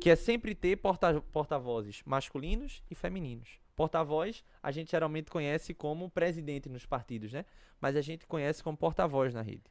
que 0.00 0.08
é 0.08 0.16
sempre 0.16 0.54
ter 0.54 0.76
porta- 0.76 1.20
porta-vozes 1.20 2.02
masculinos 2.06 2.82
e 2.90 2.94
femininos. 2.94 3.60
Porta-voz 3.76 4.42
a 4.62 4.70
gente 4.70 4.92
geralmente 4.92 5.30
conhece 5.30 5.74
como 5.74 6.08
presidente 6.08 6.66
nos 6.70 6.86
partidos, 6.86 7.30
né? 7.30 7.44
Mas 7.78 7.94
a 7.94 8.00
gente 8.00 8.26
conhece 8.26 8.64
como 8.64 8.74
porta-voz 8.74 9.34
na 9.34 9.42
rede. 9.42 9.70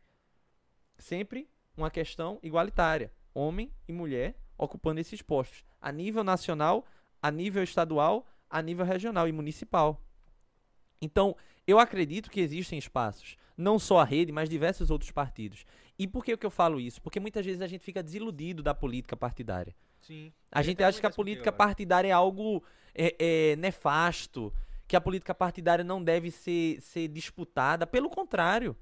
Sempre 0.99 1.49
uma 1.75 1.89
questão 1.89 2.37
igualitária. 2.43 3.11
Homem 3.33 3.73
e 3.87 3.91
mulher 3.91 4.35
ocupando 4.55 5.01
esses 5.01 5.23
postos. 5.23 5.65
A 5.81 5.91
nível 5.91 6.23
nacional, 6.23 6.85
a 7.19 7.31
nível 7.31 7.63
estadual, 7.63 8.27
a 8.47 8.61
nível 8.61 8.85
regional 8.85 9.27
e 9.27 9.31
municipal. 9.31 9.99
Então, 11.03 11.35
eu 11.67 11.79
acredito 11.79 12.31
que 12.31 12.39
existem 12.39 12.79
espaços. 12.79 13.35
Não 13.57 13.77
só 13.77 13.99
a 13.99 14.05
rede, 14.05 14.31
mas 14.31 14.49
diversos 14.49 14.89
outros 14.89 15.11
partidos. 15.11 15.65
E 15.99 16.07
por 16.07 16.23
que, 16.23 16.35
que 16.37 16.45
eu 16.45 16.49
falo 16.49 16.79
isso? 16.79 17.01
Porque 17.01 17.19
muitas 17.19 17.45
vezes 17.45 17.61
a 17.61 17.67
gente 17.67 17.83
fica 17.83 18.01
desiludido 18.01 18.63
da 18.63 18.73
política 18.73 19.15
partidária. 19.15 19.75
Sim. 19.99 20.31
A 20.51 20.61
Eu 20.61 20.63
gente 20.63 20.81
acha 20.81 20.99
que 20.99 21.05
a 21.05 21.09
contigo 21.09 21.23
política 21.23 21.51
partidária 21.51 22.07
é 22.07 22.11
algo 22.11 22.63
é, 22.95 23.15
é, 23.19 23.55
nefasto, 23.57 24.51
que 24.87 24.95
a 24.95 25.01
política 25.01 25.35
partidária 25.35 25.83
não 25.83 26.01
deve 26.01 26.31
ser, 26.31 26.81
ser 26.81 27.09
disputada. 27.09 27.85
Pelo 27.85 28.09
contrário. 28.09 28.75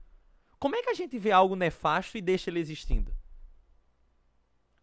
Como 0.59 0.75
é 0.75 0.83
que 0.83 0.91
a 0.91 0.93
gente 0.93 1.17
vê 1.17 1.31
algo 1.31 1.55
nefasto 1.55 2.19
e 2.19 2.21
deixa 2.21 2.51
ele 2.51 2.59
existindo? 2.59 3.11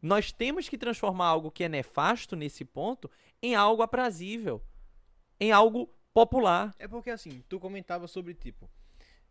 Nós 0.03 0.33
temos 0.33 0.69
que 0.69 0.77
transformar 0.77 1.27
algo 1.27 1.53
que 1.53 1.63
é 1.63 1.69
nefasto 1.69 2.35
nesse 2.35 2.65
ponto 2.65 3.09
em 3.41 3.55
algo 3.55 3.81
aprazível, 3.81 4.61
em 5.39 5.53
algo 5.53 5.89
popular. 6.19 6.75
É 6.79 6.87
porque 6.89 7.11
assim, 7.11 7.43
tu 7.49 7.59
comentava 7.61 8.07
sobre 8.09 8.35
tipo. 8.35 8.69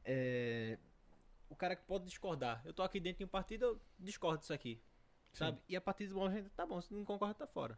é, 0.05 0.77
O 1.49 1.55
cara 1.55 1.75
que 1.75 1.83
pode 1.83 2.05
discordar. 2.05 2.61
Eu 2.65 2.73
tô 2.73 2.83
aqui 2.83 2.99
dentro 2.99 3.19
de 3.19 3.25
um 3.25 3.27
partido, 3.27 3.65
eu 3.65 3.81
discordo 3.99 4.39
disso 4.39 4.53
aqui. 4.53 4.79
Sabe? 5.33 5.59
E 5.69 5.75
a 5.75 5.81
partir 5.81 6.07
do 6.07 6.15
momento, 6.15 6.49
tá 6.55 6.65
bom, 6.65 6.81
se 6.81 6.93
não 6.93 7.05
concorda, 7.05 7.33
tá 7.35 7.45
fora. 7.47 7.77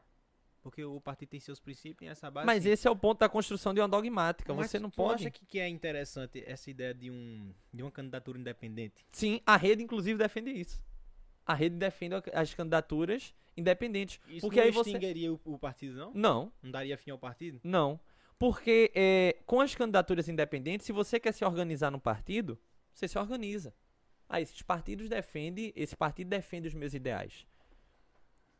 Porque 0.61 0.83
o 0.83 0.99
partido 0.99 1.29
tem 1.29 1.39
seus 1.39 1.59
princípios, 1.59 1.97
tem 1.99 2.09
essa 2.09 2.29
base. 2.29 2.45
Mas 2.45 2.59
assim. 2.63 2.69
esse 2.69 2.87
é 2.87 2.91
o 2.91 2.95
ponto 2.95 3.19
da 3.19 3.29
construção 3.29 3.73
de 3.73 3.79
uma 3.79 3.87
dogmática. 3.87 4.53
Mas 4.53 4.69
Você 4.71 4.79
não 4.79 4.89
pode. 4.89 5.23
acha 5.23 5.31
que, 5.31 5.45
que 5.45 5.59
é 5.59 5.67
interessante 5.69 6.43
essa 6.45 6.69
ideia 6.69 6.93
de, 6.93 7.09
um, 7.09 7.53
de 7.73 7.81
uma 7.81 7.91
candidatura 7.91 8.37
independente? 8.37 9.05
Sim, 9.11 9.41
a 9.45 9.55
rede 9.57 9.83
inclusive 9.83 10.17
defende 10.17 10.51
isso. 10.51 10.81
A 11.45 11.53
rede 11.53 11.75
defende 11.77 12.15
as 12.33 12.53
candidaturas 12.53 13.33
independentes. 13.57 14.19
Isso 14.27 14.41
porque 14.41 14.59
não 14.59 14.65
aí 14.65 14.71
você. 14.71 14.89
extinguiria 14.91 15.33
o, 15.33 15.39
o 15.45 15.57
partido, 15.57 15.95
não? 15.97 16.11
Não, 16.13 16.53
Não 16.61 16.71
daria 16.71 16.97
fim 16.97 17.11
ao 17.11 17.17
partido? 17.17 17.59
não. 17.63 17.99
Porque 18.39 18.89
é, 18.95 19.35
com 19.45 19.59
as 19.59 19.75
candidaturas 19.75 20.29
independentes, 20.29 20.87
se 20.87 20.93
você 20.93 21.19
quer 21.19 21.33
se 21.33 21.43
organizar 21.43 21.91
num 21.91 21.99
partido, 21.99 22.57
você 22.93 23.05
se 23.05 23.19
organiza. 23.19 23.73
Ah, 24.29 24.39
esses 24.39 24.61
partidos 24.61 25.09
defendem, 25.09 25.73
esse 25.75 25.95
partido 25.95 26.29
defende 26.29 26.69
os 26.69 26.73
meus 26.73 26.93
ideais. 26.93 27.45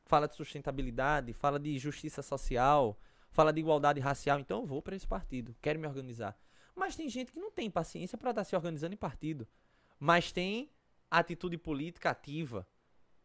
Fala 0.05 0.27
de 0.27 0.35
sustentabilidade, 0.35 1.31
fala 1.31 1.57
de 1.57 1.79
justiça 1.79 2.21
social, 2.21 2.99
fala 3.31 3.53
de 3.53 3.61
igualdade 3.61 4.01
racial, 4.01 4.39
então 4.39 4.59
eu 4.59 4.65
vou 4.65 4.81
para 4.81 4.97
esse 4.97 5.07
partido, 5.07 5.55
quero 5.61 5.79
me 5.79 5.87
organizar. 5.87 6.37
Mas 6.75 6.97
tem 6.97 7.07
gente 7.07 7.31
que 7.31 7.39
não 7.39 7.51
tem 7.51 7.69
paciência 7.69 8.17
para 8.17 8.31
estar 8.31 8.43
se 8.43 8.55
organizando 8.55 8.95
em 8.95 8.97
partido, 8.97 9.47
mas 9.97 10.31
tem 10.31 10.69
atitude 11.09 11.57
política 11.57 12.09
ativa. 12.09 12.67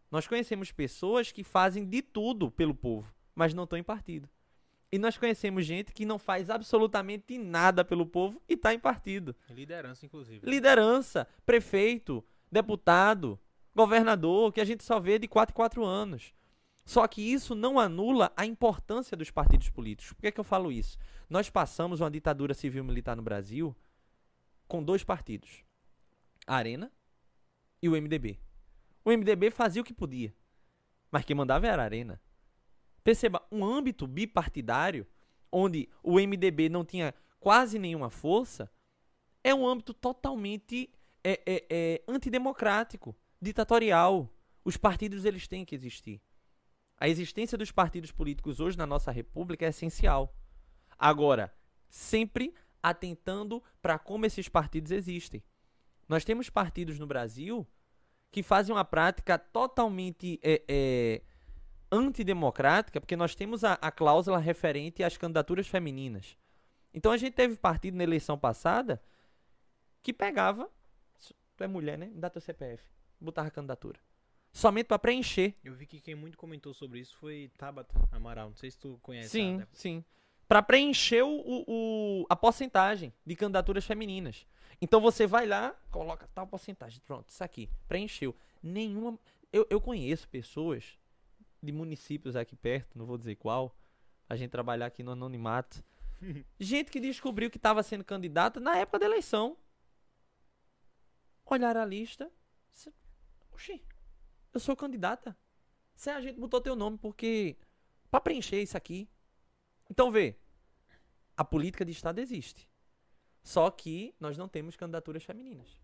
Nós 0.08 0.28
conhecemos 0.28 0.70
pessoas 0.70 1.32
que 1.32 1.42
fazem 1.42 1.84
de 1.84 2.00
tudo 2.00 2.48
pelo 2.48 2.74
povo, 2.74 3.12
mas 3.34 3.52
não 3.52 3.64
estão 3.64 3.78
em 3.78 3.82
partido. 3.82 4.28
E 4.94 4.98
nós 4.98 5.18
conhecemos 5.18 5.66
gente 5.66 5.92
que 5.92 6.06
não 6.06 6.20
faz 6.20 6.48
absolutamente 6.48 7.36
nada 7.36 7.84
pelo 7.84 8.06
povo 8.06 8.40
e 8.48 8.54
está 8.54 8.72
em 8.72 8.78
partido. 8.78 9.34
Liderança, 9.50 10.06
inclusive. 10.06 10.48
Liderança, 10.48 11.26
prefeito, 11.44 12.24
deputado, 12.48 13.36
governador, 13.74 14.52
que 14.52 14.60
a 14.60 14.64
gente 14.64 14.84
só 14.84 15.00
vê 15.00 15.18
de 15.18 15.26
4 15.26 15.52
em 15.52 15.56
4 15.56 15.84
anos. 15.84 16.32
Só 16.84 17.08
que 17.08 17.20
isso 17.20 17.56
não 17.56 17.80
anula 17.80 18.32
a 18.36 18.46
importância 18.46 19.16
dos 19.16 19.32
partidos 19.32 19.68
políticos. 19.68 20.12
Por 20.12 20.22
que, 20.22 20.30
que 20.30 20.38
eu 20.38 20.44
falo 20.44 20.70
isso? 20.70 20.96
Nós 21.28 21.50
passamos 21.50 22.00
uma 22.00 22.08
ditadura 22.08 22.54
civil-militar 22.54 23.16
no 23.16 23.22
Brasil 23.22 23.74
com 24.68 24.80
dois 24.80 25.02
partidos: 25.02 25.64
a 26.46 26.54
Arena 26.54 26.88
e 27.82 27.88
o 27.88 28.00
MDB. 28.00 28.38
O 29.04 29.10
MDB 29.10 29.50
fazia 29.50 29.82
o 29.82 29.84
que 29.84 29.92
podia, 29.92 30.32
mas 31.10 31.24
quem 31.24 31.34
mandava 31.34 31.66
era 31.66 31.82
a 31.82 31.84
Arena. 31.84 32.20
Perceba, 33.04 33.46
um 33.52 33.62
âmbito 33.62 34.06
bipartidário, 34.06 35.06
onde 35.52 35.88
o 36.02 36.14
MDB 36.18 36.70
não 36.70 36.84
tinha 36.84 37.14
quase 37.38 37.78
nenhuma 37.78 38.08
força, 38.08 38.70
é 39.44 39.54
um 39.54 39.68
âmbito 39.68 39.92
totalmente 39.92 40.90
é, 41.22 41.40
é, 41.46 41.66
é, 41.70 42.02
antidemocrático, 42.08 43.14
ditatorial. 43.40 44.34
Os 44.64 44.78
partidos 44.78 45.26
eles 45.26 45.46
têm 45.46 45.66
que 45.66 45.74
existir. 45.74 46.22
A 46.96 47.06
existência 47.06 47.58
dos 47.58 47.70
partidos 47.70 48.10
políticos 48.10 48.58
hoje 48.58 48.78
na 48.78 48.86
nossa 48.86 49.10
república 49.10 49.66
é 49.66 49.68
essencial. 49.68 50.34
Agora, 50.98 51.54
sempre 51.90 52.54
atentando 52.82 53.62
para 53.82 53.98
como 53.98 54.24
esses 54.24 54.48
partidos 54.48 54.90
existem. 54.90 55.42
Nós 56.08 56.24
temos 56.24 56.48
partidos 56.48 56.98
no 56.98 57.06
Brasil 57.06 57.66
que 58.30 58.42
fazem 58.42 58.74
uma 58.74 58.84
prática 58.84 59.38
totalmente 59.38 60.40
é, 60.42 60.62
é, 60.66 61.22
antidemocrática, 61.94 63.00
porque 63.00 63.16
nós 63.16 63.34
temos 63.34 63.64
a, 63.64 63.74
a 63.74 63.90
cláusula 63.90 64.38
referente 64.38 65.02
às 65.02 65.16
candidaturas 65.16 65.66
femininas. 65.66 66.36
Então 66.92 67.12
a 67.12 67.16
gente 67.16 67.32
teve 67.34 67.56
partido 67.56 67.96
na 67.96 68.02
eleição 68.04 68.38
passada 68.38 69.00
que 70.02 70.12
pegava. 70.12 70.70
Tu 71.56 71.64
é 71.64 71.66
mulher, 71.66 71.96
né? 71.98 72.06
Me 72.06 72.20
dá 72.20 72.28
teu 72.30 72.40
CPF. 72.42 72.82
Botava 73.20 73.50
candidatura. 73.50 73.98
somente 74.52 74.86
para 74.86 74.98
preencher. 74.98 75.54
Eu 75.64 75.74
vi 75.74 75.86
que 75.86 76.00
quem 76.00 76.14
muito 76.14 76.36
comentou 76.38 76.72
sobre 76.74 77.00
isso 77.00 77.16
foi 77.16 77.50
Tabata 77.58 77.94
Amaral. 78.12 78.50
Não 78.50 78.56
sei 78.56 78.70
se 78.70 78.78
tu 78.78 78.98
conhece. 79.02 79.30
Sim, 79.30 79.50
ela, 79.54 79.58
né? 79.58 79.66
sim. 79.72 80.04
Para 80.46 80.62
preencher 80.62 81.22
o- 81.22 81.64
o- 81.66 82.26
a 82.28 82.36
porcentagem 82.36 83.12
de 83.26 83.34
candidaturas 83.34 83.84
femininas. 83.84 84.46
Então 84.80 85.00
você 85.00 85.26
vai 85.26 85.46
lá, 85.46 85.74
coloca 85.90 86.28
tal 86.34 86.46
porcentagem. 86.46 87.00
Pronto, 87.06 87.30
isso 87.30 87.42
aqui. 87.42 87.68
Preencheu. 87.88 88.34
Nenhuma. 88.62 89.18
Eu, 89.52 89.66
eu 89.70 89.80
conheço 89.80 90.28
pessoas 90.28 90.98
de 91.64 91.72
municípios 91.72 92.36
aqui 92.36 92.54
perto, 92.54 92.98
não 92.98 93.06
vou 93.06 93.18
dizer 93.18 93.34
qual. 93.36 93.74
A 94.28 94.36
gente 94.36 94.50
trabalhar 94.50 94.86
aqui 94.86 95.02
no 95.02 95.10
anonimato. 95.12 95.82
gente 96.60 96.90
que 96.90 97.00
descobriu 97.00 97.50
que 97.50 97.56
estava 97.58 97.82
sendo 97.82 98.04
candidata 98.04 98.60
na 98.60 98.76
época 98.78 98.98
da 99.00 99.06
eleição. 99.06 99.56
Olharam 101.44 101.80
a 101.80 101.84
lista. 101.84 102.30
se- 102.72 102.92
Oxi, 103.52 103.82
eu 104.52 104.60
sou 104.60 104.74
candidata. 104.76 105.36
Se 105.94 106.10
a 106.10 106.20
gente 106.20 106.38
botou 106.38 106.60
teu 106.60 106.74
nome 106.74 106.98
porque. 106.98 107.56
Pra 108.10 108.20
preencher 108.20 108.62
isso 108.62 108.76
aqui. 108.76 109.08
Então 109.90 110.10
vê. 110.10 110.36
A 111.36 111.44
política 111.44 111.84
de 111.84 111.92
Estado 111.92 112.18
existe. 112.20 112.68
Só 113.42 113.70
que 113.70 114.14
nós 114.18 114.38
não 114.38 114.48
temos 114.48 114.76
candidaturas 114.76 115.22
femininas. 115.24 115.78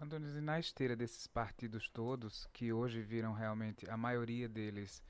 Antônio, 0.00 0.36
e 0.36 0.40
na 0.40 0.58
esteira 0.58 0.96
desses 0.96 1.26
partidos 1.26 1.88
todos, 1.88 2.48
que 2.52 2.72
hoje 2.72 3.02
viram 3.02 3.34
realmente, 3.34 3.88
a 3.90 3.96
maioria 3.96 4.48
deles 4.48 5.02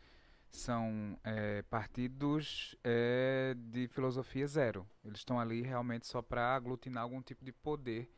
são 0.51 1.19
eh, 1.23 1.63
partidos 1.71 2.77
eh, 2.83 3.55
de 3.57 3.87
filosofia 3.89 4.47
zero. 4.47 4.87
Eles 5.05 5.19
estão 5.19 5.39
ali 5.39 5.63
realmente 5.63 6.07
só 6.07 6.21
para 6.21 6.55
aglutinar 6.55 7.05
algum 7.05 7.23
tipo 7.23 7.45
de 7.45 7.53
poder. 7.53 8.11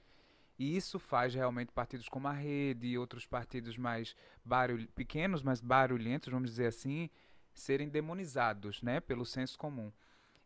E 0.58 0.74
isso 0.74 0.98
faz 0.98 1.34
realmente 1.34 1.70
partidos 1.70 2.08
como 2.08 2.28
a 2.28 2.32
Rede 2.32 2.86
e 2.86 2.98
outros 2.98 3.26
partidos 3.26 3.76
mais 3.76 4.16
barulh 4.42 4.86
pequenos, 4.94 5.42
mas 5.42 5.60
barulhentos, 5.60 6.32
vamos 6.32 6.50
dizer 6.50 6.66
assim, 6.66 7.10
serem 7.52 7.90
demonizados 7.90 8.80
né, 8.82 9.00
pelo 9.00 9.26
senso 9.26 9.58
comum. 9.58 9.92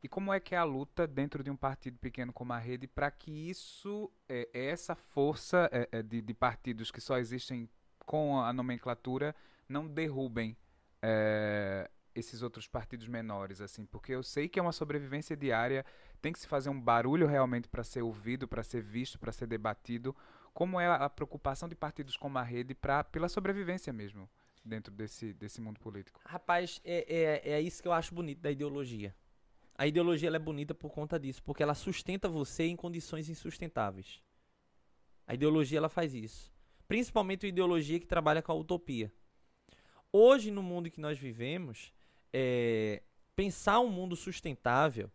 E 0.03 0.09
como 0.09 0.33
é 0.33 0.41
que 0.41 0.55
é 0.55 0.59
a 0.59 0.65
luta 0.65 1.07
dentro 1.07 1.43
de 1.43 1.51
um 1.51 1.57
partido 1.57 1.99
pequeno 1.99 2.33
como 2.33 2.53
a 2.53 2.59
Rede 2.59 2.87
para 2.87 3.11
que 3.11 3.31
isso, 3.31 4.11
é, 4.29 4.49
essa 4.53 4.95
força 4.95 5.69
é, 5.71 5.89
é, 5.93 6.03
de, 6.03 6.23
de 6.23 6.35
partidos 6.35 6.91
que 6.91 7.01
só 7.01 7.19
existem 7.19 7.69
com 8.07 8.41
a 8.41 8.53
nomenclatura, 8.53 9.35
não 9.69 9.87
derrubem 9.87 10.57
é, 11.03 11.91
esses 12.15 12.43
outros 12.43 12.67
partidos 12.67 13.07
menores, 13.09 13.61
assim? 13.61 13.85
Porque 13.85 14.13
eu 14.13 14.23
sei 14.23 14.49
que 14.49 14.59
é 14.59 14.63
uma 14.63 14.73
sobrevivência 14.73 15.37
diária, 15.37 15.85
tem 16.21 16.33
que 16.33 16.39
se 16.39 16.47
fazer 16.47 16.71
um 16.71 16.81
barulho 16.81 17.27
realmente 17.27 17.69
para 17.69 17.85
ser 17.85 18.03
ouvido, 18.03 18.49
para 18.49 18.63
ser 18.63 18.83
visto, 18.83 19.19
para 19.19 19.33
ser 19.33 19.47
debatido. 19.47 20.17
Como 20.53 20.81
é 20.81 20.87
a 20.87 21.09
preocupação 21.09 21.69
de 21.69 21.75
partidos 21.75 22.17
como 22.17 22.39
a 22.39 22.43
Rede 22.43 22.75
pra, 22.75 23.05
pela 23.05 23.29
sobrevivência 23.29 23.93
mesmo 23.93 24.29
dentro 24.65 24.93
desse, 24.93 25.33
desse 25.35 25.61
mundo 25.61 25.79
político? 25.79 26.21
Rapaz, 26.25 26.81
é, 26.85 27.43
é, 27.45 27.53
é 27.53 27.61
isso 27.61 27.83
que 27.83 27.89
eu 27.89 27.93
acho 27.93 28.15
bonito 28.15 28.41
da 28.41 28.51
ideologia. 28.51 29.15
A 29.81 29.86
ideologia 29.86 30.28
é 30.28 30.39
bonita 30.39 30.74
por 30.74 30.90
conta 30.90 31.19
disso, 31.19 31.43
porque 31.43 31.62
ela 31.62 31.73
sustenta 31.73 32.28
você 32.28 32.65
em 32.65 32.77
condições 32.77 33.31
insustentáveis. 33.31 34.20
A 35.27 35.32
ideologia 35.32 35.78
ela 35.78 35.89
faz 35.89 36.12
isso. 36.12 36.52
Principalmente 36.86 37.47
a 37.47 37.48
ideologia 37.48 37.98
que 37.98 38.07
trabalha 38.07 38.43
com 38.43 38.52
a 38.52 38.55
utopia. 38.55 39.11
Hoje, 40.12 40.51
no 40.51 40.62
mundo 40.62 40.90
que 40.90 41.01
nós 41.01 41.19
vivemos, 41.19 41.94
é, 42.31 43.02
pensar 43.35 43.81
um 43.81 43.89
mundo 43.89 44.15
sustentável, 44.16 45.11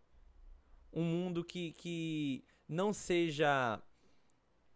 um 0.91 1.03
mundo 1.03 1.43
que, 1.43 1.71
que 1.73 2.43
não 2.67 2.91
seja. 2.91 3.79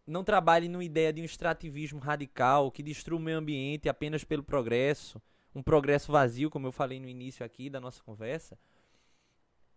não 0.05 0.23
trabalhe 0.23 0.69
numa 0.69 0.83
ideia 0.83 1.11
de 1.11 1.19
um 1.19 1.25
extrativismo 1.25 1.97
radical, 1.97 2.69
que 2.69 2.83
destrua 2.83 3.17
o 3.17 3.23
meio 3.23 3.39
ambiente 3.39 3.89
apenas 3.89 4.23
pelo 4.23 4.43
progresso, 4.43 5.19
um 5.55 5.63
progresso 5.63 6.11
vazio, 6.11 6.51
como 6.51 6.67
eu 6.67 6.71
falei 6.71 6.99
no 6.99 7.09
início 7.09 7.43
aqui 7.43 7.71
da 7.71 7.79
nossa 7.81 8.03
conversa, 8.03 8.55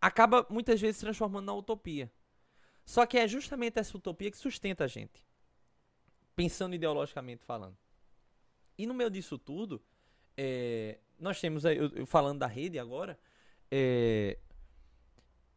acaba 0.02 0.44
muitas 0.50 0.80
vezes 0.80 0.96
se 0.96 1.02
transformando 1.02 1.46
na 1.46 1.54
utopia. 1.54 2.12
Só 2.84 3.06
que 3.06 3.16
é 3.16 3.28
justamente 3.28 3.78
essa 3.78 3.96
utopia 3.96 4.28
que 4.32 4.36
sustenta 4.36 4.84
a 4.84 4.88
gente, 4.88 5.24
pensando 6.34 6.74
ideologicamente 6.74 7.44
falando. 7.44 7.78
E 8.76 8.84
no 8.84 8.92
meio 8.92 9.08
disso 9.08 9.38
tudo, 9.38 9.80
é, 10.36 10.98
nós 11.20 11.40
temos, 11.40 11.64
eu, 11.64 11.88
eu 11.94 12.04
falando 12.04 12.40
da 12.40 12.48
rede 12.48 12.80
agora, 12.80 13.16
é, 13.70 14.36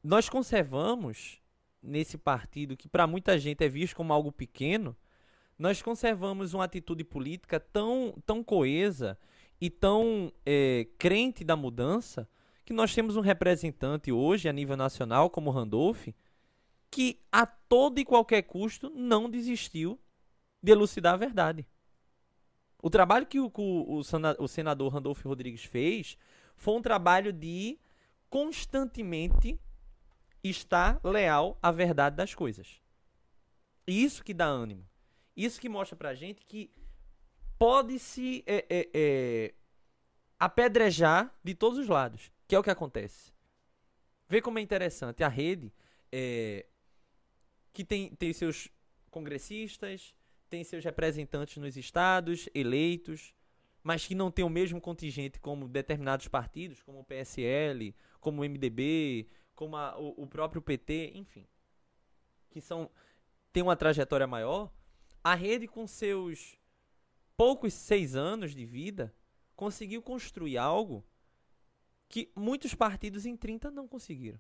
nós 0.04 0.30
conservamos 0.30 1.42
nesse 1.82 2.16
partido 2.16 2.78
que 2.78 2.88
para 2.88 3.08
muita 3.08 3.40
gente 3.40 3.64
é 3.64 3.68
visto 3.68 3.96
como 3.96 4.14
algo 4.14 4.32
pequeno, 4.32 4.96
nós 5.58 5.82
conservamos 5.82 6.54
uma 6.54 6.66
atitude 6.66 7.04
política 7.04 7.60
tão, 7.60 8.14
tão 8.26 8.44
coesa 8.44 9.18
e 9.60 9.72
tão 9.72 10.32
é, 10.46 10.88
crente 11.00 11.44
da 11.44 11.56
mudança 11.56 12.30
que 12.66 12.74
nós 12.74 12.94
temos 12.94 13.16
um 13.16 13.22
representante 13.22 14.12
hoje 14.12 14.50
a 14.50 14.54
nível 14.54 14.76
nacional 14.76 15.30
como 15.30 15.52
Randolph 15.52 16.08
que 16.90 17.22
a 17.32 17.46
todo 17.46 18.00
e 18.00 18.06
qualquer 18.06 18.42
custo 18.44 18.90
não 18.90 19.30
desistiu 19.30 20.00
de 20.64 20.72
elucidar 20.72 21.14
a 21.14 21.18
verdade. 21.18 21.68
O 22.82 22.90
trabalho 22.90 23.26
que 23.26 23.40
o, 23.40 23.52
o, 23.54 23.98
o 23.98 24.04
sena- 24.04 24.36
o 24.40 24.48
senador 24.48 24.94
Randolph 24.94 25.24
Rodrigues 25.24 25.64
fez 25.64 26.18
foi 26.56 26.76
um 26.76 26.82
trabalho 26.82 27.32
de 27.32 27.78
constantemente 28.30 29.60
estar 30.44 31.00
leal 31.04 31.58
à 31.62 31.72
verdade 31.72 32.16
das 32.16 32.34
coisas. 32.34 32.82
Isso 33.88 34.24
que 34.24 34.34
dá 34.34 34.46
ânimo. 34.46 34.88
Isso 35.36 35.60
que 35.60 35.70
mostra 35.70 35.96
pra 35.96 36.16
gente 36.16 36.46
que 36.46 36.72
pode 37.58 38.00
se 38.00 38.44
é, 38.48 38.66
é, 38.70 38.90
é, 38.94 39.54
apedrejar 40.40 41.34
de 41.44 41.54
todos 41.54 41.80
os 41.80 41.88
lados, 41.88 42.32
que 42.48 42.56
é 42.56 42.60
o 42.60 42.64
que 42.64 42.70
acontece. 42.70 43.34
Vê 44.28 44.42
como 44.42 44.60
é 44.60 44.62
interessante. 44.62 45.24
A 45.24 45.28
rede, 45.28 45.72
é, 46.12 46.66
que 47.74 47.84
tem, 47.84 48.16
tem 48.16 48.34
seus 48.34 48.70
congressistas, 49.12 50.14
tem 50.50 50.64
seus 50.64 50.84
representantes 50.84 51.58
nos 51.58 51.78
estados, 51.78 52.48
eleitos, 52.54 53.34
mas 53.84 54.06
que 54.06 54.16
não 54.16 54.32
tem 54.32 54.44
o 54.44 54.50
mesmo 54.50 54.82
contingente 54.82 55.40
como 55.40 55.68
determinados 55.68 56.28
partidos, 56.28 56.82
como 56.82 57.00
o 57.00 57.04
PSL, 57.04 57.96
como 58.20 58.42
o 58.42 58.46
MDB, 58.46 59.28
como 59.54 59.76
a- 59.78 59.98
o, 60.00 60.24
o 60.24 60.28
próprio 60.28 60.62
PT, 60.62 61.12
enfim, 61.16 61.48
que 62.50 62.60
são 62.62 62.90
tem 63.54 63.64
uma 63.64 63.76
trajetória 63.76 64.28
maior. 64.28 64.70
A 65.24 65.34
rede, 65.34 65.68
com 65.68 65.88
seus 65.88 66.58
poucos 67.38 67.74
seis 67.74 68.16
anos 68.16 68.54
de 68.54 68.66
vida, 68.66 69.16
conseguiu 69.56 70.02
construir 70.02 70.58
algo 70.58 71.06
que 72.08 72.32
muitos 72.36 72.74
partidos 72.74 73.26
em 73.26 73.36
30 73.36 73.72
não 73.72 73.88
conseguiram. 73.88 74.40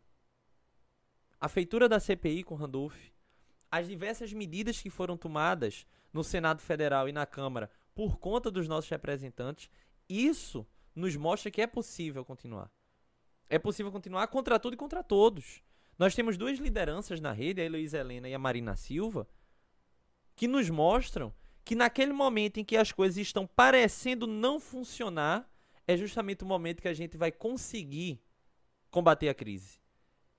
A 1.39 1.49
feitura 1.49 1.89
da 1.89 1.99
CPI 1.99 2.43
com 2.43 2.55
Randolph, 2.55 2.97
as 3.69 3.87
diversas 3.87 4.31
medidas 4.31 4.81
que 4.81 4.89
foram 4.89 5.17
tomadas 5.17 5.85
no 6.13 6.23
Senado 6.23 6.61
Federal 6.61 7.09
e 7.09 7.11
na 7.11 7.25
Câmara 7.25 7.69
por 7.93 8.17
conta 8.17 8.49
dos 8.49 8.67
nossos 8.67 8.89
representantes, 8.89 9.69
isso 10.07 10.65
nos 10.95 11.15
mostra 11.15 11.51
que 11.51 11.61
é 11.61 11.67
possível 11.67 12.23
continuar. 12.23 12.71
É 13.49 13.59
possível 13.59 13.91
continuar 13.91 14.27
contra 14.27 14.59
tudo 14.59 14.73
e 14.73 14.77
contra 14.77 15.03
todos. 15.03 15.61
Nós 15.97 16.15
temos 16.15 16.37
duas 16.37 16.57
lideranças 16.57 17.21
na 17.21 17.31
rede, 17.31 17.61
a 17.61 17.65
Heloísa 17.65 17.97
Helena 17.97 18.27
e 18.27 18.33
a 18.33 18.39
Marina 18.39 18.75
Silva, 18.75 19.27
que 20.35 20.47
nos 20.47 20.69
mostram 20.69 21.33
que 21.63 21.75
naquele 21.75 22.13
momento 22.13 22.59
em 22.59 22.65
que 22.65 22.77
as 22.77 22.91
coisas 22.91 23.17
estão 23.17 23.47
parecendo 23.47 24.27
não 24.27 24.59
funcionar, 24.59 25.49
é 25.87 25.95
justamente 25.95 26.43
o 26.43 26.47
momento 26.47 26.81
que 26.81 26.87
a 26.87 26.93
gente 26.93 27.17
vai 27.17 27.31
conseguir 27.31 28.21
combater 28.89 29.29
a 29.29 29.33
crise. 29.33 29.79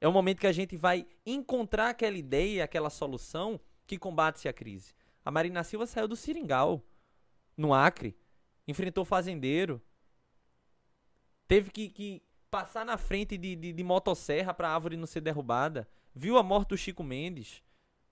É 0.01 0.09
o 0.09 0.13
momento 0.13 0.41
que 0.41 0.47
a 0.47 0.53
gente 0.53 0.77
vai 0.77 1.07
encontrar 1.25 1.91
aquela 1.91 2.17
ideia, 2.17 2.65
aquela 2.65 2.91
solução 2.91 3.61
que 3.87 3.99
combate 3.99 4.49
a 4.49 4.53
crise. 4.53 4.95
A 5.25 5.31
Marina 5.31 5.65
Silva 5.65 5.87
saiu 5.87 6.07
do 6.07 6.17
Seringal, 6.17 6.85
no 7.57 7.73
Acre, 7.73 8.17
enfrentou 8.67 9.05
fazendeiro, 9.05 9.81
teve 11.49 11.71
que, 11.71 11.89
que 11.89 12.23
passar 12.51 12.85
na 12.85 12.97
frente 12.97 13.39
de, 13.39 13.57
de, 13.57 13.73
de 13.73 13.85
motosserra 13.85 14.53
para 14.53 14.69
a 14.69 14.75
árvore 14.75 14.97
não 14.97 15.07
ser 15.07 15.21
derrubada, 15.21 15.89
viu 16.15 16.37
a 16.37 16.43
morte 16.43 16.71
do 16.71 16.77
Chico 16.77 17.03
Mendes, 17.03 17.63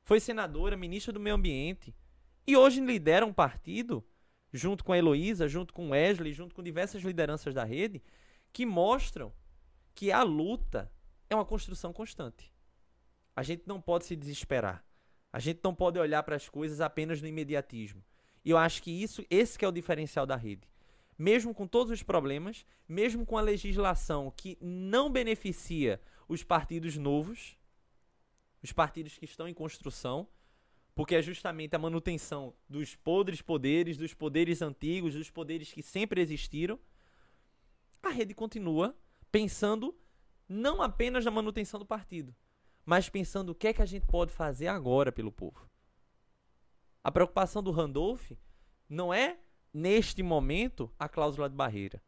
foi 0.03 0.21
senadora, 0.21 0.77
ministra 0.77 1.13
do 1.13 1.21
Meio 1.21 1.37
Ambiente, 1.37 1.95
e 2.47 2.57
hoje 2.57 2.81
lidera 2.81 3.25
um 3.25 3.33
partido, 3.33 4.05
junto 4.55 4.85
com 4.85 4.93
a 4.93 4.99
Heloísa, 4.99 5.49
junto 5.49 5.75
com 5.75 5.89
o 5.89 5.91
Wesley, 5.91 6.33
junto 6.33 6.55
com 6.55 6.63
diversas 6.63 7.03
lideranças 7.03 7.53
da 7.53 7.65
rede, 7.65 8.01
que 8.53 8.65
mostram 8.65 9.33
que 9.95 10.13
a 10.13 10.23
luta 10.23 10.91
é 11.29 11.35
uma 11.35 11.45
construção 11.45 11.93
constante. 11.93 12.53
A 13.35 13.43
gente 13.43 13.65
não 13.67 13.81
pode 13.81 14.05
se 14.05 14.15
desesperar. 14.15 14.85
A 15.33 15.41
gente 15.41 15.59
não 15.65 15.75
pode 15.75 15.99
olhar 15.99 16.23
para 16.23 16.37
as 16.37 16.49
coisas 16.49 16.81
apenas 16.81 17.21
no 17.21 17.27
imediatismo. 17.27 18.05
E 18.45 18.51
eu 18.51 18.57
acho 18.57 18.81
que 18.81 18.93
isso, 18.93 19.25
esse 19.29 19.59
que 19.59 19.65
é 19.65 19.69
o 19.69 19.73
diferencial 19.73 20.25
da 20.25 20.37
rede. 20.37 20.69
Mesmo 21.19 21.53
com 21.53 21.67
todos 21.67 21.93
os 21.93 22.05
problemas, 22.05 22.65
mesmo 22.89 23.27
com 23.27 23.37
a 23.37 23.41
legislação 23.41 24.33
que 24.37 24.57
não 24.61 25.11
beneficia 25.11 26.01
os 26.29 26.45
partidos 26.45 26.97
novos, 26.97 27.57
os 28.63 28.73
partidos 28.73 29.19
que 29.19 29.25
estão 29.25 29.49
em 29.49 29.55
construção, 29.55 30.29
porque 30.95 31.17
é 31.17 31.23
justamente 31.23 31.75
a 31.75 31.79
manutenção 31.79 32.55
dos 32.69 32.95
podres 32.95 33.43
poderes, 33.43 33.97
dos 33.97 34.15
poderes 34.15 34.63
antigos, 34.63 35.15
dos 35.15 35.31
poderes 35.31 35.73
que 35.73 35.83
sempre 35.83 36.21
existiram, 36.21 36.79
a 38.03 38.11
rede 38.11 38.35
continua 38.35 38.97
pensando 39.33 39.95
não 40.49 40.83
apenas 40.83 41.25
na 41.25 41.31
manutenção 41.31 41.81
do 41.81 41.87
partido, 41.87 42.35
mas 42.85 43.09
pensando 43.09 43.51
o 43.51 43.55
que 43.55 43.69
é 43.69 43.73
que 43.73 43.83
a 43.83 43.87
gente 43.87 44.07
pode 44.07 44.33
fazer 44.33 44.69
agora 44.69 45.11
pelo 45.11 45.33
povo. 45.33 45.69
A 47.03 47.11
preocupação 47.11 47.63
do 47.63 47.71
Randolph 47.71 48.33
não 48.89 49.13
é, 49.13 49.39
neste 49.73 50.23
momento, 50.23 50.91
a 50.99 51.09
cláusula 51.09 51.49
de 51.49 51.57
barreira. 51.57 52.03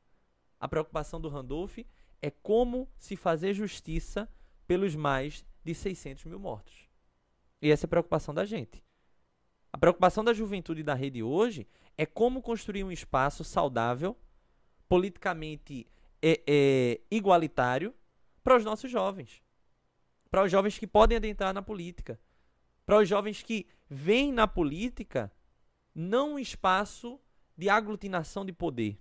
A 0.61 0.69
preocupação 0.69 1.21
do 1.21 1.29
Randolph 1.29 1.79
é 2.23 2.31
como 2.31 2.89
se 2.99 3.17
fazer 3.17 3.53
justiça 3.53 4.29
pelos 4.67 4.95
mais 4.95 5.45
de 5.65 5.75
600 5.75 6.25
mil 6.25 6.39
mortos. 6.39 6.86
E 7.67 7.71
essa 7.73 7.85
é 7.85 7.89
a 7.89 7.91
preocupação 7.91 8.33
da 8.33 8.45
gente. 8.45 8.81
A 9.73 9.77
preocupação 9.77 10.23
da 10.23 10.33
juventude 10.33 10.85
da 10.85 10.95
rede 10.95 11.21
hoje 11.21 11.67
é 11.99 12.07
como 12.07 12.41
construir 12.41 12.85
um 12.85 12.93
espaço 12.93 13.43
saudável, 13.43 14.17
politicamente 14.89 15.85
é, 16.23 16.41
é, 16.47 17.01
igualitário, 17.11 17.93
para 18.45 18.57
os 18.57 18.65
nossos 18.65 18.89
jovens. 18.89 19.43
Para 20.31 20.45
os 20.45 20.53
jovens 20.53 20.79
que 20.79 20.87
podem 20.87 21.17
adentrar 21.17 21.53
na 21.53 21.61
política. 21.61 22.21
Para 22.85 22.99
os 22.99 23.09
jovens 23.09 23.43
que 23.43 23.67
veem 23.91 24.31
na 24.33 24.47
política 24.47 25.33
não 25.93 26.35
um 26.35 26.39
espaço 26.39 27.19
de 27.59 27.69
aglutinação 27.69 28.45
de 28.45 28.53
poder. 28.53 28.97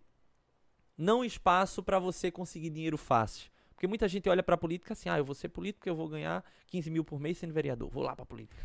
Não 0.98 1.20
um 1.20 1.24
espaço 1.24 1.84
para 1.84 2.00
você 2.00 2.32
conseguir 2.32 2.72
dinheiro 2.72 2.98
fácil. 2.98 3.52
Porque 3.76 3.88
muita 3.88 4.08
gente 4.08 4.30
olha 4.30 4.42
para 4.42 4.56
a 4.56 4.58
política 4.58 4.94
assim, 4.94 5.10
ah, 5.10 5.18
eu 5.18 5.26
vou 5.26 5.36
ser 5.36 5.50
político 5.50 5.88
eu 5.88 5.96
vou 5.96 6.08
ganhar 6.08 6.44
15 6.68 6.90
mil 6.90 7.04
por 7.04 7.20
mês 7.20 7.38
sendo 7.38 7.54
vereador. 7.54 7.90
Vou 7.90 8.02
lá 8.02 8.16
para 8.16 8.24
a 8.24 8.26
política. 8.26 8.64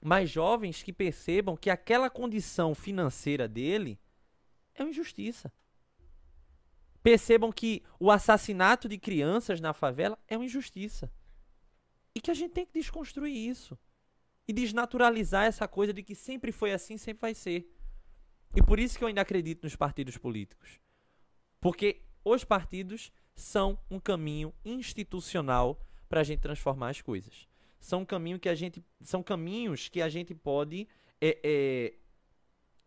Mas 0.00 0.28
jovens 0.28 0.82
que 0.82 0.92
percebam 0.92 1.56
que 1.56 1.70
aquela 1.70 2.10
condição 2.10 2.74
financeira 2.74 3.48
dele 3.48 3.98
é 4.74 4.82
uma 4.82 4.90
injustiça. 4.90 5.52
Percebam 7.02 7.52
que 7.52 7.84
o 8.00 8.10
assassinato 8.10 8.88
de 8.88 8.98
crianças 8.98 9.60
na 9.60 9.72
favela 9.72 10.18
é 10.26 10.36
uma 10.36 10.44
injustiça. 10.44 11.10
E 12.14 12.20
que 12.20 12.30
a 12.30 12.34
gente 12.34 12.52
tem 12.52 12.66
que 12.66 12.72
desconstruir 12.72 13.36
isso. 13.36 13.78
E 14.48 14.52
desnaturalizar 14.52 15.44
essa 15.44 15.68
coisa 15.68 15.92
de 15.92 16.02
que 16.02 16.14
sempre 16.14 16.50
foi 16.50 16.72
assim, 16.72 16.98
sempre 16.98 17.20
vai 17.20 17.34
ser. 17.34 17.72
E 18.54 18.62
por 18.62 18.80
isso 18.80 18.98
que 18.98 19.04
eu 19.04 19.08
ainda 19.08 19.20
acredito 19.20 19.62
nos 19.62 19.76
partidos 19.76 20.18
políticos. 20.18 20.80
Porque 21.60 22.02
os 22.24 22.42
partidos 22.42 23.12
são 23.36 23.78
um 23.90 24.00
caminho 24.00 24.52
institucional 24.64 25.78
para 26.08 26.20
a 26.20 26.24
gente 26.24 26.40
transformar 26.40 26.88
as 26.88 27.00
coisas. 27.00 27.46
São, 27.78 28.04
caminho 28.04 28.40
que 28.40 28.48
a 28.48 28.54
gente, 28.54 28.82
são 29.02 29.22
caminhos 29.22 29.88
que 29.88 30.00
a 30.00 30.08
gente 30.08 30.34
pode 30.34 30.88
é, 31.20 31.38
é, 31.44 31.94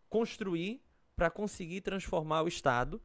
construir 0.08 0.82
para 1.14 1.30
conseguir 1.30 1.80
transformar 1.80 2.42
o 2.42 2.48
Estado, 2.48 3.00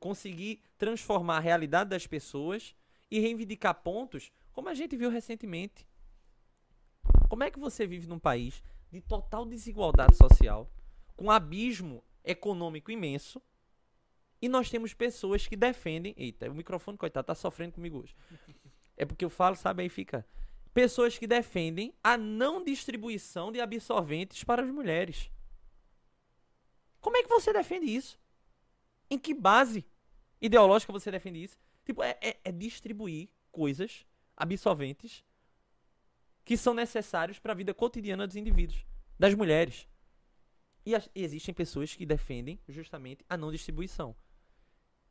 conseguir 0.00 0.60
transformar 0.76 1.36
a 1.36 1.40
realidade 1.40 1.90
das 1.90 2.06
pessoas 2.06 2.74
e 3.08 3.20
reivindicar 3.20 3.74
pontos 3.82 4.32
como 4.52 4.68
a 4.68 4.74
gente 4.74 4.96
viu 4.96 5.08
recentemente. 5.08 5.86
Como 7.28 7.44
é 7.44 7.50
que 7.50 7.58
você 7.58 7.86
vive 7.86 8.06
num 8.08 8.18
país 8.18 8.62
de 8.90 9.00
total 9.00 9.44
desigualdade 9.44 10.16
social, 10.16 10.70
com 11.14 11.30
abismo 11.30 12.02
econômico 12.24 12.90
imenso, 12.90 13.40
e 14.40 14.48
nós 14.48 14.70
temos 14.70 14.92
pessoas 14.92 15.46
que 15.46 15.56
defendem. 15.56 16.14
Eita, 16.16 16.50
o 16.50 16.54
microfone, 16.54 16.98
coitado, 16.98 17.26
tá 17.26 17.34
sofrendo 17.34 17.74
comigo 17.74 18.00
hoje. 18.00 18.14
É 18.96 19.04
porque 19.04 19.24
eu 19.24 19.30
falo, 19.30 19.56
sabe, 19.56 19.82
aí 19.82 19.88
fica. 19.88 20.26
Pessoas 20.72 21.18
que 21.18 21.26
defendem 21.26 21.94
a 22.02 22.16
não 22.16 22.62
distribuição 22.62 23.50
de 23.50 23.60
absorventes 23.60 24.44
para 24.44 24.62
as 24.62 24.70
mulheres. 24.70 25.30
Como 27.00 27.16
é 27.16 27.22
que 27.22 27.28
você 27.28 27.52
defende 27.52 27.86
isso? 27.86 28.18
Em 29.10 29.18
que 29.18 29.32
base 29.32 29.86
ideológica 30.40 30.92
você 30.92 31.10
defende 31.10 31.42
isso? 31.42 31.58
Tipo, 31.84 32.02
é, 32.02 32.18
é, 32.20 32.40
é 32.44 32.52
distribuir 32.52 33.28
coisas, 33.52 34.04
absorventes, 34.36 35.24
que 36.44 36.56
são 36.56 36.74
necessários 36.74 37.38
para 37.38 37.52
a 37.52 37.56
vida 37.56 37.72
cotidiana 37.72 38.26
dos 38.26 38.36
indivíduos, 38.36 38.84
das 39.18 39.34
mulheres. 39.34 39.88
E, 40.84 40.94
as, 40.94 41.08
e 41.14 41.22
existem 41.22 41.54
pessoas 41.54 41.94
que 41.94 42.04
defendem 42.04 42.60
justamente 42.68 43.24
a 43.28 43.36
não 43.36 43.50
distribuição. 43.50 44.14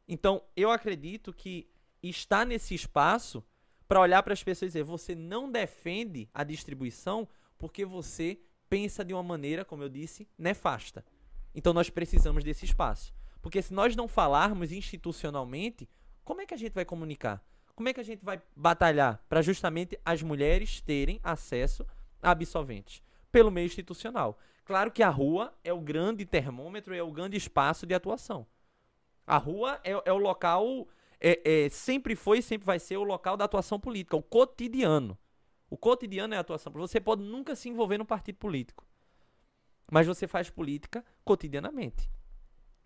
Então, 0.07 0.43
eu 0.55 0.71
acredito 0.71 1.33
que 1.33 1.67
está 2.01 2.45
nesse 2.45 2.75
espaço 2.75 3.43
para 3.87 3.99
olhar 3.99 4.21
para 4.23 4.33
as 4.33 4.43
pessoas 4.43 4.69
e 4.69 4.73
dizer: 4.73 4.83
você 4.83 5.15
não 5.15 5.51
defende 5.51 6.29
a 6.33 6.43
distribuição 6.43 7.27
porque 7.57 7.85
você 7.85 8.39
pensa 8.69 9.03
de 9.03 9.13
uma 9.13 9.23
maneira, 9.23 9.63
como 9.63 9.83
eu 9.83 9.89
disse, 9.89 10.27
nefasta. 10.37 11.05
Então, 11.53 11.73
nós 11.73 11.89
precisamos 11.89 12.43
desse 12.43 12.65
espaço. 12.65 13.13
Porque 13.41 13.61
se 13.61 13.73
nós 13.73 13.95
não 13.95 14.07
falarmos 14.07 14.71
institucionalmente, 14.71 15.87
como 16.23 16.41
é 16.41 16.45
que 16.45 16.53
a 16.53 16.57
gente 16.57 16.73
vai 16.73 16.83
comunicar? 16.83 17.45
Como 17.75 17.89
é 17.89 17.93
que 17.93 17.99
a 17.99 18.03
gente 18.03 18.23
vai 18.23 18.41
batalhar 18.55 19.23
para 19.29 19.41
justamente 19.41 19.99
as 20.03 20.21
mulheres 20.21 20.81
terem 20.81 21.19
acesso 21.23 21.85
a 22.21 22.31
absolventes? 22.31 23.03
Pelo 23.31 23.51
meio 23.51 23.65
institucional. 23.65 24.39
Claro 24.63 24.91
que 24.91 25.03
a 25.03 25.09
rua 25.09 25.53
é 25.63 25.71
o 25.71 25.79
grande 25.79 26.25
termômetro, 26.25 26.95
é 26.95 27.03
o 27.03 27.11
grande 27.11 27.37
espaço 27.37 27.85
de 27.85 27.93
atuação. 27.93 28.47
A 29.25 29.37
rua 29.37 29.79
é, 29.83 29.91
é 30.05 30.13
o 30.13 30.17
local, 30.17 30.87
é, 31.19 31.65
é, 31.65 31.69
sempre 31.69 32.15
foi 32.15 32.39
e 32.39 32.43
sempre 32.43 32.65
vai 32.65 32.79
ser 32.79 32.97
o 32.97 33.03
local 33.03 33.35
da 33.35 33.45
atuação 33.45 33.79
política, 33.79 34.15
o 34.15 34.21
cotidiano. 34.21 35.17
O 35.69 35.77
cotidiano 35.77 36.33
é 36.33 36.37
a 36.37 36.41
atuação. 36.41 36.71
Você 36.73 36.99
pode 36.99 37.23
nunca 37.23 37.55
se 37.55 37.69
envolver 37.69 37.97
no 37.97 38.05
partido 38.05 38.37
político. 38.37 38.85
Mas 39.91 40.07
você 40.07 40.27
faz 40.27 40.49
política 40.49 41.03
cotidianamente. 41.23 42.09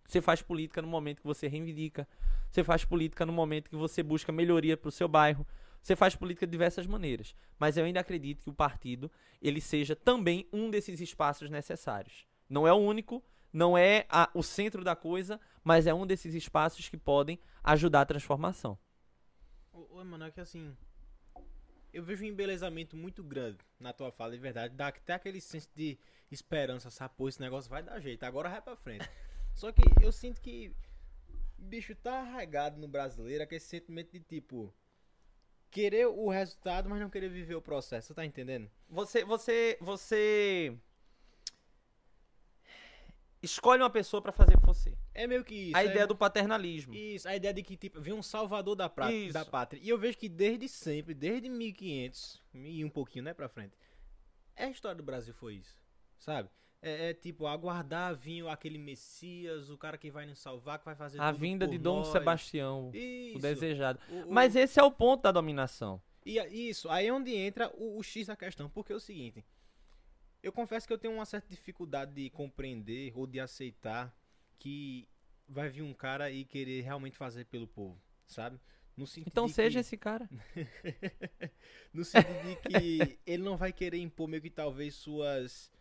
Você 0.07 0.21
faz 0.21 0.41
política 0.41 0.81
no 0.81 0.87
momento 0.87 1.21
que 1.21 1.27
você 1.27 1.47
reivindica. 1.47 2.07
Você 2.49 2.63
faz 2.63 2.83
política 2.83 3.25
no 3.25 3.33
momento 3.33 3.69
que 3.69 3.75
você 3.75 4.01
busca 4.01 4.31
melhoria 4.31 4.75
para 4.75 4.89
o 4.89 4.91
seu 4.91 5.07
bairro. 5.07 5.45
Você 5.81 5.95
faz 5.95 6.15
política 6.15 6.47
de 6.47 6.51
diversas 6.51 6.87
maneiras. 6.87 7.35
Mas 7.59 7.77
eu 7.77 7.85
ainda 7.85 7.99
acredito 7.99 8.43
que 8.43 8.49
o 8.49 8.53
partido 8.53 9.11
ele 9.41 9.61
seja 9.61 9.95
também 9.95 10.47
um 10.51 10.69
desses 10.69 10.99
espaços 10.99 11.49
necessários. 11.49 12.25
Não 12.49 12.67
é 12.67 12.73
o 12.73 12.77
único, 12.77 13.23
não 13.51 13.77
é 13.77 14.05
a, 14.09 14.29
o 14.33 14.43
centro 14.43 14.83
da 14.83 14.95
coisa, 14.95 15.39
mas 15.63 15.87
é 15.87 15.93
um 15.93 16.05
desses 16.05 16.33
espaços 16.33 16.87
que 16.87 16.97
podem 16.97 17.39
ajudar 17.63 18.01
a 18.01 18.05
transformação. 18.05 18.77
Ô, 19.71 20.03
mano, 20.03 20.25
é 20.25 20.31
que 20.31 20.39
assim. 20.39 20.75
Eu 21.91 22.03
vejo 22.03 22.23
um 22.23 22.27
embelezamento 22.27 22.95
muito 22.95 23.23
grande 23.23 23.57
na 23.79 23.91
tua 23.91 24.11
fala, 24.11 24.33
de 24.33 24.37
verdade. 24.37 24.75
Dá 24.75 24.89
até 24.89 25.13
aquele 25.13 25.41
senso 25.41 25.69
de 25.75 25.97
esperança, 26.29 26.91
sabe? 26.91 27.15
Pô, 27.17 27.27
esse 27.27 27.41
negócio 27.41 27.69
vai 27.69 27.81
dar 27.81 27.99
jeito, 27.99 28.23
agora 28.23 28.49
vai 28.49 28.61
pra 28.61 28.75
frente. 28.75 29.09
Só 29.55 29.71
que 29.71 29.81
eu 30.01 30.11
sinto 30.11 30.39
que. 30.39 30.71
Bicho, 31.57 31.93
tá 31.95 32.21
arraigado 32.21 32.79
no 32.79 32.87
brasileiro 32.87 33.43
aquele 33.43 33.59
sentimento 33.59 34.11
de 34.11 34.19
tipo. 34.19 34.73
Querer 35.71 36.07
o 36.07 36.29
resultado, 36.29 36.89
mas 36.89 36.99
não 36.99 37.09
querer 37.09 37.29
viver 37.29 37.55
o 37.55 37.61
processo. 37.61 38.07
Você 38.07 38.13
tá 38.13 38.25
entendendo? 38.25 38.69
Você. 38.87 39.25
Você. 39.25 39.77
Você 39.81 40.79
escolhe 43.41 43.81
uma 43.81 43.89
pessoa 43.89 44.21
para 44.21 44.31
fazer 44.31 44.57
por 44.57 44.67
você. 44.67 44.97
É 45.13 45.25
meio 45.25 45.43
que 45.43 45.55
isso. 45.55 45.77
A 45.77 45.83
é... 45.83 45.87
ideia 45.87 46.07
do 46.07 46.15
paternalismo. 46.15 46.93
Isso, 46.93 47.27
a 47.27 47.35
ideia 47.35 47.53
de 47.53 47.63
que, 47.63 47.77
tipo, 47.77 47.99
vem 47.99 48.13
um 48.13 48.23
salvador 48.23 48.75
da, 48.75 48.89
pra... 48.89 49.07
da 49.31 49.45
pátria. 49.45 49.79
E 49.81 49.89
eu 49.89 49.97
vejo 49.97 50.17
que 50.17 50.29
desde 50.29 50.67
sempre, 50.67 51.13
desde 51.13 51.49
1500, 51.49 52.41
e 52.53 52.83
um 52.83 52.89
pouquinho, 52.89 53.25
né, 53.25 53.33
pra 53.33 53.49
frente, 53.49 53.73
é 54.55 54.65
a 54.65 54.69
história 54.69 54.95
do 54.95 55.03
Brasil 55.03 55.33
foi 55.33 55.55
isso, 55.55 55.75
sabe? 56.17 56.49
É, 56.81 57.09
é, 57.09 57.13
tipo, 57.13 57.45
aguardar 57.45 58.15
vir 58.15 58.47
aquele 58.47 58.77
Messias, 58.77 59.69
o 59.69 59.77
cara 59.77 59.97
que 59.97 60.09
vai 60.09 60.25
nos 60.25 60.39
salvar, 60.39 60.79
que 60.79 60.85
vai 60.85 60.95
fazer 60.95 61.19
A 61.19 61.29
vinda 61.31 61.67
de 61.67 61.77
Dom 61.77 61.97
nós. 61.97 62.07
Sebastião, 62.07 62.89
isso. 62.93 63.37
o 63.37 63.41
desejado. 63.41 63.99
O, 64.09 64.29
o... 64.29 64.31
Mas 64.31 64.55
esse 64.55 64.79
é 64.79 64.83
o 64.83 64.91
ponto 64.91 65.23
da 65.23 65.31
dominação. 65.31 66.01
E 66.25 66.37
isso, 66.69 66.89
aí 66.89 67.07
é 67.07 67.13
onde 67.13 67.33
entra 67.35 67.69
o, 67.75 67.97
o 67.97 68.03
X 68.03 68.27
da 68.27 68.35
questão, 68.35 68.69
porque 68.69 68.93
é 68.93 68.95
o 68.95 68.99
seguinte, 68.99 69.43
eu 70.41 70.51
confesso 70.51 70.87
que 70.87 70.93
eu 70.93 70.97
tenho 70.97 71.13
uma 71.13 71.25
certa 71.25 71.49
dificuldade 71.49 72.13
de 72.13 72.29
compreender 72.29 73.11
ou 73.15 73.27
de 73.27 73.39
aceitar 73.39 74.15
que 74.57 75.07
vai 75.47 75.69
vir 75.69 75.81
um 75.81 75.93
cara 75.93 76.29
e 76.31 76.45
querer 76.45 76.81
realmente 76.81 77.17
fazer 77.17 77.45
pelo 77.45 77.67
povo, 77.67 77.99
sabe? 78.27 78.59
então 79.25 79.47
seja 79.47 79.79
que... 79.79 79.85
esse 79.85 79.97
cara. 79.97 80.29
no 81.93 82.03
sentido 82.03 82.43
de 82.43 82.55
que 82.57 83.19
ele 83.25 83.43
não 83.43 83.55
vai 83.55 83.71
querer 83.71 83.97
impor 83.97 84.27
meio 84.27 84.41
que 84.41 84.49
talvez 84.49 84.95
suas 84.95 85.71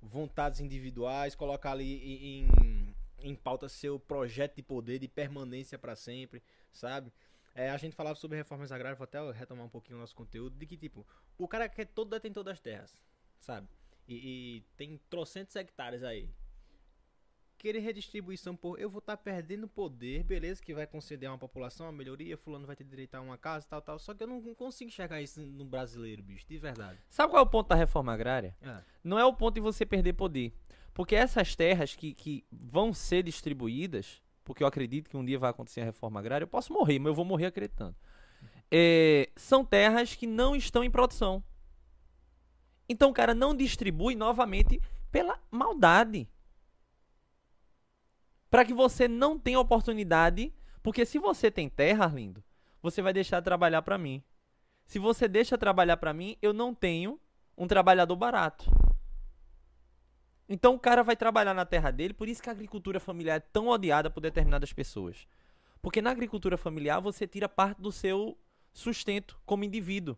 vontades 0.00 0.60
individuais, 0.60 1.34
colocar 1.34 1.72
ali 1.72 2.44
em, 2.44 2.94
em 3.18 3.34
pauta 3.34 3.68
seu 3.68 3.98
projeto 3.98 4.56
de 4.56 4.62
poder, 4.62 5.00
de 5.00 5.08
permanência 5.08 5.78
para 5.78 5.96
sempre, 5.96 6.42
sabe? 6.72 7.12
É, 7.54 7.70
a 7.70 7.76
gente 7.76 7.96
falava 7.96 8.16
sobre 8.16 8.36
reformas 8.36 8.70
agrárias, 8.70 8.96
vou 8.96 9.04
até 9.04 9.18
retomar 9.32 9.66
um 9.66 9.68
pouquinho 9.68 9.96
o 9.96 10.00
nosso 10.00 10.14
conteúdo, 10.14 10.56
de 10.56 10.64
que 10.64 10.76
tipo, 10.76 11.04
o 11.36 11.48
cara 11.48 11.68
quer 11.68 11.86
todo 11.86 12.10
detentor 12.10 12.44
das 12.44 12.60
terras, 12.60 12.96
sabe? 13.40 13.68
E, 14.08 14.14
e 14.14 14.60
tem 14.76 14.98
trocentos 15.10 15.54
hectares 15.54 16.02
aí. 16.02 16.30
querer 17.58 17.80
redistribuição 17.80 18.56
por 18.56 18.80
eu 18.80 18.88
vou 18.88 19.00
estar 19.00 19.16
perdendo 19.16 19.68
poder, 19.68 20.24
beleza, 20.24 20.62
que 20.62 20.72
vai 20.72 20.86
conceder 20.86 21.28
a 21.28 21.32
uma 21.32 21.38
população 21.38 21.86
uma 21.86 21.92
melhoria, 21.92 22.36
fulano 22.38 22.66
vai 22.66 22.74
ter 22.74 22.84
direito 22.84 23.14
a 23.16 23.20
uma 23.20 23.36
casa, 23.36 23.66
tal, 23.68 23.82
tal. 23.82 23.98
Só 23.98 24.14
que 24.14 24.22
eu 24.22 24.26
não 24.26 24.54
consigo 24.54 24.88
enxergar 24.88 25.20
isso 25.20 25.40
no 25.40 25.64
brasileiro, 25.64 26.22
bicho, 26.22 26.46
de 26.48 26.56
verdade. 26.56 26.98
Sabe 27.10 27.32
qual 27.32 27.42
é 27.42 27.46
o 27.46 27.50
ponto 27.50 27.68
da 27.68 27.74
reforma 27.74 28.12
agrária? 28.12 28.56
É. 28.62 28.82
Não 29.04 29.18
é 29.18 29.24
o 29.24 29.34
ponto 29.34 29.56
de 29.56 29.60
você 29.60 29.84
perder 29.84 30.14
poder. 30.14 30.52
Porque 30.94 31.14
essas 31.14 31.54
terras 31.54 31.94
que, 31.94 32.14
que 32.14 32.44
vão 32.50 32.92
ser 32.92 33.22
distribuídas, 33.22 34.22
porque 34.42 34.62
eu 34.62 34.66
acredito 34.66 35.10
que 35.10 35.16
um 35.16 35.24
dia 35.24 35.38
vai 35.38 35.50
acontecer 35.50 35.82
a 35.82 35.84
reforma 35.84 36.18
agrária, 36.18 36.44
eu 36.44 36.48
posso 36.48 36.72
morrer, 36.72 36.98
mas 36.98 37.08
eu 37.08 37.14
vou 37.14 37.24
morrer 37.24 37.46
acreditando. 37.46 37.94
É, 38.70 39.30
são 39.36 39.64
terras 39.64 40.14
que 40.14 40.26
não 40.26 40.56
estão 40.56 40.82
em 40.82 40.90
produção. 40.90 41.42
Então 42.88 43.10
o 43.10 43.14
cara 43.14 43.34
não 43.34 43.54
distribui 43.54 44.14
novamente 44.14 44.80
pela 45.10 45.38
maldade. 45.50 46.28
Para 48.50 48.64
que 48.64 48.72
você 48.72 49.06
não 49.06 49.38
tenha 49.38 49.60
oportunidade, 49.60 50.54
porque 50.82 51.04
se 51.04 51.18
você 51.18 51.50
tem 51.50 51.68
terra, 51.68 52.04
Arlindo, 52.04 52.42
você 52.80 53.02
vai 53.02 53.12
deixar 53.12 53.40
de 53.40 53.44
trabalhar 53.44 53.82
para 53.82 53.98
mim. 53.98 54.22
Se 54.86 54.98
você 54.98 55.28
deixa 55.28 55.58
trabalhar 55.58 55.98
para 55.98 56.14
mim, 56.14 56.36
eu 56.40 56.52
não 56.54 56.74
tenho 56.74 57.20
um 57.56 57.66
trabalhador 57.66 58.16
barato. 58.16 58.64
Então 60.48 60.74
o 60.74 60.78
cara 60.78 61.02
vai 61.02 61.14
trabalhar 61.14 61.52
na 61.52 61.66
terra 61.66 61.90
dele, 61.90 62.14
por 62.14 62.26
isso 62.26 62.42
que 62.42 62.48
a 62.48 62.52
agricultura 62.52 62.98
familiar 62.98 63.36
é 63.36 63.40
tão 63.40 63.68
odiada 63.68 64.08
por 64.08 64.22
determinadas 64.22 64.72
pessoas. 64.72 65.26
Porque 65.82 66.00
na 66.00 66.10
agricultura 66.10 66.56
familiar 66.56 67.00
você 67.00 67.26
tira 67.26 67.48
parte 67.48 67.82
do 67.82 67.92
seu 67.92 68.38
sustento 68.72 69.38
como 69.44 69.64
indivíduo. 69.64 70.16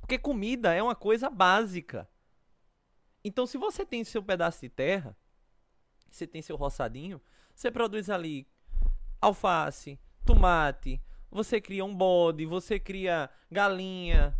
Porque 0.00 0.18
comida 0.18 0.72
é 0.72 0.82
uma 0.82 0.94
coisa 0.94 1.28
básica. 1.28 2.08
Então 3.24 3.46
se 3.46 3.58
você 3.58 3.84
tem 3.84 4.04
seu 4.04 4.22
pedaço 4.22 4.60
de 4.60 4.68
terra, 4.68 5.16
você 6.10 6.26
tem 6.26 6.40
seu 6.40 6.56
roçadinho, 6.56 7.20
você 7.54 7.70
produz 7.70 8.08
ali 8.08 8.46
alface, 9.20 9.98
tomate, 10.24 11.00
você 11.30 11.60
cria 11.60 11.84
um 11.84 11.94
bode, 11.94 12.46
você 12.46 12.78
cria 12.78 13.28
galinha, 13.50 14.34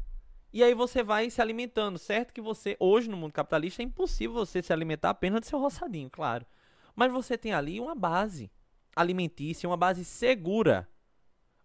e 0.53 0.62
aí 0.62 0.73
você 0.73 1.03
vai 1.03 1.28
se 1.28 1.43
alimentando, 1.43 1.99
certo? 1.99 2.33
Que 2.33 2.41
você, 2.41 2.78
hoje 2.81 3.11
no 3.11 3.16
mundo 3.16 3.33
capitalista, 3.33 3.83
é 3.83 3.85
impossível 3.85 4.33
você 4.35 4.62
se 4.62 4.73
alimentar 4.73 5.11
apenas 5.11 5.41
do 5.41 5.47
seu 5.47 5.59
roçadinho, 5.59 6.09
claro. 6.09 6.47
Mas 6.95 7.12
você 7.12 7.37
tem 7.37 7.53
ali 7.53 7.78
uma 7.78 7.95
base 7.95 8.51
alimentícia, 8.95 9.69
uma 9.69 9.77
base 9.77 10.03
segura. 10.03 10.89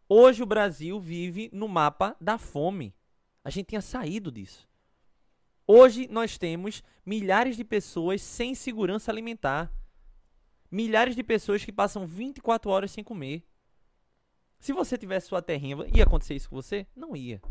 Hoje 0.10 0.44
o 0.44 0.46
Brasil 0.46 1.00
vive 1.00 1.50
no 1.54 1.70
mapa 1.70 2.18
da 2.20 2.38
fome. 2.38 2.94
A 3.44 3.50
gente 3.50 3.68
tinha 3.68 3.82
saído 3.82 4.32
disso. 4.32 4.68
Hoje 5.66 6.08
nós 6.08 6.38
temos 6.38 6.84
milhares 7.06 7.56
de 7.56 7.64
pessoas 7.64 8.22
sem 8.22 8.54
segurança 8.54 9.12
alimentar. 9.12 9.72
Milhares 10.70 11.16
de 11.16 11.24
pessoas 11.24 11.64
que 11.64 11.72
passam 11.72 12.06
24 12.06 12.70
horas 12.70 12.92
sem 12.92 13.04
comer. 13.04 13.48
Se 14.60 14.74
você 14.74 14.98
tivesse 14.98 15.28
sua 15.28 15.42
terrinha, 15.42 15.76
ia 15.94 16.04
acontecer 16.04 16.36
isso 16.36 16.50
com 16.50 16.56
você? 16.56 16.86
Não 16.96 17.16
ia. 17.16 17.42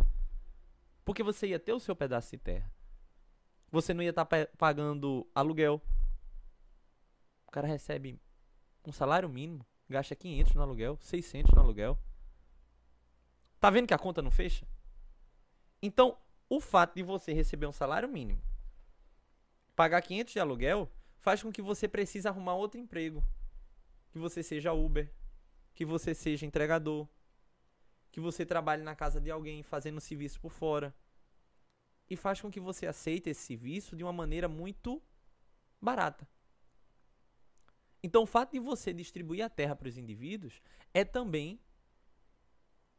Porque 1.04 1.22
você 1.22 1.48
ia 1.48 1.58
ter 1.58 1.72
o 1.72 1.80
seu 1.80 1.96
pedaço 1.96 2.30
de 2.30 2.38
terra. 2.38 2.72
Você 3.70 3.92
não 3.92 4.02
ia 4.02 4.10
estar 4.10 4.24
tá 4.24 4.46
pagando 4.56 5.26
aluguel. 5.34 5.82
O 7.46 7.50
cara 7.50 7.66
recebe 7.66 8.20
um 8.86 8.92
salário 8.92 9.28
mínimo, 9.28 9.66
gasta 9.88 10.14
500 10.14 10.54
no 10.54 10.62
aluguel, 10.62 10.96
600 11.00 11.52
no 11.52 11.60
aluguel. 11.60 11.98
Tá 13.58 13.70
vendo 13.70 13.88
que 13.88 13.94
a 13.94 13.98
conta 13.98 14.22
não 14.22 14.30
fecha? 14.30 14.66
Então, 15.82 16.18
o 16.48 16.60
fato 16.60 16.94
de 16.94 17.02
você 17.02 17.32
receber 17.32 17.66
um 17.66 17.72
salário 17.72 18.08
mínimo, 18.08 18.42
pagar 19.74 20.02
500 20.02 20.32
de 20.32 20.40
aluguel, 20.40 20.90
faz 21.20 21.42
com 21.42 21.52
que 21.52 21.62
você 21.62 21.88
precise 21.88 22.28
arrumar 22.28 22.54
outro 22.54 22.78
emprego. 22.78 23.24
Que 24.10 24.18
você 24.18 24.42
seja 24.42 24.72
Uber, 24.72 25.10
que 25.74 25.84
você 25.84 26.14
seja 26.14 26.44
entregador, 26.44 27.08
que 28.10 28.20
você 28.20 28.44
trabalhe 28.44 28.82
na 28.82 28.94
casa 28.94 29.20
de 29.20 29.30
alguém 29.30 29.62
fazendo 29.62 30.00
serviço 30.00 30.40
por 30.40 30.50
fora. 30.50 30.94
E 32.08 32.16
faz 32.16 32.40
com 32.40 32.50
que 32.50 32.60
você 32.60 32.86
aceite 32.86 33.30
esse 33.30 33.42
serviço 33.42 33.96
de 33.96 34.02
uma 34.02 34.12
maneira 34.12 34.48
muito 34.48 35.00
barata. 35.80 36.28
Então, 38.02 38.22
o 38.22 38.26
fato 38.26 38.52
de 38.52 38.58
você 38.58 38.92
distribuir 38.92 39.44
a 39.44 39.48
terra 39.48 39.76
para 39.76 39.88
os 39.88 39.96
indivíduos 39.96 40.60
é 40.92 41.04
também 41.04 41.60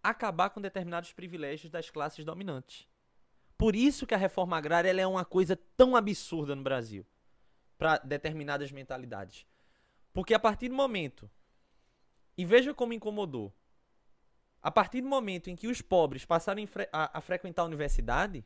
acabar 0.04 0.50
com 0.50 0.62
determinados 0.62 1.14
privilégios 1.14 1.72
das 1.72 1.90
classes 1.90 2.26
dominantes. 2.26 2.88
Por 3.58 3.76
isso 3.76 4.08
que 4.08 4.16
a 4.16 4.18
reforma 4.18 4.58
agrária 4.58 4.90
é 5.00 5.06
uma 5.06 5.24
coisa 5.24 5.56
tão 5.78 5.96
absurda 5.96 6.56
no 6.56 6.64
Brasil 6.64 7.06
para 7.78 7.98
determinadas 8.00 8.72
mentalidades. 8.72 9.46
Porque 10.14 10.34
a 10.34 10.40
partir 10.40 10.70
do 10.70 10.76
momento, 10.76 11.30
e 12.38 12.44
veja 12.44 12.74
como 12.74 12.94
incomodou, 12.94 13.54
a 14.62 14.70
partir 14.70 15.02
do 15.02 15.08
momento 15.08 15.50
em 15.50 15.56
que 15.56 15.68
os 15.68 15.82
pobres 15.82 16.26
passaram 16.26 16.64
a, 16.92 17.18
a 17.18 17.22
frequentar 17.22 17.64
a 17.64 17.66
universidade, 17.66 18.46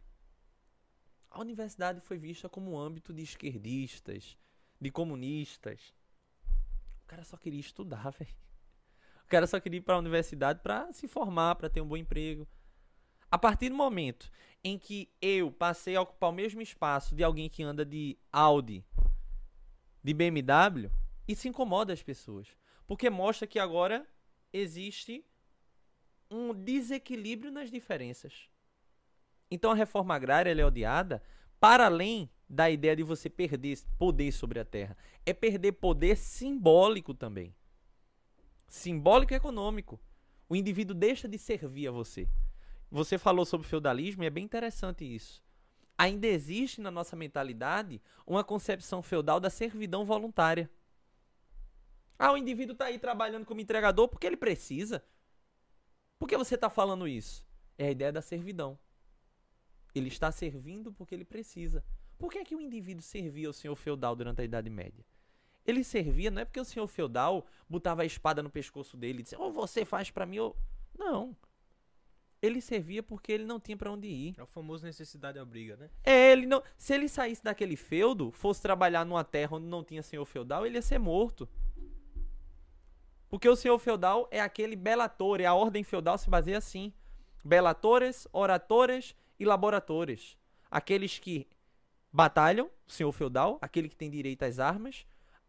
a 1.29 1.41
universidade 1.41 1.99
foi 1.99 2.17
vista 2.17 2.47
como 2.47 2.71
um 2.71 2.79
âmbito 2.79 3.13
de 3.13 3.23
esquerdistas, 3.23 4.37
de 4.79 4.89
comunistas. 4.89 5.93
O 7.03 7.07
cara 7.07 7.23
só 7.23 7.35
queria 7.35 7.59
estudar, 7.59 8.09
velho. 8.17 8.44
O 9.25 9.27
cara 9.27 9.47
só 9.47 9.59
queria 9.59 9.79
ir 9.79 9.81
para 9.81 9.95
a 9.95 9.99
universidade 9.99 10.59
para 10.61 10.93
se 10.93 11.07
formar, 11.07 11.55
para 11.55 11.69
ter 11.69 11.81
um 11.81 11.87
bom 11.87 11.97
emprego. 11.97 12.47
A 13.29 13.39
partir 13.39 13.69
do 13.69 13.75
momento 13.75 14.31
em 14.63 14.77
que 14.77 15.11
eu 15.19 15.51
passei 15.51 15.95
a 15.95 16.01
ocupar 16.01 16.29
o 16.29 16.33
mesmo 16.33 16.61
espaço 16.61 17.15
de 17.15 17.23
alguém 17.23 17.49
que 17.49 17.63
anda 17.63 17.83
de 17.83 18.17
Audi, 18.31 18.85
de 20.03 20.13
BMW, 20.13 20.91
isso 21.27 21.47
incomoda 21.47 21.91
as 21.91 22.03
pessoas. 22.03 22.47
Porque 22.85 23.09
mostra 23.09 23.47
que 23.47 23.57
agora 23.57 24.07
existe 24.53 25.25
um 26.29 26.53
desequilíbrio 26.53 27.51
nas 27.51 27.71
diferenças. 27.71 28.47
Então 29.49 29.71
a 29.71 29.75
reforma 29.75 30.15
agrária 30.15 30.51
é 30.51 30.65
odiada 30.65 31.21
para 31.59 31.87
além 31.87 32.29
da 32.47 32.69
ideia 32.69 32.95
de 32.95 33.01
você 33.01 33.27
perder 33.27 33.79
poder 33.97 34.31
sobre 34.31 34.59
a 34.59 34.65
terra. 34.65 34.95
É 35.25 35.33
perder 35.33 35.71
poder 35.73 36.15
simbólico 36.15 37.13
também. 37.13 37.55
Simbólico 38.67 39.33
e 39.33 39.35
econômico. 39.35 39.99
O 40.47 40.55
indivíduo 40.55 40.95
deixa 40.95 41.27
de 41.27 41.37
servir 41.37 41.87
a 41.87 41.91
você. 41.91 42.27
Você 42.91 43.17
falou 43.17 43.45
sobre 43.45 43.67
feudalismo 43.67 44.23
e 44.23 44.27
é 44.27 44.29
bem 44.29 44.43
interessante 44.43 45.03
isso. 45.03 45.43
Ainda 45.97 46.27
existe 46.27 46.81
na 46.81 46.91
nossa 46.91 47.15
mentalidade 47.15 48.01
uma 48.27 48.43
concepção 48.43 49.01
feudal 49.01 49.39
da 49.39 49.49
servidão 49.49 50.05
voluntária. 50.05 50.69
Ah, 52.17 52.31
o 52.31 52.37
indivíduo 52.37 52.73
está 52.73 52.85
aí 52.85 52.99
trabalhando 52.99 53.45
como 53.45 53.61
entregador 53.61 54.07
porque 54.07 54.27
ele 54.27 54.37
precisa. 54.37 55.03
Por 56.19 56.27
que 56.27 56.37
você 56.37 56.55
está 56.55 56.69
falando 56.69 57.07
isso? 57.07 57.45
É 57.77 57.87
a 57.87 57.91
ideia 57.91 58.11
da 58.11 58.21
servidão. 58.21 58.77
Ele 59.93 60.07
está 60.07 60.31
servindo 60.31 60.91
porque 60.93 61.15
ele 61.15 61.25
precisa. 61.25 61.83
Por 62.17 62.31
que, 62.31 62.39
é 62.39 62.45
que 62.45 62.55
o 62.55 62.61
indivíduo 62.61 63.01
servia 63.03 63.47
ao 63.47 63.53
senhor 63.53 63.75
feudal 63.75 64.15
durante 64.15 64.41
a 64.41 64.45
Idade 64.45 64.69
Média? 64.69 65.05
Ele 65.65 65.83
servia 65.83 66.29
não 66.29 66.41
é 66.41 66.45
porque 66.45 66.59
o 66.59 66.65
senhor 66.65 66.87
feudal 66.87 67.45
botava 67.67 68.03
a 68.03 68.05
espada 68.05 68.43
no 68.43 68.49
pescoço 68.49 68.95
dele 68.95 69.19
e 69.19 69.23
disse: 69.23 69.35
ou 69.35 69.49
oh, 69.49 69.51
você 69.51 69.83
faz 69.83 70.11
para 70.11 70.25
mim 70.25 70.39
ou. 70.39 70.55
Não. 70.97 71.35
Ele 72.41 72.61
servia 72.61 73.01
porque 73.01 73.31
ele 73.31 73.45
não 73.45 73.59
tinha 73.59 73.75
para 73.75 73.91
onde 73.91 74.07
ir. 74.07 74.35
É 74.37 74.43
o 74.43 74.45
famoso 74.45 74.85
necessidade 74.85 75.39
obriga, 75.39 75.75
né? 75.77 75.89
É, 76.03 76.31
ele 76.31 76.45
não. 76.45 76.61
Se 76.77 76.93
ele 76.93 77.07
saísse 77.07 77.43
daquele 77.43 77.75
feudo, 77.75 78.31
fosse 78.31 78.61
trabalhar 78.61 79.03
numa 79.03 79.23
terra 79.23 79.55
onde 79.57 79.65
não 79.65 79.83
tinha 79.83 80.03
senhor 80.03 80.25
feudal, 80.25 80.65
ele 80.65 80.75
ia 80.75 80.81
ser 80.81 80.99
morto. 80.99 81.49
Porque 83.27 83.49
o 83.49 83.55
senhor 83.55 83.79
feudal 83.79 84.27
é 84.29 84.39
aquele 84.39 84.75
belatore, 84.75 85.45
a 85.45 85.53
ordem 85.53 85.83
feudal 85.83 86.17
se 86.17 86.29
baseia 86.29 86.59
assim: 86.59 86.93
belatores, 87.43 88.27
oratores 88.31 89.15
e 89.39 89.45
laboratores. 89.45 90.37
Aqueles 90.69 91.17
que 91.17 91.47
batalham, 92.13 92.69
o 92.87 92.91
senhor 92.91 93.11
feudal, 93.11 93.57
aquele 93.61 93.89
que 93.89 93.95
tem 93.95 94.09
direito 94.09 94.43
às 94.43 94.59
armas, 94.59 95.05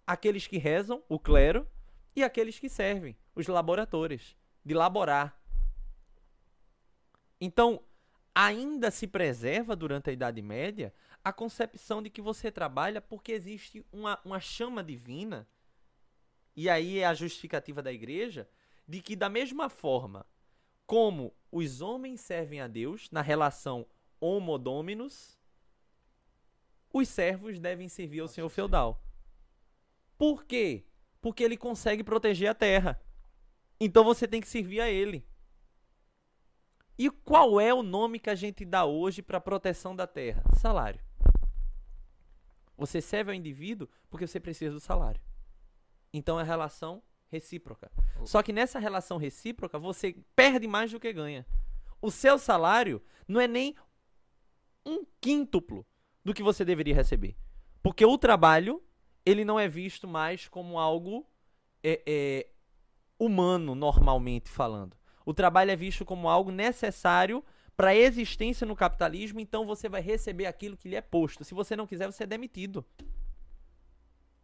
aqueles 0.07 0.47
que 0.47 0.59
rezam, 0.59 1.03
o 1.09 1.19
clero, 1.19 1.67
e 2.15 2.23
aqueles 2.23 2.59
que 2.59 2.69
servem, 2.69 3.17
os 3.35 3.47
laboratores, 3.47 4.37
de 4.65 4.75
laborar. 4.75 5.39
Então, 7.41 7.83
ainda 8.35 8.91
se 8.91 9.07
preserva 9.07 9.77
durante 9.77 10.11
a 10.11 10.13
Idade 10.13 10.41
Média 10.41 10.95
a 11.25 11.33
concepção 11.33 12.03
de 12.03 12.09
que 12.09 12.23
você 12.23 12.51
trabalha 12.51 13.01
porque 13.01 13.33
existe 13.33 13.85
uma, 13.93 14.21
uma 14.25 14.41
chama 14.41 14.83
divina 14.83 15.47
e 16.57 16.71
aí 16.71 17.01
é 17.01 17.07
a 17.07 17.13
justificativa 17.13 17.83
da 17.83 17.93
igreja 17.93 18.49
de 18.89 19.03
que, 19.03 19.15
da 19.15 19.29
mesma 19.29 19.69
forma 19.69 20.25
como 20.87 21.35
os 21.53 21.81
homens 21.81 22.21
servem 22.21 22.61
a 22.61 22.69
Deus 22.69 23.11
na 23.11 23.21
relação 23.21 23.87
homo 24.21 24.57
dominus, 24.57 25.37
os 26.93 27.09
servos 27.09 27.59
devem 27.59 27.89
servir 27.89 28.21
ao 28.21 28.29
senhor 28.29 28.49
feudal. 28.49 29.06
Por 30.19 30.45
quê? 30.45 30.85
Porque 31.21 31.43
ele 31.43 31.57
consegue 31.57 32.03
proteger 32.03 32.49
a 32.49 32.55
terra. 32.55 33.01
Então 33.81 34.05
você 34.05 34.27
tem 34.27 34.41
que 34.41 34.49
servir 34.49 34.81
a 34.81 34.91
ele. 34.91 35.27
E 36.99 37.11
qual 37.11 37.61
é 37.61 37.75
o 37.75 37.83
nome 37.83 38.19
que 38.19 38.31
a 38.31 38.35
gente 38.35 38.65
dá 38.65 38.85
hoje 38.85 39.21
para 39.21 39.41
proteção 39.41 39.95
da 39.95 40.07
terra? 40.07 40.43
Salário. 40.55 41.01
Você 42.77 43.01
serve 43.01 43.31
ao 43.31 43.37
indivíduo 43.37 43.89
porque 44.09 44.27
você 44.27 44.41
precisa 44.41 44.73
do 44.73 44.81
salário. 44.81 45.21
Então 46.13 46.41
é 46.41 46.43
relação 46.43 47.03
recíproca. 47.29 47.91
Só 48.25 48.43
que 48.43 48.53
nessa 48.53 48.79
relação 48.79 49.19
recíproca, 49.19 49.79
você 49.79 50.17
perde 50.35 50.67
mais 50.67 50.91
do 50.91 51.01
que 51.01 51.13
ganha. 51.13 51.47
O 52.01 52.11
seu 52.11 52.39
salário 52.39 53.03
não 53.27 53.41
é 53.41 53.49
nem 53.49 53.75
um 54.85 55.05
quíntuplo 55.21 55.87
do 56.25 56.33
que 56.33 56.43
você 56.43 56.65
deveria 56.65 56.95
receber. 56.95 57.37
Porque 57.83 58.05
o 58.05 58.19
trabalho, 58.19 58.83
ele 59.27 59.45
não 59.45 59.59
é 59.59 59.67
visto 59.67 60.07
mais 60.07 60.47
como 60.47 60.79
algo 60.79 61.27
é, 61.83 62.01
é, 62.07 62.47
humano, 63.19 63.75
normalmente 63.75 64.49
falando. 64.49 64.97
O 65.25 65.35
trabalho 65.35 65.73
é 65.73 65.77
visto 65.77 66.05
como 66.05 66.29
algo 66.29 66.53
necessário 66.53 67.45
para 67.77 67.89
a 67.89 67.97
existência 67.97 68.65
no 68.65 68.77
capitalismo, 68.77 69.41
então 69.41 69.67
você 69.67 69.89
vai 69.89 70.01
receber 70.01 70.47
aquilo 70.47 70.77
que 70.77 70.89
lhe 70.89 70.95
é 70.95 71.01
posto. 71.01 71.45
Se 71.45 71.53
você 71.53 71.75
não 71.75 71.89
quiser, 71.89 72.07
você 72.07 72.23
é 72.23 72.27
demitido. 72.27 72.87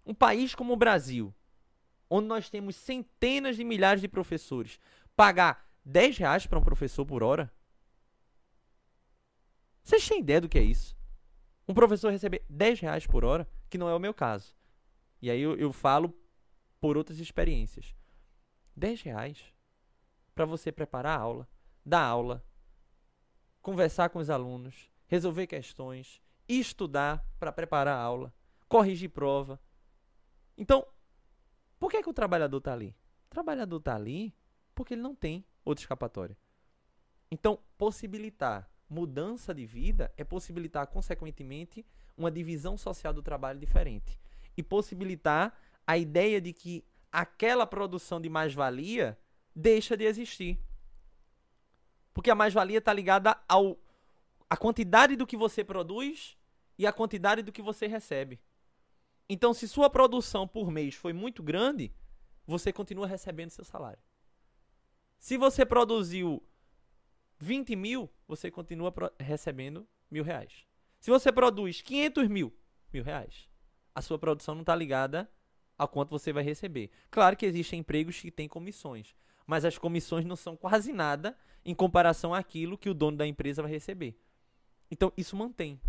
Um 0.05 0.13
país 0.13 0.53
como 0.53 0.73
o 0.73 0.77
Brasil, 0.77 1.33
onde 2.11 2.27
nós 2.27 2.51
temos 2.51 2.75
centenas 2.75 3.55
de 3.55 3.63
milhares 3.63 4.01
de 4.01 4.09
professores, 4.09 4.81
pagar 5.15 5.65
10 5.85 6.19
reais 6.19 6.47
para 6.47 6.59
um 6.59 6.63
professor 6.63 7.07
por 7.07 7.23
hora? 7.23 7.51
Vocês 9.85 10.07
têm 10.07 10.19
ideia 10.19 10.41
do 10.41 10.49
que 10.49 10.59
é 10.59 10.63
isso? 10.63 10.97
Um 11.67 11.73
professor 11.73 12.11
receber 12.11 12.45
10 12.49 12.81
reais 12.81 13.07
por 13.07 13.25
hora, 13.25 13.49
que 13.71 13.79
não 13.79 13.89
é 13.89 13.95
o 13.95 14.01
meu 14.01 14.13
caso. 14.13 14.55
E 15.23 15.31
aí 15.31 15.40
eu, 15.40 15.57
eu 15.57 15.73
falo 15.73 16.12
por 16.81 16.97
outras 16.97 17.20
experiências. 17.20 17.94
10 18.77 19.03
reais 19.03 19.55
para 20.35 20.44
você 20.44 20.73
preparar 20.73 21.19
a 21.19 21.23
aula, 21.23 21.49
dar 21.85 22.03
aula, 22.03 22.44
conversar 23.61 24.09
com 24.11 24.19
os 24.19 24.28
alunos, 24.28 24.90
resolver 25.07 25.47
questões, 25.47 26.20
estudar 26.49 27.24
para 27.39 27.53
preparar 27.53 27.97
a 27.97 28.01
aula, 28.01 28.35
corrigir 28.69 29.11
prova. 29.11 29.61
Então, 30.59 30.85
por 31.78 31.90
que, 31.90 32.03
que 32.03 32.11
o 32.11 32.15
trabalhador 32.15 32.59
está 32.59 32.73
ali? 32.73 32.97
O 33.27 33.31
trabalhador 33.31 33.77
está 33.77 33.94
ali 33.94 34.35
porque 34.74 34.94
ele 34.94 35.03
não 35.03 35.15
tem 35.15 35.44
outra 35.65 35.82
escapatória. 35.82 36.36
Então, 37.31 37.59
possibilitar 37.78 38.69
mudança 38.89 39.55
de 39.55 39.65
vida 39.65 40.12
é 40.16 40.24
possibilitar, 40.24 40.86
consequentemente, 40.86 41.86
uma 42.16 42.31
divisão 42.31 42.77
social 42.77 43.12
do 43.12 43.23
trabalho 43.23 43.59
diferente. 43.59 44.20
E 44.57 44.62
possibilitar 44.62 45.57
a 45.87 45.97
ideia 45.97 46.41
de 46.41 46.53
que 46.53 46.85
aquela 47.11 47.66
produção 47.66 48.20
de 48.20 48.29
mais-valia 48.29 49.19
deixa 49.55 49.97
de 49.97 50.05
existir. 50.05 50.59
Porque 52.15 52.31
a 52.31 52.35
mais-valia 52.35 52.79
está 52.79 52.93
ligada 52.93 53.37
ao 53.49 53.79
a 54.49 54.57
quantidade 54.57 55.16
do 55.16 55.27
que 55.27 55.37
você 55.37 55.65
produz 55.65 56.37
e 56.77 56.87
a 56.87 56.93
quantidade 56.93 57.43
do 57.43 57.51
que 57.51 57.62
você 57.62 57.87
recebe. 57.87 58.39
Então, 59.27 59.55
se 59.55 59.66
sua 59.66 59.89
produção 59.89 60.47
por 60.47 60.70
mês 60.70 60.95
foi 60.95 61.15
muito 61.15 61.43
grande, 61.43 61.91
você 62.47 62.70
continua 62.70 63.07
recebendo 63.07 63.49
seu 63.49 63.65
salário. 63.65 64.03
Se 65.19 65.39
você 65.39 65.65
produziu 65.65 66.43
20 67.39 67.74
mil, 67.77 68.11
você 68.29 68.51
continua 68.51 68.93
recebendo 69.19 69.89
mil 70.11 70.23
reais. 70.23 70.66
Se 71.01 71.11
você 71.11 71.33
produz 71.33 71.81
500 71.81 72.29
mil, 72.29 72.53
mil 72.93 73.03
reais. 73.03 73.49
A 73.94 74.01
sua 74.01 74.19
produção 74.19 74.55
não 74.55 74.62
está 74.62 74.74
ligada 74.74 75.28
a 75.78 75.86
quanto 75.86 76.10
você 76.10 76.32
vai 76.32 76.43
receber. 76.43 76.90
Claro 77.10 77.36
que 77.36 77.47
existem 77.47 77.81
empregos 77.81 78.20
que 78.20 78.31
têm 78.31 78.48
comissões, 78.48 79.14
mas 79.47 79.64
as 79.64 79.78
comissões 79.78 80.24
não 80.24 80.36
são 80.36 80.56
quase 80.56 80.93
nada 80.93 81.36
em 81.64 81.74
comparação 81.74 82.35
àquilo 82.35 82.78
que 82.78 82.89
o 82.89 82.94
dono 82.94 83.16
da 83.16 83.27
empresa 83.27 83.62
vai 83.62 83.70
receber. 83.70 84.19
Então, 84.90 85.12
isso 85.16 85.36
mantém. 85.36 85.81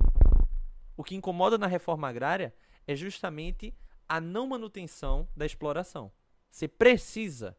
O 0.95 1.03
que 1.03 1.15
incomoda 1.15 1.57
na 1.57 1.67
reforma 1.67 2.07
agrária 2.07 2.53
é 2.88 2.95
justamente 2.95 3.73
a 4.07 4.21
não 4.21 4.47
manutenção 4.47 5.27
da 5.35 5.45
exploração. 5.45 6.11
Você 6.49 6.67
precisa 6.67 7.57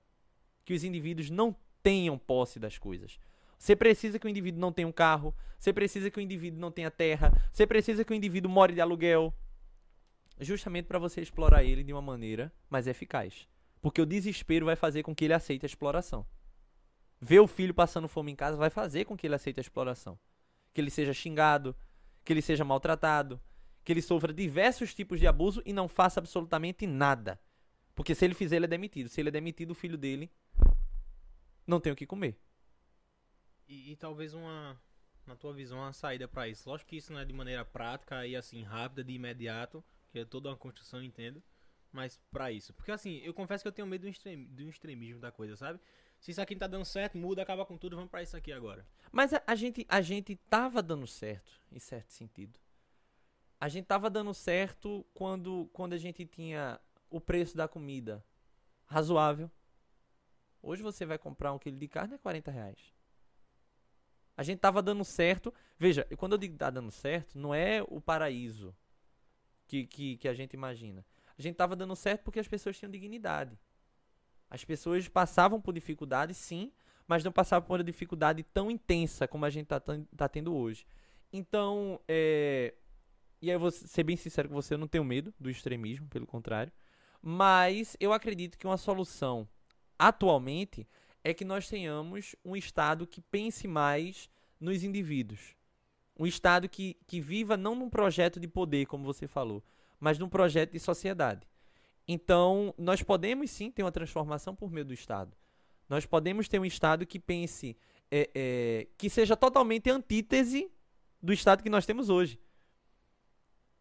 que 0.64 0.72
os 0.72 0.84
indivíduos 0.84 1.30
não 1.30 1.54
tenham 1.82 2.16
posse 2.16 2.58
das 2.58 2.78
coisas. 2.78 3.18
Você 3.58 3.74
precisa 3.74 4.18
que 4.18 4.26
o 4.26 4.28
indivíduo 4.28 4.60
não 4.60 4.72
tenha 4.72 4.88
um 4.88 4.92
carro, 4.92 5.34
você 5.58 5.72
precisa 5.72 6.10
que 6.10 6.18
o 6.18 6.20
indivíduo 6.20 6.60
não 6.60 6.70
tenha 6.70 6.90
terra, 6.90 7.32
você 7.52 7.66
precisa 7.66 8.04
que 8.04 8.12
o 8.12 8.14
indivíduo 8.14 8.50
more 8.50 8.72
de 8.72 8.80
aluguel, 8.80 9.32
justamente 10.40 10.86
para 10.86 10.98
você 10.98 11.20
explorar 11.20 11.64
ele 11.64 11.82
de 11.82 11.92
uma 11.92 12.02
maneira 12.02 12.52
mais 12.68 12.86
eficaz. 12.86 13.48
Porque 13.80 14.00
o 14.00 14.06
desespero 14.06 14.66
vai 14.66 14.76
fazer 14.76 15.02
com 15.02 15.14
que 15.14 15.24
ele 15.24 15.34
aceite 15.34 15.64
a 15.64 15.68
exploração. 15.68 16.26
Ver 17.20 17.40
o 17.40 17.46
filho 17.46 17.74
passando 17.74 18.08
fome 18.08 18.32
em 18.32 18.36
casa 18.36 18.56
vai 18.56 18.70
fazer 18.70 19.04
com 19.04 19.16
que 19.16 19.26
ele 19.26 19.34
aceite 19.34 19.60
a 19.60 19.62
exploração. 19.62 20.18
Que 20.72 20.80
ele 20.80 20.90
seja 20.90 21.12
xingado, 21.12 21.76
que 22.24 22.32
ele 22.32 22.42
seja 22.42 22.64
maltratado, 22.64 23.40
que 23.84 23.92
ele 23.92 24.02
sofra 24.02 24.32
diversos 24.32 24.94
tipos 24.94 25.20
de 25.20 25.26
abuso 25.26 25.62
e 25.64 25.72
não 25.72 25.88
faça 25.88 26.18
absolutamente 26.18 26.86
nada. 26.86 27.38
Porque 27.94 28.14
se 28.14 28.24
ele 28.24 28.34
fizer, 28.34 28.56
ele 28.56 28.64
é 28.64 28.68
demitido. 28.68 29.08
Se 29.08 29.20
ele 29.20 29.28
é 29.28 29.32
demitido, 29.32 29.70
o 29.70 29.74
filho 29.74 29.96
dele 29.96 30.30
não 31.66 31.78
tem 31.78 31.92
o 31.92 31.96
que 31.96 32.06
comer. 32.06 32.36
E, 33.68 33.92
e 33.92 33.96
talvez 33.96 34.34
uma, 34.34 34.78
na 35.26 35.36
tua 35.36 35.52
visão, 35.52 35.78
uma 35.78 35.92
saída 35.92 36.26
para 36.26 36.48
isso. 36.48 36.68
Lógico 36.68 36.90
que 36.90 36.96
isso 36.96 37.12
não 37.12 37.20
é 37.20 37.24
de 37.24 37.32
maneira 37.32 37.64
prática 37.64 38.26
e 38.26 38.34
assim, 38.34 38.62
rápida, 38.62 39.04
de 39.04 39.12
imediato, 39.12 39.84
que 40.14 40.20
é 40.20 40.24
toda 40.24 40.48
uma 40.48 40.56
construção, 40.56 41.02
entendo 41.02 41.42
mas 41.94 42.20
para 42.30 42.50
isso. 42.50 42.74
Porque 42.74 42.90
assim, 42.90 43.18
eu 43.18 43.32
confesso 43.32 43.62
que 43.62 43.68
eu 43.68 43.72
tenho 43.72 43.86
medo 43.86 44.02
do, 44.02 44.08
extrem, 44.08 44.44
do 44.46 44.68
extremismo 44.68 45.20
da 45.20 45.30
coisa, 45.30 45.56
sabe? 45.56 45.80
Se 46.18 46.32
isso 46.32 46.40
aqui 46.40 46.54
não 46.54 46.58
tá 46.58 46.66
dando 46.66 46.84
certo, 46.84 47.16
muda, 47.16 47.40
acaba 47.40 47.64
com 47.64 47.78
tudo, 47.78 47.94
vamos 47.94 48.10
para 48.10 48.22
isso 48.22 48.36
aqui 48.36 48.52
agora. 48.52 48.84
Mas 49.12 49.32
a, 49.32 49.40
a, 49.46 49.54
gente, 49.54 49.86
a 49.88 50.00
gente 50.00 50.34
tava 50.34 50.82
dando 50.82 51.06
certo, 51.06 51.62
em 51.70 51.78
certo 51.78 52.12
sentido. 52.12 52.58
A 53.60 53.68
gente 53.68 53.86
tava 53.86 54.10
dando 54.10 54.34
certo 54.34 55.06
quando, 55.14 55.70
quando 55.72 55.92
a 55.92 55.96
gente 55.96 56.26
tinha 56.26 56.80
o 57.08 57.20
preço 57.20 57.56
da 57.56 57.68
comida 57.68 58.24
razoável. 58.86 59.48
Hoje 60.60 60.82
você 60.82 61.06
vai 61.06 61.16
comprar 61.16 61.52
um 61.52 61.60
quilo 61.60 61.78
de 61.78 61.86
carne 61.86 62.14
é 62.14 62.18
40 62.18 62.50
reais. 62.50 62.92
A 64.36 64.42
gente 64.42 64.58
tava 64.58 64.82
dando 64.82 65.04
certo. 65.04 65.54
Veja, 65.78 66.04
quando 66.16 66.32
eu 66.32 66.38
digo 66.38 66.56
tá 66.56 66.70
dando 66.70 66.90
certo, 66.90 67.38
não 67.38 67.54
é 67.54 67.84
o 67.86 68.00
paraíso 68.00 68.74
que, 69.82 69.86
que, 69.86 70.16
que 70.18 70.28
a 70.28 70.34
gente 70.34 70.54
imagina 70.54 71.04
a 71.38 71.42
gente 71.42 71.52
estava 71.52 71.74
dando 71.74 71.94
certo 71.96 72.22
porque 72.22 72.38
as 72.38 72.48
pessoas 72.48 72.78
tinham 72.78 72.90
dignidade. 72.90 73.58
As 74.48 74.64
pessoas 74.64 75.08
passavam 75.08 75.60
por 75.60 75.74
dificuldade, 75.74 76.32
sim, 76.32 76.72
mas 77.06 77.24
não 77.24 77.32
passavam 77.32 77.66
por 77.66 77.78
uma 77.78 77.84
dificuldade 77.84 78.42
tão 78.42 78.70
intensa 78.70 79.26
como 79.26 79.44
a 79.44 79.50
gente 79.50 79.64
está 79.64 79.80
tá 80.16 80.28
tendo 80.28 80.54
hoje. 80.54 80.86
Então, 81.32 82.00
é... 82.06 82.74
e 83.42 83.50
aí 83.50 83.56
eu 83.56 83.60
vou 83.60 83.70
ser 83.70 84.04
bem 84.04 84.16
sincero 84.16 84.48
com 84.48 84.54
você, 84.54 84.74
eu 84.74 84.78
não 84.78 84.86
tenho 84.86 85.04
medo 85.04 85.34
do 85.38 85.50
extremismo, 85.50 86.06
pelo 86.08 86.26
contrário. 86.26 86.72
Mas 87.20 87.96
eu 87.98 88.12
acredito 88.12 88.56
que 88.56 88.66
uma 88.66 88.76
solução 88.76 89.48
atualmente 89.98 90.86
é 91.24 91.34
que 91.34 91.44
nós 91.44 91.68
tenhamos 91.68 92.36
um 92.44 92.54
Estado 92.54 93.06
que 93.06 93.20
pense 93.20 93.66
mais 93.66 94.30
nos 94.60 94.84
indivíduos. 94.84 95.56
Um 96.18 96.26
Estado 96.26 96.68
que, 96.68 96.96
que 97.06 97.20
viva 97.20 97.56
não 97.56 97.74
num 97.74 97.90
projeto 97.90 98.38
de 98.38 98.46
poder, 98.46 98.86
como 98.86 99.04
você 99.04 99.26
falou, 99.26 99.62
mas 99.98 100.18
num 100.18 100.28
projeto 100.28 100.72
de 100.72 100.78
sociedade. 100.78 101.46
Então, 102.06 102.74
nós 102.76 103.02
podemos 103.02 103.50
sim 103.50 103.70
ter 103.70 103.82
uma 103.82 103.92
transformação 103.92 104.54
por 104.54 104.70
meio 104.70 104.84
do 104.84 104.94
Estado. 104.94 105.34
Nós 105.88 106.06
podemos 106.06 106.48
ter 106.48 106.58
um 106.58 106.64
Estado 106.64 107.06
que 107.06 107.18
pense, 107.18 107.76
é, 108.10 108.30
é, 108.34 108.86
que 108.96 109.08
seja 109.08 109.36
totalmente 109.36 109.90
antítese 109.90 110.70
do 111.22 111.32
Estado 111.32 111.62
que 111.62 111.70
nós 111.70 111.86
temos 111.86 112.08
hoje. 112.08 112.38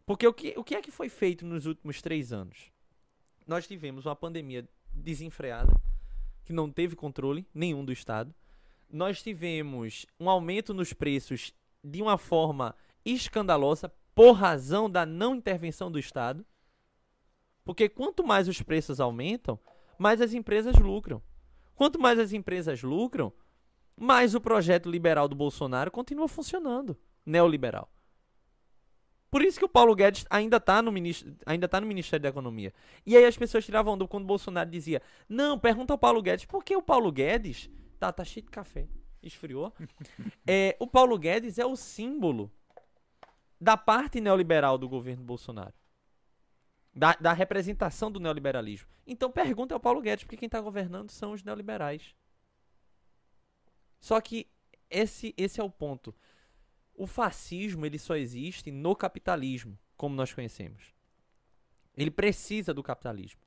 Porque 0.06 0.26
o 0.26 0.32
que, 0.32 0.54
o 0.56 0.64
que 0.64 0.74
é 0.74 0.82
que 0.82 0.90
foi 0.90 1.08
feito 1.08 1.46
nos 1.46 1.66
últimos 1.66 2.02
três 2.02 2.32
anos? 2.32 2.70
Nós 3.46 3.66
tivemos 3.66 4.06
uma 4.06 4.16
pandemia 4.16 4.68
desenfreada, 4.92 5.74
que 6.44 6.52
não 6.52 6.70
teve 6.70 6.94
controle 6.94 7.46
nenhum 7.54 7.84
do 7.84 7.92
Estado. 7.92 8.34
Nós 8.90 9.22
tivemos 9.22 10.06
um 10.20 10.28
aumento 10.28 10.72
nos 10.72 10.92
preços 10.92 11.52
de 11.84 12.00
uma 12.00 12.16
forma 12.16 12.74
escandalosa, 13.04 13.92
por 14.14 14.32
razão 14.32 14.88
da 14.88 15.04
não 15.04 15.34
intervenção 15.34 15.90
do 15.90 15.98
Estado. 15.98 16.44
Porque 17.64 17.88
quanto 17.88 18.24
mais 18.24 18.48
os 18.48 18.62
preços 18.62 19.00
aumentam, 19.00 19.58
mais 19.98 20.20
as 20.20 20.32
empresas 20.32 20.78
lucram. 20.78 21.22
Quanto 21.74 22.00
mais 22.00 22.18
as 22.18 22.32
empresas 22.32 22.82
lucram, 22.82 23.32
mais 23.96 24.34
o 24.34 24.40
projeto 24.40 24.90
liberal 24.90 25.28
do 25.28 25.36
Bolsonaro 25.36 25.90
continua 25.90 26.28
funcionando, 26.28 26.96
neoliberal. 27.26 27.90
Por 29.30 29.42
isso 29.42 29.58
que 29.58 29.64
o 29.64 29.68
Paulo 29.68 29.96
Guedes 29.96 30.24
ainda 30.30 30.58
está 30.58 30.80
no, 30.80 30.92
ainda 31.44 31.66
tá 31.66 31.80
no 31.80 31.88
Ministério 31.88 32.22
da 32.22 32.28
Economia. 32.28 32.72
E 33.04 33.16
aí 33.16 33.24
as 33.24 33.36
pessoas 33.36 33.64
tiravam 33.64 33.94
onda 33.94 34.06
quando 34.06 34.22
o 34.22 34.28
Bolsonaro 34.28 34.70
dizia: 34.70 35.02
Não, 35.28 35.58
pergunta 35.58 35.92
ao 35.92 35.98
Paulo 35.98 36.22
Guedes, 36.22 36.44
por 36.44 36.64
que 36.64 36.76
o 36.76 36.82
Paulo 36.82 37.10
Guedes. 37.10 37.68
Tá, 37.98 38.12
tá 38.12 38.24
cheio 38.24 38.44
de 38.44 38.50
café. 38.52 38.86
Esfriou. 39.26 39.72
é, 40.46 40.76
o 40.78 40.86
Paulo 40.86 41.18
Guedes 41.18 41.58
é 41.58 41.64
o 41.66 41.76
símbolo 41.76 42.50
da 43.60 43.76
parte 43.76 44.20
neoliberal 44.20 44.76
do 44.76 44.88
governo 44.88 45.24
Bolsonaro. 45.24 45.74
Da, 46.94 47.14
da 47.14 47.32
representação 47.32 48.10
do 48.10 48.20
neoliberalismo. 48.20 48.88
Então 49.06 49.30
pergunta 49.30 49.74
ao 49.74 49.80
Paulo 49.80 50.00
Guedes, 50.00 50.24
porque 50.24 50.36
quem 50.36 50.46
está 50.46 50.60
governando 50.60 51.10
são 51.10 51.32
os 51.32 51.42
neoliberais. 51.42 52.14
Só 54.00 54.20
que 54.20 54.46
esse, 54.88 55.34
esse 55.36 55.60
é 55.60 55.64
o 55.64 55.70
ponto. 55.70 56.14
O 56.94 57.06
fascismo 57.06 57.84
ele 57.84 57.98
só 57.98 58.14
existe 58.14 58.70
no 58.70 58.94
capitalismo, 58.94 59.76
como 59.96 60.14
nós 60.14 60.32
conhecemos. 60.32 60.94
Ele 61.96 62.10
precisa 62.10 62.72
do 62.72 62.82
capitalismo. 62.82 63.40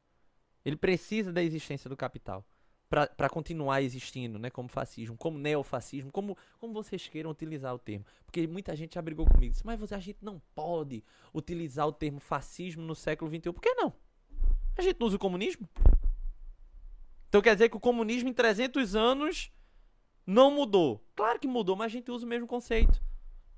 Ele 0.65 0.75
precisa 0.75 1.31
da 1.31 1.41
existência 1.41 1.89
do 1.89 1.95
capital 1.95 2.45
para 2.89 3.29
continuar 3.29 3.81
existindo, 3.81 4.39
né? 4.39 4.49
Como 4.49 4.69
fascismo, 4.69 5.17
como 5.17 5.37
neofascismo, 5.37 6.11
como, 6.11 6.37
como 6.59 6.73
vocês 6.73 7.07
queiram 7.07 7.29
utilizar 7.29 7.73
o 7.73 7.79
termo. 7.79 8.05
Porque 8.25 8.47
muita 8.47 8.75
gente 8.75 8.95
já 8.95 9.01
brigou 9.01 9.25
comigo. 9.25 9.51
Disse, 9.51 9.65
mas 9.65 9.79
você, 9.79 9.93
a 9.95 9.99
gente 9.99 10.19
não 10.21 10.41
pode 10.55 11.03
utilizar 11.33 11.87
o 11.87 11.91
termo 11.91 12.19
fascismo 12.19 12.81
no 12.83 12.95
século 12.95 13.29
XXI. 13.29 13.51
Por 13.51 13.61
que 13.61 13.73
não? 13.73 13.93
A 14.77 14.81
gente 14.81 14.99
não 14.99 15.07
usa 15.07 15.17
o 15.17 15.19
comunismo? 15.19 15.67
Então 17.27 17.41
quer 17.41 17.55
dizer 17.55 17.69
que 17.69 17.75
o 17.77 17.79
comunismo 17.79 18.29
em 18.29 18.33
300 18.33 18.95
anos 18.95 19.51
não 20.25 20.51
mudou. 20.51 21.03
Claro 21.15 21.39
que 21.39 21.47
mudou, 21.47 21.75
mas 21.75 21.87
a 21.87 21.89
gente 21.89 22.09
usa 22.09 22.25
o 22.25 22.29
mesmo 22.29 22.47
conceito. 22.47 23.01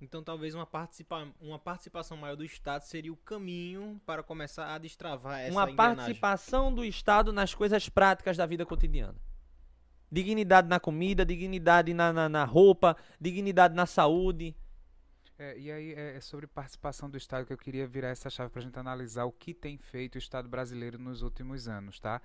Então 0.02 0.24
talvez 0.24 0.56
uma, 0.56 0.66
participa 0.66 1.28
uma 1.42 1.60
participação 1.60 2.16
maior 2.16 2.36
do 2.36 2.44
Estado 2.44 2.84
seria 2.84 3.12
o 3.12 3.18
caminho 3.18 4.00
para 4.06 4.24
começar 4.24 4.74
a 4.74 4.78
destravar 4.78 5.40
essa 5.40 5.52
Uma 5.52 5.70
engrenagem. 5.70 5.96
participação 5.96 6.74
do 6.74 6.86
Estado 6.86 7.34
nas 7.34 7.54
coisas 7.54 7.90
práticas 7.90 8.38
da 8.38 8.46
vida 8.46 8.66
cotidiana. 8.66 9.16
Dignidade 10.12 10.68
na 10.68 10.80
comida, 10.80 11.26
dignidade 11.26 11.94
na, 11.94 12.14
na, 12.14 12.30
na 12.30 12.44
roupa, 12.46 12.96
dignidade 13.20 13.76
na 13.76 13.86
saúde. 13.86 14.56
É, 15.38 15.58
e 15.58 15.72
aí 15.72 15.94
é, 15.94 16.16
é 16.16 16.22
sobre 16.22 16.48
participação 16.48 17.10
do 17.10 17.18
Estado 17.18 17.46
que 17.46 17.54
eu 17.54 17.58
queria 17.58 17.88
virar 17.88 18.10
essa 18.10 18.30
chave 18.30 18.50
para 18.50 18.62
a 18.62 18.64
gente 18.64 18.78
analisar 18.80 19.26
o 19.26 19.32
que 19.32 19.54
tem 19.54 19.78
feito 19.78 20.16
o 20.16 20.18
Estado 20.18 20.50
brasileiro 20.50 20.98
nos 20.98 21.22
últimos 21.22 21.68
anos, 21.68 22.00
tá? 22.00 22.22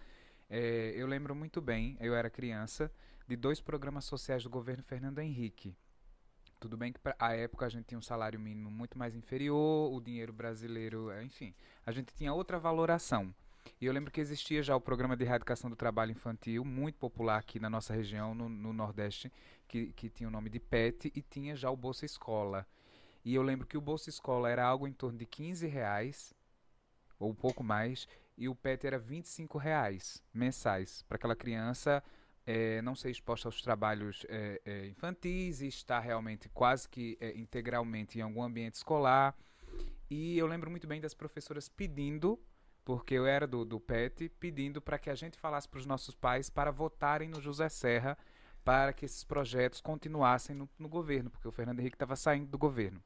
É, 0.48 0.92
eu 0.96 1.06
lembro 1.06 1.34
muito 1.34 1.60
bem, 1.60 1.96
eu 2.00 2.14
era 2.14 2.28
criança, 2.28 2.90
de 3.26 3.36
dois 3.36 3.60
programas 3.60 4.04
sociais 4.04 4.42
do 4.42 4.50
governo 4.50 4.82
Fernando 4.82 5.18
Henrique. 5.18 5.76
Tudo 6.64 6.78
bem 6.78 6.94
que 6.94 7.00
à 7.18 7.34
época 7.34 7.66
a 7.66 7.68
gente 7.68 7.84
tinha 7.84 7.98
um 7.98 8.02
salário 8.02 8.40
mínimo 8.40 8.70
muito 8.70 8.96
mais 8.96 9.14
inferior, 9.14 9.92
o 9.92 10.00
dinheiro 10.00 10.32
brasileiro, 10.32 11.10
é, 11.10 11.22
enfim, 11.22 11.54
a 11.84 11.92
gente 11.92 12.14
tinha 12.14 12.32
outra 12.32 12.58
valoração. 12.58 13.34
E 13.78 13.84
eu 13.84 13.92
lembro 13.92 14.10
que 14.10 14.18
existia 14.18 14.62
já 14.62 14.74
o 14.74 14.80
programa 14.80 15.14
de 15.14 15.24
erradicação 15.24 15.68
do 15.68 15.76
trabalho 15.76 16.12
infantil, 16.12 16.64
muito 16.64 16.98
popular 16.98 17.36
aqui 17.36 17.60
na 17.60 17.68
nossa 17.68 17.92
região, 17.92 18.34
no, 18.34 18.48
no 18.48 18.72
Nordeste, 18.72 19.30
que, 19.68 19.92
que 19.92 20.08
tinha 20.08 20.26
o 20.26 20.32
nome 20.32 20.48
de 20.48 20.58
PET, 20.58 21.12
e 21.14 21.20
tinha 21.20 21.54
já 21.54 21.70
o 21.70 21.76
Bolsa 21.76 22.06
Escola. 22.06 22.66
E 23.22 23.34
eu 23.34 23.42
lembro 23.42 23.66
que 23.66 23.76
o 23.76 23.80
Bolsa 23.82 24.08
Escola 24.08 24.48
era 24.48 24.64
algo 24.64 24.88
em 24.88 24.92
torno 24.94 25.18
de 25.18 25.26
15 25.26 25.66
reais, 25.66 26.32
ou 27.18 27.28
um 27.30 27.34
pouco 27.34 27.62
mais, 27.62 28.08
e 28.38 28.48
o 28.48 28.54
PET 28.54 28.86
era 28.86 28.98
25 28.98 29.58
reais 29.58 30.22
mensais 30.32 31.02
para 31.02 31.16
aquela 31.16 31.36
criança 31.36 32.02
é, 32.46 32.82
não 32.82 32.94
ser 32.94 33.10
exposta 33.10 33.48
aos 33.48 33.62
trabalhos 33.62 34.26
é, 34.28 34.60
é, 34.64 34.86
infantis 34.86 35.60
e 35.60 35.68
estar 35.68 36.00
realmente 36.00 36.48
quase 36.48 36.88
que 36.88 37.18
integralmente 37.36 38.18
em 38.18 38.22
algum 38.22 38.42
ambiente 38.42 38.74
escolar. 38.74 39.36
E 40.10 40.38
eu 40.38 40.46
lembro 40.46 40.70
muito 40.70 40.86
bem 40.86 41.00
das 41.00 41.14
professoras 41.14 41.68
pedindo, 41.68 42.38
porque 42.84 43.14
eu 43.14 43.26
era 43.26 43.46
do, 43.46 43.64
do 43.64 43.80
PET, 43.80 44.28
pedindo 44.38 44.80
para 44.80 44.98
que 44.98 45.10
a 45.10 45.14
gente 45.14 45.38
falasse 45.38 45.68
para 45.68 45.78
os 45.78 45.86
nossos 45.86 46.14
pais 46.14 46.50
para 46.50 46.70
votarem 46.70 47.28
no 47.28 47.40
José 47.40 47.68
Serra 47.68 48.16
para 48.64 48.92
que 48.92 49.04
esses 49.04 49.22
projetos 49.22 49.80
continuassem 49.80 50.56
no, 50.56 50.68
no 50.78 50.88
governo, 50.88 51.30
porque 51.30 51.46
o 51.46 51.52
Fernando 51.52 51.80
Henrique 51.80 51.96
estava 51.96 52.16
saindo 52.16 52.48
do 52.48 52.56
governo. 52.56 53.02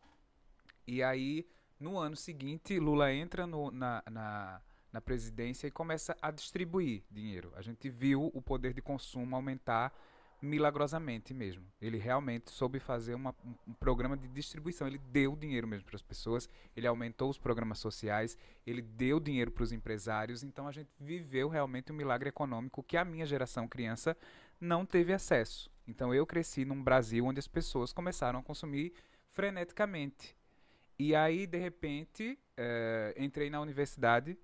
E 0.86 1.02
aí, 1.02 1.46
no 1.78 1.98
ano 1.98 2.16
seguinte, 2.16 2.78
Lula 2.78 3.12
entra 3.12 3.46
no, 3.46 3.70
na, 3.70 4.02
na 4.08 4.62
na 4.98 5.00
presidência 5.00 5.68
e 5.68 5.70
começa 5.70 6.16
a 6.20 6.32
distribuir 6.32 7.04
dinheiro. 7.08 7.52
A 7.54 7.62
gente 7.62 7.88
viu 7.88 8.32
o 8.34 8.42
poder 8.42 8.74
de 8.74 8.82
consumo 8.82 9.36
aumentar 9.36 9.94
milagrosamente 10.42 11.32
mesmo. 11.32 11.64
Ele 11.80 11.98
realmente 11.98 12.50
soube 12.50 12.80
fazer 12.80 13.14
uma, 13.14 13.34
um 13.66 13.72
programa 13.74 14.16
de 14.16 14.26
distribuição. 14.28 14.88
Ele 14.88 14.98
deu 14.98 15.36
dinheiro 15.36 15.68
mesmo 15.68 15.86
para 15.86 15.94
as 15.94 16.02
pessoas, 16.02 16.48
ele 16.76 16.86
aumentou 16.86 17.30
os 17.30 17.38
programas 17.38 17.78
sociais, 17.78 18.36
ele 18.66 18.82
deu 18.82 19.20
dinheiro 19.20 19.52
para 19.52 19.62
os 19.62 19.70
empresários. 19.70 20.42
Então 20.42 20.66
a 20.66 20.72
gente 20.72 20.90
viveu 20.98 21.48
realmente 21.48 21.92
um 21.92 21.94
milagre 21.94 22.28
econômico 22.28 22.82
que 22.82 22.96
a 22.96 23.04
minha 23.04 23.24
geração 23.24 23.68
criança 23.68 24.16
não 24.60 24.84
teve 24.84 25.12
acesso. 25.12 25.70
Então 25.86 26.12
eu 26.12 26.26
cresci 26.26 26.64
num 26.64 26.82
Brasil 26.82 27.24
onde 27.24 27.38
as 27.38 27.48
pessoas 27.48 27.92
começaram 27.92 28.40
a 28.40 28.42
consumir 28.42 28.92
freneticamente. 29.30 30.36
E 30.98 31.14
aí, 31.14 31.46
de 31.46 31.58
repente, 31.58 32.36
eh, 32.56 33.14
entrei 33.16 33.48
na 33.48 33.60
universidade 33.60 34.36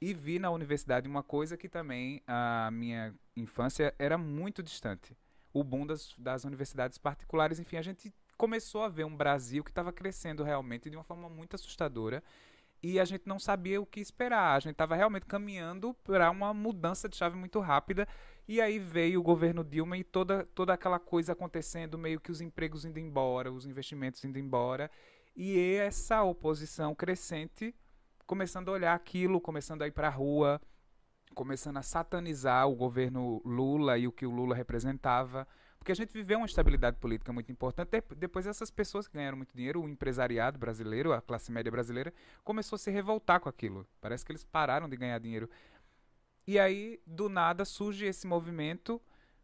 e 0.00 0.14
vi 0.14 0.38
na 0.38 0.50
universidade 0.50 1.08
uma 1.08 1.22
coisa 1.22 1.56
que 1.56 1.68
também 1.68 2.22
a 2.26 2.70
minha 2.72 3.14
infância 3.36 3.94
era 3.98 4.16
muito 4.16 4.62
distante. 4.62 5.16
O 5.52 5.64
boom 5.64 5.86
das, 5.86 6.14
das 6.18 6.44
universidades 6.44 6.98
particulares, 6.98 7.58
enfim, 7.58 7.76
a 7.76 7.82
gente 7.82 8.12
começou 8.36 8.84
a 8.84 8.88
ver 8.88 9.04
um 9.04 9.16
Brasil 9.16 9.64
que 9.64 9.70
estava 9.70 9.92
crescendo 9.92 10.44
realmente 10.44 10.88
de 10.88 10.96
uma 10.96 11.02
forma 11.02 11.28
muito 11.28 11.56
assustadora 11.56 12.22
e 12.82 13.00
a 13.00 13.04
gente 13.04 13.26
não 13.26 13.38
sabia 13.38 13.80
o 13.80 13.86
que 13.86 14.00
esperar. 14.00 14.56
A 14.56 14.60
gente 14.60 14.72
estava 14.72 14.94
realmente 14.94 15.26
caminhando 15.26 15.94
para 16.04 16.30
uma 16.30 16.54
mudança 16.54 17.08
de 17.08 17.16
chave 17.16 17.36
muito 17.36 17.58
rápida. 17.58 18.06
E 18.46 18.60
aí 18.60 18.78
veio 18.78 19.20
o 19.20 19.22
governo 19.22 19.64
Dilma 19.64 19.98
e 19.98 20.04
toda, 20.04 20.46
toda 20.54 20.72
aquela 20.72 20.98
coisa 20.98 21.32
acontecendo, 21.32 21.98
meio 21.98 22.20
que 22.20 22.30
os 22.30 22.40
empregos 22.40 22.84
indo 22.84 22.98
embora, 22.98 23.52
os 23.52 23.66
investimentos 23.66 24.24
indo 24.24 24.38
embora. 24.38 24.90
E 25.36 25.76
essa 25.76 26.22
oposição 26.22 26.94
crescente 26.94 27.74
começando 28.28 28.68
a 28.68 28.72
olhar 28.72 28.94
aquilo, 28.94 29.40
começando 29.40 29.80
a 29.80 29.86
ir 29.86 29.90
para 29.90 30.08
a 30.08 30.10
rua, 30.10 30.60
começando 31.34 31.78
a 31.78 31.82
satanizar 31.82 32.68
o 32.68 32.76
governo 32.76 33.40
Lula 33.42 33.96
e 33.96 34.06
o 34.06 34.12
que 34.12 34.26
o 34.26 34.30
Lula 34.30 34.54
representava. 34.54 35.48
Porque 35.78 35.90
a 35.90 35.94
gente 35.94 36.12
viveu 36.12 36.36
uma 36.36 36.46
estabilidade 36.46 36.98
política 36.98 37.32
muito 37.32 37.50
importante. 37.50 37.90
Depois, 38.16 38.46
essas 38.46 38.70
pessoas 38.70 39.08
que 39.08 39.14
ganharam 39.14 39.38
muito 39.38 39.56
dinheiro, 39.56 39.82
o 39.82 39.88
empresariado 39.88 40.58
brasileiro, 40.58 41.14
a 41.14 41.22
classe 41.22 41.50
média 41.50 41.72
brasileira, 41.72 42.12
começou 42.44 42.76
a 42.76 42.78
se 42.78 42.90
revoltar 42.90 43.40
com 43.40 43.48
aquilo. 43.48 43.86
Parece 43.98 44.26
que 44.26 44.32
eles 44.32 44.44
pararam 44.44 44.90
de 44.90 44.96
ganhar 44.98 45.18
dinheiro. 45.18 45.48
E 46.46 46.58
aí, 46.58 47.00
do 47.06 47.30
nada, 47.30 47.64
surge 47.64 48.04
esse 48.04 48.26
movimento 48.26 49.00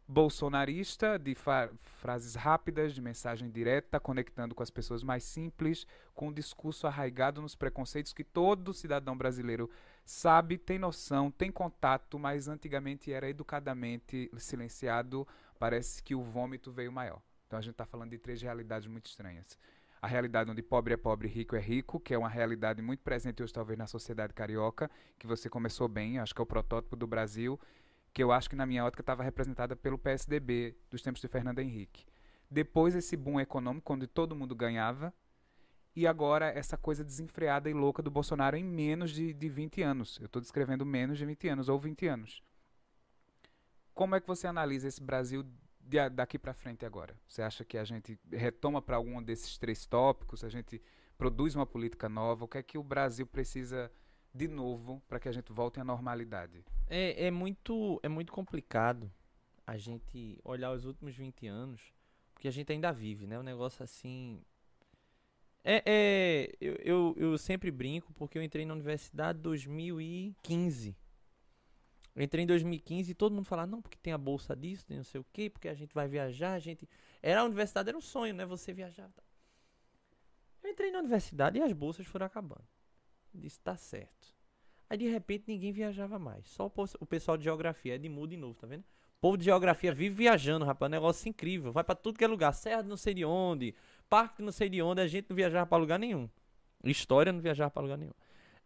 bolsonarista, 0.07 1.17
de 1.17 1.35
frases 1.35 2.35
rápidas, 2.35 2.93
de 2.93 3.01
mensagem 3.01 3.49
direta, 3.49 3.99
conectando 3.99 4.53
com 4.53 4.61
as 4.61 4.69
pessoas 4.69 5.03
mais 5.03 5.23
simples, 5.23 5.87
com 6.13 6.27
um 6.27 6.33
discurso 6.33 6.85
arraigado 6.85 7.41
nos 7.41 7.55
preconceitos 7.55 8.13
que 8.13 8.23
todo 8.23 8.73
cidadão 8.73 9.17
brasileiro 9.17 9.69
sabe, 10.05 10.57
tem 10.57 10.77
noção, 10.77 11.31
tem 11.31 11.51
contato, 11.51 12.19
mas 12.19 12.47
antigamente 12.47 13.11
era 13.11 13.27
educadamente 13.27 14.29
silenciado. 14.37 15.27
Parece 15.57 16.03
que 16.03 16.13
o 16.13 16.21
vômito 16.21 16.71
veio 16.71 16.91
maior. 16.91 17.19
Então 17.47 17.57
a 17.57 17.61
gente 17.61 17.71
está 17.71 17.85
falando 17.85 18.11
de 18.11 18.19
três 18.19 18.41
realidades 18.41 18.87
muito 18.87 19.07
estranhas. 19.07 19.57
A 19.99 20.07
realidade 20.07 20.51
onde 20.51 20.61
pobre 20.61 20.93
é 20.93 20.97
pobre, 20.97 21.27
rico 21.27 21.55
é 21.55 21.59
rico, 21.59 21.99
que 21.99 22.13
é 22.13 22.17
uma 22.17 22.29
realidade 22.29 22.79
muito 22.79 22.99
presente 22.99 23.41
hoje, 23.41 23.51
talvez, 23.51 23.79
na 23.79 23.87
sociedade 23.87 24.33
carioca, 24.33 24.91
que 25.17 25.25
você 25.25 25.49
começou 25.49 25.87
bem, 25.87 26.19
acho 26.19 26.35
que 26.35 26.41
é 26.41 26.43
o 26.43 26.45
protótipo 26.45 26.95
do 26.95 27.07
Brasil 27.07 27.59
que 28.15 28.23
eu 28.23 28.31
acho 28.31 28.49
que 28.49 28.55
na 28.55 28.65
minha 28.65 28.85
ótica 28.85 29.01
estava 29.01 29.23
representada 29.23 29.75
pelo 29.75 29.97
PSDB 29.97 30.73
dos 30.89 31.01
tempos 31.01 31.19
de 31.19 31.27
Fernando 31.27 31.59
Henrique. 31.59 32.05
Depois 32.49 32.95
esse 32.95 33.17
boom 33.17 33.41
econômico, 33.41 33.93
onde 33.93 34.07
todo 34.07 34.33
mundo 34.33 34.55
ganhava, 34.55 35.13
e 35.93 36.07
agora 36.07 36.45
essa 36.47 36.77
coisa 36.77 37.03
desenfreada 37.03 37.69
e 37.69 37.73
louca 37.73 38.01
do 38.01 38.09
Bolsonaro 38.09 38.55
em 38.55 38.63
menos 38.63 39.11
de, 39.11 39.33
de 39.33 39.49
20 39.49 39.81
anos. 39.81 40.17
Eu 40.21 40.27
estou 40.27 40.41
descrevendo 40.41 40.85
menos 40.85 41.17
de 41.17 41.25
20 41.25 41.49
anos, 41.49 41.67
ou 41.67 41.77
20 41.77 42.07
anos. 42.07 42.41
Como 43.93 44.15
é 44.15 44.21
que 44.21 44.27
você 44.27 44.47
analisa 44.47 44.87
esse 44.87 45.03
Brasil 45.03 45.43
de, 45.77 46.09
daqui 46.09 46.39
para 46.39 46.53
frente 46.53 46.85
agora? 46.85 47.19
Você 47.27 47.41
acha 47.41 47.65
que 47.65 47.77
a 47.77 47.83
gente 47.83 48.17
retoma 48.31 48.81
para 48.81 48.95
algum 48.95 49.21
desses 49.21 49.57
três 49.57 49.85
tópicos? 49.85 50.41
A 50.41 50.47
gente 50.49 50.81
produz 51.17 51.53
uma 51.53 51.65
política 51.65 52.07
nova? 52.07 52.45
O 52.45 52.47
que 52.47 52.59
é 52.59 52.63
que 52.63 52.77
o 52.77 52.83
Brasil 52.83 53.27
precisa 53.27 53.91
de 54.35 54.49
novo 54.49 55.01
para 55.07 55.17
que 55.17 55.29
a 55.29 55.31
gente 55.31 55.51
volte 55.53 55.79
à 55.79 55.83
normalidade? 55.83 56.65
É, 56.87 57.27
é, 57.27 57.31
muito, 57.31 57.99
é 58.03 58.09
muito 58.09 58.33
complicado 58.33 59.09
a 59.65 59.77
gente 59.77 60.37
olhar 60.43 60.73
os 60.73 60.85
últimos 60.85 61.15
20 61.15 61.47
anos, 61.47 61.93
porque 62.33 62.47
a 62.49 62.51
gente 62.51 62.71
ainda 62.71 62.91
vive, 62.91 63.25
né? 63.25 63.39
Um 63.39 63.43
negócio 63.43 63.81
assim. 63.81 64.41
É, 65.63 65.81
é 65.85 66.51
eu, 66.59 66.75
eu, 66.83 67.15
eu 67.17 67.37
sempre 67.37 67.71
brinco 67.71 68.13
porque 68.13 68.37
eu 68.37 68.43
entrei 68.43 68.65
na 68.65 68.73
universidade 68.73 69.39
em 69.39 69.41
2015. 69.41 70.95
Eu 72.13 72.23
entrei 72.23 72.43
em 72.43 72.47
2015 72.47 73.11
e 73.11 73.15
todo 73.15 73.33
mundo 73.33 73.45
falava, 73.45 73.71
não, 73.71 73.81
porque 73.81 73.97
tem 73.97 74.13
a 74.13 74.17
bolsa 74.17 74.55
disso, 74.55 74.85
tem 74.85 74.97
não 74.97 75.03
sei 75.03 75.19
o 75.19 75.25
quê, 75.33 75.49
porque 75.49 75.67
a 75.67 75.73
gente 75.73 75.93
vai 75.93 76.07
viajar, 76.07 76.53
a 76.53 76.59
gente. 76.59 76.87
Era 77.21 77.41
a 77.41 77.45
universidade, 77.45 77.89
era 77.89 77.97
um 77.97 78.01
sonho, 78.01 78.33
né? 78.33 78.45
Você 78.45 78.73
viajar. 78.73 79.09
Eu 80.61 80.71
entrei 80.71 80.91
na 80.91 80.99
universidade 80.99 81.57
e 81.57 81.61
as 81.61 81.71
bolsas 81.71 82.05
foram 82.05 82.25
acabando. 82.25 82.74
Disse, 83.35 83.59
tá 83.59 83.75
certo. 83.75 84.35
Aí 84.89 84.97
de 84.97 85.07
repente 85.09 85.45
ninguém 85.47 85.71
viajava 85.71 86.19
mais. 86.19 86.47
Só 86.47 86.71
o 86.99 87.05
pessoal 87.05 87.37
de 87.37 87.43
geografia. 87.43 87.95
É 87.95 87.97
de 87.97 88.09
mudo 88.09 88.29
de 88.29 88.37
novo, 88.37 88.53
tá 88.55 88.67
vendo? 88.67 88.81
O 88.81 89.21
povo 89.21 89.37
de 89.37 89.45
geografia 89.45 89.93
vive 89.93 90.15
viajando, 90.15 90.65
rapaz. 90.65 90.91
É 90.91 90.95
negócio 90.95 91.27
incrível. 91.27 91.71
Vai 91.71 91.83
para 91.83 91.95
tudo 91.95 92.17
que 92.17 92.23
é 92.23 92.27
lugar. 92.27 92.53
Serra 92.53 92.83
não 92.83 92.97
sei 92.97 93.13
de 93.13 93.25
onde. 93.25 93.73
Parque 94.09 94.41
não 94.41 94.51
sei 94.51 94.69
de 94.69 94.81
onde. 94.81 95.01
A 95.01 95.07
gente 95.07 95.27
não 95.29 95.35
viajava 95.35 95.65
para 95.65 95.77
lugar 95.77 95.97
nenhum. 95.97 96.29
História 96.83 97.33
não 97.33 97.41
viajava 97.41 97.71
para 97.71 97.81
lugar 97.81 97.97
nenhum. 97.97 98.13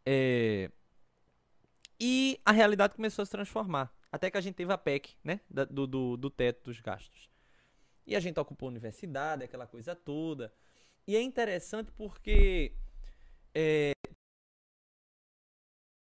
É... 0.05 0.69
E 1.99 2.39
a 2.45 2.51
realidade 2.51 2.95
começou 2.95 3.23
a 3.23 3.25
se 3.25 3.31
transformar. 3.31 3.93
Até 4.11 4.29
que 4.31 4.37
a 4.37 4.41
gente 4.41 4.55
teve 4.55 4.73
a 4.73 4.77
PEC, 4.77 5.15
né? 5.23 5.39
Do, 5.49 5.85
do, 5.85 6.17
do 6.17 6.29
teto 6.29 6.65
dos 6.65 6.81
gastos. 6.81 7.29
E 8.05 8.15
a 8.15 8.19
gente 8.19 8.39
ocupou 8.39 8.67
a 8.67 8.71
universidade, 8.71 9.43
aquela 9.43 9.67
coisa 9.67 9.95
toda. 9.95 10.51
E 11.07 11.15
é 11.15 11.21
interessante 11.21 11.91
porque 11.91 12.73
é, 13.53 13.91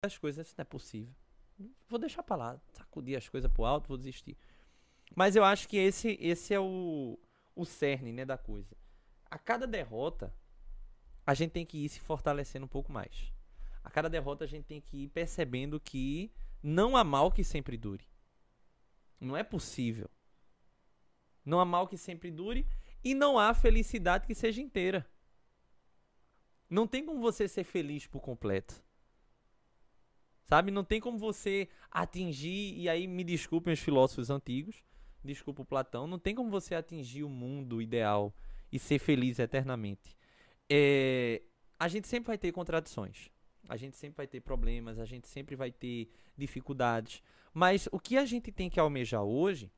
as 0.04 0.18
coisas, 0.18 0.48
isso 0.48 0.56
não 0.58 0.62
é 0.62 0.64
possível. 0.64 1.14
vou 1.88 1.98
deixar 1.98 2.24
pra 2.24 2.34
lá, 2.34 2.60
sacudir 2.72 3.16
as 3.16 3.28
coisas 3.28 3.50
pro 3.50 3.64
alto, 3.64 3.86
vou 3.86 3.96
desistir. 3.96 4.36
Mas 5.14 5.36
eu 5.36 5.44
acho 5.44 5.68
que 5.68 5.76
esse, 5.76 6.18
esse 6.20 6.52
é 6.52 6.58
o, 6.58 7.16
o 7.54 7.64
cerne, 7.64 8.12
né, 8.12 8.24
da 8.24 8.36
coisa. 8.36 8.76
A 9.30 9.38
cada 9.38 9.64
derrota, 9.64 10.34
a 11.24 11.34
gente 11.34 11.52
tem 11.52 11.64
que 11.64 11.84
ir 11.84 11.88
se 11.88 12.00
fortalecendo 12.00 12.64
um 12.64 12.68
pouco 12.68 12.90
mais. 12.90 13.32
A 13.84 13.90
cada 13.90 14.08
derrota, 14.10 14.44
a 14.44 14.48
gente 14.48 14.64
tem 14.64 14.80
que 14.80 15.04
ir 15.04 15.08
percebendo 15.08 15.78
que 15.78 16.32
não 16.60 16.96
há 16.96 17.04
mal 17.04 17.30
que 17.30 17.44
sempre 17.44 17.76
dure. 17.76 18.04
Não 19.20 19.36
é 19.36 19.44
possível. 19.44 20.10
Não 21.44 21.60
há 21.60 21.64
mal 21.64 21.86
que 21.86 21.96
sempre 21.96 22.30
dure 22.30 22.66
e 23.04 23.14
não 23.14 23.38
há 23.38 23.54
felicidade 23.54 24.26
que 24.26 24.34
seja 24.34 24.60
inteira. 24.60 25.06
Não 26.68 26.88
tem 26.88 27.06
como 27.06 27.20
você 27.20 27.46
ser 27.46 27.62
feliz 27.62 28.06
por 28.06 28.20
completo. 28.20 28.82
Sabe? 30.52 30.70
Não 30.70 30.84
tem 30.84 31.00
como 31.00 31.16
você 31.16 31.66
atingir, 31.90 32.78
e 32.78 32.86
aí 32.86 33.06
me 33.06 33.24
desculpem 33.24 33.72
os 33.72 33.80
filósofos 33.80 34.28
antigos, 34.28 34.84
desculpa 35.24 35.62
o 35.62 35.64
Platão, 35.64 36.06
não 36.06 36.18
tem 36.18 36.34
como 36.34 36.50
você 36.50 36.74
atingir 36.74 37.24
o 37.24 37.28
mundo 37.30 37.80
ideal 37.80 38.36
e 38.70 38.78
ser 38.78 38.98
feliz 38.98 39.38
eternamente. 39.38 40.14
É, 40.68 41.40
a 41.80 41.88
gente 41.88 42.06
sempre 42.06 42.26
vai 42.26 42.36
ter 42.36 42.52
contradições. 42.52 43.30
A 43.66 43.78
gente 43.78 43.96
sempre 43.96 44.18
vai 44.18 44.26
ter 44.26 44.42
problemas, 44.42 44.98
a 44.98 45.06
gente 45.06 45.26
sempre 45.26 45.56
vai 45.56 45.72
ter 45.72 46.12
dificuldades. 46.36 47.22
Mas 47.54 47.88
o 47.90 47.98
que 47.98 48.18
a 48.18 48.26
gente 48.26 48.52
tem 48.52 48.68
que 48.68 48.78
almejar 48.78 49.22
hoje 49.22 49.72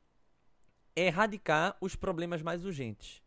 é 0.96 1.06
erradicar 1.06 1.76
os 1.80 1.94
problemas 1.94 2.42
mais 2.42 2.64
urgentes. 2.64 3.22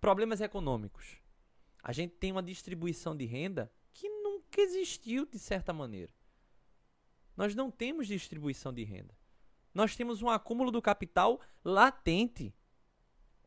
Problemas 0.00 0.40
econômicos. 0.40 1.16
A 1.82 1.90
gente 1.90 2.14
tem 2.14 2.30
uma 2.30 2.44
distribuição 2.44 3.16
de 3.16 3.24
renda 3.24 3.68
nunca 4.50 4.60
existiu 4.60 5.24
de 5.24 5.38
certa 5.38 5.72
maneira. 5.72 6.12
Nós 7.36 7.54
não 7.54 7.70
temos 7.70 8.08
distribuição 8.08 8.72
de 8.72 8.82
renda. 8.82 9.16
Nós 9.72 9.94
temos 9.94 10.20
um 10.20 10.28
acúmulo 10.28 10.72
do 10.72 10.82
capital 10.82 11.40
latente. 11.64 12.52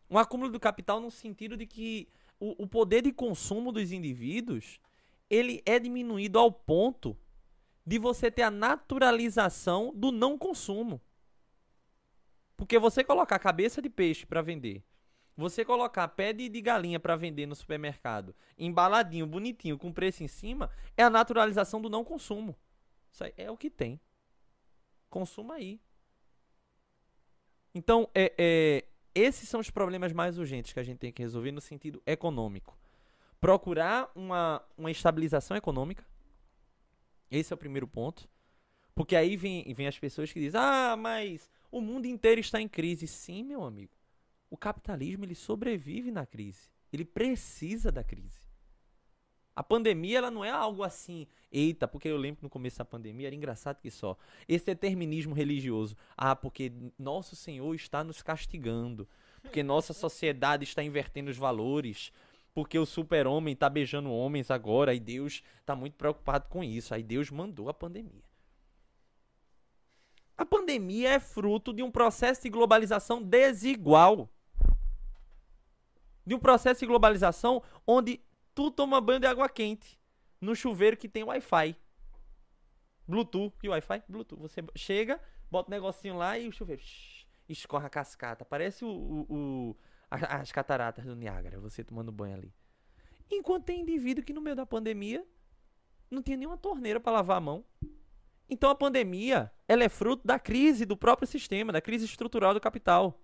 Um 0.09 0.17
acúmulo 0.17 0.49
do 0.49 0.59
capital 0.59 1.01
no 1.01 1.11
sentido 1.11 1.57
de 1.57 1.67
que 1.67 2.07
o, 2.39 2.63
o 2.63 2.67
poder 2.67 3.01
de 3.01 3.11
consumo 3.11 3.71
dos 3.71 3.91
indivíduos 3.91 4.80
ele 5.30 5.61
é 5.65 5.77
diminuído 5.77 6.39
ao 6.39 6.51
ponto 6.51 7.17
de 7.85 7.99
você 7.99 8.31
ter 8.31 8.43
a 8.43 8.51
naturalização 8.51 9.91
do 9.93 10.11
não 10.11 10.38
consumo. 10.38 11.01
Porque 12.55 12.80
você 12.80 13.03
colocar 13.03 13.38
cabeça 13.39 13.81
de 13.81 13.89
peixe 13.89 14.25
para 14.25 14.41
vender, 14.41 14.81
você 15.35 15.65
colocar 15.65 16.07
pé 16.10 16.31
de, 16.31 16.47
de 16.47 16.61
galinha 16.61 16.99
para 16.99 17.15
vender 17.15 17.45
no 17.45 17.55
supermercado, 17.55 18.35
embaladinho, 18.57 19.26
bonitinho, 19.26 19.77
com 19.77 19.91
preço 19.91 20.23
em 20.23 20.27
cima, 20.27 20.69
é 20.95 21.03
a 21.03 21.10
naturalização 21.10 21.81
do 21.81 21.89
não 21.89 22.03
consumo. 22.03 22.55
Isso 23.11 23.23
aí 23.23 23.34
é 23.38 23.49
o 23.49 23.57
que 23.57 23.69
tem. 23.69 23.99
Consuma 25.10 25.55
aí. 25.55 25.80
Então, 27.73 28.07
é, 28.14 28.34
é, 28.38 28.85
esses 29.15 29.49
são 29.49 29.60
os 29.60 29.69
problemas 29.69 30.11
mais 30.11 30.38
urgentes 30.38 30.73
que 30.73 30.80
a 30.80 30.84
gente 30.84 30.99
tem 30.99 31.11
que 31.11 31.22
resolver 31.22 31.51
no 31.51 31.61
sentido 31.61 32.01
econômico. 32.05 32.77
Procurar 33.39 34.11
uma, 34.15 34.64
uma 34.77 34.91
estabilização 34.91 35.57
econômica. 35.57 36.05
Esse 37.30 37.51
é 37.51 37.55
o 37.55 37.57
primeiro 37.57 37.88
ponto. 37.88 38.30
Porque 38.95 39.15
aí 39.15 39.35
vem, 39.35 39.72
vem 39.73 39.88
as 39.88 39.97
pessoas 39.97 40.31
que 40.31 40.39
dizem: 40.39 40.60
ah, 40.60 40.95
mas 40.95 41.51
o 41.72 41.81
mundo 41.81 42.05
inteiro 42.05 42.39
está 42.39 42.61
em 42.61 42.68
crise. 42.68 43.07
Sim, 43.07 43.43
meu 43.43 43.64
amigo. 43.64 43.91
O 44.53 44.57
capitalismo 44.57 45.25
ele 45.25 45.34
sobrevive 45.34 46.11
na 46.11 46.27
crise. 46.27 46.69
Ele 46.91 47.03
precisa 47.03 47.91
da 47.91 48.03
crise. 48.03 48.38
A 49.55 49.63
pandemia 49.63 50.19
ela 50.19 50.30
não 50.30 50.45
é 50.45 50.51
algo 50.51 50.84
assim, 50.84 51.25
eita, 51.51 51.88
porque 51.88 52.07
eu 52.07 52.17
lembro 52.17 52.38
que 52.38 52.43
no 52.43 52.51
começo 52.51 52.77
da 52.77 52.85
pandemia 52.85 53.25
era 53.25 53.35
engraçado 53.35 53.81
que 53.81 53.89
só. 53.89 54.15
Esse 54.47 54.65
determinismo 54.65 55.34
religioso. 55.34 55.97
Ah, 56.15 56.35
porque 56.35 56.71
nosso 56.99 57.35
Senhor 57.35 57.73
está 57.73 58.03
nos 58.03 58.21
castigando. 58.21 59.09
Porque 59.41 59.63
nossa 59.63 59.91
sociedade 59.91 60.65
está 60.65 60.84
invertendo 60.84 61.31
os 61.31 61.38
valores. 61.38 62.13
Porque 62.53 62.77
o 62.77 62.85
super-homem 62.85 63.55
está 63.55 63.67
beijando 63.67 64.11
homens 64.11 64.51
agora 64.51 64.93
e 64.93 64.99
Deus 64.99 65.41
está 65.61 65.75
muito 65.75 65.95
preocupado 65.95 66.47
com 66.47 66.63
isso. 66.63 66.93
Aí 66.93 67.01
Deus 67.01 67.31
mandou 67.31 67.69
a 67.69 67.73
pandemia. 67.73 68.21
A 70.38 70.45
pandemia 70.45 71.09
é 71.09 71.19
fruto 71.19 71.73
de 71.73 71.81
um 71.81 71.89
processo 71.89 72.43
de 72.43 72.51
globalização 72.51 73.19
desigual. 73.19 74.30
De 76.26 76.34
um 76.34 76.40
processo 76.40 76.80
de 76.80 76.86
globalização 76.86 77.62
onde 77.86 78.22
tu 78.56 78.72
toma 78.72 79.02
banho 79.02 79.20
de 79.20 79.28
água 79.28 79.50
quente 79.50 80.00
no 80.40 80.56
chuveiro 80.56 80.98
que 80.98 81.10
tem 81.10 81.24
Wi-Fi. 81.24 81.76
Bluetooth 83.08 83.56
e 83.64 83.70
Wi-Fi? 83.70 84.04
Bluetooth. 84.08 84.41
Você 84.41 84.64
chega, 84.76 85.20
bota 85.52 85.70
um 85.70 85.76
negocinho 85.76 86.16
lá 86.16 86.38
e 86.38 86.48
o 86.48 86.52
chuveiro 86.52 86.82
shh, 86.82 87.26
escorre 87.50 87.86
a 87.86 87.90
cascata. 87.90 88.45
Parece 88.45 88.86
o, 88.86 88.90
o, 88.90 89.26
o 89.30 89.78
as 90.10 90.52
cataratas 90.52 91.06
do 91.06 91.16
Niágara, 91.16 91.60
você 91.60 91.84
tomando 91.84 92.12
banho 92.12 92.36
ali. 92.36 92.54
Enquanto 93.32 93.66
tem 93.66 93.82
indivíduo 93.82 94.24
que 94.24 94.34
no 94.34 94.41
meio 94.41 94.56
da 94.56 94.66
pandemia 94.66 95.26
não 96.10 96.22
tinha 96.22 96.38
nenhuma 96.38 96.58
torneira 96.58 97.00
para 97.00 97.14
lavar 97.14 97.38
a 97.38 97.41
mão. 97.41 97.66
Então 98.48 98.70
a 98.70 98.76
pandemia, 98.76 99.52
ela 99.68 99.84
é 99.84 99.90
fruto 99.90 100.28
da 100.28 100.38
crise 100.38 100.86
do 100.86 100.95
próprio 100.95 101.28
sistema, 101.28 101.72
da 101.72 101.82
crise 101.82 102.06
estrutural 102.06 102.54
do 102.54 102.62
capital. 102.62 103.20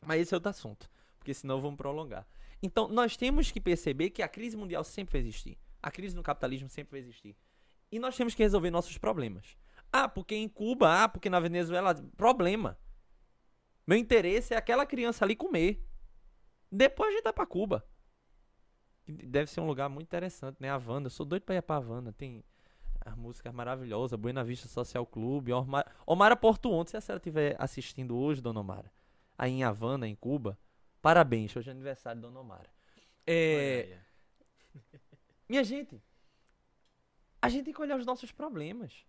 Mas 0.00 0.22
esse 0.22 0.32
é 0.32 0.36
outro 0.36 0.48
assunto, 0.48 0.88
porque 1.28 1.34
senão 1.34 1.60
vamos 1.60 1.76
prolongar. 1.76 2.26
Então 2.62 2.88
nós 2.88 3.14
temos 3.14 3.50
que 3.50 3.60
perceber 3.60 4.08
que 4.08 4.22
a 4.22 4.28
crise 4.28 4.56
mundial 4.56 4.82
sempre 4.82 5.12
vai 5.12 5.20
existir. 5.20 5.58
A 5.82 5.90
crise 5.90 6.16
no 6.16 6.22
capitalismo 6.22 6.70
sempre 6.70 6.92
vai 6.92 7.00
existir. 7.00 7.36
E 7.92 7.98
nós 7.98 8.16
temos 8.16 8.34
que 8.34 8.42
resolver 8.42 8.70
nossos 8.70 8.96
problemas. 8.96 9.58
Ah, 9.92 10.08
porque 10.08 10.34
em 10.34 10.48
Cuba, 10.48 11.04
ah, 11.04 11.08
porque 11.08 11.28
na 11.28 11.38
Venezuela, 11.38 11.94
problema. 12.16 12.78
Meu 13.86 13.98
interesse 13.98 14.54
é 14.54 14.56
aquela 14.56 14.86
criança 14.86 15.22
ali 15.22 15.36
comer. 15.36 15.84
Depois 16.72 17.10
a 17.10 17.12
gente 17.12 17.24
vai 17.24 17.32
pra 17.34 17.44
Cuba. 17.44 17.86
Deve 19.06 19.50
ser 19.50 19.60
um 19.60 19.66
lugar 19.66 19.90
muito 19.90 20.06
interessante, 20.06 20.56
né? 20.60 20.70
Havana. 20.70 21.06
Eu 21.06 21.10
sou 21.10 21.26
doido 21.26 21.42
pra 21.42 21.56
ir 21.56 21.62
pra 21.62 21.76
Havana. 21.76 22.10
Tem 22.10 22.42
as 23.00 23.14
músicas 23.14 23.52
maravilhosas, 23.52 24.18
Buena 24.18 24.42
Vista 24.42 24.66
Social 24.66 25.04
Clube, 25.04 25.52
Omar, 25.52 25.94
Omara 26.06 26.36
Portuonte, 26.36 26.90
se 26.90 26.96
a 26.96 27.00
senhora 27.02 27.18
estiver 27.18 27.54
assistindo 27.58 28.16
hoje, 28.16 28.40
Dona 28.40 28.60
Omara, 28.60 28.90
aí 29.36 29.52
em 29.52 29.62
Havana, 29.64 30.06
em 30.06 30.14
Cuba, 30.14 30.58
parabéns, 31.00 31.54
hoje 31.54 31.68
é 31.68 31.72
aniversário 31.72 32.20
da 32.20 32.28
Dona 32.28 32.40
Omara. 32.40 32.70
É... 33.26 33.98
Minha 35.48 35.64
gente, 35.64 36.02
a 37.40 37.48
gente 37.48 37.64
tem 37.64 37.74
que 37.74 37.80
olhar 37.80 37.98
os 37.98 38.06
nossos 38.06 38.32
problemas. 38.32 39.04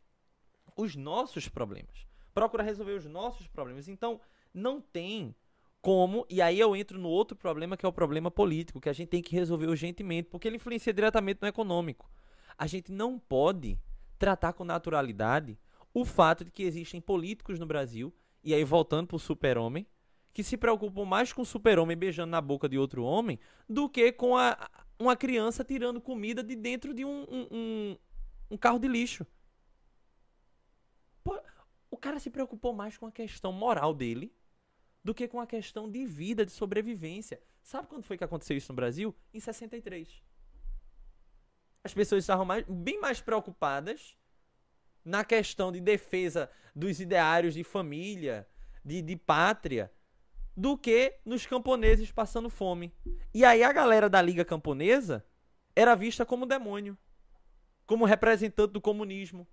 Os 0.76 0.96
nossos 0.96 1.48
problemas. 1.48 2.08
Procurar 2.34 2.64
resolver 2.64 2.94
os 2.94 3.06
nossos 3.06 3.48
problemas. 3.48 3.88
Então, 3.88 4.22
não 4.54 4.80
tem 4.80 5.36
como, 5.82 6.26
e 6.30 6.42
aí 6.42 6.60
eu 6.60 6.76
entro 6.76 7.00
no 7.00 7.10
outro 7.10 7.38
problema 7.38 7.78
que 7.78 7.86
é 7.86 7.90
o 7.90 7.94
problema 7.94 8.30
político, 8.30 8.82
que 8.82 8.90
a 8.90 8.94
gente 8.94 9.10
tem 9.10 9.22
que 9.22 9.34
resolver 9.34 9.68
urgentemente, 9.68 10.30
porque 10.30 10.48
ele 10.48 10.58
influencia 10.58 10.94
diretamente 10.94 11.40
no 11.42 11.48
econômico. 11.48 12.10
A 12.58 12.68
gente 12.68 12.92
não 12.92 13.18
pode 13.18 13.80
tratar 14.18 14.54
com 14.54 14.64
naturalidade 14.66 15.58
o 15.94 16.04
fato 16.04 16.44
de 16.44 16.52
que 16.52 16.64
existem 16.64 17.00
políticos 17.00 17.58
no 17.58 17.66
Brasil, 17.66 18.14
e 18.44 18.54
aí 18.54 18.64
voltando 18.64 19.08
para 19.08 19.16
o 19.16 19.20
super-homem, 19.20 19.88
que 20.34 20.44
se 20.44 20.58
preocupam 20.58 21.06
mais 21.06 21.34
com 21.34 21.42
o 21.42 21.46
super-homem 21.46 21.98
beijando 21.98 22.32
na 22.32 22.42
boca 22.42 22.70
de 22.70 22.78
outro 22.78 23.04
homem 23.04 23.40
do 23.68 23.90
que 23.90 24.12
com 24.12 24.38
a, 24.38 24.70
uma 24.98 25.16
criança 25.16 25.64
tirando 25.64 26.00
comida 26.00 26.44
de 26.44 26.56
dentro 26.56 26.94
de 26.94 27.04
um, 27.04 27.26
um, 27.30 27.48
um, 27.52 27.98
um 28.52 28.58
carro 28.58 28.80
de 28.80 28.88
lixo. 28.88 29.26
Pô, 31.24 31.40
o 31.90 31.98
cara 31.98 32.20
se 32.20 32.30
preocupou 32.30 32.74
mais 32.74 32.98
com 32.98 33.06
a 33.06 33.12
questão 33.12 33.52
moral 33.52 33.94
dele 33.94 34.34
do 35.04 35.14
que 35.14 35.28
com 35.28 35.40
a 35.40 35.48
questão 35.48 35.90
de 35.90 36.06
vida, 36.06 36.46
de 36.46 36.52
sobrevivência. 36.52 37.42
Sabe 37.64 37.88
quando 37.88 38.04
foi 38.04 38.18
que 38.18 38.24
aconteceu 38.24 38.56
isso 38.56 38.72
no 38.72 38.76
Brasil? 38.76 39.16
Em 39.34 39.40
63 39.40 40.30
as 41.84 41.94
pessoas 41.94 42.24
estavam 42.24 42.46
mais, 42.46 42.66
bem 42.68 43.00
mais 43.00 43.22
preocupadas 43.22 44.18
na 45.04 45.24
questão 45.24 45.72
de 45.72 45.80
defesa 45.80 46.50
dos 46.76 47.00
ideários 47.00 47.54
de 47.54 47.64
família, 47.64 48.48
de, 48.84 49.02
de 49.02 49.16
pátria, 49.16 49.92
do 50.60 50.78
que 50.78 51.18
nos 51.24 51.46
camponeses 51.46 52.12
passando 52.12 52.50
fome. 52.50 52.94
E 53.34 53.46
aí 53.46 53.64
a 53.64 53.72
galera 53.72 54.10
da 54.10 54.22
Liga 54.22 54.44
Camponesa 54.44 55.26
era 55.74 55.96
vista 55.96 56.26
como 56.26 56.46
demônio, 56.46 56.98
como 57.86 58.04
representante 58.04 58.74
do 58.74 58.82
comunismo, 58.82 59.48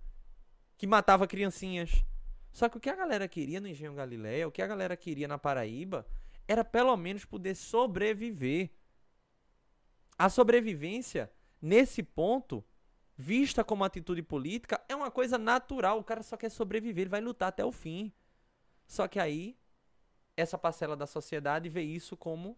que 0.75 0.85
matava 0.85 1.25
criancinhas. 1.25 2.03
Só 2.51 2.67
que 2.67 2.77
o 2.77 2.81
que 2.81 2.89
a 2.89 2.95
galera 2.95 3.25
queria 3.25 3.61
no 3.61 3.69
Engenho 3.69 3.93
Galileia, 3.93 4.49
o 4.49 4.51
que 4.51 4.61
a 4.61 4.67
galera 4.67 4.97
queria 4.97 5.29
na 5.29 5.37
Paraíba, 5.37 6.05
era 6.45 6.65
pelo 6.65 6.95
menos 6.97 7.23
poder 7.23 7.55
sobreviver. 7.55 8.69
A 10.17 10.27
sobrevivência 10.27 11.31
nesse 11.61 12.03
ponto, 12.03 12.61
vista 13.15 13.63
como 13.63 13.85
atitude 13.85 14.23
política, 14.23 14.83
é 14.89 14.95
uma 14.95 15.09
coisa 15.09 15.37
natural. 15.37 15.99
O 15.99 16.03
cara 16.03 16.21
só 16.21 16.35
quer 16.35 16.49
sobreviver, 16.49 17.03
ele 17.03 17.09
vai 17.09 17.21
lutar 17.21 17.47
até 17.47 17.63
o 17.63 17.71
fim. 17.71 18.11
Só 18.85 19.07
que 19.07 19.21
aí, 19.21 19.57
essa 20.37 20.57
parcela 20.57 20.95
da 20.95 21.07
sociedade 21.07 21.67
vê 21.67 21.81
isso 21.81 22.15
como 22.15 22.55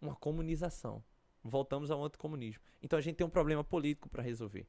uma 0.00 0.14
comunização. 0.14 1.04
Voltamos 1.42 1.90
ao 1.90 2.02
anticomunismo. 2.04 2.62
Então 2.80 2.96
a 2.96 3.02
gente 3.02 3.16
tem 3.16 3.26
um 3.26 3.30
problema 3.30 3.64
político 3.64 4.08
para 4.08 4.22
resolver. 4.22 4.66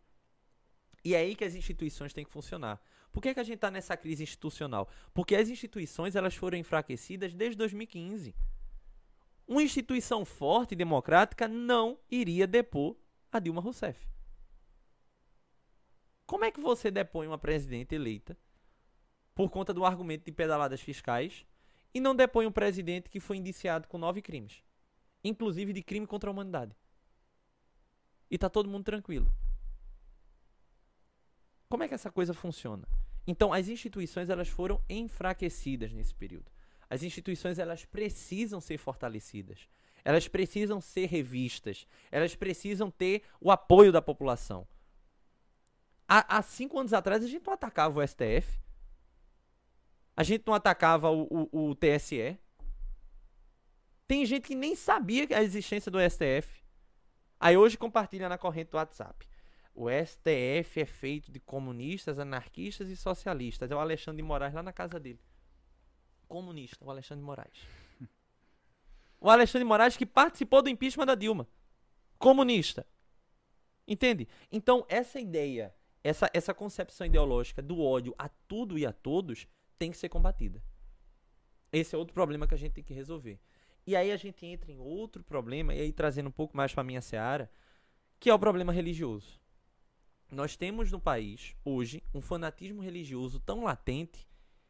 E 1.06 1.14
é 1.14 1.20
aí 1.20 1.36
que 1.36 1.44
as 1.44 1.54
instituições 1.54 2.12
têm 2.12 2.26
que 2.26 2.32
funcionar. 2.32 2.82
Por 3.12 3.22
que, 3.22 3.34
que 3.34 3.40
a 3.40 3.44
gente 3.44 3.56
está 3.56 3.70
nessa 3.70 3.96
crise 3.96 4.24
institucional? 4.24 4.90
Porque 5.14 5.36
as 5.36 5.50
instituições 5.50 6.16
elas 6.16 6.36
foram 6.36 6.58
enfraquecidas 6.58 7.34
desde 7.34 7.58
2015. 7.58 8.36
Uma 9.48 9.62
instituição 9.62 10.26
forte 10.26 10.72
e 10.72 10.76
democrática 10.76 11.48
não 11.48 12.00
iria 12.10 12.48
depor 12.48 12.96
a 13.32 13.40
Dilma 13.40 13.62
Rousseff. 13.62 14.08
Como 16.26 16.46
é 16.46 16.52
que 16.52 16.62
você 16.62 16.90
depõe 16.90 17.28
uma 17.28 17.38
presidente 17.38 17.94
eleita 17.94 18.36
por 19.36 19.52
conta 19.52 19.74
do 19.74 19.86
argumento 19.86 20.26
de 20.26 20.32
pedaladas 20.32 20.82
fiscais 20.82 21.46
e 21.94 22.00
não 22.00 22.16
depõe 22.16 22.46
um 22.46 22.52
presidente 22.52 23.10
que 23.10 23.20
foi 23.20 23.38
indiciado 23.38 23.88
com 23.88 23.98
nove 23.98 24.22
crimes, 24.22 24.64
inclusive 25.24 25.74
de 25.74 25.84
crime 25.84 26.08
contra 26.08 26.30
a 26.30 26.34
humanidade? 26.34 26.76
E 28.30 28.38
tá 28.38 28.50
todo 28.50 28.70
mundo 28.70 28.84
tranquilo. 28.84 29.32
Como 31.70 31.84
é 31.84 31.88
que 31.88 31.94
essa 31.94 32.12
coisa 32.12 32.34
funciona? 32.34 32.88
Então, 33.26 33.54
as 33.54 33.68
instituições 33.68 34.30
elas 34.30 34.48
foram 34.48 34.82
enfraquecidas 34.90 35.94
nesse 35.94 36.14
período. 36.14 36.52
As 36.90 37.04
instituições 37.04 37.58
elas 37.58 37.86
precisam 37.86 38.60
ser 38.60 38.78
fortalecidas. 38.78 39.68
Elas 40.04 40.28
precisam 40.28 40.82
ser 40.82 41.08
revistas. 41.08 41.88
Elas 42.12 42.36
precisam 42.36 42.92
ter 42.92 43.24
o 43.40 43.50
apoio 43.50 43.92
da 43.92 44.02
população. 44.02 44.68
Há, 46.08 46.38
há 46.38 46.42
cinco 46.42 46.78
anos 46.78 46.94
atrás 46.94 47.24
a 47.24 47.28
gente 47.28 47.46
não 47.46 47.54
atacava 47.54 48.00
o 48.00 48.08
STF. 48.08 48.62
A 50.16 50.24
gente 50.24 50.44
não 50.46 50.54
atacava 50.54 51.10
o, 51.10 51.48
o, 51.52 51.70
o 51.70 51.76
TSE. 51.76 52.38
Tem 54.08 54.26
gente 54.26 54.48
que 54.48 54.56
nem 54.56 54.76
sabia 54.76 55.28
a 55.36 55.42
existência 55.42 55.92
do 55.92 55.98
STF. 56.00 56.64
Aí 57.40 57.58
hoje 57.58 57.78
compartilha 57.78 58.30
na 58.30 58.38
corrente 58.38 58.72
do 58.72 58.78
WhatsApp. 58.78 59.28
O 59.74 59.88
STF 59.90 60.82
é 60.82 60.86
feito 60.86 61.32
de 61.32 61.40
comunistas, 61.40 62.20
anarquistas 62.20 62.90
e 62.90 62.96
socialistas. 62.96 63.72
É 63.72 63.76
o 63.76 63.80
Alexandre 63.80 64.22
de 64.22 64.28
Moraes 64.28 64.54
lá 64.54 64.62
na 64.62 64.72
casa 64.72 65.00
dele. 65.00 65.20
Comunista, 66.28 66.86
o 66.86 66.92
Alexandre 66.92 67.22
de 67.22 67.26
Moraes. 67.26 67.68
O 69.20 69.30
Alexandre 69.30 69.64
de 69.64 69.70
Moraes 69.70 69.98
que 69.98 70.06
participou 70.06 70.62
do 70.62 70.70
impeachment 70.70 71.06
da 71.06 71.16
Dilma. 71.16 71.48
Comunista. 72.20 72.86
Entende? 73.88 74.28
Então, 74.52 74.86
essa 74.90 75.20
ideia, 75.20 75.74
essa, 76.04 76.30
essa 76.34 76.54
concepção 76.54 77.08
ideológica 77.08 77.62
do 77.62 77.82
ódio 77.82 78.14
a 78.18 78.28
tudo 78.28 78.78
e 78.78 78.86
a 78.86 78.92
todos 78.92 79.48
tem 79.84 79.92
que 79.92 79.98
ser 79.98 80.08
combatida. 80.08 80.64
Esse 81.70 81.94
é 81.94 81.98
outro 81.98 82.14
problema 82.14 82.48
que 82.48 82.54
a 82.54 82.58
gente 82.58 82.72
tem 82.72 82.84
que 82.84 82.94
resolver. 82.94 83.38
E 83.86 83.98
aí 83.98 84.14
a 84.14 84.16
gente 84.16 84.46
entra 84.46 84.72
em 84.72 84.80
outro 84.80 85.22
problema, 85.22 85.76
e 85.76 85.82
aí 85.82 85.92
trazendo 85.92 86.30
um 86.30 86.32
pouco 86.32 86.56
mais 86.56 86.72
para 86.72 86.80
a 86.80 86.86
minha 86.86 87.02
seara, 87.02 87.52
que 88.18 88.30
é 88.30 88.34
o 88.34 88.40
problema 88.40 88.72
religioso. 88.72 89.42
Nós 90.32 90.56
temos 90.56 90.90
no 90.90 91.02
país, 91.02 91.54
hoje, 91.66 92.02
um 92.14 92.22
fanatismo 92.22 92.82
religioso 92.82 93.42
tão 93.42 93.66
latente 93.66 94.26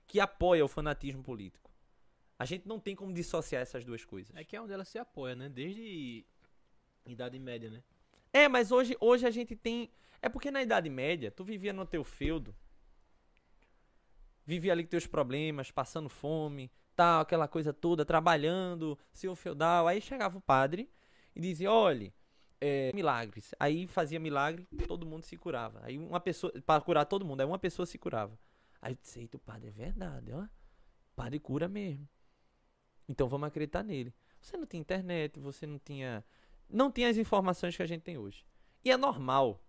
que 0.08 0.20
apoia 0.20 0.66
o 0.66 0.68
fanatismo 0.68 1.22
político. 1.22 1.72
A 2.40 2.46
gente 2.46 2.68
não 2.68 2.80
tem 2.80 2.96
como 2.96 3.14
dissociar 3.14 3.62
essas 3.62 3.86
duas 3.86 4.04
coisas. 4.04 4.36
É 4.36 4.44
que 4.44 4.56
é 4.56 4.62
onde 4.62 4.74
ela 4.74 4.84
se 4.84 4.98
apoia, 4.98 5.36
né? 5.36 5.48
Desde 5.48 6.26
Idade 7.06 7.38
Média, 7.38 7.70
né? 7.70 7.84
É, 8.34 8.48
mas 8.48 8.72
hoje, 8.72 8.98
hoje 9.00 9.28
a 9.28 9.32
gente 9.32 9.56
tem. 9.56 9.92
É 10.24 10.28
porque 10.28 10.50
na 10.50 10.64
Idade 10.64 10.90
Média, 10.90 11.30
tu 11.30 11.44
vivia 11.44 11.72
no 11.72 11.86
teu 11.86 12.04
feudo, 12.04 12.56
vivia 14.46 14.72
ali 14.72 14.84
com 14.84 14.90
teus 14.90 15.08
problemas, 15.08 15.72
passando 15.72 16.10
fome, 16.10 16.72
tal, 16.96 17.22
aquela 17.22 17.48
coisa 17.48 17.74
toda, 17.74 18.06
trabalhando, 18.06 18.98
seu 19.12 19.36
feudal. 19.36 19.88
Aí 19.88 20.02
chegava 20.02 20.38
o 20.38 20.42
padre 20.42 20.90
e 21.36 21.42
dizia: 21.42 21.72
olhe, 21.72 22.14
é, 22.62 22.92
milagres. 22.94 23.54
Aí 23.60 23.88
fazia 23.88 24.20
milagre, 24.20 24.68
todo 24.88 25.06
mundo 25.06 25.24
se 25.26 25.36
curava. 25.36 25.82
Aí 25.84 25.98
uma 25.98 26.20
pessoa, 26.20 26.54
para 26.66 26.82
curar 26.82 27.06
todo 27.06 27.26
mundo, 27.26 27.42
aí 27.42 27.48
uma 27.48 27.60
pessoa 27.60 27.86
se 27.86 27.98
curava. 27.98 28.40
Aí 28.82 28.94
eu 28.94 28.98
disse, 29.02 29.20
eita, 29.20 29.38
o 29.38 29.40
padre 29.40 29.70
é 29.70 29.72
verdade, 29.72 30.32
ó. 30.32 30.44
O 30.44 31.16
padre 31.16 31.40
cura 31.40 31.68
mesmo. 31.68 32.08
Então 33.08 33.28
vamos 33.28 33.48
acreditar 33.48 33.84
nele. 33.84 34.14
Você 34.42 34.58
não 34.58 34.66
tinha 34.66 34.80
internet, 34.80 35.40
você 35.40 35.68
não 35.68 35.78
tinha. 35.78 36.24
Não 36.70 36.92
tinha 36.92 37.10
as 37.10 37.18
informações 37.18 37.76
que 37.76 37.84
a 37.84 37.86
gente 37.86 38.02
tem 38.02 38.18
hoje. 38.18 38.46
E 38.84 38.92
é 38.92 38.98
normal 38.98 39.62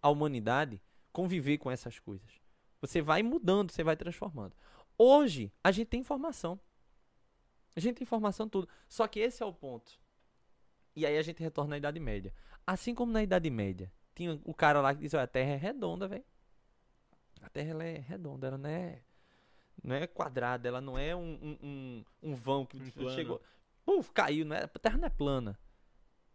a 0.00 0.10
humanidade 0.10 0.82
conviver 1.12 1.58
com 1.58 1.70
essas 1.70 1.98
coisas. 1.98 2.41
Você 2.82 3.00
vai 3.00 3.22
mudando, 3.22 3.70
você 3.70 3.84
vai 3.84 3.96
transformando. 3.96 4.54
Hoje, 4.98 5.52
a 5.62 5.70
gente 5.70 5.86
tem 5.86 6.00
informação. 6.00 6.58
A 7.74 7.80
gente 7.80 7.94
tem 7.94 8.02
informação 8.02 8.48
tudo. 8.48 8.68
Só 8.88 9.06
que 9.06 9.20
esse 9.20 9.42
é 9.42 9.46
o 9.46 9.52
ponto. 9.52 9.98
E 10.94 11.06
aí 11.06 11.16
a 11.16 11.22
gente 11.22 11.40
retorna 11.40 11.76
à 11.76 11.78
Idade 11.78 12.00
Média. 12.00 12.34
Assim 12.66 12.94
como 12.94 13.12
na 13.12 13.22
Idade 13.22 13.48
Média, 13.48 13.90
tinha 14.14 14.38
o 14.44 14.52
cara 14.52 14.80
lá 14.80 14.94
que 14.94 15.00
diz, 15.00 15.14
olha, 15.14 15.22
a 15.22 15.28
Terra 15.28 15.52
é 15.52 15.56
redonda, 15.56 16.08
velho. 16.08 16.24
A 17.40 17.48
Terra 17.48 17.70
ela 17.70 17.84
é 17.84 17.98
redonda, 17.98 18.48
ela 18.48 18.58
não 18.58 18.68
é, 18.68 19.02
não 19.82 19.94
é 19.94 20.06
quadrada, 20.06 20.68
ela 20.68 20.80
não 20.80 20.98
é 20.98 21.14
um, 21.14 21.58
um, 21.62 22.04
um, 22.22 22.34
vão 22.34 22.66
que 22.66 22.76
Um 22.76 22.90
plano. 22.90 23.10
chegou. 23.10 23.42
Puf, 23.84 24.10
caiu, 24.12 24.44
não 24.44 24.54
é, 24.54 24.64
a 24.64 24.68
Terra 24.68 24.98
não 24.98 25.06
é 25.06 25.10
plana. 25.10 25.58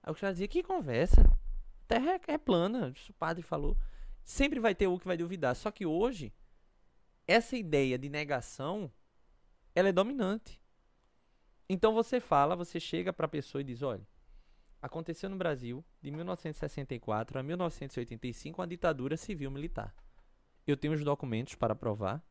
Aí 0.02 0.11
o 0.11 0.15
cara 0.15 0.34
dizia, 0.34 0.48
que 0.48 0.64
conversa? 0.64 1.22
A 1.22 1.88
Terra 1.88 2.14
é, 2.14 2.34
é 2.34 2.38
plana, 2.38 2.91
isso 2.95 3.11
o 3.11 3.15
padre 3.15 3.44
falou. 3.44 3.78
Sempre 4.28 4.60
vai 4.60 4.76
ter 4.76 4.88
o 4.88 4.99
que 4.99 5.08
vai 5.08 5.16
duvidar. 5.16 5.56
Só 5.56 5.72
que 5.72 5.86
hoje, 5.86 6.34
essa 7.26 7.56
ideia 7.56 7.98
de 7.98 8.10
negação, 8.10 8.91
ela 9.74 9.88
é 9.88 9.91
dominante. 9.94 10.62
Então 11.70 11.94
você 11.94 12.20
fala, 12.20 12.54
você 12.54 12.78
chega 12.78 13.14
para 13.14 13.26
a 13.26 13.30
pessoa 13.30 13.62
e 13.62 13.64
diz, 13.64 13.82
olha, 13.82 14.06
aconteceu 14.82 15.30
no 15.30 15.38
Brasil 15.38 15.82
de 16.02 16.12
1964 16.12 17.40
a 17.40 17.44
1985 17.44 18.60
uma 18.60 18.68
ditadura 18.68 19.16
civil 19.16 19.49
militar. 19.49 19.95
Eu 20.68 20.76
tenho 20.76 20.94
os 20.94 21.06
documentos 21.06 21.56
para 21.56 21.74
provar. 21.74 22.22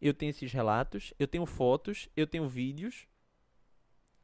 Eu 0.00 0.14
tenho 0.14 0.30
esses 0.30 0.52
relatos, 0.52 1.12
eu 1.18 1.26
tenho 1.26 1.44
fotos, 1.44 2.08
eu 2.16 2.26
tenho 2.26 2.48
vídeos. 2.48 3.08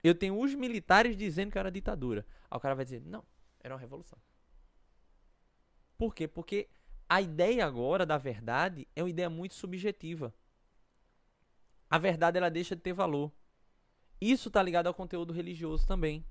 Eu 0.04 0.14
tenho 0.14 0.40
os 0.40 0.54
militares 0.54 1.16
dizendo 1.16 1.50
que 1.50 1.58
era 1.58 1.68
ditadura. 1.68 2.24
Aí 2.48 2.56
o 2.56 2.60
cara 2.60 2.76
vai 2.76 2.84
dizer: 2.84 3.02
"Não, 3.04 3.24
era 3.58 3.74
uma 3.74 3.80
revolução". 3.80 4.20
Por 5.96 6.14
quê? 6.14 6.28
Porque 6.28 6.68
a 7.08 7.22
ideia 7.22 7.64
agora 7.64 8.04
da 8.04 8.18
verdade 8.18 8.86
é 8.94 9.02
uma 9.02 9.08
ideia 9.08 9.30
muito 9.30 9.54
subjetiva. 9.54 10.34
A 11.88 11.96
verdade 11.96 12.36
ela 12.36 12.50
deixa 12.50 12.76
de 12.76 12.82
ter 12.82 12.92
valor. 12.92 13.32
Isso 14.20 14.48
está 14.48 14.62
ligado 14.62 14.88
ao 14.88 14.94
conteúdo 14.94 15.32
religioso 15.32 15.86
também. 15.86 16.24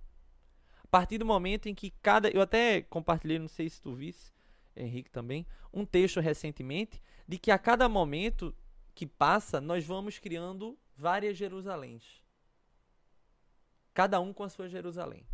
A 0.84 0.88
partir 0.88 1.18
do 1.18 1.26
momento 1.26 1.68
em 1.68 1.74
que 1.74 1.90
cada. 1.90 2.30
Eu 2.30 2.41
até 2.41 2.82
compartilhei, 2.84 3.40
não 3.40 3.48
sei 3.48 3.70
se 3.70 3.82
tu 3.82 3.94
visse, 3.94 4.32
Henrique 4.76 5.10
também, 5.10 5.48
um 5.74 5.84
texto 5.84 6.20
recentemente, 6.20 7.02
de 7.28 7.40
que 7.40 7.49
a 7.49 7.58
cada 7.58 7.90
momento 7.90 8.56
que 8.94 9.06
passa, 9.06 9.60
nós 9.60 9.84
vamos 9.84 10.20
criando 10.20 10.78
várias 10.95 11.38
Jerusaléns. 11.38 12.24
Cada 13.94 14.20
um 14.20 14.32
com 14.32 14.44
a 14.44 14.49
sua 14.49 14.70
Jerusalém. 14.70 15.26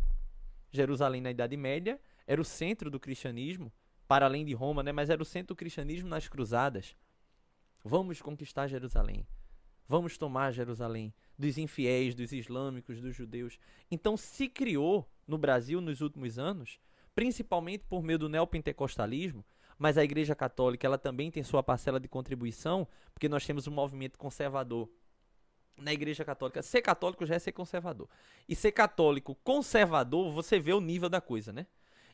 Jerusalém 0.70 1.20
na 1.20 1.30
Idade 1.30 1.56
Média 1.56 2.00
era 2.26 2.40
o 2.40 2.44
centro 2.44 2.90
do 2.90 2.98
cristianismo, 2.98 3.70
para 4.06 4.26
além 4.26 4.44
de 4.44 4.52
Roma, 4.52 4.82
né? 4.82 4.92
mas 4.92 5.10
era 5.10 5.22
o 5.22 5.24
centro 5.24 5.54
do 5.54 5.58
cristianismo 5.58 6.08
nas 6.08 6.28
cruzadas. 6.28 6.96
Vamos 7.84 8.20
conquistar 8.20 8.66
Jerusalém. 8.66 9.26
Vamos 9.86 10.16
tomar 10.16 10.52
Jerusalém 10.52 11.12
dos 11.38 11.58
infiéis, 11.58 12.14
dos 12.14 12.32
islâmicos, 12.32 13.00
dos 13.00 13.14
judeus. 13.14 13.58
Então 13.90 14.16
se 14.16 14.48
criou 14.48 15.08
no 15.26 15.36
Brasil 15.36 15.80
nos 15.80 16.00
últimos 16.00 16.38
anos, 16.38 16.78
principalmente 17.14 17.84
por 17.84 18.02
meio 18.02 18.18
do 18.18 18.28
neopentecostalismo, 18.28 19.44
mas 19.78 19.98
a 19.98 20.04
Igreja 20.04 20.34
Católica 20.34 20.86
ela 20.86 20.96
também 20.96 21.30
tem 21.30 21.42
sua 21.42 21.62
parcela 21.62 22.00
de 22.00 22.08
contribuição, 22.08 22.86
porque 23.12 23.28
nós 23.28 23.44
temos 23.44 23.66
um 23.66 23.72
movimento 23.72 24.18
conservador 24.18 24.88
na 25.76 25.92
Igreja 25.92 26.24
Católica. 26.24 26.62
Ser 26.62 26.82
católico 26.82 27.26
já 27.26 27.34
é 27.34 27.38
ser 27.38 27.52
conservador. 27.52 28.08
E 28.48 28.54
ser 28.54 28.72
católico 28.72 29.34
conservador, 29.42 30.32
você 30.32 30.58
vê 30.58 30.72
o 30.72 30.80
nível 30.80 31.08
da 31.08 31.20
coisa, 31.20 31.52
né? 31.52 31.66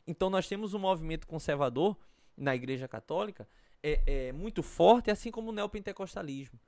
Então 0.05 0.29
nós 0.29 0.47
temos 0.47 0.73
um 0.73 0.79
movimento 0.79 1.27
conservador 1.27 1.97
na 2.37 2.55
Igreja 2.55 2.87
Católica 2.87 3.47
é, 3.83 4.01
é 4.05 4.31
muito 4.31 4.61
forte, 4.61 5.09
assim 5.09 5.31
como 5.31 5.49
o 5.49 5.53
neopentecostalismo. 5.53 6.59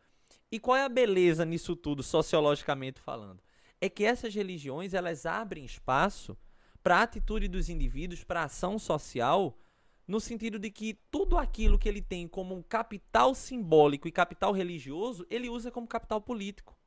E 0.51 0.59
qual 0.59 0.77
é 0.77 0.83
a 0.83 0.89
beleza 0.89 1.45
nisso 1.45 1.75
tudo, 1.75 2.03
sociologicamente 2.03 2.99
falando? 2.99 3.41
É 3.79 3.89
que 3.89 4.05
essas 4.05 4.33
religiões 4.33 4.93
elas 4.93 5.25
abrem 5.25 5.65
espaço 5.65 6.37
para 6.81 6.97
a 6.97 7.03
atitude 7.03 7.47
dos 7.47 7.69
indivíduos, 7.69 8.23
para 8.23 8.41
a 8.41 8.45
ação 8.45 8.77
social, 8.77 9.57
no 10.07 10.19
sentido 10.19 10.59
de 10.59 10.69
que 10.69 10.99
tudo 11.09 11.37
aquilo 11.37 11.79
que 11.79 11.87
ele 11.87 12.01
tem 12.01 12.27
como 12.27 12.55
um 12.55 12.61
capital 12.61 13.33
simbólico 13.33 14.07
e 14.07 14.11
capital 14.11 14.51
religioso, 14.51 15.25
ele 15.29 15.49
usa 15.49 15.71
como 15.71 15.87
capital 15.87 16.21
político. 16.21 16.77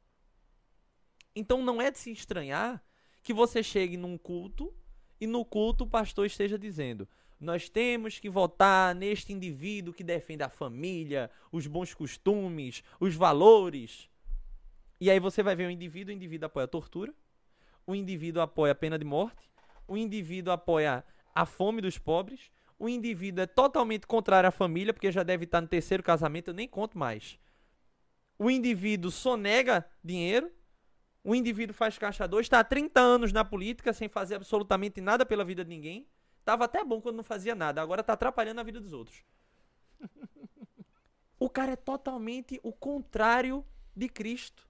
Então 1.34 1.62
não 1.62 1.80
é 1.80 1.90
de 1.90 1.98
se 1.98 2.10
estranhar 2.10 2.82
que 3.22 3.32
você 3.32 3.62
chegue 3.62 3.96
num 3.96 4.16
culto 4.16 4.72
e 5.20 5.26
no 5.26 5.44
culto 5.44 5.84
o 5.84 5.88
pastor 5.88 6.26
esteja 6.26 6.58
dizendo: 6.58 7.08
nós 7.40 7.68
temos 7.68 8.18
que 8.18 8.30
votar 8.30 8.94
neste 8.94 9.32
indivíduo 9.32 9.92
que 9.92 10.02
defende 10.02 10.42
a 10.42 10.48
família, 10.48 11.30
os 11.52 11.66
bons 11.66 11.92
costumes, 11.92 12.82
os 12.98 13.14
valores. 13.14 14.08
E 15.00 15.10
aí 15.10 15.20
você 15.20 15.42
vai 15.42 15.54
ver 15.54 15.66
o 15.66 15.70
indivíduo, 15.70 16.12
o 16.12 16.16
indivíduo 16.16 16.46
apoia 16.46 16.64
a 16.64 16.68
tortura, 16.68 17.14
o 17.86 17.94
indivíduo 17.94 18.42
apoia 18.42 18.72
a 18.72 18.74
pena 18.74 18.98
de 18.98 19.04
morte, 19.04 19.50
o 19.86 19.96
indivíduo 19.96 20.52
apoia 20.52 21.04
a 21.34 21.44
fome 21.44 21.82
dos 21.82 21.98
pobres, 21.98 22.50
o 22.78 22.88
indivíduo 22.88 23.42
é 23.42 23.46
totalmente 23.46 24.06
contrário 24.06 24.48
à 24.48 24.50
família, 24.50 24.92
porque 24.92 25.12
já 25.12 25.22
deve 25.22 25.44
estar 25.44 25.60
no 25.60 25.68
terceiro 25.68 26.02
casamento, 26.02 26.48
eu 26.48 26.54
nem 26.54 26.66
conto 26.66 26.96
mais. 26.98 27.38
O 28.38 28.50
indivíduo 28.50 29.10
sonega 29.10 29.84
dinheiro, 30.02 30.50
o 31.26 31.34
indivíduo 31.34 31.74
faz 31.74 31.98
caixa 31.98 32.28
2, 32.28 32.46
está 32.46 32.60
há 32.60 32.64
30 32.64 33.00
anos 33.00 33.32
na 33.32 33.44
política 33.44 33.92
sem 33.92 34.08
fazer 34.08 34.36
absolutamente 34.36 35.00
nada 35.00 35.26
pela 35.26 35.44
vida 35.44 35.64
de 35.64 35.68
ninguém. 35.68 36.06
Tava 36.44 36.66
até 36.66 36.84
bom 36.84 37.00
quando 37.00 37.16
não 37.16 37.24
fazia 37.24 37.52
nada, 37.52 37.82
agora 37.82 38.00
está 38.00 38.12
atrapalhando 38.12 38.60
a 38.60 38.64
vida 38.64 38.80
dos 38.80 38.92
outros. 38.92 39.24
O 41.38 41.50
cara 41.50 41.72
é 41.72 41.76
totalmente 41.76 42.58
o 42.62 42.72
contrário 42.72 43.62
de 43.94 44.08
Cristo. 44.08 44.66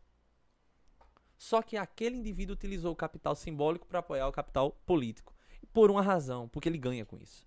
Só 1.39 1.63
que 1.63 1.77
aquele 1.77 2.17
indivíduo 2.17 2.55
utilizou 2.55 2.93
o 2.93 2.97
capital 2.97 3.37
simbólico 3.37 3.87
para 3.87 4.01
apoiar 4.01 4.27
o 4.27 4.33
capital 4.33 4.73
político. 4.85 5.33
Por 5.73 5.93
uma 5.93 6.03
razão, 6.03 6.49
porque 6.49 6.69
ele 6.69 6.77
ganha 6.77 7.07
com 7.07 7.21
isso. 7.21 7.47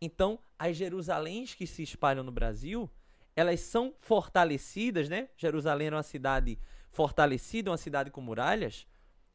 Então, 0.00 0.38
as 0.58 0.74
Jerusaléns 0.74 1.54
que 1.54 1.66
se 1.66 1.82
espalham 1.82 2.24
no 2.24 2.32
Brasil, 2.32 2.90
elas 3.36 3.60
são 3.60 3.94
fortalecidas, 4.00 5.06
né? 5.10 5.28
Jerusalém 5.36 5.88
era 5.88 5.96
uma 5.96 6.02
cidade 6.02 6.58
fortalecida, 6.90 7.70
uma 7.70 7.76
cidade 7.76 8.10
com 8.10 8.20
muralhas. 8.20 8.86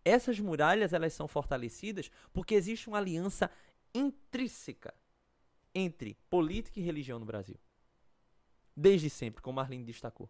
Essas 0.06 0.40
muralhas, 0.40 0.94
elas 0.94 1.14
são 1.14 1.28
fortalecidas 1.28 2.12
porque 2.32 2.56
existe 2.56 2.88
uma 2.88 2.98
aliança 2.98 3.50
intrínseca 3.94 4.94
entre 5.74 6.18
política 6.30 6.80
e 6.80 6.84
religião 6.84 7.20
no 7.20 7.26
Brasil. 7.26 7.60
Desde 8.76 9.10
sempre, 9.10 9.42
como 9.42 9.56
Marlene 9.56 9.84
destacou. 9.84 10.30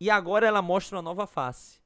E 0.00 0.10
agora 0.10 0.46
ela 0.46 0.62
mostra 0.62 0.96
uma 0.96 1.02
nova 1.02 1.26
face. 1.26 1.80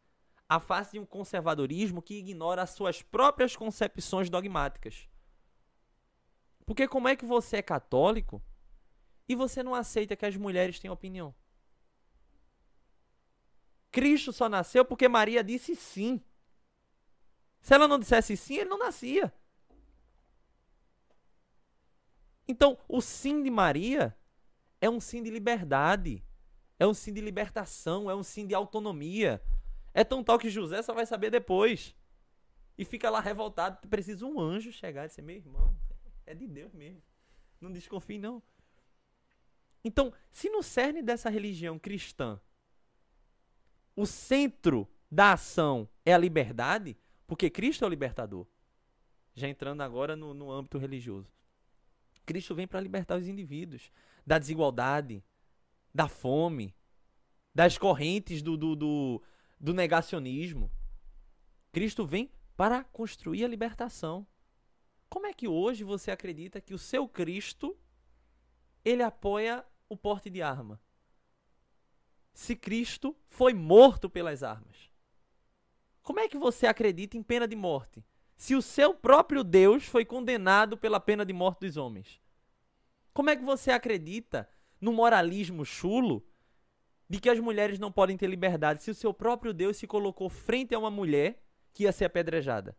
A 0.49 0.61
face 0.61 0.93
de 0.93 0.99
um 0.99 1.07
conservadorismo 1.07 2.03
que 2.03 2.19
ignora 2.19 2.63
as 2.63 2.71
suas 2.71 3.01
próprias 3.01 3.57
concepções 3.57 4.29
dogmáticas. 4.29 5.09
Porque 6.67 6.87
como 6.87 7.09
é 7.09 7.17
que 7.17 7.25
você 7.25 7.57
é 7.57 7.63
católico 7.63 8.43
e 9.29 9.35
você 9.35 9.63
não 9.63 9.75
aceita 9.75 10.15
que 10.15 10.27
as 10.27 10.37
mulheres 10.37 10.79
têm 10.79 10.91
opinião? 10.91 11.35
Cristo 13.93 14.33
só 14.33 14.49
nasceu 14.49 14.85
porque 14.85 15.07
Maria 15.07 15.45
disse 15.45 15.77
sim. 15.77 16.21
Se 17.61 17.75
ela 17.75 17.87
não 17.87 17.99
dissesse 17.99 18.37
sim, 18.37 18.57
ele 18.57 18.71
não 18.71 18.79
nascia. 18.79 19.33
Então, 22.49 22.77
o 22.89 23.01
sim 23.01 23.43
de 23.43 23.51
Maria 23.51 24.17
é 24.81 24.91
um 24.91 24.99
sim 24.99 25.23
de 25.23 25.31
liberdade, 25.31 26.25
é 26.79 26.87
um 26.87 26.95
sim 26.95 27.13
de 27.13 27.21
libertação, 27.21 28.11
é 28.11 28.15
um 28.15 28.23
sim 28.23 28.47
de 28.47 28.55
autonomia. 28.55 29.41
É 29.95 30.03
tão 30.03 30.25
tal 30.25 30.39
que 30.39 30.51
José 30.51 30.83
só 30.83 30.93
vai 30.95 31.07
saber 31.07 31.31
depois. 31.31 31.95
E 32.77 32.85
fica 32.85 33.11
lá 33.11 33.21
revoltado, 33.21 33.87
precisa 33.89 34.27
um 34.27 34.41
anjo 34.41 34.73
chegar 34.73 35.05
e 35.05 35.09
dizer: 35.09 35.23
meu 35.23 35.37
irmão, 35.37 35.77
é 36.27 36.35
de 36.35 36.49
Deus 36.49 36.73
mesmo. 36.73 37.03
Não 37.61 37.71
desconfie, 37.71 38.19
não. 38.19 38.43
Então, 39.85 40.13
se 40.31 40.49
no 40.49 40.63
cerne 40.63 41.03
dessa 41.03 41.29
religião 41.29 41.79
cristã 41.79 42.41
o 43.95 44.07
centro 44.07 44.89
da 45.11 45.33
ação 45.33 45.89
é 46.05 46.15
a 46.15 46.19
liberdade, 46.19 46.97
porque 47.27 47.51
Cristo 47.51 47.85
é 47.85 47.87
o 47.87 47.91
libertador. 47.91 48.47
Já 49.35 49.49
entrando 49.49 49.83
agora 49.83 50.17
no, 50.17 50.35
no 50.35 50.51
âmbito 50.51 50.79
religioso. 50.79 51.33
Cristo 52.25 52.55
vem 52.55 52.67
para 52.67 52.81
libertar 52.81 53.19
os 53.19 53.27
indivíduos 53.27 53.91
da 54.27 54.39
desigualdade, 54.39 55.25
da 55.95 56.09
fome, 56.09 56.75
das 57.55 57.77
correntes 57.77 58.43
do, 58.43 58.57
do, 58.57 58.75
do, 58.75 59.23
do 59.59 59.75
negacionismo. 59.75 60.71
Cristo 61.71 62.07
vem 62.07 62.31
para 62.57 62.85
construir 62.85 63.45
a 63.45 63.49
libertação. 63.49 64.27
Como 65.09 65.27
é 65.27 65.35
que 65.35 65.49
hoje 65.49 65.85
você 65.85 66.11
acredita 66.11 66.61
que 66.61 66.73
o 66.73 66.79
seu 66.79 67.07
Cristo 67.09 67.77
ele 68.85 69.03
apoia 69.03 69.65
o 69.89 69.97
porte 69.97 70.31
de 70.31 70.41
arma? 70.41 70.81
Se 72.33 72.57
Cristo 72.57 73.17
foi 73.29 73.53
morto 73.53 74.09
pelas 74.09 74.43
armas. 74.43 74.91
Como 76.03 76.19
é 76.19 76.29
que 76.29 76.37
você 76.37 76.67
acredita 76.67 77.17
em 77.17 77.23
pena 77.23 77.47
de 77.47 77.55
morte? 77.55 78.05
Se 78.37 78.55
o 78.55 78.63
seu 78.63 78.93
próprio 78.93 79.45
Deus 79.45 79.85
foi 79.85 80.05
condenado 80.05 80.77
pela 80.77 80.99
pena 80.99 81.25
de 81.25 81.33
morte 81.33 81.61
dos 81.61 81.77
homens. 81.77 82.21
Como 83.13 83.31
é 83.31 83.37
que 83.37 83.45
você 83.45 83.71
acredita 83.71 84.49
no 84.81 84.93
moralismo 84.93 85.65
chulo 85.65 86.27
de 87.09 87.21
que 87.21 87.29
as 87.29 87.39
mulheres 87.39 87.79
não 87.79 87.93
podem 87.93 88.17
ter 88.17 88.27
liberdade 88.27 88.83
se 88.83 88.91
o 88.91 88.95
seu 88.95 89.13
próprio 89.13 89.53
Deus 89.53 89.77
se 89.77 89.87
colocou 89.87 90.29
frente 90.29 90.75
a 90.75 90.79
uma 90.79 90.91
mulher 90.91 91.45
que 91.73 91.85
ia 91.85 91.93
ser 91.93 92.07
apedrejada? 92.07 92.77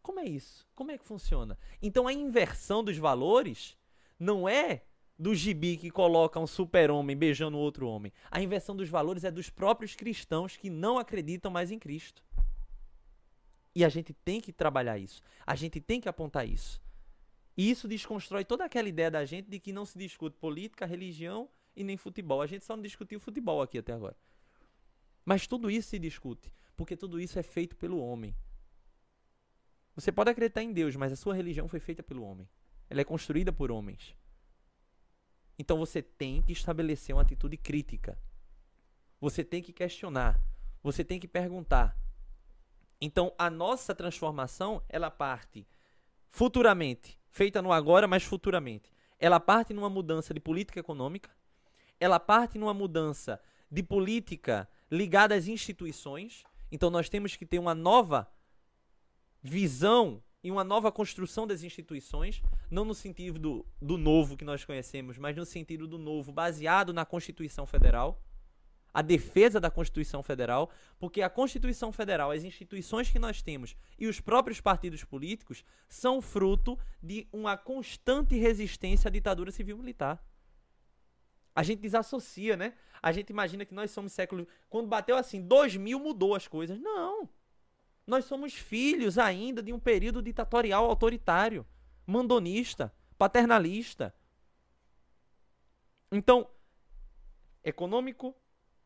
Como 0.00 0.20
é 0.20 0.24
isso? 0.24 0.66
Como 0.74 0.90
é 0.90 0.96
que 0.96 1.04
funciona? 1.04 1.58
Então 1.82 2.06
a 2.06 2.12
inversão 2.12 2.82
dos 2.82 2.96
valores 2.96 3.76
não 4.18 4.48
é 4.48 4.84
do 5.20 5.34
gibi 5.34 5.76
que 5.76 5.90
coloca 5.90 6.40
um 6.40 6.46
super-homem 6.46 7.14
beijando 7.14 7.58
outro 7.58 7.86
homem. 7.86 8.10
A 8.30 8.40
inversão 8.40 8.74
dos 8.74 8.88
valores 8.88 9.22
é 9.22 9.30
dos 9.30 9.50
próprios 9.50 9.94
cristãos 9.94 10.56
que 10.56 10.70
não 10.70 10.98
acreditam 10.98 11.50
mais 11.50 11.70
em 11.70 11.78
Cristo. 11.78 12.24
E 13.74 13.84
a 13.84 13.90
gente 13.90 14.14
tem 14.14 14.40
que 14.40 14.50
trabalhar 14.50 14.96
isso. 14.96 15.20
A 15.46 15.54
gente 15.54 15.78
tem 15.78 16.00
que 16.00 16.08
apontar 16.08 16.48
isso. 16.48 16.80
E 17.54 17.70
isso 17.70 17.86
desconstrói 17.86 18.46
toda 18.46 18.64
aquela 18.64 18.88
ideia 18.88 19.10
da 19.10 19.22
gente 19.26 19.50
de 19.50 19.60
que 19.60 19.74
não 19.74 19.84
se 19.84 19.98
discute 19.98 20.38
política, 20.38 20.86
religião 20.86 21.50
e 21.76 21.84
nem 21.84 21.98
futebol. 21.98 22.40
A 22.40 22.46
gente 22.46 22.64
só 22.64 22.74
não 22.74 22.82
discutiu 22.82 23.20
futebol 23.20 23.60
aqui 23.60 23.76
até 23.76 23.92
agora. 23.92 24.16
Mas 25.22 25.46
tudo 25.46 25.70
isso 25.70 25.90
se 25.90 25.98
discute, 25.98 26.50
porque 26.74 26.96
tudo 26.96 27.20
isso 27.20 27.38
é 27.38 27.42
feito 27.42 27.76
pelo 27.76 28.00
homem. 28.00 28.34
Você 29.94 30.10
pode 30.10 30.30
acreditar 30.30 30.62
em 30.62 30.72
Deus, 30.72 30.96
mas 30.96 31.12
a 31.12 31.16
sua 31.16 31.34
religião 31.34 31.68
foi 31.68 31.78
feita 31.78 32.02
pelo 32.02 32.22
homem. 32.22 32.48
Ela 32.88 33.02
é 33.02 33.04
construída 33.04 33.52
por 33.52 33.70
homens. 33.70 34.16
Então 35.60 35.76
você 35.76 36.00
tem 36.00 36.40
que 36.40 36.54
estabelecer 36.54 37.14
uma 37.14 37.20
atitude 37.20 37.54
crítica. 37.58 38.18
Você 39.20 39.44
tem 39.44 39.60
que 39.60 39.74
questionar. 39.74 40.40
Você 40.82 41.04
tem 41.04 41.20
que 41.20 41.28
perguntar. 41.28 41.94
Então 42.98 43.34
a 43.36 43.50
nossa 43.50 43.94
transformação, 43.94 44.82
ela 44.88 45.10
parte 45.10 45.68
futuramente, 46.30 47.20
feita 47.28 47.60
no 47.60 47.74
agora, 47.74 48.08
mas 48.08 48.22
futuramente. 48.22 48.90
Ela 49.18 49.38
parte 49.38 49.74
numa 49.74 49.90
mudança 49.90 50.32
de 50.32 50.40
política 50.40 50.80
econômica, 50.80 51.30
ela 52.00 52.18
parte 52.18 52.58
numa 52.58 52.72
mudança 52.72 53.38
de 53.70 53.82
política 53.82 54.66
ligada 54.90 55.34
às 55.34 55.46
instituições. 55.46 56.42
Então 56.72 56.88
nós 56.88 57.10
temos 57.10 57.36
que 57.36 57.44
ter 57.44 57.58
uma 57.58 57.74
nova 57.74 58.26
visão 59.42 60.22
e 60.42 60.50
uma 60.50 60.64
nova 60.64 60.90
construção 60.90 61.46
das 61.46 61.62
instituições, 61.62 62.42
não 62.70 62.84
no 62.84 62.94
sentido 62.94 63.38
do, 63.38 63.66
do 63.80 63.98
novo 63.98 64.36
que 64.36 64.44
nós 64.44 64.64
conhecemos, 64.64 65.18
mas 65.18 65.36
no 65.36 65.44
sentido 65.44 65.86
do 65.86 65.98
novo 65.98 66.32
baseado 66.32 66.92
na 66.92 67.04
Constituição 67.04 67.66
Federal, 67.66 68.22
a 68.92 69.02
defesa 69.02 69.60
da 69.60 69.70
Constituição 69.70 70.22
Federal, 70.22 70.70
porque 70.98 71.22
a 71.22 71.30
Constituição 71.30 71.92
Federal, 71.92 72.30
as 72.30 72.42
instituições 72.42 73.10
que 73.10 73.18
nós 73.18 73.40
temos 73.42 73.76
e 73.98 74.06
os 74.06 74.20
próprios 74.20 74.60
partidos 74.60 75.04
políticos 75.04 75.64
são 75.88 76.20
fruto 76.20 76.78
de 77.02 77.28
uma 77.32 77.56
constante 77.56 78.36
resistência 78.36 79.08
à 79.08 79.10
ditadura 79.10 79.52
civil-militar. 79.52 80.22
A 81.54 81.62
gente 81.62 81.80
desassocia, 81.80 82.56
né? 82.56 82.74
A 83.02 83.12
gente 83.12 83.30
imagina 83.30 83.64
que 83.64 83.74
nós 83.74 83.90
somos 83.90 84.12
século. 84.12 84.46
Quando 84.68 84.88
bateu 84.88 85.16
assim, 85.16 85.42
2000 85.42 85.98
mudou 85.98 86.34
as 86.34 86.48
coisas. 86.48 86.78
Não. 86.78 87.28
Nós 88.10 88.24
somos 88.24 88.54
filhos 88.54 89.18
ainda 89.18 89.62
de 89.62 89.72
um 89.72 89.78
período 89.78 90.20
ditatorial 90.20 90.84
autoritário, 90.86 91.64
mandonista, 92.04 92.92
paternalista. 93.16 94.12
Então, 96.10 96.50
econômico, 97.62 98.34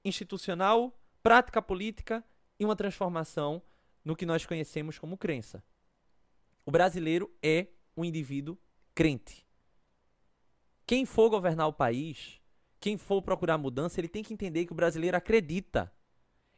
institucional, 0.04 0.94
prática 1.22 1.62
política 1.62 2.22
e 2.60 2.66
uma 2.66 2.76
transformação 2.76 3.62
no 4.04 4.14
que 4.14 4.26
nós 4.26 4.44
conhecemos 4.44 4.98
como 4.98 5.16
crença. 5.16 5.64
O 6.66 6.70
brasileiro 6.70 7.34
é 7.42 7.68
um 7.96 8.04
indivíduo 8.04 8.58
crente. 8.94 9.46
Quem 10.84 11.06
for 11.06 11.30
governar 11.30 11.66
o 11.66 11.72
país, 11.72 12.42
quem 12.78 12.98
for 12.98 13.22
procurar 13.22 13.56
mudança, 13.56 13.98
ele 13.98 14.08
tem 14.08 14.22
que 14.22 14.34
entender 14.34 14.66
que 14.66 14.72
o 14.72 14.76
brasileiro 14.76 15.16
acredita 15.16 15.90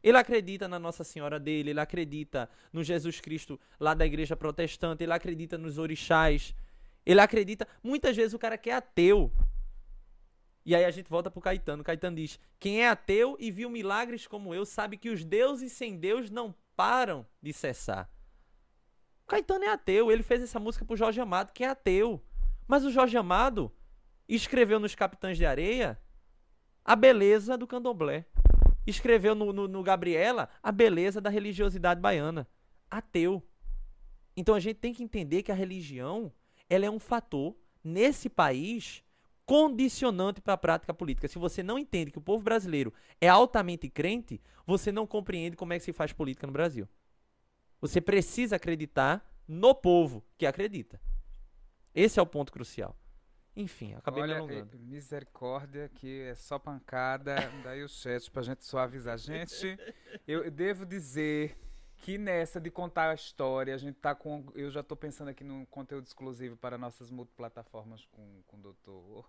ele 0.07 0.17
acredita 0.17 0.67
na 0.67 0.79
Nossa 0.79 1.03
Senhora 1.03 1.39
dele, 1.39 1.71
ele 1.71 1.79
acredita 1.79 2.49
no 2.71 2.83
Jesus 2.83 3.19
Cristo 3.19 3.59
lá 3.79 3.93
da 3.93 4.05
igreja 4.05 4.37
protestante, 4.37 5.03
ele 5.03 5.11
acredita 5.11 5.57
nos 5.57 5.77
orixás. 5.77 6.55
Ele 7.05 7.19
acredita. 7.19 7.67
Muitas 7.83 8.15
vezes 8.15 8.33
o 8.33 8.39
cara 8.39 8.57
que 8.57 8.69
é 8.69 8.75
ateu. 8.75 9.31
E 10.65 10.75
aí 10.75 10.85
a 10.85 10.91
gente 10.91 11.09
volta 11.09 11.31
pro 11.31 11.41
Caetano. 11.41 11.83
Caetano 11.83 12.17
diz: 12.17 12.39
Quem 12.59 12.81
é 12.83 12.89
ateu 12.89 13.35
e 13.39 13.51
viu 13.51 13.69
milagres 13.69 14.27
como 14.27 14.53
eu, 14.53 14.65
sabe 14.65 14.97
que 14.97 15.09
os 15.09 15.23
deuses 15.23 15.71
sem 15.71 15.97
Deus 15.97 16.29
não 16.29 16.53
param 16.75 17.25
de 17.41 17.51
cessar. 17.51 18.09
O 19.23 19.27
Caetano 19.27 19.65
é 19.65 19.69
ateu. 19.69 20.11
Ele 20.11 20.23
fez 20.23 20.41
essa 20.41 20.59
música 20.59 20.85
pro 20.85 20.95
Jorge 20.95 21.19
Amado, 21.19 21.51
que 21.51 21.63
é 21.63 21.67
ateu. 21.67 22.23
Mas 22.67 22.85
o 22.85 22.91
Jorge 22.91 23.17
Amado 23.17 23.71
escreveu 24.27 24.79
nos 24.79 24.95
Capitães 24.95 25.37
de 25.37 25.45
Areia 25.45 25.99
a 26.83 26.95
beleza 26.95 27.57
do 27.57 27.67
candomblé 27.67 28.25
escreveu 28.87 29.35
no, 29.35 29.51
no, 29.51 29.67
no 29.67 29.83
Gabriela 29.83 30.49
a 30.63 30.71
beleza 30.71 31.21
da 31.21 31.29
religiosidade 31.29 31.99
baiana. 31.99 32.47
Ateu. 32.89 33.43
Então 34.35 34.55
a 34.55 34.59
gente 34.59 34.77
tem 34.77 34.93
que 34.93 35.03
entender 35.03 35.43
que 35.43 35.51
a 35.51 35.55
religião 35.55 36.31
ela 36.69 36.85
é 36.85 36.89
um 36.89 36.99
fator, 36.99 37.55
nesse 37.83 38.29
país, 38.29 39.03
condicionante 39.45 40.41
para 40.41 40.53
a 40.53 40.57
prática 40.57 40.93
política. 40.93 41.27
Se 41.27 41.39
você 41.39 41.63
não 41.63 41.79
entende 41.79 42.11
que 42.11 42.17
o 42.17 42.21
povo 42.21 42.43
brasileiro 42.43 42.93
é 43.21 43.29
altamente 43.29 43.89
crente, 43.89 44.41
você 44.65 44.91
não 44.91 45.07
compreende 45.07 45.55
como 45.55 45.73
é 45.73 45.79
que 45.79 45.85
se 45.85 45.93
faz 45.93 46.11
política 46.11 46.45
no 46.45 46.53
Brasil. 46.53 46.87
Você 47.79 48.01
precisa 48.01 48.57
acreditar 48.57 49.25
no 49.47 49.73
povo 49.73 50.23
que 50.37 50.45
acredita. 50.45 50.99
Esse 51.95 52.19
é 52.19 52.21
o 52.21 52.25
ponto 52.25 52.51
crucial. 52.51 52.95
Enfim, 53.59 53.95
acabei 53.95 54.21
Olha, 54.21 54.35
me 54.35 54.39
alongando. 54.41 54.77
misericórdia, 54.79 55.89
que 55.89 56.21
é 56.21 56.35
só 56.35 56.59
pancada. 56.59 57.35
daí 57.63 57.83
o 57.83 57.89
chat 57.89 58.29
pra 58.29 58.43
gente 58.43 58.63
suavizar 58.63 59.17
gente. 59.17 59.77
Eu, 60.27 60.49
devo 60.51 60.85
dizer 60.85 61.57
que 61.97 62.19
nessa 62.19 62.61
de 62.61 62.69
contar 62.69 63.09
a 63.09 63.15
história, 63.15 63.73
a 63.73 63.77
gente 63.77 63.95
tá 63.95 64.13
com. 64.13 64.45
Eu 64.53 64.69
já 64.69 64.83
tô 64.83 64.95
pensando 64.95 65.29
aqui 65.29 65.43
num 65.43 65.65
conteúdo 65.65 66.05
exclusivo 66.05 66.55
para 66.55 66.77
nossas 66.77 67.09
multiplataformas 67.09 68.05
com, 68.05 68.43
com 68.45 68.57
o 68.57 68.59
doutor, 68.61 69.27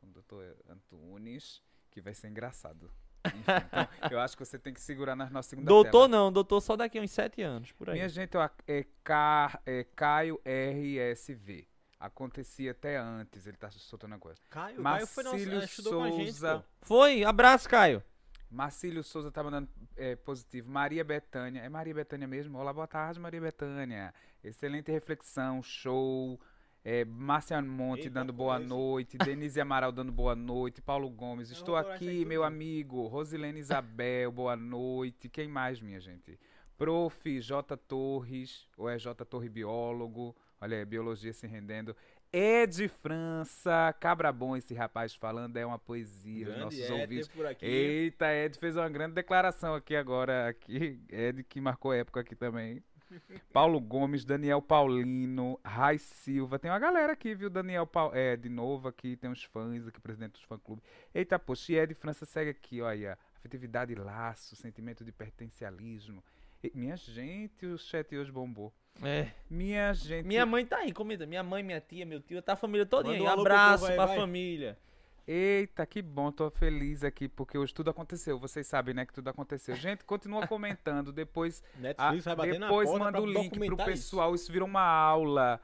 com 0.00 0.08
o 0.08 0.10
doutor 0.10 0.56
Antunes, 0.68 1.62
que 1.90 2.00
vai 2.00 2.14
ser 2.14 2.26
engraçado. 2.28 2.90
Enfim, 3.24 3.38
então, 3.68 3.88
eu 4.10 4.20
acho 4.20 4.36
que 4.36 4.44
você 4.44 4.58
tem 4.58 4.74
que 4.74 4.80
segurar 4.80 5.14
na 5.14 5.30
nossa 5.30 5.50
segunda 5.50 5.68
Doutor 5.68 5.90
tela. 5.92 6.08
não, 6.08 6.32
doutor 6.32 6.60
só 6.60 6.76
daqui 6.76 6.98
a 6.98 7.02
uns 7.02 7.10
sete 7.12 7.42
anos, 7.42 7.70
por 7.72 7.90
aí. 7.90 7.94
Minha 7.94 8.08
gente, 8.08 8.36
é, 8.66 8.84
Ca- 9.04 9.60
é 9.64 9.84
Caio 9.84 10.40
RSV. 10.44 11.68
Acontecia 12.00 12.70
até 12.70 12.96
antes, 12.96 13.46
ele 13.46 13.56
tá 13.56 13.70
soltando 13.70 14.14
a 14.14 14.18
coisa. 14.18 14.40
Caio, 14.48 14.82
Caio 14.82 15.06
foi 15.06 15.24
nosso, 15.24 15.36
Marcílio 15.36 15.64
estudou 15.64 15.92
com 15.94 16.02
a 16.04 16.10
gente, 16.10 16.32
Souza. 16.32 16.58
pô. 16.58 16.86
Foi, 16.86 17.24
abraço, 17.24 17.68
Caio. 17.68 18.02
Marcílio 18.50 19.02
Souza 19.02 19.30
tá 19.30 19.42
mandando 19.42 19.68
é, 19.96 20.14
positivo. 20.16 20.70
Maria 20.70 21.04
Bethânia. 21.04 21.60
É 21.60 21.68
Maria 21.68 21.92
Bethânia 21.92 22.26
mesmo? 22.26 22.56
Olá, 22.58 22.72
boa 22.72 22.86
tarde, 22.86 23.18
Maria 23.18 23.40
Bethânia. 23.40 24.14
Excelente 24.42 24.90
reflexão, 24.92 25.62
show. 25.62 26.40
É, 26.84 27.04
Márcia 27.04 27.60
Monte 27.60 28.02
Eita, 28.04 28.10
dando 28.10 28.32
boa 28.32 28.54
conheço. 28.54 28.74
noite. 28.74 29.18
Denise 29.18 29.60
Amaral 29.60 29.92
dando 29.92 30.12
boa 30.12 30.34
noite. 30.34 30.80
Paulo 30.80 31.10
Gomes. 31.10 31.50
Eu 31.50 31.56
Estou 31.56 31.76
aqui, 31.76 32.24
meu 32.24 32.42
tudo. 32.42 32.46
amigo. 32.46 33.06
Rosilene 33.08 33.58
Isabel, 33.58 34.30
boa 34.32 34.56
noite. 34.56 35.28
Quem 35.28 35.48
mais, 35.48 35.80
minha 35.80 36.00
gente? 36.00 36.38
Prof. 36.78 37.40
J. 37.42 37.76
Torres, 37.76 38.66
ou 38.76 38.88
é 38.88 38.98
J. 38.98 39.24
Torre 39.26 39.48
Biólogo. 39.48 40.34
Olha 40.60 40.76
aí, 40.76 40.84
biologia 40.84 41.32
se 41.32 41.46
rendendo. 41.46 41.94
Ed 42.32 42.88
França, 42.88 43.94
cabra 43.98 44.30
bom 44.30 44.54
esse 44.56 44.74
rapaz 44.74 45.14
falando, 45.14 45.56
é 45.56 45.64
uma 45.64 45.78
poesia. 45.78 46.46
Grande 46.46 46.60
nossos 46.60 46.80
Éder 46.80 47.00
ouvintes 47.00 47.28
por 47.28 47.46
aqui. 47.46 47.64
Eita, 47.64 48.34
Ed 48.34 48.58
fez 48.58 48.76
uma 48.76 48.88
grande 48.88 49.14
declaração 49.14 49.74
aqui 49.74 49.96
agora. 49.96 50.48
Aqui, 50.48 51.00
Ed 51.08 51.42
que 51.44 51.60
marcou 51.60 51.92
época 51.92 52.20
aqui 52.20 52.34
também. 52.34 52.82
Paulo 53.52 53.80
Gomes, 53.80 54.24
Daniel 54.24 54.60
Paulino, 54.60 55.58
Rai 55.64 55.96
Silva. 55.96 56.58
Tem 56.58 56.70
uma 56.70 56.78
galera 56.78 57.14
aqui, 57.14 57.34
viu? 57.34 57.48
Daniel 57.48 57.86
Paul... 57.86 58.14
é, 58.14 58.36
de 58.36 58.50
novo 58.50 58.88
aqui, 58.88 59.16
tem 59.16 59.30
uns 59.30 59.44
fãs 59.44 59.86
aqui, 59.86 60.00
presidente 60.00 60.32
dos 60.32 60.42
fã-clubes. 60.42 60.84
Eita, 61.14 61.38
poxa, 61.38 61.72
e 61.72 61.76
Ed 61.76 61.94
França 61.94 62.26
segue 62.26 62.50
aqui, 62.50 62.82
olha. 62.82 63.18
Afetividade 63.36 63.92
e 63.92 63.94
laço, 63.94 64.56
sentimento 64.56 65.04
de 65.04 65.12
pertencialismo. 65.12 66.22
Minha 66.74 66.96
gente, 66.96 67.64
o 67.66 67.78
chat 67.78 68.16
hoje 68.16 68.32
bombou. 68.32 68.72
É. 69.02 69.30
Minha 69.48 69.92
gente. 69.94 70.26
Minha 70.26 70.44
mãe 70.44 70.66
tá 70.66 70.78
aí, 70.78 70.92
comida. 70.92 71.24
Minha 71.26 71.42
mãe, 71.42 71.62
minha 71.62 71.80
tia, 71.80 72.04
meu 72.04 72.20
tio, 72.20 72.42
tá 72.42 72.54
a 72.54 72.56
família 72.56 72.84
toda 72.84 73.10
aí. 73.10 73.20
um 73.20 73.28
Abraço 73.28 73.80
povo 73.82 73.86
aí, 73.92 73.96
pra 73.96 74.06
vai. 74.06 74.16
família. 74.16 74.78
Eita, 75.26 75.84
que 75.84 76.00
bom, 76.00 76.32
tô 76.32 76.50
feliz 76.50 77.04
aqui, 77.04 77.28
porque 77.28 77.58
hoje 77.58 77.72
tudo 77.74 77.90
aconteceu. 77.90 78.38
Vocês 78.38 78.66
sabem, 78.66 78.94
né, 78.94 79.04
que 79.04 79.12
tudo 79.12 79.28
aconteceu. 79.28 79.74
Gente, 79.76 80.02
continua 80.04 80.46
comentando, 80.48 81.12
depois 81.12 81.62
Netflix 81.76 82.26
Ah, 82.26 82.34
vai 82.34 82.46
bater 82.48 82.58
na 82.58 82.66
depois 82.66 82.88
porta 82.88 83.04
manda 83.04 83.20
o 83.20 83.26
link 83.26 83.50
pro 83.50 83.60
documentar 83.60 83.88
isso. 83.90 84.04
pessoal, 84.06 84.34
isso. 84.34 84.50
virou 84.50 84.66
uma 84.66 84.80
aula. 84.82 85.60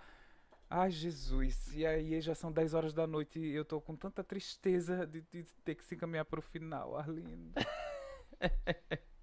Ai, 0.68 0.90
Jesus, 0.90 1.74
e 1.74 1.84
aí 1.86 2.20
já 2.20 2.34
são 2.34 2.52
10 2.52 2.74
horas 2.74 2.92
da 2.92 3.06
noite 3.06 3.38
e 3.38 3.54
eu 3.54 3.64
tô 3.64 3.80
com 3.80 3.96
tanta 3.96 4.22
tristeza 4.22 5.06
de, 5.06 5.22
de 5.32 5.44
ter 5.64 5.74
que 5.74 5.84
se 5.84 5.94
encaminhar 5.94 6.24
pro 6.24 6.42
final, 6.42 6.96
Arlindo. 6.96 7.52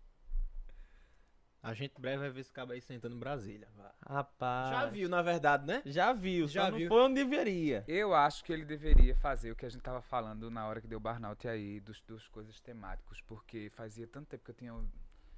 A 1.64 1.74
gente 1.76 1.94
breve 2.00 2.18
vai 2.18 2.30
ver 2.32 2.42
esse 2.42 2.52
cabo 2.52 2.74
aí 2.74 2.82
sentando 2.82 3.16
em 3.16 3.20
Brasília. 3.20 3.68
Rapaz. 4.08 4.70
Já 4.72 4.86
viu, 4.88 5.08
na 5.08 5.22
verdade, 5.22 5.66
né? 5.68 5.82
Já 5.86 6.12
viu, 6.12 6.48
Já 6.48 6.66
só 6.66 6.72
não 6.72 6.78
viu. 6.80 6.88
foi 6.88 7.02
onde 7.02 7.16
deveria. 7.24 7.84
Eu 7.88 8.16
acho 8.16 8.44
que 8.44 8.52
ele 8.52 8.66
deveria 8.66 9.16
fazer 9.16 9.52
o 9.52 9.56
que 9.56 9.66
a 9.66 9.70
gente 9.70 9.82
tava 9.82 10.02
falando 10.02 10.50
na 10.50 10.68
hora 10.68 10.82
que 10.82 10.88
deu 10.88 11.00
burnout 11.00 11.48
aí, 11.48 11.80
dos, 11.80 12.02
dos 12.02 12.28
coisas 12.28 12.60
temáticos, 12.60 13.22
porque 13.22 13.70
fazia 13.76 14.08
tanto 14.08 14.28
tempo 14.28 14.44
que 14.44 14.52
eu 14.52 14.56
tinha 14.56 14.74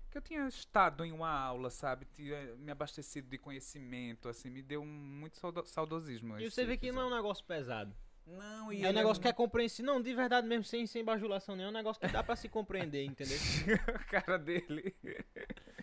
que 0.10 0.18
eu 0.20 0.22
tinha 0.22 0.48
estado 0.48 1.04
em 1.04 1.12
uma 1.12 1.30
aula, 1.32 1.72
sabe? 1.72 2.06
Tinha 2.16 2.56
me 2.58 2.72
abastecido 2.72 3.28
de 3.28 3.38
conhecimento, 3.40 4.30
assim, 4.30 4.48
me 4.48 4.62
deu 4.62 4.82
um, 4.82 4.86
muito 4.86 5.38
saudo- 5.38 5.66
saudosismo. 5.66 6.40
E 6.40 6.50
você 6.52 6.64
vê 6.64 6.78
que 6.78 6.92
não 6.92 7.02
é 7.02 7.06
um 7.08 7.16
negócio 7.16 7.44
pesado. 7.44 7.94
Não, 8.26 8.72
e 8.72 8.78
É 8.82 8.86
um 8.86 8.90
ele 8.90 8.94
negócio 9.00 9.22
que 9.22 9.28
é 9.28 9.34
compreensível. 9.34 9.94
Não, 9.94 10.02
de 10.02 10.14
verdade 10.14 10.48
mesmo, 10.48 10.64
sem, 10.64 10.88
sem 10.88 11.04
bajulação 11.04 11.56
nenhuma. 11.56 11.70
É 11.70 11.74
um 11.74 11.78
negócio 11.78 12.00
que 12.02 12.08
dá 12.08 12.24
pra 12.24 12.36
se 12.36 12.48
compreender, 12.48 13.04
entendeu? 13.06 13.38
a 13.94 14.00
cara 14.00 14.38
dele. 14.40 14.96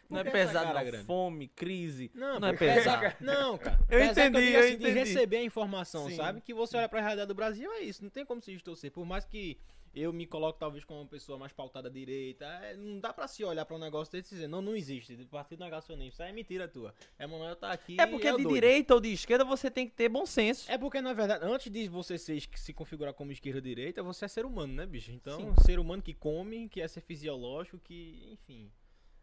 Não 0.09 0.21
é 0.21 0.25
pesado, 0.25 0.67
cara 0.67 0.79
não. 0.83 0.91
grande? 0.91 1.05
Fome, 1.07 1.49
crise. 1.49 2.11
Não, 2.15 2.41
Não 2.41 2.49
é 2.49 2.57
pesado. 2.57 3.01
pesado. 3.03 3.17
Não, 3.21 3.59
cara. 3.59 3.79
Eu 3.89 3.99
Pesado 4.01 4.21
entendi, 4.29 4.47
digo 4.47 4.57
eu 4.57 4.61
assim, 4.61 4.69
De 4.79 4.85
entendi. 4.85 4.99
receber 4.99 5.37
a 5.37 5.43
informação, 5.45 6.09
Sim. 6.09 6.17
sabe? 6.17 6.41
Que 6.41 6.53
você 6.55 6.77
olha 6.77 6.89
pra 6.89 7.01
realidade 7.01 7.29
do 7.29 7.35
Brasil, 7.35 7.71
é 7.73 7.81
isso. 7.81 8.03
Não 8.03 8.11
tem 8.11 8.25
como 8.25 8.41
se 8.41 8.53
distorcer. 8.53 8.91
Por 8.91 9.05
mais 9.05 9.25
que 9.25 9.57
eu 9.95 10.13
me 10.13 10.27
coloque 10.27 10.59
talvez 10.59 10.85
como 10.85 11.01
uma 11.01 11.07
pessoa 11.07 11.39
mais 11.39 11.53
pautada 11.53 11.89
à 11.89 11.91
direita, 11.91 12.45
é, 12.45 12.77
não 12.77 13.01
dá 13.01 13.13
pra 13.13 13.27
se 13.27 13.45
olhar 13.45 13.65
pra 13.65 13.77
um 13.77 13.79
negócio 13.79 14.13
desse 14.13 14.35
e 14.35 14.37
dizer, 14.37 14.49
não, 14.49 14.63
não 14.63 14.77
existe. 14.77 15.17
De 15.17 15.25
partido 15.25 15.65
negacionismo. 15.65 16.13
Isso 16.13 16.23
aí 16.23 16.31
é 16.31 16.33
mentira 16.33 16.69
tua. 16.69 16.95
Emanuel 17.19 17.57
tá 17.57 17.73
aqui. 17.73 18.01
É 18.01 18.07
porque 18.07 18.29
é 18.29 18.37
de 18.37 18.43
doido. 18.43 18.55
direita 18.55 18.95
ou 18.95 19.01
de 19.01 19.13
esquerda 19.13 19.45
você 19.45 19.71
tem 19.71 19.89
que 19.89 19.95
ter 19.95 20.09
bom 20.09 20.25
senso. 20.25 20.71
É 20.71 20.79
porque, 20.79 21.01
na 21.01 21.13
verdade, 21.13 21.45
antes 21.45 21.71
de 21.71 21.89
você 21.89 22.17
ser, 22.19 22.41
se 22.55 22.73
configurar 22.73 23.15
como 23.15 23.33
esquerda 23.33 23.59
ou 23.59 23.63
direita, 23.63 24.03
você 24.03 24.25
é 24.25 24.29
ser 24.29 24.45
humano, 24.45 24.75
né, 24.75 24.87
bicho? 24.87 25.11
Então, 25.11 25.55
Sim. 25.55 25.63
ser 25.65 25.79
humano 25.79 26.03
que 26.03 26.15
come, 26.15 26.69
que 26.69 26.81
é 26.81 26.89
ser 26.89 27.01
fisiológico, 27.01 27.79
que, 27.79 28.29
enfim. 28.33 28.71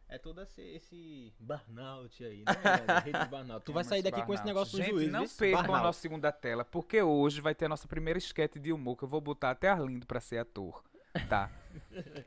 É 0.09 0.17
todo 0.17 0.41
esse, 0.41 0.61
esse 0.61 1.33
burnout 1.37 2.23
aí, 2.23 2.43
né? 2.45 3.01
Rede 3.03 3.19
de 3.19 3.25
burnout. 3.29 3.65
Tu 3.65 3.73
vai 3.73 3.83
sair 3.83 4.01
daqui 4.01 4.21
com 4.23 4.33
esse 4.33 4.45
negócio 4.45 4.77
do 4.77 4.83
Gente, 4.83 4.91
juiz, 4.91 5.11
não 5.11 5.27
percam 5.27 5.59
a 5.59 5.63
Burnout. 5.63 5.83
nossa 5.83 5.99
segunda 5.99 6.31
tela, 6.31 6.63
porque 6.63 7.01
hoje 7.01 7.41
vai 7.41 7.53
ter 7.53 7.65
a 7.65 7.69
nossa 7.69 7.87
primeira 7.87 8.17
esquete 8.17 8.57
de 8.57 8.71
humor, 8.71 8.95
que 8.95 9.03
eu 9.03 9.07
vou 9.09 9.19
botar 9.19 9.51
até 9.51 9.67
Arlindo 9.67 10.05
pra 10.05 10.21
ser 10.21 10.37
ator. 10.37 10.81
Tá. 11.27 11.49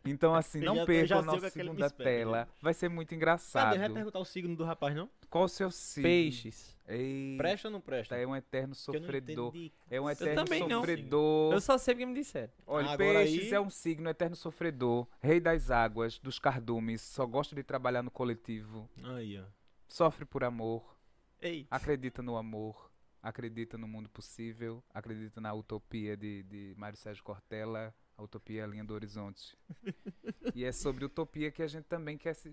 Então, 0.05 0.35
assim, 0.35 0.61
não 0.61 0.85
percam 0.87 1.19
a 1.19 1.21
o 1.21 1.23
que 1.23 1.27
nossa 1.27 1.47
que 1.51 1.59
segunda 1.59 1.87
espera, 1.87 2.11
tela. 2.11 2.49
Vai 2.61 2.75
ser 2.75 2.89
muito 2.89 3.09
Cadê? 3.09 3.17
engraçado. 3.17 3.79
Vai 3.79 3.91
perguntar 3.91 4.19
o 4.19 4.25
signo 4.25 4.57
do 4.57 4.65
rapaz, 4.65 4.95
não? 4.95 5.09
Qual 5.29 5.45
o 5.45 5.49
seu 5.49 5.71
signo? 5.71 6.09
Peixes. 6.09 6.79
Eita, 6.89 7.39
Presta 7.43 7.69
ou 7.69 7.73
não 7.73 7.81
presta? 7.81 8.17
é 8.17 8.27
um 8.27 8.35
eterno 8.35 8.75
Que 8.75 8.91
eu 8.91 8.95
não 8.95 9.01
sofredor. 9.01 9.49
entendi. 9.51 9.73
É 9.89 10.01
um 10.01 10.05
Eu 10.07 10.11
eterno 10.11 10.45
também 10.45 10.67
não. 10.67 10.81
sofredor. 10.81 11.53
Eu 11.53 11.61
só 11.61 11.79
sei 11.79 11.95
porque 11.95 12.07
me 12.07 12.15
disseram. 12.15 12.53
Olha, 12.67 12.91
Agora 12.91 13.19
peixes 13.21 13.45
aí- 13.47 13.55
é 13.55 13.61
um 13.61 13.71
signo 13.71 14.09
eterno 14.11 14.35
sofredor, 14.35 15.07
rei 15.21 15.39
das 15.39 15.71
águas, 15.71 16.19
dos 16.19 16.39
cardumes, 16.41 17.01
só 17.01 17.25
gosta 17.27 17.55
de 17.55 17.63
trabalhar 17.63 18.03
no 18.03 18.11
coletivo, 18.11 18.89
Aí, 19.05 19.39
ó. 19.39 19.45
sofre 19.87 20.25
por 20.25 20.43
amor, 20.43 20.97
Ei. 21.41 21.65
acredita 21.71 22.23
no 22.23 22.37
amor, 22.37 22.91
acredita 23.23 23.79
no 23.79 23.87
mundo 23.87 24.09
possível, 24.09 24.83
acredita 24.93 25.41
na 25.41 25.55
utopia 25.55 26.17
de, 26.17 26.43
de 26.43 26.75
Mário 26.77 26.99
Sérgio 26.99 27.23
Cortella, 27.23 27.95
a 28.21 28.23
utopia 28.23 28.61
é 28.61 28.65
a 28.65 28.67
linha 28.67 28.85
do 28.85 28.93
horizonte. 28.95 29.57
e 30.55 30.65
é 30.65 30.71
sobre 30.73 31.05
utopia 31.05 31.51
que 31.51 31.63
a 31.63 31.67
gente 31.67 31.85
também 31.85 32.19
quer 32.19 32.35
se. 32.35 32.53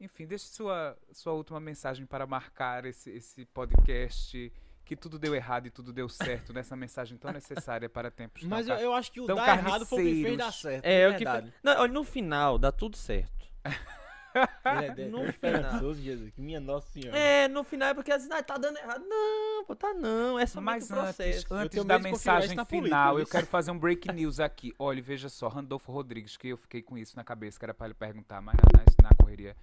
Enfim, 0.00 0.26
deixe 0.26 0.46
sua, 0.46 0.96
sua 1.12 1.32
última 1.32 1.58
mensagem 1.60 2.04
para 2.04 2.26
marcar 2.26 2.84
esse, 2.84 3.10
esse 3.10 3.44
podcast. 3.46 4.52
Que 4.84 4.96
tudo 4.96 5.18
deu 5.18 5.34
errado 5.34 5.66
e 5.66 5.70
tudo 5.70 5.92
deu 5.92 6.08
certo 6.08 6.50
nessa 6.50 6.74
mensagem 6.74 7.18
tão 7.18 7.30
necessária 7.30 7.90
para 7.90 8.10
tempos 8.10 8.40
tão 8.40 8.48
Mas 8.48 8.66
eu, 8.66 8.74
ca- 8.74 8.82
eu 8.82 8.94
acho 8.94 9.12
que 9.12 9.20
o 9.20 9.26
tão 9.26 9.36
dar 9.36 9.58
errado 9.58 9.84
foi 9.84 10.00
o 10.02 10.06
que 10.06 10.22
fez 10.22 10.38
dar 10.38 10.50
certo. 10.50 10.84
É, 10.86 11.06
de 11.10 11.14
o 11.14 11.18
que 11.18 11.24
Não, 11.62 11.80
olha, 11.82 11.92
no 11.92 12.04
final 12.04 12.58
dá 12.58 12.72
tudo 12.72 12.96
certo. 12.96 13.46
Ele 14.38 15.02
é 15.02 15.08
No 15.08 15.24
é 15.24 15.28
esperançoso, 15.28 16.02
Jesus. 16.02 16.32
Minha 16.36 16.60
Nossa 16.60 16.88
Senhora. 16.90 17.18
É, 17.18 17.48
no 17.48 17.64
final 17.64 17.88
é 17.88 17.94
porque 17.94 18.12
assim, 18.12 18.28
ah, 18.32 18.42
tá 18.42 18.56
dando 18.56 18.78
errado. 18.78 19.04
Não, 19.06 19.64
pô, 19.64 19.74
tá 19.74 19.92
não. 19.94 20.38
É 20.38 20.44
Mas 20.60 20.90
o 20.90 20.94
processo. 20.94 21.54
antes, 21.54 21.84
da 21.84 21.98
mensagem 21.98 22.56
política, 22.56 22.64
final, 22.66 23.18
eu 23.18 23.26
quero 23.26 23.46
fazer 23.46 23.70
um 23.70 23.78
break 23.78 24.10
news 24.12 24.40
aqui. 24.40 24.74
Olha, 24.78 25.02
veja 25.02 25.28
só, 25.28 25.48
Randolfo 25.48 25.90
Rodrigues, 25.92 26.36
que 26.36 26.48
eu 26.48 26.56
fiquei 26.56 26.82
com 26.82 26.96
isso 26.98 27.16
na 27.16 27.24
cabeça, 27.24 27.58
que 27.58 27.64
era 27.64 27.74
para 27.74 27.86
ele 27.86 27.94
perguntar, 27.94 28.40
mas 28.40 28.56
na, 28.56 28.78
na, 28.78 29.10
na 29.10 29.16
correria. 29.16 29.56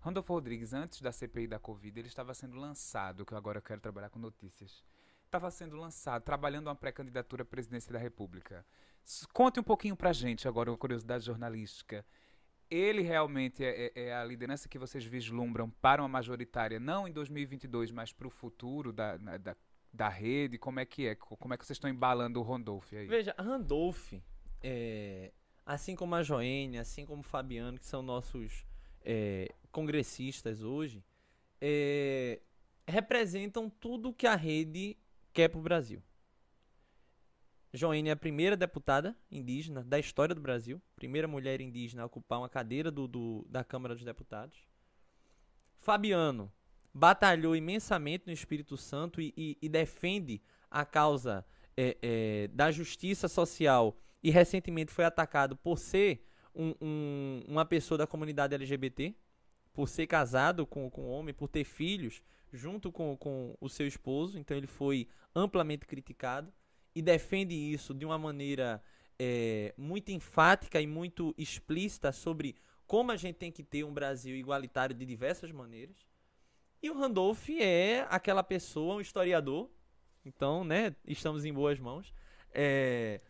Randolfo 0.00 0.32
Rodrigues, 0.32 0.72
antes 0.72 1.00
da 1.00 1.12
CPI 1.12 1.46
da 1.46 1.58
Covid, 1.60 1.98
ele 1.98 2.08
estava 2.08 2.34
sendo 2.34 2.56
lançado, 2.56 3.24
que 3.24 3.32
eu 3.32 3.38
agora 3.38 3.60
quero 3.60 3.80
trabalhar 3.80 4.10
com 4.10 4.18
notícias. 4.18 4.82
Estava 5.24 5.50
sendo 5.50 5.76
lançado, 5.76 6.22
trabalhando 6.22 6.66
uma 6.66 6.74
pré-candidatura 6.74 7.42
à 7.42 7.46
presidência 7.46 7.92
da 7.92 7.98
República. 7.98 8.66
Conte 9.32 9.60
um 9.60 9.62
pouquinho 9.62 9.96
pra 9.96 10.12
gente 10.12 10.46
agora, 10.46 10.70
uma 10.70 10.76
curiosidade 10.76 11.24
jornalística. 11.24 12.04
Ele 12.74 13.02
realmente 13.02 13.62
é, 13.64 13.92
é- 13.94 14.04
é 14.04 14.14
a 14.14 14.24
liderança 14.24 14.68
que 14.68 14.78
vocês 14.78 15.04
vislumbram 15.04 15.68
para 15.68 16.00
uma 16.02 16.08
majoritária, 16.08 16.80
não 16.80 17.06
em 17.06 17.12
2022, 17.12 17.90
mas 17.90 18.12
para 18.12 18.26
o 18.26 18.30
futuro 18.30 18.92
da, 18.92 19.16
da, 19.18 19.56
da 19.92 20.08
rede? 20.08 20.56
Como 20.58 20.80
é 20.80 20.84
que 20.86 21.06
é? 21.06 21.14
Co- 21.14 21.36
Como 21.36 21.52
é 21.52 21.58
que 21.58 21.66
vocês 21.66 21.76
estão 21.76 21.90
embalando 21.90 22.40
o 22.40 22.42
Randolph 22.42 22.92
aí? 22.94 23.06
Veja, 23.06 23.34
Randolph, 23.38 24.14
é, 24.62 25.32
assim 25.66 25.94
como 25.94 26.14
a 26.14 26.22
Joênia, 26.22 26.80
assim 26.80 27.04
como 27.04 27.20
o 27.20 27.24
Fabiano, 27.24 27.78
que 27.78 27.84
são 27.86 28.02
nossos 28.02 28.64
é, 29.04 29.52
congressistas 29.70 30.62
hoje, 30.62 31.04
é, 31.60 32.40
representam 32.88 33.68
tudo 33.68 34.12
que 34.12 34.26
a 34.26 34.34
rede 34.34 34.96
quer 35.32 35.48
para 35.48 35.58
o 35.58 35.62
Brasil. 35.62 36.02
Joênia 37.74 38.10
é 38.10 38.12
a 38.12 38.16
primeira 38.16 38.54
deputada 38.54 39.16
indígena 39.30 39.82
da 39.82 39.98
história 39.98 40.34
do 40.34 40.40
Brasil, 40.40 40.80
primeira 40.94 41.26
mulher 41.26 41.60
indígena 41.60 42.02
a 42.02 42.06
ocupar 42.06 42.38
uma 42.38 42.48
cadeira 42.48 42.90
do, 42.90 43.08
do, 43.08 43.46
da 43.48 43.64
Câmara 43.64 43.94
dos 43.94 44.04
Deputados. 44.04 44.58
Fabiano 45.78 46.52
batalhou 46.92 47.56
imensamente 47.56 48.26
no 48.26 48.32
Espírito 48.32 48.76
Santo 48.76 49.22
e, 49.22 49.32
e, 49.34 49.58
e 49.62 49.68
defende 49.70 50.42
a 50.70 50.84
causa 50.84 51.46
é, 51.74 51.96
é, 52.02 52.48
da 52.48 52.70
justiça 52.70 53.26
social 53.26 53.96
e 54.22 54.30
recentemente 54.30 54.92
foi 54.92 55.06
atacado 55.06 55.56
por 55.56 55.78
ser 55.78 56.26
um, 56.54 56.74
um, 56.78 57.42
uma 57.48 57.64
pessoa 57.64 57.96
da 57.96 58.06
comunidade 58.06 58.54
LGBT, 58.54 59.16
por 59.72 59.88
ser 59.88 60.06
casado 60.06 60.66
com, 60.66 60.90
com 60.90 61.06
um 61.06 61.10
homem, 61.10 61.32
por 61.32 61.48
ter 61.48 61.64
filhos 61.64 62.22
junto 62.52 62.92
com, 62.92 63.16
com 63.16 63.56
o 63.58 63.68
seu 63.70 63.86
esposo, 63.86 64.38
então 64.38 64.54
ele 64.54 64.66
foi 64.66 65.08
amplamente 65.34 65.86
criticado 65.86 66.52
e 66.94 67.02
defende 67.02 67.54
isso 67.54 67.94
de 67.94 68.04
uma 68.04 68.18
maneira 68.18 68.82
é, 69.18 69.74
muito 69.76 70.10
enfática 70.10 70.80
e 70.80 70.86
muito 70.86 71.34
explícita 71.38 72.12
sobre 72.12 72.56
como 72.86 73.10
a 73.10 73.16
gente 73.16 73.36
tem 73.36 73.50
que 73.50 73.62
ter 73.62 73.84
um 73.84 73.92
Brasil 73.92 74.36
igualitário 74.36 74.94
de 74.94 75.06
diversas 75.06 75.50
maneiras. 75.50 75.96
E 76.82 76.90
o 76.90 76.94
Randolph 76.94 77.48
é 77.50 78.06
aquela 78.10 78.42
pessoa, 78.42 78.96
um 78.96 79.00
historiador, 79.00 79.70
então, 80.24 80.64
né, 80.64 80.94
estamos 81.06 81.44
em 81.44 81.52
boas 81.52 81.78
mãos. 81.78 82.12
É, 82.52 83.20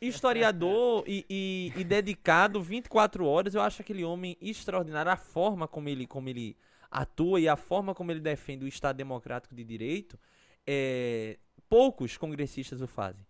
historiador 0.00 1.04
e, 1.06 1.24
e, 1.28 1.72
e, 1.76 1.84
dedicado 1.84 2.62
24 2.62 3.24
horas, 3.24 3.54
eu 3.54 3.60
acho 3.60 3.82
aquele 3.82 4.04
homem 4.04 4.36
extraordinário. 4.40 5.12
A 5.12 5.16
forma 5.16 5.68
como 5.68 5.88
ele, 5.88 6.06
como 6.06 6.28
ele 6.28 6.56
atua 6.90 7.40
e 7.40 7.48
a 7.48 7.56
forma 7.56 7.94
como 7.94 8.10
ele 8.10 8.20
defende 8.20 8.64
o 8.64 8.68
Estado 8.68 8.96
Democrático 8.96 9.54
de 9.54 9.62
Direito 9.62 10.18
é, 10.66 11.38
poucos 11.68 12.16
congressistas 12.16 12.80
o 12.80 12.86
fazem. 12.86 13.26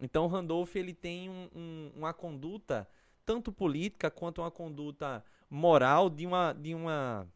Então 0.00 0.24
o 0.24 0.28
Randolph 0.28 0.76
ele 0.76 0.94
tem 0.94 1.28
um, 1.28 1.48
um, 1.54 1.92
uma 1.96 2.14
conduta 2.14 2.88
tanto 3.24 3.52
política 3.52 4.10
quanto 4.10 4.40
uma 4.40 4.50
conduta 4.50 5.24
moral 5.50 6.08
de 6.08 6.26
uma, 6.26 6.52
de 6.52 6.74
uma 6.74 7.26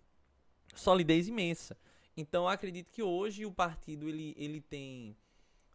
solidez 0.74 1.28
imensa. 1.28 1.76
Então 2.16 2.48
acredito 2.48 2.90
que 2.90 3.02
hoje 3.02 3.44
o 3.44 3.52
partido 3.52 4.08
ele, 4.08 4.34
ele 4.38 4.60
tem 4.60 5.16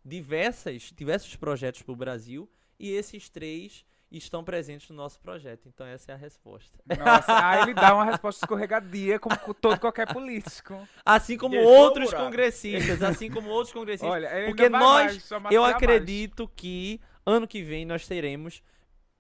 diversas, 0.04 0.94
diversos 0.96 1.36
projetos 1.36 1.82
para 1.82 1.92
o 1.92 1.96
Brasil 1.96 2.50
e 2.80 2.90
esses 2.92 3.30
três 3.30 3.86
estão 4.12 4.44
presentes 4.44 4.90
no 4.90 4.96
nosso 4.96 5.20
projeto. 5.20 5.68
Então 5.68 5.86
essa 5.86 6.12
é 6.12 6.16
a 6.16 6.18
resposta. 6.18 6.80
Nossa, 6.98 7.26
aí 7.46 7.64
ele 7.64 7.74
dá 7.74 7.94
uma 7.94 8.06
resposta 8.06 8.46
escorregadia, 8.46 9.20
como 9.20 9.36
todo 9.54 9.80
qualquer 9.80 10.12
político. 10.14 10.88
Assim 11.06 11.38
como 11.38 11.56
Deixou 11.56 11.74
outros 11.74 12.14
congressistas, 12.14 13.04
assim 13.04 13.30
como 13.30 13.50
outros 13.50 13.74
congressistas. 13.74 14.10
Olha, 14.10 14.30
porque 14.46 14.70
nós, 14.70 15.30
eu 15.52 15.64
acredito 15.64 16.50
que 16.56 17.02
ano 17.26 17.48
que 17.48 17.62
vem 17.62 17.86
nós 17.86 18.08
teremos 18.08 18.64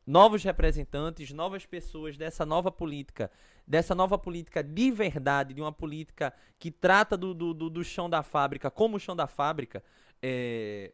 novos 0.06 0.42
representantes, 0.44 1.34
novas 1.34 1.66
pessoas 1.66 2.16
dessa 2.16 2.46
nova 2.46 2.72
política, 2.72 3.30
dessa 3.68 3.94
nova 3.94 4.18
política 4.18 4.64
de 4.64 4.90
verdade, 4.90 5.54
de 5.54 5.62
uma 5.62 5.74
política 5.74 6.34
que 6.58 6.72
trata 6.72 7.18
do, 7.18 7.34
do, 7.34 7.54
do, 7.54 7.70
do 7.70 7.84
chão 7.84 8.10
da 8.10 8.24
fábrica 8.24 8.72
como 8.72 8.96
o 8.96 9.00
chão 9.00 9.16
da 9.16 9.28
fábrica. 9.28 9.84
É, 10.22 10.94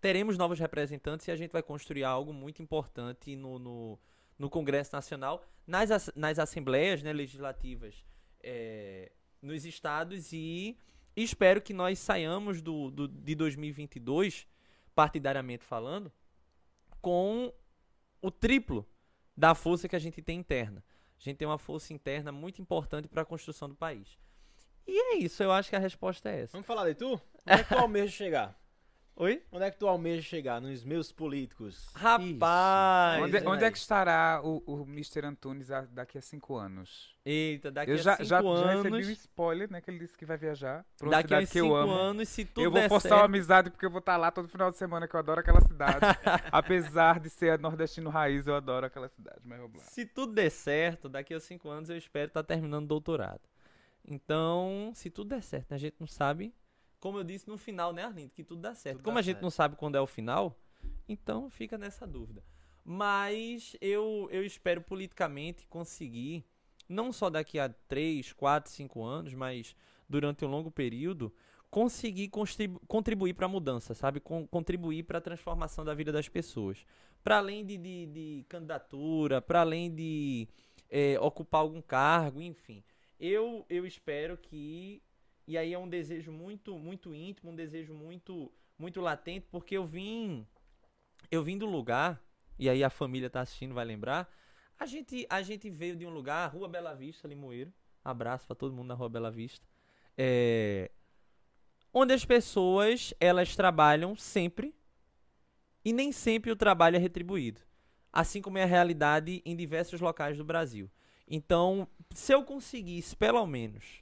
teremos 0.00 0.38
novos 0.38 0.58
representantes 0.58 1.26
e 1.28 1.30
a 1.30 1.36
gente 1.36 1.50
vai 1.50 1.62
construir 1.62 2.04
algo 2.04 2.32
muito 2.32 2.62
importante 2.62 3.34
no, 3.36 3.58
no, 3.58 3.98
no 4.38 4.50
Congresso 4.50 4.94
Nacional, 4.94 5.44
nas, 5.66 6.10
nas 6.14 6.38
assembleias 6.38 7.02
né, 7.02 7.12
legislativas 7.12 8.04
é, 8.42 9.12
nos 9.40 9.64
estados 9.64 10.32
e 10.32 10.78
espero 11.16 11.60
que 11.60 11.74
nós 11.74 11.98
saiamos 11.98 12.62
do, 12.62 12.90
do, 12.90 13.08
de 13.08 13.34
2022, 13.34 14.46
partidariamente 14.94 15.64
falando, 15.64 16.12
com 17.00 17.52
o 18.20 18.30
triplo 18.30 18.86
da 19.36 19.54
força 19.54 19.88
que 19.88 19.96
a 19.96 19.98
gente 19.98 20.22
tem 20.22 20.38
interna. 20.38 20.84
A 21.18 21.22
gente 21.22 21.36
tem 21.36 21.46
uma 21.46 21.58
força 21.58 21.92
interna 21.92 22.32
muito 22.32 22.60
importante 22.60 23.08
para 23.08 23.22
a 23.22 23.24
construção 23.24 23.68
do 23.68 23.74
país. 23.74 24.18
E 24.86 25.14
é 25.14 25.16
isso, 25.18 25.42
eu 25.42 25.52
acho 25.52 25.70
que 25.70 25.76
a 25.76 25.78
resposta 25.78 26.28
é 26.28 26.42
essa. 26.42 26.52
Vamos 26.52 26.66
falar 26.66 26.88
de 26.88 26.94
tu? 26.94 27.12
Onde 27.12 27.20
é 27.60 27.62
que 27.62 27.68
tu 27.68 27.78
almeja 27.78 28.10
chegar? 28.10 28.61
Oi? 29.14 29.42
Onde 29.52 29.64
é 29.64 29.70
que 29.70 29.78
tu 29.78 29.86
almeja 29.86 30.22
chegar 30.22 30.60
nos 30.60 30.82
meus 30.82 31.12
políticos? 31.12 31.90
Rapaz! 31.94 33.22
Onde, 33.22 33.46
onde, 33.46 33.64
é 33.64 33.70
que 33.70 33.76
estará 33.76 34.40
o, 34.42 34.62
o 34.66 34.82
Mr. 34.84 35.26
Antunes 35.26 35.68
daqui 35.90 36.16
a 36.16 36.22
cinco 36.22 36.56
anos? 36.56 37.14
Eita, 37.24 37.70
daqui 37.70 37.90
eu 37.90 37.96
a 37.96 37.98
já, 37.98 38.16
cinco 38.16 38.24
já, 38.28 38.38
anos. 38.38 38.60
Já 38.60 38.72
recebi 38.72 39.06
um 39.06 39.10
spoiler, 39.10 39.70
né? 39.70 39.80
Que 39.82 39.90
ele 39.90 39.98
disse 39.98 40.16
que 40.16 40.24
vai 40.24 40.38
viajar. 40.38 40.84
Pra 40.96 41.08
uma 41.08 41.10
daqui 41.10 41.34
a 41.34 41.46
cinco 41.46 41.74
anos, 41.74 42.28
se 42.30 42.46
tudo 42.46 42.64
Eu 42.64 42.70
vou 42.70 42.80
forçar 42.88 43.10
certo... 43.10 43.20
uma 43.20 43.24
amizade 43.26 43.70
porque 43.70 43.84
eu 43.84 43.90
vou 43.90 43.98
estar 43.98 44.16
lá 44.16 44.30
todo 44.30 44.48
final 44.48 44.70
de 44.70 44.78
semana, 44.78 45.06
que 45.06 45.14
eu 45.14 45.20
adoro 45.20 45.40
aquela 45.40 45.60
cidade. 45.60 46.00
Apesar 46.50 47.20
de 47.20 47.28
ser 47.28 47.58
nordestino 47.58 48.08
raiz, 48.08 48.46
eu 48.46 48.56
adoro 48.56 48.86
aquela 48.86 49.08
cidade. 49.08 49.40
Mas 49.44 49.60
vamos 49.60 49.76
lá. 49.76 49.84
Se 49.84 50.06
tudo 50.06 50.32
der 50.32 50.50
certo, 50.50 51.10
daqui 51.10 51.34
a 51.34 51.38
cinco 51.38 51.68
anos 51.68 51.90
eu 51.90 51.98
espero 51.98 52.28
estar 52.28 52.42
terminando 52.42 52.84
o 52.84 52.88
doutorado. 52.88 53.42
Então, 54.04 54.90
se 54.94 55.10
tudo 55.10 55.28
der 55.28 55.42
certo, 55.42 55.70
né? 55.70 55.76
a 55.76 55.78
gente 55.78 55.96
não 56.00 56.06
sabe 56.06 56.52
como 57.02 57.18
eu 57.18 57.24
disse 57.24 57.48
no 57.48 57.58
final, 57.58 57.92
né, 57.92 58.04
Arlindo? 58.04 58.30
Que 58.30 58.44
tudo 58.44 58.62
dá 58.62 58.76
certo. 58.76 58.98
Tudo 58.98 59.04
Como 59.06 59.16
dá 59.16 59.18
a 59.18 59.22
gente 59.22 59.34
certo. 59.34 59.42
não 59.42 59.50
sabe 59.50 59.74
quando 59.74 59.96
é 59.96 60.00
o 60.00 60.06
final, 60.06 60.56
então 61.08 61.50
fica 61.50 61.76
nessa 61.76 62.06
dúvida. 62.06 62.44
Mas 62.84 63.76
eu, 63.80 64.28
eu 64.30 64.46
espero 64.46 64.80
politicamente 64.80 65.66
conseguir, 65.66 66.44
não 66.88 67.12
só 67.12 67.28
daqui 67.28 67.58
a 67.58 67.68
3, 67.68 68.32
4, 68.32 68.70
5 68.70 69.02
anos, 69.02 69.34
mas 69.34 69.74
durante 70.08 70.44
um 70.44 70.48
longo 70.48 70.70
período, 70.70 71.34
conseguir 71.68 72.30
contribuir 72.86 73.34
para 73.34 73.46
a 73.46 73.48
mudança, 73.48 73.94
sabe? 73.94 74.20
contribuir 74.20 75.02
para 75.02 75.18
a 75.18 75.20
transformação 75.20 75.84
da 75.84 75.94
vida 75.94 76.12
das 76.12 76.28
pessoas. 76.28 76.86
Para 77.24 77.38
além 77.38 77.66
de, 77.66 77.76
de, 77.78 78.06
de 78.06 78.46
candidatura, 78.48 79.42
para 79.42 79.62
além 79.62 79.92
de 79.92 80.46
é, 80.88 81.18
ocupar 81.18 81.62
algum 81.62 81.82
cargo, 81.82 82.40
enfim. 82.40 82.84
Eu, 83.18 83.66
eu 83.68 83.84
espero 83.84 84.38
que 84.38 85.02
e 85.46 85.58
aí 85.58 85.72
é 85.72 85.78
um 85.78 85.88
desejo 85.88 86.30
muito, 86.30 86.78
muito 86.78 87.14
íntimo, 87.14 87.50
um 87.50 87.56
desejo 87.56 87.94
muito, 87.94 88.52
muito 88.78 89.00
latente, 89.00 89.46
porque 89.50 89.76
eu 89.76 89.84
vim, 89.84 90.46
eu 91.30 91.42
vim 91.42 91.58
do 91.58 91.66
lugar, 91.66 92.22
e 92.58 92.68
aí 92.68 92.84
a 92.84 92.90
família 92.90 93.28
tá 93.28 93.40
assistindo, 93.40 93.74
vai 93.74 93.84
lembrar. 93.84 94.30
A 94.78 94.86
gente, 94.86 95.26
a 95.28 95.42
gente 95.42 95.70
veio 95.70 95.96
de 95.96 96.06
um 96.06 96.10
lugar, 96.10 96.52
Rua 96.52 96.68
Bela 96.68 96.94
Vista, 96.94 97.28
Limoeiro. 97.28 97.72
Abraço 98.04 98.46
para 98.46 98.56
todo 98.56 98.74
mundo 98.74 98.88
na 98.88 98.94
Rua 98.94 99.08
Bela 99.08 99.30
Vista. 99.30 99.64
É, 100.16 100.90
onde 101.92 102.12
as 102.12 102.24
pessoas, 102.24 103.14
elas 103.20 103.54
trabalham 103.54 104.16
sempre 104.16 104.74
e 105.84 105.92
nem 105.92 106.12
sempre 106.12 106.50
o 106.50 106.56
trabalho 106.56 106.96
é 106.96 106.98
retribuído. 106.98 107.60
Assim 108.12 108.42
como 108.42 108.58
é 108.58 108.62
a 108.62 108.66
realidade 108.66 109.42
em 109.44 109.56
diversos 109.56 110.00
locais 110.00 110.36
do 110.36 110.44
Brasil. 110.44 110.90
Então, 111.26 111.88
se 112.10 112.34
eu 112.34 112.44
conseguisse, 112.44 113.16
pelo 113.16 113.46
menos, 113.46 114.01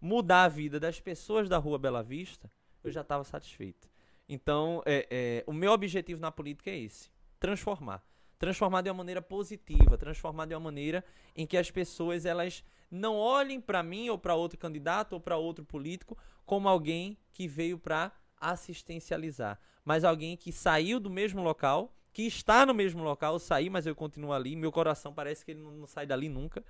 mudar 0.00 0.44
a 0.44 0.48
vida 0.48 0.80
das 0.80 1.00
pessoas 1.00 1.48
da 1.48 1.58
Rua 1.58 1.78
Bela 1.78 2.02
Vista, 2.02 2.50
eu 2.82 2.90
já 2.90 3.02
estava 3.02 3.22
satisfeito. 3.24 3.88
Então, 4.28 4.82
é, 4.86 5.06
é, 5.10 5.44
o 5.46 5.52
meu 5.52 5.72
objetivo 5.72 6.20
na 6.20 6.30
política 6.30 6.70
é 6.70 6.78
esse: 6.78 7.10
transformar. 7.38 8.02
Transformar 8.38 8.80
de 8.80 8.88
uma 8.88 8.96
maneira 8.96 9.20
positiva, 9.20 9.98
transformar 9.98 10.46
de 10.46 10.54
uma 10.54 10.60
maneira 10.60 11.04
em 11.36 11.46
que 11.46 11.58
as 11.58 11.70
pessoas 11.70 12.24
elas 12.24 12.64
não 12.90 13.16
olhem 13.16 13.60
para 13.60 13.82
mim 13.82 14.08
ou 14.08 14.18
para 14.18 14.34
outro 14.34 14.58
candidato 14.58 15.12
ou 15.12 15.20
para 15.20 15.36
outro 15.36 15.64
político 15.64 16.16
como 16.46 16.68
alguém 16.68 17.18
que 17.32 17.46
veio 17.46 17.78
para 17.78 18.10
assistencializar, 18.40 19.60
mas 19.84 20.02
alguém 20.02 20.36
que 20.36 20.50
saiu 20.50 20.98
do 20.98 21.10
mesmo 21.10 21.42
local, 21.42 21.94
que 22.12 22.22
está 22.22 22.64
no 22.64 22.72
mesmo 22.72 23.02
local, 23.02 23.34
eu 23.34 23.38
saí, 23.38 23.68
mas 23.68 23.86
eu 23.86 23.94
continuo 23.94 24.32
ali, 24.32 24.56
meu 24.56 24.72
coração 24.72 25.12
parece 25.12 25.44
que 25.44 25.50
ele 25.50 25.60
não, 25.60 25.72
não 25.72 25.86
sai 25.86 26.06
dali 26.06 26.28
nunca 26.28 26.64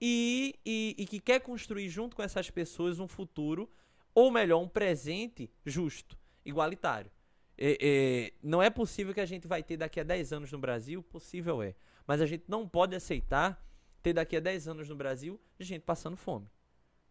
e, 0.00 0.54
e, 0.64 0.94
e 0.98 1.06
que 1.06 1.20
quer 1.20 1.40
construir 1.40 1.88
junto 1.88 2.16
com 2.16 2.22
essas 2.22 2.50
pessoas 2.50 3.00
um 3.00 3.08
futuro, 3.08 3.70
ou 4.14 4.30
melhor, 4.30 4.60
um 4.60 4.68
presente 4.68 5.50
justo, 5.64 6.18
igualitário. 6.44 7.10
É, 7.56 7.78
é, 7.80 8.32
não 8.42 8.62
é 8.62 8.70
possível 8.70 9.12
que 9.12 9.20
a 9.20 9.26
gente 9.26 9.48
vai 9.48 9.62
ter 9.62 9.76
daqui 9.76 9.98
a 9.98 10.04
10 10.04 10.32
anos 10.32 10.52
no 10.52 10.58
Brasil, 10.58 11.02
possível 11.02 11.62
é, 11.62 11.74
mas 12.06 12.20
a 12.20 12.26
gente 12.26 12.44
não 12.46 12.68
pode 12.68 12.94
aceitar 12.94 13.60
ter 14.02 14.12
daqui 14.12 14.36
a 14.36 14.40
10 14.40 14.68
anos 14.68 14.88
no 14.88 14.94
Brasil 14.94 15.40
gente 15.58 15.82
passando 15.82 16.16
fome. 16.16 16.48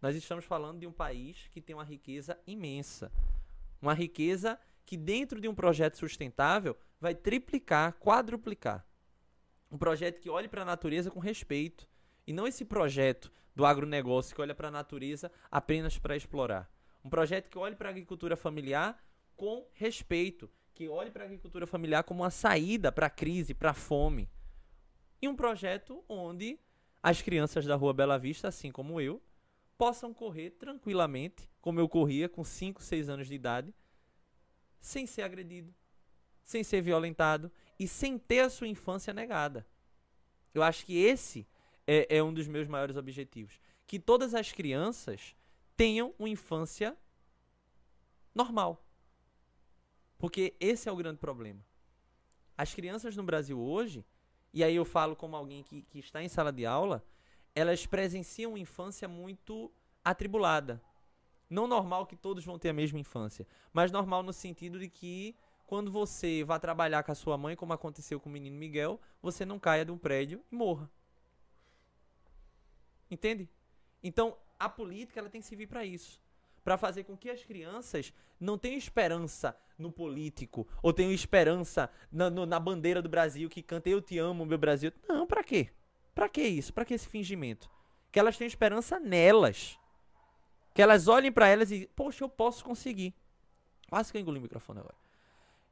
Nós 0.02 0.16
estamos 0.16 0.46
falando 0.46 0.80
de 0.80 0.88
um 0.88 0.92
país 0.92 1.48
que 1.52 1.62
tem 1.62 1.76
uma 1.76 1.84
riqueza 1.84 2.40
imensa. 2.46 3.12
Uma 3.82 3.94
riqueza 3.94 4.60
que, 4.86 4.96
dentro 4.96 5.42
de 5.42 5.48
um 5.48 5.56
projeto 5.56 5.98
sustentável, 5.98 6.78
vai 7.00 7.14
triplicar, 7.14 7.94
quadruplicar. 7.94 8.86
Um 9.72 9.78
projeto 9.78 10.20
que 10.20 10.30
olhe 10.30 10.48
para 10.48 10.62
a 10.62 10.66
natureza 10.66 11.12
com 11.12 11.20
respeito, 11.20 11.88
e 12.28 12.34
não 12.34 12.46
esse 12.46 12.66
projeto 12.66 13.32
do 13.56 13.66
agronegócio 13.66 14.36
que 14.36 14.42
olha 14.42 14.54
para 14.54 14.68
a 14.68 14.72
natureza 14.72 15.32
apenas 15.50 15.98
para 15.98 16.16
explorar. 16.16 16.70
Um 17.04 17.10
projeto 17.10 17.50
que 17.50 17.58
olhe 17.58 17.76
para 17.76 17.88
a 17.88 17.92
agricultura 17.92 18.36
familiar 18.36 19.02
com 19.36 19.66
respeito, 19.74 20.52
que 20.74 20.90
olhe 20.90 21.10
para 21.10 21.24
a 21.24 21.26
agricultura 21.26 21.66
familiar 21.66 22.04
como 22.04 22.22
uma 22.22 22.30
saída 22.30 22.92
para 22.92 23.08
a 23.08 23.10
crise, 23.10 23.54
para 23.54 23.72
a 23.72 23.74
fome. 23.74 24.30
E 25.22 25.28
um 25.28 25.36
projeto 25.36 26.04
onde 26.08 26.60
as 27.02 27.22
crianças 27.22 27.66
da 27.66 27.76
Rua 27.76 27.94
Bela 27.94 28.20
Vista, 28.20 28.50
assim 28.50 28.72
como 28.72 29.00
eu, 29.00 29.22
possam 29.78 30.14
correr 30.14 30.52
tranquilamente, 30.52 31.50
como 31.62 31.80
eu 31.80 31.88
corria 31.88 32.28
com 32.28 32.44
5, 32.44 32.84
6 32.84 33.10
anos 33.10 33.28
de 33.28 33.36
idade, 33.36 33.74
sem 34.82 35.08
ser 35.08 35.22
agredido, 35.22 35.74
sem 36.44 36.64
ser 36.64 36.82
violentado 36.82 37.52
e 37.80 37.88
sem 37.88 38.18
ter 38.18 38.42
a 38.42 38.50
sua 38.50 38.68
infância 38.68 39.14
negada. 39.14 39.66
Eu 40.54 40.64
acho 40.64 40.86
que 40.86 40.98
esse 40.98 41.48
é, 41.88 42.18
é 42.18 42.24
um 42.24 42.34
dos 42.34 42.48
meus 42.48 42.68
maiores 42.68 42.98
objetivos. 42.98 43.60
Que 43.88 43.98
todas 43.98 44.36
as 44.36 44.52
crianças 44.52 45.36
tenham 45.76 46.14
uma 46.20 46.28
infância 46.28 46.96
normal. 48.36 48.84
Porque 50.18 50.56
esse 50.60 50.90
é 50.90 50.92
o 50.92 50.96
grande 50.96 51.20
problema. 51.20 51.66
As 52.58 52.74
crianças 52.74 53.16
no 53.16 53.24
Brasil 53.24 53.60
hoje, 53.60 54.04
e 54.54 54.64
aí 54.64 54.76
eu 54.76 54.84
falo 54.84 55.16
como 55.16 55.36
alguém 55.36 55.64
que, 55.64 55.84
que 55.84 56.00
está 56.00 56.22
em 56.22 56.28
sala 56.28 56.52
de 56.52 56.66
aula, 56.66 57.06
elas 57.56 57.86
presenciam 57.86 58.52
uma 58.52 58.60
infância 58.60 59.08
muito 59.08 59.72
atribulada. 60.04 60.82
Não 61.50 61.68
normal 61.68 62.06
que 62.06 62.16
todos 62.16 62.44
vão 62.44 62.60
ter 62.60 62.70
a 62.70 62.74
mesma 62.74 63.00
infância, 63.00 63.48
mas 63.72 63.92
normal 63.92 64.22
no 64.22 64.34
sentido 64.34 64.80
de 64.80 64.90
que 64.90 65.36
quando 65.66 65.92
você 65.92 66.44
vá 66.44 66.60
trabalhar 66.60 67.04
com 67.04 67.12
a 67.12 67.16
sua 67.16 67.38
mãe, 67.38 67.56
como 67.56 67.74
aconteceu 67.74 68.20
com 68.20 68.30
o 68.30 68.32
menino 68.32 68.58
Miguel, 68.58 69.00
você 69.22 69.46
não 69.46 69.60
caia 69.60 69.86
de 69.86 69.92
um 69.92 69.98
prédio 69.98 70.44
e 70.52 70.56
morra. 70.56 70.90
Entende? 73.10 73.50
Então, 74.04 74.38
a 74.60 74.70
política 74.70 75.20
ela 75.20 75.30
tem 75.30 75.42
que 75.42 75.48
servir 75.48 75.68
para 75.68 75.86
isso 75.86 76.22
para 76.68 76.78
fazer 76.78 77.06
com 77.06 77.16
que 77.16 77.30
as 77.30 77.46
crianças 77.46 78.12
não 78.38 78.58
tenham 78.58 78.78
esperança 78.78 79.58
no 79.80 79.90
político 79.90 80.68
ou 80.84 80.92
tenham 80.92 81.14
esperança 81.14 81.90
na, 82.12 82.30
no, 82.30 82.46
na 82.46 82.60
bandeira 82.60 83.02
do 83.02 83.08
Brasil 83.08 83.48
que 83.48 83.62
canta 83.62 83.88
Eu 83.88 84.02
te 84.02 84.18
amo, 84.18 84.46
meu 84.46 84.58
Brasil. 84.58 84.92
Não, 85.08 85.26
para 85.26 85.46
quê? 85.46 85.70
Para 86.14 86.28
que 86.28 86.42
isso? 86.42 86.74
Para 86.74 86.84
que 86.84 86.94
esse 86.94 87.08
fingimento? 87.08 87.70
Que 88.12 88.20
elas 88.20 88.36
tenham 88.36 88.50
esperança 88.50 89.00
nelas. 89.00 89.80
Que 90.74 90.82
elas 90.82 91.08
olhem 91.08 91.32
para 91.32 91.48
elas 91.48 91.72
e, 91.72 91.90
poxa, 91.96 92.26
eu 92.26 92.28
posso 92.28 92.66
conseguir. 92.66 93.14
Quase 93.90 94.12
que 94.12 94.18
eu 94.18 94.22
engoli 94.22 94.40
o 94.40 94.42
microfone 94.42 94.82
agora. 94.82 94.96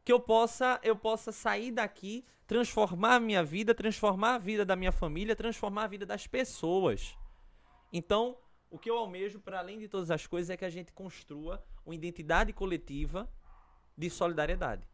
Que 0.05 0.13
eu 0.13 0.19
possa, 0.21 0.79
eu 0.81 0.95
possa 0.95 1.33
sair 1.33 1.73
daqui, 1.73 2.23
transformar 2.47 3.15
a 3.15 3.19
minha 3.19 3.43
vida, 3.43 3.75
transformar 3.75 4.35
a 4.35 4.37
vida 4.37 4.63
da 4.63 4.77
minha 4.77 4.93
família, 4.93 5.35
transformar 5.35 5.83
a 5.83 5.87
vida 5.87 6.05
das 6.05 6.25
pessoas. 6.25 7.17
Então, 7.97 8.37
o 8.69 8.77
que 8.77 8.89
eu 8.89 8.97
almejo, 8.97 9.39
para 9.39 9.57
além 9.57 9.79
de 9.79 9.87
todas 9.87 10.11
as 10.11 10.27
coisas, 10.27 10.49
é 10.49 10.57
que 10.57 10.65
a 10.65 10.69
gente 10.69 10.91
construa 10.91 11.63
uma 11.85 11.95
identidade 11.95 12.51
coletiva 12.51 13.31
de 13.97 14.09
solidariedade. 14.09 14.85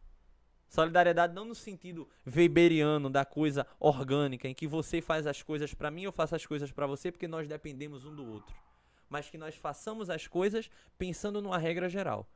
Solidariedade 0.68 1.34
não 1.34 1.44
no 1.44 1.54
sentido 1.56 2.08
weberiano 2.24 3.10
da 3.10 3.24
coisa 3.24 3.66
orgânica, 3.80 4.46
em 4.46 4.54
que 4.54 4.68
você 4.68 5.02
faz 5.02 5.26
as 5.26 5.42
coisas 5.42 5.74
para 5.74 5.90
mim, 5.90 6.04
eu 6.04 6.12
faço 6.12 6.36
as 6.36 6.46
coisas 6.46 6.70
para 6.70 6.86
você, 6.86 7.10
porque 7.10 7.26
nós 7.26 7.48
dependemos 7.48 8.04
um 8.04 8.14
do 8.14 8.24
outro. 8.24 8.54
Mas 9.08 9.28
que 9.28 9.36
nós 9.36 9.56
façamos 9.56 10.08
as 10.08 10.28
coisas 10.28 10.70
pensando 10.96 11.42
numa 11.42 11.58
regra 11.58 11.88
geral, 11.88 12.30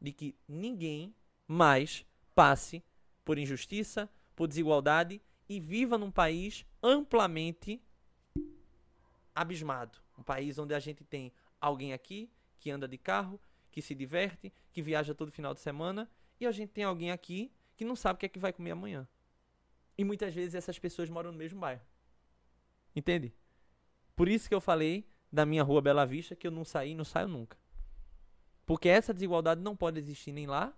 de 0.00 0.10
que 0.10 0.34
ninguém 0.48 1.14
mais 1.46 2.04
passe 2.34 2.82
por 3.24 3.38
injustiça, 3.38 4.10
por 4.34 4.48
desigualdade 4.48 5.22
e 5.48 5.60
viva 5.60 5.96
num 5.96 6.10
país 6.10 6.66
amplamente 6.82 7.80
abismado. 9.40 9.98
Um 10.18 10.22
país 10.22 10.58
onde 10.58 10.74
a 10.74 10.80
gente 10.80 11.04
tem 11.04 11.32
alguém 11.60 11.92
aqui 11.92 12.30
que 12.58 12.70
anda 12.70 12.88
de 12.88 12.98
carro, 12.98 13.40
que 13.70 13.80
se 13.80 13.94
diverte, 13.94 14.52
que 14.72 14.82
viaja 14.82 15.14
todo 15.14 15.30
final 15.30 15.54
de 15.54 15.60
semana, 15.60 16.10
e 16.40 16.46
a 16.46 16.50
gente 16.50 16.70
tem 16.70 16.84
alguém 16.84 17.12
aqui 17.12 17.52
que 17.76 17.84
não 17.84 17.94
sabe 17.94 18.16
o 18.16 18.18
que 18.18 18.26
é 18.26 18.28
que 18.28 18.38
vai 18.38 18.52
comer 18.52 18.72
amanhã. 18.72 19.06
E 19.96 20.04
muitas 20.04 20.34
vezes 20.34 20.54
essas 20.54 20.78
pessoas 20.78 21.08
moram 21.08 21.30
no 21.30 21.38
mesmo 21.38 21.60
bairro. 21.60 21.82
Entende? 22.94 23.32
Por 24.16 24.28
isso 24.28 24.48
que 24.48 24.54
eu 24.54 24.60
falei 24.60 25.08
da 25.32 25.46
minha 25.46 25.62
rua 25.62 25.80
Bela 25.80 26.04
Vista 26.04 26.34
que 26.34 26.46
eu 26.46 26.50
não 26.50 26.64
saí 26.64 26.90
e 26.90 26.94
não 26.94 27.04
saio 27.04 27.28
nunca. 27.28 27.56
Porque 28.66 28.88
essa 28.88 29.14
desigualdade 29.14 29.60
não 29.60 29.76
pode 29.76 29.98
existir 29.98 30.32
nem 30.32 30.46
lá, 30.46 30.76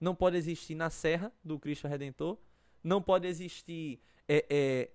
não 0.00 0.14
pode 0.14 0.36
existir 0.36 0.74
na 0.74 0.88
Serra 0.88 1.32
do 1.44 1.58
Cristo 1.58 1.86
Redentor, 1.86 2.38
não 2.82 3.02
pode 3.02 3.26
existir 3.26 4.00
é, 4.28 4.46
é, 4.48 4.90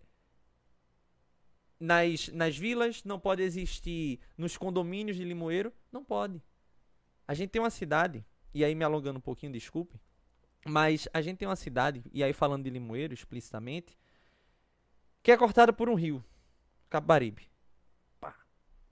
nas, 1.82 2.28
nas 2.28 2.56
vilas, 2.56 3.04
não 3.04 3.20
pode 3.20 3.42
existir 3.42 4.20
nos 4.38 4.56
condomínios 4.56 5.18
de 5.18 5.24
Limoeiro, 5.24 5.74
não 5.92 6.06
pode. 6.06 6.40
A 7.28 7.34
gente 7.34 7.50
tem 7.50 7.62
uma 7.62 7.72
cidade, 7.72 8.24
e 8.54 8.64
aí 8.64 8.76
me 8.76 8.84
alongando 8.84 9.18
um 9.18 9.22
pouquinho, 9.22 9.52
desculpe, 9.52 10.00
mas 10.64 11.08
a 11.12 11.22
gente 11.22 11.40
tem 11.40 11.48
uma 11.48 11.56
cidade, 11.56 12.04
e 12.14 12.24
aí 12.24 12.34
falando 12.34 12.64
de 12.64 12.70
Limoeiro 12.70 13.16
explicitamente, 13.16 13.98
que 15.24 15.32
é 15.32 15.38
cortada 15.38 15.74
por 15.74 15.90
um 15.90 15.96
rio, 15.96 16.24
Capibaribe. 16.88 17.50
Pá. 18.20 18.36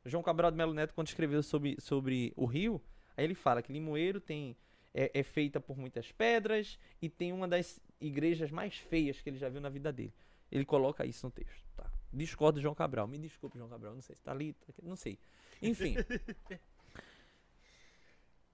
João 0.03 0.23
Cabral 0.23 0.49
de 0.49 0.57
Melo 0.57 0.73
Neto, 0.73 0.93
quando 0.95 1.07
escreveu 1.07 1.43
sobre, 1.43 1.77
sobre 1.79 2.33
o 2.35 2.45
rio, 2.45 2.81
aí 3.15 3.23
ele 3.23 3.35
fala 3.35 3.61
que 3.61 3.71
Limoeiro 3.71 4.19
tem 4.19 4.57
é, 4.93 5.11
é 5.13 5.21
feita 5.21 5.59
por 5.59 5.77
muitas 5.77 6.11
pedras 6.11 6.79
e 6.99 7.07
tem 7.07 7.31
uma 7.31 7.47
das 7.47 7.79
igrejas 8.01 8.49
mais 8.49 8.75
feias 8.75 9.21
que 9.21 9.29
ele 9.29 9.37
já 9.37 9.47
viu 9.47 9.61
na 9.61 9.69
vida 9.69 9.93
dele. 9.93 10.13
Ele 10.51 10.65
coloca 10.65 11.05
isso 11.05 11.27
no 11.27 11.31
texto. 11.31 11.63
Tá. 11.75 11.98
Discordo 12.11 12.59
de 12.59 12.63
João 12.63 12.75
Cabral. 12.75 13.07
Me 13.07 13.17
desculpe, 13.17 13.57
João 13.57 13.69
Cabral. 13.69 13.93
Não 13.93 14.01
sei 14.01 14.15
se 14.15 14.23
tá 14.23 14.31
ali, 14.31 14.53
tá 14.53 14.65
aqui, 14.69 14.85
não 14.85 14.95
sei. 14.95 15.19
Enfim. 15.61 15.95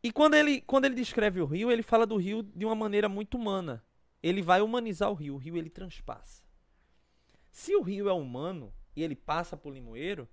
e 0.04 0.12
quando 0.12 0.36
ele, 0.36 0.62
quando 0.62 0.86
ele 0.86 0.96
descreve 0.96 1.40
o 1.40 1.46
rio, 1.46 1.72
ele 1.72 1.82
fala 1.82 2.06
do 2.06 2.18
rio 2.18 2.44
de 2.44 2.66
uma 2.66 2.76
maneira 2.76 3.08
muito 3.08 3.38
humana. 3.38 3.84
Ele 4.22 4.42
vai 4.42 4.62
humanizar 4.62 5.10
o 5.10 5.14
rio. 5.14 5.36
O 5.36 5.38
rio 5.38 5.58
ele 5.58 5.70
transpassa. 5.70 6.44
Se 7.52 7.76
o 7.76 7.82
rio 7.82 8.10
é 8.10 8.14
humano 8.14 8.74
e 8.96 9.04
ele 9.04 9.16
passa 9.16 9.56
por 9.56 9.74
Limoeiro, 9.74 10.28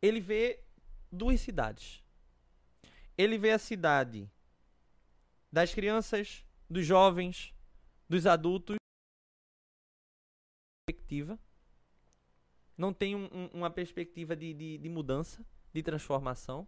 ele 0.00 0.20
vê 0.20 0.62
duas 1.10 1.40
cidades. 1.40 2.04
Ele 3.18 3.36
vê 3.36 3.50
a 3.50 3.58
cidade 3.58 4.30
das 5.50 5.74
crianças, 5.74 6.44
dos 6.68 6.86
jovens, 6.86 7.52
dos 8.08 8.26
adultos, 8.26 8.76
perspectiva 10.86 11.38
não 12.80 12.94
tem 12.94 13.14
um, 13.14 13.28
um, 13.30 13.50
uma 13.52 13.68
perspectiva 13.68 14.34
de, 14.34 14.54
de, 14.54 14.78
de, 14.78 14.88
mudança, 14.88 15.44
de 15.70 15.82
transformação. 15.82 16.66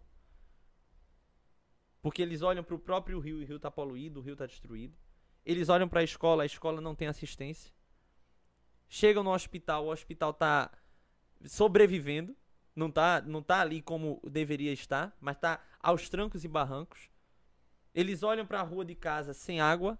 Porque 2.03 2.21
eles 2.21 2.43
olham 2.43 2.63
para 2.63 2.75
o 2.75 2.79
próprio 2.79 3.19
rio 3.19 3.39
e 3.39 3.43
o 3.43 3.47
rio 3.47 3.55
está 3.55 3.71
poluído, 3.71 4.19
o 4.19 4.23
rio 4.23 4.33
está 4.33 4.45
destruído. 4.45 4.95
Eles 5.43 5.69
olham 5.69 5.89
para 5.89 6.01
a 6.01 6.03
escola, 6.03 6.43
a 6.43 6.45
escola 6.45 6.79
não 6.79 6.93
tem 6.93 7.07
assistência. 7.07 7.73
Chegam 8.87 9.23
no 9.23 9.33
hospital, 9.33 9.87
o 9.87 9.91
hospital 9.91 10.29
está 10.29 10.71
sobrevivendo, 11.45 12.37
não 12.75 12.89
está 12.89 13.19
não 13.19 13.41
tá 13.41 13.61
ali 13.61 13.81
como 13.81 14.21
deveria 14.23 14.71
estar, 14.71 15.17
mas 15.19 15.35
está 15.35 15.65
aos 15.79 16.09
trancos 16.09 16.43
e 16.43 16.47
barrancos. 16.47 17.09
Eles 17.91 18.21
olham 18.21 18.45
para 18.45 18.59
a 18.59 18.63
rua 18.63 18.85
de 18.85 18.93
casa 18.93 19.33
sem 19.33 19.59
água, 19.59 19.97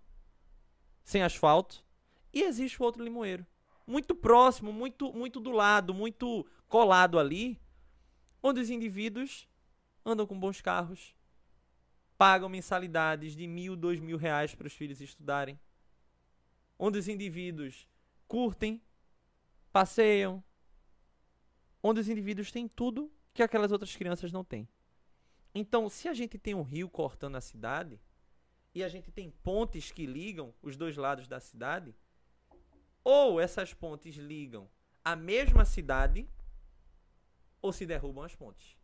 sem 1.04 1.24
asfalto, 1.24 1.84
e 2.32 2.44
existe 2.44 2.80
o 2.80 2.86
outro 2.86 3.04
limoeiro 3.04 3.44
muito 3.86 4.16
próximo, 4.16 4.72
muito, 4.72 5.12
muito 5.14 5.40
do 5.40 5.52
lado, 5.52 5.94
muito 5.94 6.46
colado 6.68 7.20
ali, 7.20 7.60
onde 8.42 8.60
os 8.60 8.70
indivíduos 8.70 9.48
andam 10.06 10.26
com 10.26 10.40
bons 10.40 10.62
carros, 10.62 11.16
pagam 12.18 12.50
mensalidades 12.50 13.36
de 13.36 13.48
mil, 13.48 13.76
dois 13.76 14.00
mil 14.00 14.18
reais 14.18 14.56
para 14.56 14.68
os 14.68 14.74
filhos 14.74 15.02
estudarem, 15.02 15.60
onde 16.78 16.98
os 16.98 17.08
indivíduos 17.08 17.88
curtem, 18.28 18.82
passeiam, 19.72 20.44
onde 21.82 22.00
os 22.00 22.10
indivíduos 22.10 22.52
têm 22.52 22.68
tudo 22.68 23.12
que 23.34 23.44
aquelas 23.44 23.72
outras 23.72 23.96
crianças 23.96 24.32
não 24.32 24.44
têm. 24.44 24.68
Então, 25.56 25.90
se 25.90 26.08
a 26.08 26.14
gente 26.14 26.38
tem 26.38 26.56
um 26.56 26.64
rio 26.64 26.90
cortando 26.90 27.36
a 27.36 27.42
cidade 27.42 28.00
e 28.74 28.84
a 28.84 28.88
gente 28.88 29.12
tem 29.12 29.30
pontes 29.30 29.92
que 29.92 30.06
ligam 30.06 30.54
os 30.62 30.76
dois 30.76 30.98
lados 30.98 31.28
da 31.28 31.40
cidade, 31.40 31.96
ou 33.04 33.40
essas 33.40 33.74
pontes 33.74 34.16
ligam 34.16 34.70
a 35.04 35.16
mesma 35.16 35.66
cidade, 35.66 36.30
ou 37.62 37.74
se 37.74 37.86
derrubam 37.86 38.24
as 38.24 38.36
pontes. 38.36 38.78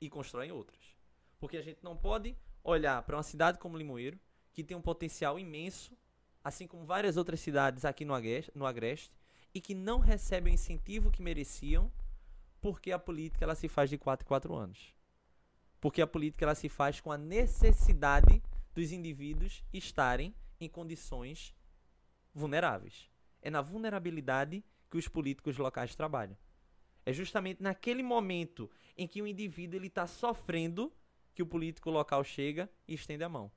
E 0.00 0.08
constroem 0.08 0.50
outras. 0.50 0.96
Porque 1.38 1.56
a 1.56 1.62
gente 1.62 1.82
não 1.82 1.96
pode 1.96 2.36
olhar 2.64 3.02
para 3.02 3.16
uma 3.16 3.22
cidade 3.22 3.58
como 3.58 3.76
Limoeiro, 3.76 4.18
que 4.52 4.64
tem 4.64 4.76
um 4.76 4.82
potencial 4.82 5.38
imenso, 5.38 5.96
assim 6.42 6.66
como 6.66 6.86
várias 6.86 7.16
outras 7.16 7.40
cidades 7.40 7.84
aqui 7.84 8.04
no 8.04 8.14
Agreste, 8.14 8.50
no 8.54 8.64
Agreste 8.64 9.12
e 9.54 9.60
que 9.60 9.74
não 9.74 9.98
recebem 9.98 10.52
o 10.52 10.54
incentivo 10.54 11.10
que 11.10 11.22
mereciam, 11.22 11.90
porque 12.60 12.92
a 12.92 12.98
política 12.98 13.44
ela 13.44 13.54
se 13.54 13.68
faz 13.68 13.88
de 13.88 13.96
4 13.96 14.24
em 14.24 14.28
4 14.28 14.54
anos. 14.54 14.94
Porque 15.80 16.02
a 16.02 16.06
política 16.06 16.44
ela 16.44 16.54
se 16.54 16.68
faz 16.68 17.00
com 17.00 17.10
a 17.10 17.18
necessidade 17.18 18.42
dos 18.74 18.92
indivíduos 18.92 19.64
estarem 19.72 20.34
em 20.60 20.68
condições 20.68 21.54
vulneráveis. 22.36 23.10
É 23.40 23.50
na 23.50 23.62
vulnerabilidade 23.62 24.62
que 24.90 24.98
os 24.98 25.08
políticos 25.08 25.56
locais 25.56 25.94
trabalham. 25.96 26.36
É 27.04 27.12
justamente 27.12 27.62
naquele 27.62 28.02
momento 28.02 28.70
em 28.96 29.08
que 29.08 29.22
o 29.22 29.26
indivíduo 29.26 29.82
está 29.84 30.06
sofrendo 30.06 30.92
que 31.34 31.42
o 31.42 31.46
político 31.46 31.90
local 31.90 32.22
chega 32.22 32.70
e 32.86 32.94
estende 32.94 33.24
a 33.24 33.28
mão. 33.28 33.50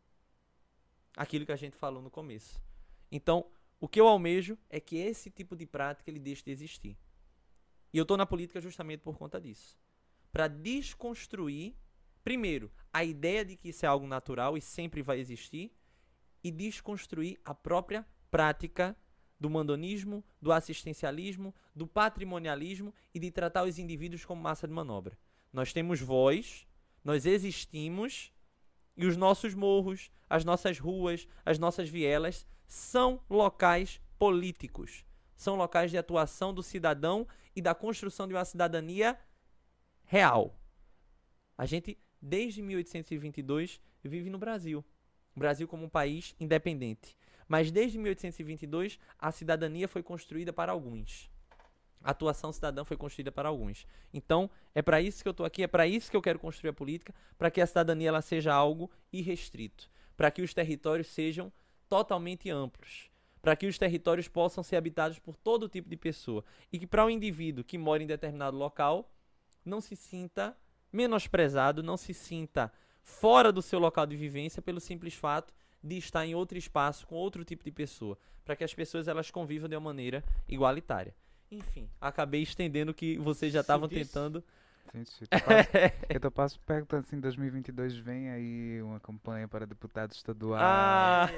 Aquilo 1.15 1.45
que 1.45 1.51
a 1.51 1.57
gente 1.57 1.75
falou 1.75 2.01
no 2.01 2.09
começo. 2.09 2.61
Então, 3.11 3.51
o 3.79 3.87
que 3.87 3.99
eu 3.99 4.07
almejo 4.07 4.57
é 4.69 4.79
que 4.79 4.97
esse 4.97 5.29
tipo 5.29 5.55
de 5.55 5.65
prática 5.65 6.09
ele 6.09 6.19
deixe 6.19 6.43
de 6.43 6.51
existir. 6.51 6.97
E 7.91 7.97
eu 7.97 8.03
estou 8.03 8.17
na 8.17 8.25
política 8.25 8.61
justamente 8.61 9.01
por 9.01 9.17
conta 9.17 9.41
disso. 9.41 9.77
Para 10.31 10.47
desconstruir, 10.47 11.75
primeiro, 12.23 12.71
a 12.93 13.03
ideia 13.03 13.43
de 13.43 13.55
que 13.55 13.69
isso 13.69 13.85
é 13.85 13.89
algo 13.89 14.05
natural 14.05 14.55
e 14.55 14.61
sempre 14.61 15.01
vai 15.01 15.19
existir, 15.19 15.73
e 16.43 16.51
desconstruir 16.51 17.39
a 17.43 17.53
própria 17.53 18.05
prática 18.29 18.95
do 19.39 19.49
mandonismo, 19.49 20.23
do 20.41 20.51
assistencialismo, 20.51 21.53
do 21.73 21.87
patrimonialismo 21.87 22.93
e 23.13 23.19
de 23.19 23.31
tratar 23.31 23.63
os 23.63 23.79
indivíduos 23.79 24.25
como 24.25 24.41
massa 24.41 24.67
de 24.67 24.73
manobra. 24.73 25.17
Nós 25.53 25.71
temos 25.71 26.01
voz, 26.01 26.67
nós 27.03 27.25
existimos 27.25 28.33
e 28.97 29.05
os 29.05 29.15
nossos 29.15 29.53
morros, 29.55 30.11
as 30.29 30.43
nossas 30.43 30.77
ruas, 30.77 31.27
as 31.45 31.57
nossas 31.57 31.87
vielas 31.87 32.45
são 32.67 33.21
locais 33.29 34.01
políticos. 34.17 35.05
São 35.35 35.55
locais 35.55 35.89
de 35.89 35.97
atuação 35.97 36.53
do 36.53 36.61
cidadão 36.61 37.25
e 37.55 37.61
da 37.61 37.73
construção 37.73 38.27
de 38.27 38.33
uma 38.33 38.43
cidadania 38.43 39.17
real. 40.03 40.59
A 41.57 41.65
gente, 41.65 41.97
desde 42.21 42.61
1822, 42.61 43.79
vive 44.03 44.29
no 44.29 44.37
Brasil. 44.37 44.83
O 45.35 45.39
Brasil 45.39 45.67
como 45.67 45.85
um 45.85 45.89
país 45.89 46.35
independente. 46.39 47.15
Mas 47.49 47.71
desde 47.71 47.97
1822, 47.97 48.99
a 49.17 49.31
cidadania 49.31 49.87
foi 49.87 50.03
construída 50.03 50.53
para 50.53 50.71
alguns. 50.71 51.31
A 52.01 52.11
atuação 52.11 52.53
cidadã 52.53 52.85
foi 52.85 52.95
construída 52.95 53.31
para 53.31 53.49
alguns. 53.49 53.87
Então, 54.13 54.49
é 54.73 54.83
para 54.83 55.01
isso 55.01 55.23
que 55.23 55.27
eu 55.27 55.31
estou 55.31 55.45
aqui, 55.45 55.63
é 55.63 55.67
para 55.67 55.87
isso 55.87 56.11
que 56.11 56.15
eu 56.15 56.21
quero 56.21 56.37
construir 56.37 56.69
a 56.69 56.73
política, 56.73 57.13
para 57.39 57.49
que 57.49 57.59
a 57.59 57.65
cidadania 57.65 58.09
ela 58.09 58.21
seja 58.21 58.53
algo 58.53 58.89
irrestrito, 59.11 59.89
para 60.15 60.29
que 60.29 60.43
os 60.43 60.53
territórios 60.53 61.07
sejam 61.07 61.51
totalmente 61.89 62.51
amplos, 62.51 63.09
para 63.41 63.55
que 63.55 63.65
os 63.65 63.79
territórios 63.79 64.27
possam 64.27 64.63
ser 64.63 64.75
habitados 64.75 65.17
por 65.17 65.35
todo 65.35 65.67
tipo 65.67 65.89
de 65.89 65.97
pessoa 65.97 66.45
e 66.71 66.77
que 66.77 66.85
para 66.85 67.03
o 67.03 67.07
um 67.07 67.09
indivíduo 67.09 67.63
que 67.63 67.79
mora 67.79 68.03
em 68.03 68.07
determinado 68.07 68.55
local 68.55 69.11
não 69.65 69.81
se 69.81 69.95
sinta 69.95 70.55
menosprezado, 70.93 71.81
não 71.81 71.97
se 71.97 72.13
sinta 72.13 72.71
fora 73.01 73.51
do 73.51 73.61
seu 73.61 73.79
local 73.79 74.05
de 74.05 74.15
vivência 74.15 74.61
pelo 74.61 74.79
simples 74.79 75.15
fato 75.15 75.53
de 75.83 75.97
estar 75.97 76.25
em 76.25 76.35
outro 76.35 76.57
espaço 76.57 77.07
com 77.07 77.15
outro 77.15 77.43
tipo 77.43 77.63
de 77.63 77.71
pessoa, 77.71 78.17
para 78.43 78.55
que 78.55 78.63
as 78.63 78.73
pessoas 78.73 79.07
elas 79.07 79.31
convivam 79.31 79.69
de 79.69 79.75
uma 79.75 79.81
maneira 79.81 80.23
igualitária. 80.47 81.15
Enfim, 81.51 81.89
acabei 81.99 82.43
estendendo 82.43 82.91
o 82.91 82.93
que 82.93 83.17
vocês 83.17 83.51
já 83.51 83.61
estavam 83.61 83.87
tentando. 83.89 84.43
Entendi. 84.93 85.09
Eu 85.29 85.39
passo, 85.41 85.69
eu 86.25 86.31
passo 86.31 86.59
perguntando 86.61 87.03
assim, 87.05 87.19
2022 87.19 87.97
vem 87.97 88.29
aí 88.31 88.81
uma 88.81 88.99
campanha 88.99 89.47
para 89.47 89.65
deputado 89.65 90.11
estadual. 90.11 90.59
Ah! 90.59 91.29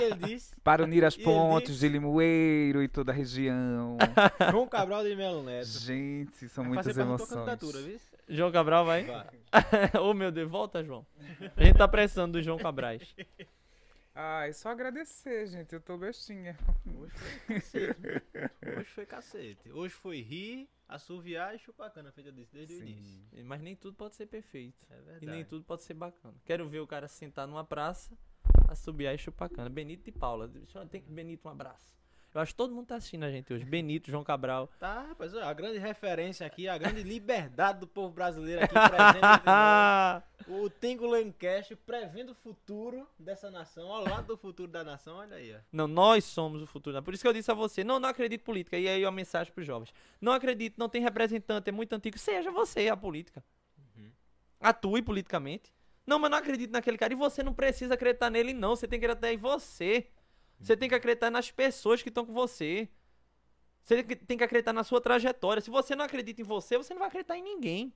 Ele 0.00 0.28
disse, 0.28 0.54
Para 0.62 0.84
unir 0.84 1.04
as 1.04 1.16
pontes 1.16 1.80
de 1.80 1.88
Limoeiro 1.88 2.82
e 2.82 2.88
toda 2.88 3.10
a 3.10 3.14
região. 3.14 3.96
João 4.50 4.68
Cabral 4.68 5.02
de 5.02 5.16
Melo 5.16 5.42
Neto. 5.42 5.66
Gente, 5.66 6.48
são 6.48 6.64
Vai 6.64 6.74
muitas 6.74 6.94
pra 6.94 7.04
tua 7.04 7.14
emoções. 7.40 8.02
João 8.28 8.52
Cabral 8.52 8.86
vai? 8.86 9.04
Vai. 9.04 9.26
Ô 10.00 10.14
meu 10.14 10.30
Deus, 10.30 10.50
volta, 10.50 10.82
João. 10.82 11.04
A 11.56 11.64
gente 11.64 11.76
tá 11.76 11.88
pressando 11.88 12.34
do 12.34 12.42
João 12.42 12.58
Cabrais. 12.58 13.14
Ai, 14.14 14.52
só 14.52 14.68
agradecer, 14.70 15.46
gente. 15.48 15.72
Eu 15.74 15.80
tô 15.80 15.98
bestinha. 15.98 16.56
Hoje 16.86 17.12
foi 17.16 17.56
cacete. 17.56 18.00
Hoje 18.78 18.90
foi 18.90 19.06
cacete. 19.06 19.72
Hoje 19.72 19.94
foi 19.94 20.20
rir, 20.20 20.68
assoviar 20.88 21.54
e 21.54 21.58
chupar 21.58 21.90
cana, 21.92 22.12
feita 22.12 22.30
disso 22.30 22.52
desde 22.52 22.74
o 22.74 22.78
início. 22.82 23.44
Mas 23.44 23.60
nem 23.60 23.74
tudo 23.74 23.96
pode 23.96 24.14
ser 24.14 24.26
perfeito. 24.26 24.86
É 24.88 24.94
E 24.94 25.02
verdade. 25.02 25.26
nem 25.26 25.44
tudo 25.44 25.64
pode 25.64 25.82
ser 25.82 25.94
bacana. 25.94 26.34
Quero 26.44 26.68
ver 26.68 26.78
o 26.80 26.86
cara 26.86 27.08
sentar 27.08 27.48
numa 27.48 27.64
praça, 27.64 28.16
assobiar 28.68 29.14
e 29.14 29.18
chupar 29.18 29.48
cana. 29.50 29.68
Benito 29.68 30.08
e 30.08 30.12
Paula. 30.12 30.48
Tem 30.88 31.02
Benito, 31.02 31.48
um 31.48 31.50
abraço. 31.50 31.92
Eu 32.34 32.40
acho 32.40 32.52
que 32.52 32.56
todo 32.56 32.74
mundo 32.74 32.88
tá 32.88 32.96
assistindo 32.96 33.22
a 33.22 33.30
gente 33.30 33.54
hoje. 33.54 33.64
Benito, 33.64 34.10
João 34.10 34.24
Cabral. 34.24 34.68
Tá, 34.80 35.02
rapaz, 35.02 35.32
a 35.36 35.52
grande 35.52 35.78
referência 35.78 36.44
aqui, 36.44 36.66
a 36.66 36.76
grande 36.76 37.04
liberdade 37.04 37.78
do 37.78 37.86
povo 37.86 38.12
brasileiro 38.12 38.64
aqui 38.64 38.74
presente. 38.74 40.24
O 40.48 40.68
Tengo 40.68 41.06
Lancaster 41.06 41.76
prevendo 41.86 42.32
o 42.32 42.34
futuro 42.34 43.08
dessa 43.16 43.52
nação, 43.52 43.92
ao 43.92 44.02
lado 44.02 44.26
do 44.26 44.36
futuro 44.36 44.70
da 44.70 44.82
nação, 44.82 45.18
olha 45.18 45.36
aí, 45.36 45.54
ó. 45.54 45.58
Não, 45.72 45.86
nós 45.86 46.24
somos 46.24 46.60
o 46.60 46.66
futuro. 46.66 47.00
Por 47.04 47.14
isso 47.14 47.22
que 47.22 47.28
eu 47.28 47.32
disse 47.32 47.52
a 47.52 47.54
você, 47.54 47.84
não, 47.84 48.00
não 48.00 48.08
acredito 48.08 48.40
em 48.40 48.44
política. 48.44 48.76
E 48.76 48.88
aí 48.88 49.04
uma 49.04 49.12
mensagem 49.12 49.52
pros 49.52 49.64
jovens. 49.64 49.94
Não 50.20 50.32
acredito, 50.32 50.76
não 50.76 50.88
tem 50.88 51.00
representante, 51.00 51.68
é 51.68 51.72
muito 51.72 51.92
antigo. 51.92 52.18
Seja 52.18 52.50
você 52.50 52.88
a 52.88 52.96
política. 52.96 53.44
Atue 54.60 55.02
politicamente. 55.02 55.72
Não, 56.04 56.18
mas 56.18 56.30
não 56.30 56.38
acredito 56.38 56.72
naquele 56.72 56.98
cara. 56.98 57.12
E 57.12 57.16
você 57.16 57.44
não 57.44 57.54
precisa 57.54 57.94
acreditar 57.94 58.28
nele, 58.28 58.52
não. 58.52 58.74
Você 58.74 58.88
tem 58.88 58.98
que 58.98 59.06
acreditar 59.06 59.32
em 59.32 59.36
você. 59.36 60.08
Você 60.60 60.76
tem 60.76 60.88
que 60.88 60.94
acreditar 60.94 61.30
nas 61.30 61.50
pessoas 61.50 62.02
que 62.02 62.08
estão 62.08 62.24
com 62.24 62.32
você. 62.32 62.88
Você 63.84 64.02
tem 64.02 64.38
que- 64.38 64.44
acreditar 64.44 64.72
na 64.72 64.82
sua 64.84 65.00
trajetória. 65.00 65.60
Se 65.60 65.70
você 65.70 65.94
não 65.94 66.04
acredita 66.04 66.40
em 66.40 66.44
você, 66.44 66.78
você 66.78 66.94
não 66.94 67.00
vai 67.00 67.08
acreditar 67.08 67.36
em 67.36 67.42
ninguém. 67.42 67.92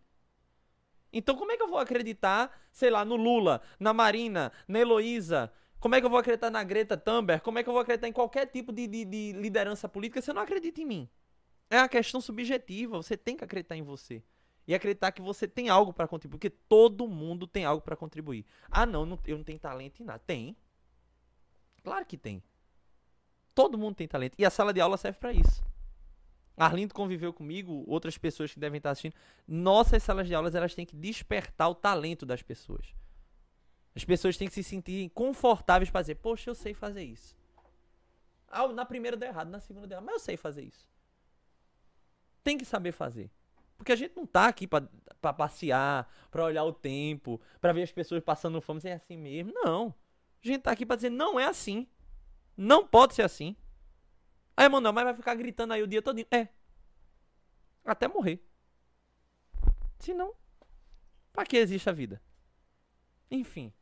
Então, 1.12 1.34
como 1.36 1.50
é 1.50 1.56
que 1.56 1.62
eu 1.62 1.68
vou 1.68 1.78
acreditar, 1.78 2.54
sei 2.70 2.90
lá, 2.90 3.04
no 3.04 3.16
Lula, 3.16 3.62
na 3.80 3.92
Marina, 3.94 4.52
na 4.66 4.78
Heloísa? 4.80 5.50
Como 5.80 5.94
é 5.94 6.00
que 6.00 6.06
eu 6.06 6.10
vou 6.10 6.18
acreditar 6.18 6.50
na 6.50 6.62
Greta 6.62 6.96
Thunberg? 6.96 7.42
Como 7.42 7.58
é 7.58 7.62
que 7.62 7.68
eu 7.68 7.72
vou 7.72 7.80
acreditar 7.80 8.08
em 8.08 8.12
qualquer 8.12 8.46
tipo 8.46 8.72
de, 8.72 8.86
de, 8.86 9.04
de 9.04 9.32
liderança 9.32 9.88
política 9.88 10.20
se 10.20 10.30
eu 10.30 10.34
não 10.34 10.42
acredito 10.42 10.80
em 10.80 10.84
mim? 10.84 11.08
É 11.70 11.78
uma 11.78 11.88
questão 11.88 12.20
subjetiva. 12.20 12.96
Você 12.98 13.16
tem 13.16 13.36
que 13.36 13.44
acreditar 13.44 13.76
em 13.76 13.82
você. 13.82 14.22
E 14.66 14.74
acreditar 14.74 15.12
que 15.12 15.22
você 15.22 15.48
tem 15.48 15.70
algo 15.70 15.92
para 15.94 16.06
contribuir. 16.06 16.38
Porque 16.38 16.50
todo 16.50 17.08
mundo 17.08 17.46
tem 17.46 17.64
algo 17.64 17.80
para 17.82 17.96
contribuir. 17.96 18.44
Ah, 18.70 18.84
não, 18.84 19.06
não- 19.06 19.18
eu 19.26 19.38
não 19.38 19.44
tenho 19.44 19.58
talento 19.58 20.02
em 20.02 20.04
nada. 20.04 20.18
Tem. 20.26 20.54
Claro 21.88 22.04
que 22.04 22.18
tem. 22.18 22.42
Todo 23.54 23.78
mundo 23.78 23.94
tem 23.94 24.06
talento. 24.06 24.34
E 24.36 24.44
a 24.44 24.50
sala 24.50 24.74
de 24.74 24.80
aula 24.80 24.98
serve 24.98 25.18
para 25.18 25.32
isso. 25.32 25.64
Arlindo 26.54 26.92
conviveu 26.92 27.32
comigo, 27.32 27.82
outras 27.86 28.18
pessoas 28.18 28.52
que 28.52 28.60
devem 28.60 28.76
estar 28.76 28.90
assistindo. 28.90 29.14
Nossas 29.46 30.02
salas 30.02 30.26
de 30.26 30.34
aulas, 30.34 30.54
elas 30.54 30.74
têm 30.74 30.84
que 30.84 30.94
despertar 30.94 31.66
o 31.70 31.74
talento 31.74 32.26
das 32.26 32.42
pessoas. 32.42 32.94
As 33.96 34.04
pessoas 34.04 34.36
têm 34.36 34.48
que 34.48 34.54
se 34.54 34.62
sentirem 34.62 35.08
confortáveis 35.08 35.90
para 35.90 36.02
dizer, 36.02 36.16
poxa, 36.16 36.50
eu 36.50 36.54
sei 36.54 36.74
fazer 36.74 37.04
isso. 37.04 37.34
Ah, 38.48 38.68
na 38.68 38.84
primeira 38.84 39.16
deu 39.16 39.30
errado, 39.30 39.48
na 39.48 39.58
segunda 39.58 39.86
deu 39.86 39.96
errado, 39.96 40.04
mas 40.04 40.16
eu 40.16 40.20
sei 40.20 40.36
fazer 40.36 40.64
isso. 40.64 40.90
Tem 42.44 42.58
que 42.58 42.66
saber 42.66 42.92
fazer. 42.92 43.30
Porque 43.78 43.92
a 43.92 43.96
gente 43.96 44.14
não 44.14 44.26
tá 44.26 44.46
aqui 44.46 44.66
pra 44.66 45.32
passear, 45.32 46.06
pra 46.30 46.44
olhar 46.44 46.64
o 46.64 46.72
tempo, 46.72 47.40
pra 47.62 47.72
ver 47.72 47.82
as 47.82 47.92
pessoas 47.92 48.22
passando 48.22 48.60
fome, 48.60 48.78
é 48.84 48.92
assim 48.92 49.16
mesmo. 49.16 49.54
Não. 49.54 49.94
A 50.44 50.46
gente 50.46 50.62
tá 50.62 50.70
aqui 50.70 50.86
pra 50.86 50.96
dizer, 50.96 51.10
não 51.10 51.38
é 51.38 51.46
assim. 51.46 51.86
Não 52.56 52.86
pode 52.86 53.14
ser 53.14 53.22
assim. 53.22 53.56
Aí, 54.56 54.68
Manuel, 54.68 54.92
mas 54.92 55.04
vai 55.04 55.14
ficar 55.14 55.34
gritando 55.34 55.72
aí 55.72 55.82
o 55.82 55.86
dia 55.86 56.02
todo. 56.02 56.18
É. 56.30 56.48
Até 57.84 58.08
morrer. 58.08 58.44
Se 59.98 60.12
não, 60.14 60.34
pra 61.32 61.44
que 61.44 61.56
existe 61.56 61.88
a 61.88 61.92
vida? 61.92 62.22
Enfim. 63.30 63.72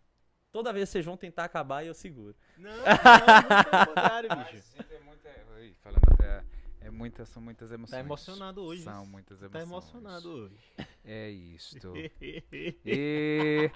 Toda 0.50 0.72
vez 0.72 0.88
que 0.88 0.92
vocês 0.92 1.04
vão 1.04 1.16
tentar 1.16 1.44
acabar, 1.44 1.84
eu 1.84 1.92
seguro. 1.92 2.34
Não, 2.56 2.70
não, 2.70 2.78
muito 2.78 3.70
pelo 3.70 3.86
contrário, 3.86 4.28
bicho. 4.36 4.52
gente, 4.74 4.94
é 4.94 5.00
muita. 5.00 5.28
Oi, 5.56 5.74
falando 5.82 6.02
até. 6.12 6.42
É 6.86 6.90
muita, 6.90 7.26
são 7.26 7.42
muitas 7.42 7.72
emoções. 7.72 7.90
Tá 7.90 7.98
emocionado 7.98 8.62
hoje. 8.62 8.84
São 8.84 9.04
muitas 9.04 9.40
Tá 9.40 9.46
emoções. 9.46 9.68
emocionado 9.68 10.28
hoje. 10.30 10.72
É 11.04 11.28
isto. 11.30 11.92
E 12.84 13.68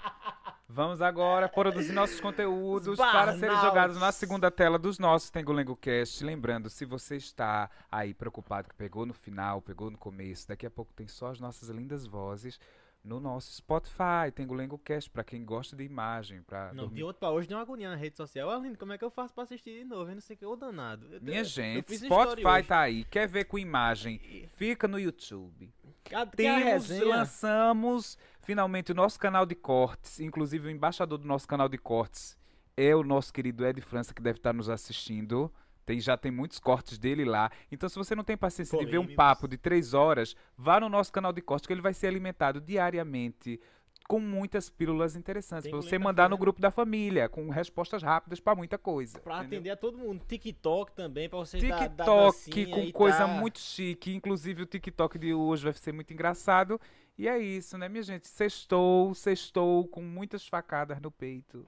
vamos 0.69 1.03
agora 1.03 1.49
produzir 1.49 1.93
nossos 1.93 2.21
conteúdos 2.21 2.97
para 2.97 3.37
serem 3.37 3.57
jogados 3.61 3.97
na 3.99 4.13
segunda 4.13 4.49
tela 4.49 4.79
dos 4.79 5.01
nossos 5.01 5.29
Tengolengo 5.29 5.75
Cast. 5.75 6.23
Lembrando, 6.25 6.71
se 6.71 6.85
você 6.85 7.17
está 7.17 7.69
aí 7.91 8.15
preocupado 8.15 8.69
que 8.69 8.77
pegou 8.77 9.05
no 9.05 9.13
final, 9.13 9.61
pegou 9.61 9.91
no 9.91 9.99
começo, 9.99 10.47
daqui 10.47 10.65
a 10.65 10.71
pouco 10.71 10.93
tem 10.93 11.09
só 11.09 11.33
as 11.33 11.41
nossas 11.41 11.69
lindas 11.69 12.07
vozes 12.07 12.61
no 13.03 13.19
nosso 13.19 13.53
Spotify, 13.53 14.31
Tengolengo 14.35 14.79
Cast, 14.79 15.09
para 15.11 15.25
quem 15.25 15.45
gosta 15.45 15.75
de 15.75 15.83
imagem, 15.85 16.43
para 16.43 16.73
Não, 16.75 16.89
de 16.89 17.03
ontem 17.03 17.19
pra 17.19 17.31
hoje 17.31 17.49
deu 17.49 17.57
uma 17.57 17.63
agonia 17.63 17.89
na 17.89 17.97
rede 17.97 18.17
social. 18.17 18.51
Aline, 18.51 18.77
como 18.77 18.93
é 18.93 18.99
que 18.99 19.05
eu 19.05 19.11
faço 19.11 19.33
pra 19.33 19.45
assistir 19.45 19.79
de 19.79 19.85
novo? 19.85 20.11
Eu 20.11 20.15
não 20.15 20.21
sei 20.21 20.37
o 20.37 20.39
que, 20.39 20.45
ô 20.47 20.55
danado. 20.55 21.07
Eu- 21.11 21.21
Minha 21.21 21.37
eu- 21.37 21.41
eu 21.41 21.45
gente, 21.45 21.95
story 21.95 22.43
Spotify 22.43 22.67
tá 22.67 22.81
aí. 22.81 23.05
Quer 23.05 23.27
ver 23.27 23.45
com 23.45 23.59
imagem? 23.59 24.21
Fica 24.55 24.87
no 24.87 24.99
YouTube. 24.99 25.73
Cadê 26.05 26.37
Temos, 26.37 26.89
lançamos 27.01 28.19
finalmente 28.41 28.93
o 28.93 28.95
nosso 28.95 29.19
canal 29.19 29.47
de 29.47 29.55
cortes. 29.55 30.21
Inclusive, 30.21 30.69
o 30.69 30.71
embaixador 30.71 31.19
do 31.19 31.27
nosso 31.27 31.47
canal 31.47 31.69
de 31.69 31.79
cortes 31.79 32.37
é 32.77 32.95
o 32.95 33.03
nosso 33.03 33.33
querido 33.33 33.65
Ed 33.67 33.81
França, 33.81 34.13
que 34.13 34.21
deve 34.23 34.39
estar 34.39 34.53
nos 34.53 34.69
assistindo. 34.69 35.53
Tem, 35.85 35.99
já 36.01 36.17
tem 36.17 36.31
muitos 36.31 36.59
cortes 36.59 36.99
dele 36.99 37.25
lá. 37.25 37.51
Então, 37.71 37.89
se 37.89 37.97
você 37.97 38.15
não 38.15 38.23
tem 38.25 38.37
paciência 38.37 38.79
de 38.79 38.85
ver 38.85 38.99
um 38.99 39.03
Polêmicos. 39.03 39.17
papo 39.17 39.49
de 39.49 39.57
três 39.57 39.95
horas, 39.95 40.37
vá 40.57 40.79
no 40.81 40.89
nosso 40.89 41.13
canal 41.13 41.33
de 41.33 41.41
cortes, 41.41 41.67
que 41.67 41.73
ele 41.73 41.81
vai 41.83 41.95
ser 41.95 42.07
alimentado 42.07 42.61
diariamente 42.61 43.61
com 44.09 44.19
muitas 44.19 44.69
pílulas 44.69 45.15
interessantes. 45.15 45.71
Pra 45.71 45.77
você 45.81 45.97
mandar 45.97 46.29
no 46.29 46.37
grupo 46.37 46.61
da 46.61 46.71
família, 46.73 47.29
com 47.29 47.49
respostas 47.49 48.03
rápidas 48.03 48.41
pra 48.41 48.57
muita 48.57 48.77
coisa. 48.77 49.21
Pra 49.21 49.37
entendeu? 49.39 49.59
atender 49.59 49.71
a 49.71 49.77
todo 49.77 49.97
mundo. 49.99 50.25
TikTok 50.27 50.93
também, 50.95 51.29
pra 51.29 51.39
você 51.39 51.59
dar, 51.61 51.89
dar 51.89 52.05
TikTok 52.33 52.67
com 52.67 52.93
coisa 52.93 53.19
tá- 53.19 53.29
muito 53.29 53.61
chique. 53.61 54.13
Inclusive 54.13 54.63
o 54.63 54.67
TikTok 54.67 55.17
de 55.17 55.33
hoje 55.33 55.63
vai 55.65 55.73
ser 55.75 55.93
muito 55.93 56.13
engraçado. 56.13 56.81
E 57.17 57.29
é 57.29 57.39
isso, 57.39 57.79
né, 57.79 57.89
minha 57.89 58.03
gente? 58.03 58.27
Sextou, 58.27 59.15
sextou 59.15 59.87
com 59.87 60.03
muitas 60.03 60.47
facadas 60.49 61.01
no 61.01 61.11
peito. 61.11 61.65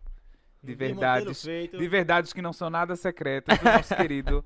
De 0.62 0.74
verdades. 0.74 1.42
De 1.42 1.88
verdades 1.88 2.32
que 2.32 2.40
não 2.40 2.52
são 2.52 2.70
nada 2.70 2.94
secretas 2.96 3.58
do 3.58 3.64
nosso 3.64 3.94
querido. 3.96 4.44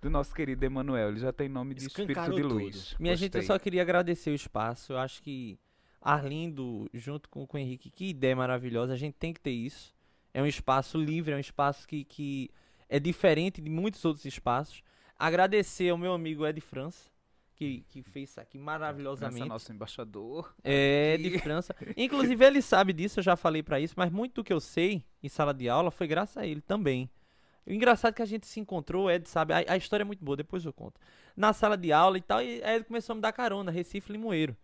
Do 0.00 0.10
nosso 0.10 0.34
querido 0.34 0.64
Emanuel. 0.64 1.08
Ele 1.08 1.20
já 1.20 1.32
tem 1.32 1.48
nome 1.48 1.74
de 1.74 1.86
espírito 1.86 2.10
Escancarou 2.10 2.36
de 2.36 2.42
tudo. 2.42 2.54
luz. 2.58 2.94
Minha 2.98 3.16
gente, 3.16 3.34
eu 3.34 3.40
Gostei. 3.40 3.56
só 3.56 3.58
queria 3.58 3.80
agradecer 3.80 4.30
o 4.30 4.34
espaço. 4.34 4.92
Eu 4.92 4.98
acho 4.98 5.22
que 5.22 5.58
Arlindo, 6.02 6.88
junto 6.92 7.30
com, 7.30 7.46
com 7.46 7.56
o 7.56 7.60
Henrique, 7.60 7.88
que 7.90 8.10
ideia 8.10 8.36
maravilhosa. 8.36 8.92
A 8.92 8.96
gente 8.96 9.14
tem 9.14 9.32
que 9.32 9.40
ter 9.40 9.52
isso. 9.52 9.94
É 10.34 10.42
um 10.42 10.46
espaço 10.46 10.98
livre, 10.98 11.32
é 11.32 11.36
um 11.36 11.40
espaço 11.40 11.88
que, 11.88 12.04
que 12.04 12.50
é 12.88 13.00
diferente 13.00 13.62
de 13.62 13.70
muitos 13.70 14.04
outros 14.04 14.26
espaços. 14.26 14.82
Agradecer 15.18 15.88
ao 15.88 15.96
meu 15.96 16.12
amigo 16.12 16.46
Ed 16.46 16.60
França, 16.60 17.08
que, 17.54 17.84
que 17.88 18.02
fez 18.02 18.30
isso 18.30 18.40
aqui 18.40 18.58
França, 18.58 18.64
maravilhosamente. 18.64 19.48
nosso 19.48 19.72
embaixador. 19.72 20.54
É, 20.62 21.16
de 21.16 21.38
França. 21.38 21.74
Inclusive, 21.96 22.44
ele 22.44 22.60
sabe 22.60 22.92
disso, 22.92 23.20
eu 23.20 23.24
já 23.24 23.36
falei 23.36 23.62
pra 23.62 23.80
isso, 23.80 23.94
mas 23.96 24.10
muito 24.10 24.34
do 24.34 24.44
que 24.44 24.52
eu 24.52 24.60
sei 24.60 25.04
em 25.22 25.28
sala 25.28 25.54
de 25.54 25.68
aula 25.68 25.90
foi 25.90 26.06
graças 26.06 26.36
a 26.36 26.46
ele 26.46 26.60
também. 26.60 27.08
O 27.66 27.72
engraçado 27.72 28.12
é 28.12 28.14
que 28.16 28.22
a 28.22 28.26
gente 28.26 28.46
se 28.46 28.60
encontrou, 28.60 29.10
Ed 29.10 29.28
sabe, 29.28 29.54
a, 29.54 29.64
a 29.68 29.76
história 29.76 30.02
é 30.02 30.04
muito 30.04 30.22
boa, 30.22 30.36
depois 30.36 30.64
eu 30.64 30.72
conto. 30.72 31.00
Na 31.34 31.52
sala 31.52 31.76
de 31.76 31.92
aula 31.92 32.18
e 32.18 32.20
tal, 32.20 32.42
e 32.42 32.62
aí 32.62 32.76
ele 32.76 32.84
começou 32.84 33.14
a 33.14 33.16
me 33.16 33.22
dar 33.22 33.32
carona, 33.32 33.70
Recife 33.70 34.12
Limoeiro. 34.12 34.56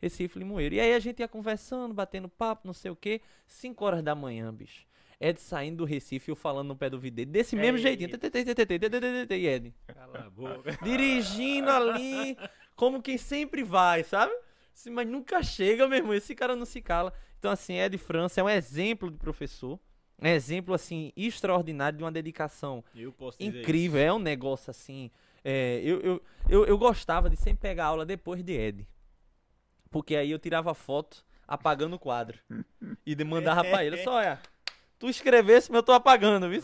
Recife 0.00 0.38
Limoeiro. 0.38 0.74
E 0.74 0.80
aí 0.80 0.94
a 0.94 0.98
gente 0.98 1.20
ia 1.20 1.28
conversando, 1.28 1.92
batendo 1.94 2.28
papo, 2.28 2.66
não 2.66 2.74
sei 2.74 2.90
o 2.90 2.96
quê. 2.96 3.20
5 3.46 3.84
horas 3.84 4.02
da 4.02 4.14
manhã, 4.14 4.52
bicho. 4.52 4.86
É 5.18 5.28
Ed 5.30 5.40
saindo 5.40 5.78
do 5.78 5.84
Recife, 5.84 6.30
eu 6.30 6.36
falando 6.36 6.68
no 6.68 6.76
pé 6.76 6.90
do 6.90 6.98
VD, 6.98 7.24
desse 7.24 7.56
é 7.56 7.60
mesmo 7.60 7.78
jeitinho. 7.78 8.08
E 8.08 8.12
Ed. 9.46 9.74
Cala 9.86 10.26
a 10.26 10.30
boca. 10.30 10.78
Dirigindo 10.82 11.70
ali, 11.70 12.36
como 12.74 13.02
quem 13.02 13.16
sempre 13.16 13.62
vai, 13.62 14.04
sabe? 14.04 14.32
Mas 14.90 15.08
nunca 15.08 15.42
chega, 15.42 15.88
meu 15.88 15.98
irmão. 15.98 16.14
Esse 16.14 16.34
cara 16.34 16.54
não 16.54 16.66
se 16.66 16.82
cala. 16.82 17.12
Então, 17.38 17.50
assim, 17.50 17.78
Ed 17.78 17.96
França 17.96 18.40
é 18.40 18.44
um 18.44 18.48
exemplo 18.48 19.10
de 19.10 19.16
professor. 19.16 19.80
Um 20.20 20.26
exemplo, 20.26 20.74
assim, 20.74 21.12
extraordinário 21.16 21.98
de 21.98 22.04
uma 22.04 22.12
dedicação 22.12 22.84
incrível. 23.40 24.00
É 24.00 24.12
um 24.12 24.18
negócio, 24.18 24.70
assim. 24.70 25.10
eu, 25.82 26.22
eu, 26.48 26.66
eu 26.66 26.78
gostava 26.78 27.30
de 27.30 27.36
sempre 27.36 27.60
pegar 27.60 27.86
aula 27.86 28.04
depois 28.04 28.42
de 28.42 28.52
Ed. 28.52 28.86
Porque 29.90 30.16
aí 30.16 30.30
eu 30.30 30.38
tirava 30.38 30.74
foto 30.74 31.24
apagando 31.46 31.96
o 31.96 31.98
quadro. 31.98 32.38
E 33.04 33.24
mandava 33.24 33.62
pra 33.64 33.84
ele, 33.84 34.02
só 34.02 34.14
olha, 34.14 34.38
Tu 34.98 35.08
escrevesse, 35.08 35.70
mas 35.70 35.78
eu 35.78 35.82
tô 35.82 35.92
apagando, 35.92 36.48
viu? 36.48 36.62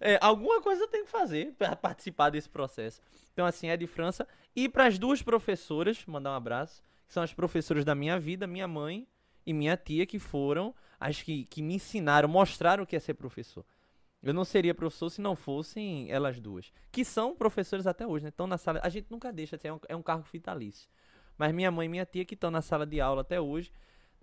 É, 0.00 0.18
alguma 0.20 0.62
coisa 0.62 0.82
eu 0.82 0.88
tenho 0.88 1.04
que 1.04 1.10
fazer 1.10 1.52
para 1.58 1.76
participar 1.76 2.30
desse 2.30 2.48
processo. 2.48 3.00
Então, 3.32 3.44
assim, 3.44 3.68
é 3.68 3.76
de 3.76 3.86
França. 3.86 4.26
E 4.54 4.68
para 4.68 4.86
as 4.86 4.98
duas 4.98 5.22
professoras, 5.22 6.04
mandar 6.06 6.32
um 6.32 6.36
abraço, 6.36 6.82
que 7.06 7.12
são 7.12 7.22
as 7.22 7.34
professoras 7.34 7.84
da 7.84 7.94
minha 7.94 8.18
vida, 8.18 8.46
minha 8.46 8.66
mãe 8.66 9.06
e 9.44 9.52
minha 9.52 9.76
tia, 9.76 10.06
que 10.06 10.18
foram 10.18 10.74
as 10.98 11.22
que, 11.22 11.44
que 11.44 11.62
me 11.62 11.74
ensinaram, 11.74 12.28
mostraram 12.28 12.84
o 12.84 12.86
que 12.86 12.96
é 12.96 13.00
ser 13.00 13.14
professor. 13.14 13.64
Eu 14.22 14.32
não 14.32 14.44
seria 14.44 14.74
professor 14.74 15.10
se 15.10 15.20
não 15.20 15.36
fossem 15.36 16.10
elas 16.10 16.40
duas. 16.40 16.72
Que 16.90 17.04
são 17.04 17.36
professores 17.36 17.86
até 17.86 18.06
hoje, 18.06 18.24
né? 18.24 18.30
Estão 18.30 18.46
na 18.46 18.58
sala. 18.58 18.80
A 18.82 18.88
gente 18.88 19.06
nunca 19.10 19.32
deixa, 19.32 19.58
é 19.62 19.72
um, 19.72 19.80
é 19.88 19.94
um 19.94 20.02
cargo 20.02 20.26
vitalício. 20.32 20.88
Mas 21.36 21.54
minha 21.54 21.70
mãe 21.70 21.86
e 21.86 21.88
minha 21.88 22.06
tia 22.06 22.24
que 22.24 22.34
estão 22.34 22.50
na 22.50 22.62
sala 22.62 22.86
de 22.86 23.00
aula 23.00 23.20
até 23.20 23.40
hoje, 23.40 23.70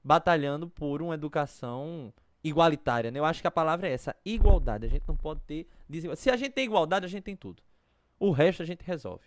batalhando 0.03 0.67
por 0.67 1.01
uma 1.01 1.13
educação 1.13 2.11
igualitária, 2.43 3.09
né? 3.11 3.19
Eu 3.19 3.25
acho 3.25 3.41
que 3.41 3.47
a 3.47 3.51
palavra 3.51 3.87
é 3.87 3.91
essa, 3.93 4.15
igualdade. 4.25 4.85
A 4.85 4.89
gente 4.89 5.07
não 5.07 5.15
pode 5.15 5.39
ter 5.41 5.67
desigualdade. 5.87 6.21
Se 6.21 6.29
a 6.29 6.35
gente 6.37 6.51
tem 6.51 6.65
igualdade, 6.65 7.05
a 7.05 7.09
gente 7.09 7.23
tem 7.23 7.35
tudo. 7.35 7.63
O 8.19 8.31
resto 8.31 8.61
a 8.61 8.65
gente 8.65 8.83
resolve. 8.83 9.25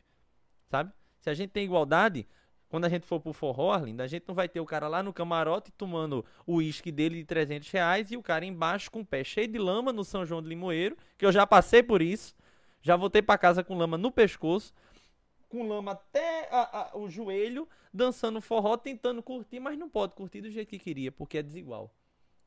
Sabe? 0.68 0.92
Se 1.20 1.30
a 1.30 1.34
gente 1.34 1.50
tem 1.50 1.64
igualdade, 1.64 2.26
quando 2.68 2.84
a 2.84 2.88
gente 2.88 3.06
for 3.06 3.20
pro 3.20 3.32
forró, 3.32 3.72
Arlindo, 3.72 4.02
a 4.02 4.06
gente 4.06 4.24
não 4.26 4.34
vai 4.34 4.48
ter 4.48 4.60
o 4.60 4.66
cara 4.66 4.88
lá 4.88 5.02
no 5.02 5.12
camarote 5.12 5.70
tomando 5.72 6.24
o 6.46 6.56
uísque 6.56 6.90
dele 6.92 7.16
de 7.16 7.24
300 7.24 7.70
reais 7.70 8.10
e 8.10 8.16
o 8.16 8.22
cara 8.22 8.44
embaixo 8.44 8.90
com 8.90 9.00
o 9.00 9.06
pé 9.06 9.22
cheio 9.24 9.48
de 9.48 9.58
lama 9.58 9.92
no 9.92 10.04
São 10.04 10.26
João 10.26 10.42
de 10.42 10.48
Limoeiro, 10.48 10.96
que 11.16 11.24
eu 11.24 11.32
já 11.32 11.46
passei 11.46 11.82
por 11.82 12.02
isso. 12.02 12.34
Já 12.82 12.96
voltei 12.96 13.22
pra 13.22 13.38
casa 13.38 13.64
com 13.64 13.76
lama 13.76 13.96
no 13.96 14.10
pescoço, 14.10 14.72
com 15.48 15.66
lama 15.66 15.92
até 15.92 16.48
a- 16.52 16.90
a- 16.92 16.96
o 16.96 17.08
joelho, 17.08 17.68
dançando 17.92 18.40
forró, 18.40 18.76
tentando 18.76 19.22
curtir, 19.22 19.58
mas 19.60 19.78
não 19.78 19.88
pode 19.88 20.14
curtir 20.14 20.40
do 20.40 20.50
jeito 20.50 20.68
que 20.68 20.78
queria, 20.78 21.10
porque 21.10 21.38
é 21.38 21.42
desigual. 21.42 21.90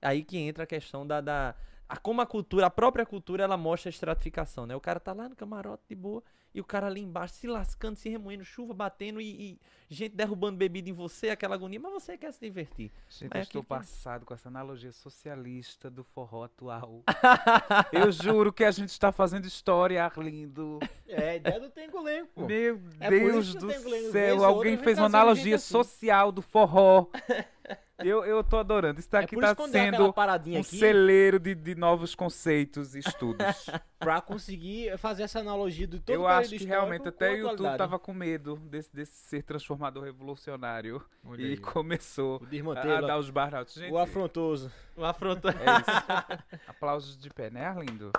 Aí 0.02 0.24
que 0.24 0.38
entra 0.38 0.64
a 0.64 0.68
questão 0.68 1.06
da, 1.06 1.20
da 1.22 1.56
a, 1.88 1.98
como 1.98 2.22
a 2.22 2.26
cultura, 2.26 2.68
a 2.68 2.70
própria 2.70 3.06
cultura, 3.06 3.44
ela 3.44 3.58
mostra 3.58 3.90
a 3.90 3.92
estratificação, 3.92 4.66
né? 4.68 4.76
O 4.76 4.80
cara 4.80 5.00
tá 5.00 5.12
lá 5.12 5.28
no 5.28 5.36
camarote 5.36 5.84
de 5.90 5.96
boa 5.96 6.24
e 6.54 6.62
o 6.62 6.64
cara 6.64 6.86
ali 6.88 7.02
embaixo 7.02 7.34
se 7.36 7.48
lascando, 7.48 7.96
se 7.96 8.10
remoendo, 8.10 8.44
chuva 8.46 8.74
batendo 8.76 9.20
e, 9.20 9.28
e 9.54 9.60
gente 9.90 10.16
derrubando 10.16 10.56
bebida 10.58 10.90
em 10.90 10.94
você, 10.94 11.30
aquela 11.30 11.56
agonia, 11.56 11.80
mas 11.80 11.92
você 11.92 12.16
quer 12.18 12.32
se 12.32 12.40
divertir. 12.40 12.92
Gente, 13.10 13.30
Mas 13.32 13.40
eu 13.40 13.44
estou 13.44 13.60
aqui 13.62 13.68
que- 13.68 13.76
passado 13.76 14.24
com 14.26 14.34
essa 14.36 14.50
analogia 14.50 14.92
socialista 14.92 15.90
do 15.90 16.04
forró 16.04 16.44
atual. 16.44 17.04
eu 17.92 18.12
juro 18.12 18.54
que 18.54 18.64
a 18.64 18.72
gente 18.72 18.90
está 18.90 19.12
fazendo 19.12 19.46
história, 19.46 20.04
Arlindo. 20.06 20.80
É 21.08 21.30
a 21.32 21.36
ideia 21.38 21.60
do 21.60 21.70
Tengo 21.70 22.02
Lengo, 22.02 22.28
pô. 22.36 22.46
Meu 22.46 22.80
É 23.00 23.08
por 23.10 23.40
isso 23.40 23.58
Deus 23.58 23.84
do 23.84 24.12
céu, 24.12 24.44
alguém 24.44 24.78
fez 24.78 24.98
uma 25.00 25.08
analogia 25.08 25.56
assim. 25.56 25.72
social 25.72 26.32
do 26.32 26.42
forró. 26.44 27.08
Eu, 28.04 28.24
eu 28.26 28.44
tô 28.44 28.58
adorando. 28.58 29.00
Isso 29.00 29.08
É 29.16 29.20
isso 29.20 29.22
tá 29.22 29.28
que 29.28 29.36
quando 29.36 29.42
dá 29.44 29.52
aquela 29.52 29.68
sendo 29.70 30.14
paradinha 30.14 30.58
um 30.58 30.62
aqui, 30.62 30.78
celeiro 30.78 31.40
de, 31.40 31.54
de 31.56 31.76
novos 31.76 32.16
conceitos 32.16 32.96
e 32.96 33.00
estudos. 33.00 33.46
pra 34.00 34.22
conseguir 34.22 34.98
fazer 34.98 35.24
essa 35.24 35.40
analogia 35.40 35.88
do 35.88 36.00
todo 36.00 36.14
eu 36.14 36.28
acho 36.28 36.58
que 36.58 36.66
realmente 36.66 37.08
até 37.08 37.32
o 37.32 37.38
YouTube 37.38 37.78
tava 37.78 38.00
com 38.00 38.14
medo 38.14 38.56
desse, 38.56 38.94
desse 38.94 39.12
ser 39.12 39.44
transformador 39.44 40.04
revolucionário 40.04 41.04
Olha 41.26 41.42
e 41.42 41.46
aí, 41.52 41.58
começou 41.58 42.42
o 42.42 42.72
a, 42.72 42.98
a 42.98 43.02
dar 43.02 43.18
os 43.18 43.30
barratos. 43.30 43.76
Gente, 43.76 43.92
o 43.92 43.98
afrontoso. 43.98 44.72
O 44.96 45.04
afronto. 45.04 45.50
é 45.50 45.54
isso. 45.54 46.60
Aplausos 46.68 47.18
de 47.18 47.30
pé, 47.30 47.50
né, 47.50 47.66
Arlindo? 47.66 48.12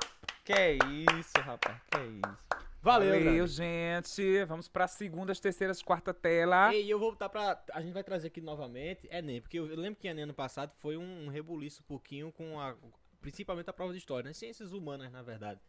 que 0.45 0.53
é 0.53 0.75
isso, 0.75 1.41
rapaz? 1.45 1.77
Que 1.91 1.99
é 1.99 2.07
isso? 2.07 2.70
Valeu, 2.83 3.25
Valeu 3.25 3.47
gente. 3.47 4.45
Vamos 4.45 4.67
para 4.67 4.89
segundas, 4.89 5.39
terceiras, 5.39 5.83
quarta 5.83 6.15
tela. 6.15 6.75
E 6.75 6.89
eu 6.89 6.99
vou 6.99 7.11
voltar 7.11 7.29
pra. 7.29 7.63
A 7.73 7.83
gente 7.83 7.93
vai 7.93 8.03
trazer 8.03 8.29
aqui 8.29 8.41
novamente 8.41 9.07
Enem, 9.11 9.41
porque 9.41 9.59
eu 9.59 9.67
lembro 9.67 10.01
que 10.01 10.09
Enem 10.09 10.25
ano 10.25 10.35
passado 10.35 10.73
foi 10.75 10.97
um, 10.97 11.27
um 11.27 11.29
rebuliço 11.29 11.83
um 11.83 11.87
pouquinho 11.87 12.33
com 12.33 12.59
a. 12.59 12.75
Principalmente 13.21 13.69
a 13.69 13.73
prova 13.73 13.93
de 13.93 13.99
história, 13.99 14.29
né? 14.29 14.33
Ciências 14.33 14.73
humanas, 14.73 15.13
na 15.13 15.21
verdade. 15.21 15.61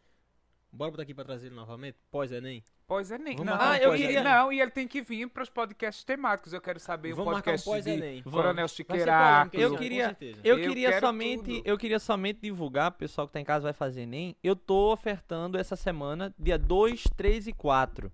Bora 0.74 0.90
botar 0.90 1.02
aqui 1.02 1.12
pra 1.12 1.22
trazer 1.24 1.48
ele 1.48 1.54
novamente? 1.54 1.98
Pós-Enem? 2.10 2.64
Pós 2.86 3.10
Enem. 3.10 3.36
Vamos 3.36 3.52
Não, 3.52 3.58
um 3.60 3.74
eu 3.74 3.90
pós-Enem. 3.90 3.98
queria- 3.98 4.22
Não, 4.22 4.52
e 4.52 4.60
ele 4.60 4.70
tem 4.70 4.88
que 4.88 5.02
vir 5.02 5.28
para 5.28 5.42
os 5.42 5.50
podcasts 5.50 6.02
temáticos. 6.02 6.52
Eu 6.54 6.62
quero 6.62 6.80
saber 6.80 7.10
Vamos 7.12 7.26
o 7.28 7.32
marcar 7.34 7.50
um 7.50 7.54
podcast 7.58 7.68
de 7.90 7.90
pós-Enem. 7.98 8.22
Coronel 8.22 8.66
polêmica 8.86 9.56
Eu 9.60 9.76
queria-. 9.76 10.16
Eu, 10.42 10.58
Eu 10.58 10.68
queria 10.68 10.98
somente, 10.98 11.56
tudo. 11.58 11.62
eu 11.68 11.78
queria 11.78 11.98
somente 11.98 12.40
divulgar, 12.40 12.90
o 12.90 12.94
pessoal 12.94 13.26
que 13.26 13.34
tá 13.34 13.40
em 13.40 13.44
casa 13.44 13.64
vai 13.64 13.72
fazer 13.74 14.06
nem. 14.06 14.34
Eu 14.42 14.56
tô 14.56 14.92
ofertando 14.92 15.58
essa 15.58 15.76
semana, 15.76 16.34
dia 16.38 16.58
2, 16.58 17.04
3 17.16 17.46
e 17.48 17.52
4. 17.52 18.10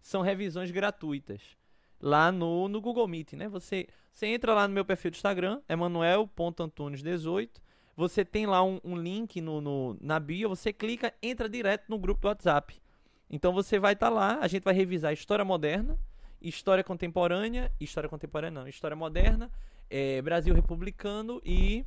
São 0.00 0.22
revisões 0.22 0.72
gratuitas. 0.72 1.40
Lá 2.00 2.32
no, 2.32 2.66
no 2.68 2.80
Google 2.80 3.06
Meet, 3.06 3.34
né? 3.34 3.48
Você, 3.48 3.86
você 4.12 4.26
entra 4.26 4.52
lá 4.54 4.66
no 4.66 4.74
meu 4.74 4.84
perfil 4.84 5.12
do 5.12 5.14
Instagram, 5.14 5.60
emanuel.antunes18. 5.68 7.48
Você 7.96 8.24
tem 8.24 8.46
lá 8.46 8.62
um, 8.64 8.80
um 8.82 8.96
link 8.96 9.40
no, 9.40 9.60
no- 9.60 9.96
na 10.00 10.18
bio, 10.18 10.48
você 10.48 10.72
clica, 10.72 11.12
entra 11.22 11.48
direto 11.48 11.84
no 11.88 11.98
grupo 11.98 12.22
do 12.22 12.28
WhatsApp. 12.28 12.80
Então 13.28 13.52
você 13.52 13.78
vai 13.78 13.92
estar 13.92 14.08
lá, 14.08 14.38
a 14.40 14.48
gente 14.48 14.62
vai 14.62 14.74
revisar 14.74 15.12
história 15.12 15.44
moderna, 15.44 15.98
história 16.40 16.82
contemporânea, 16.82 17.70
história 17.80 18.08
contemporânea 18.08 18.60
não, 18.62 18.68
história 18.68 18.96
moderna, 18.96 19.50
eh, 19.90 20.20
Brasil 20.22 20.54
republicano 20.54 21.40
e 21.44 21.84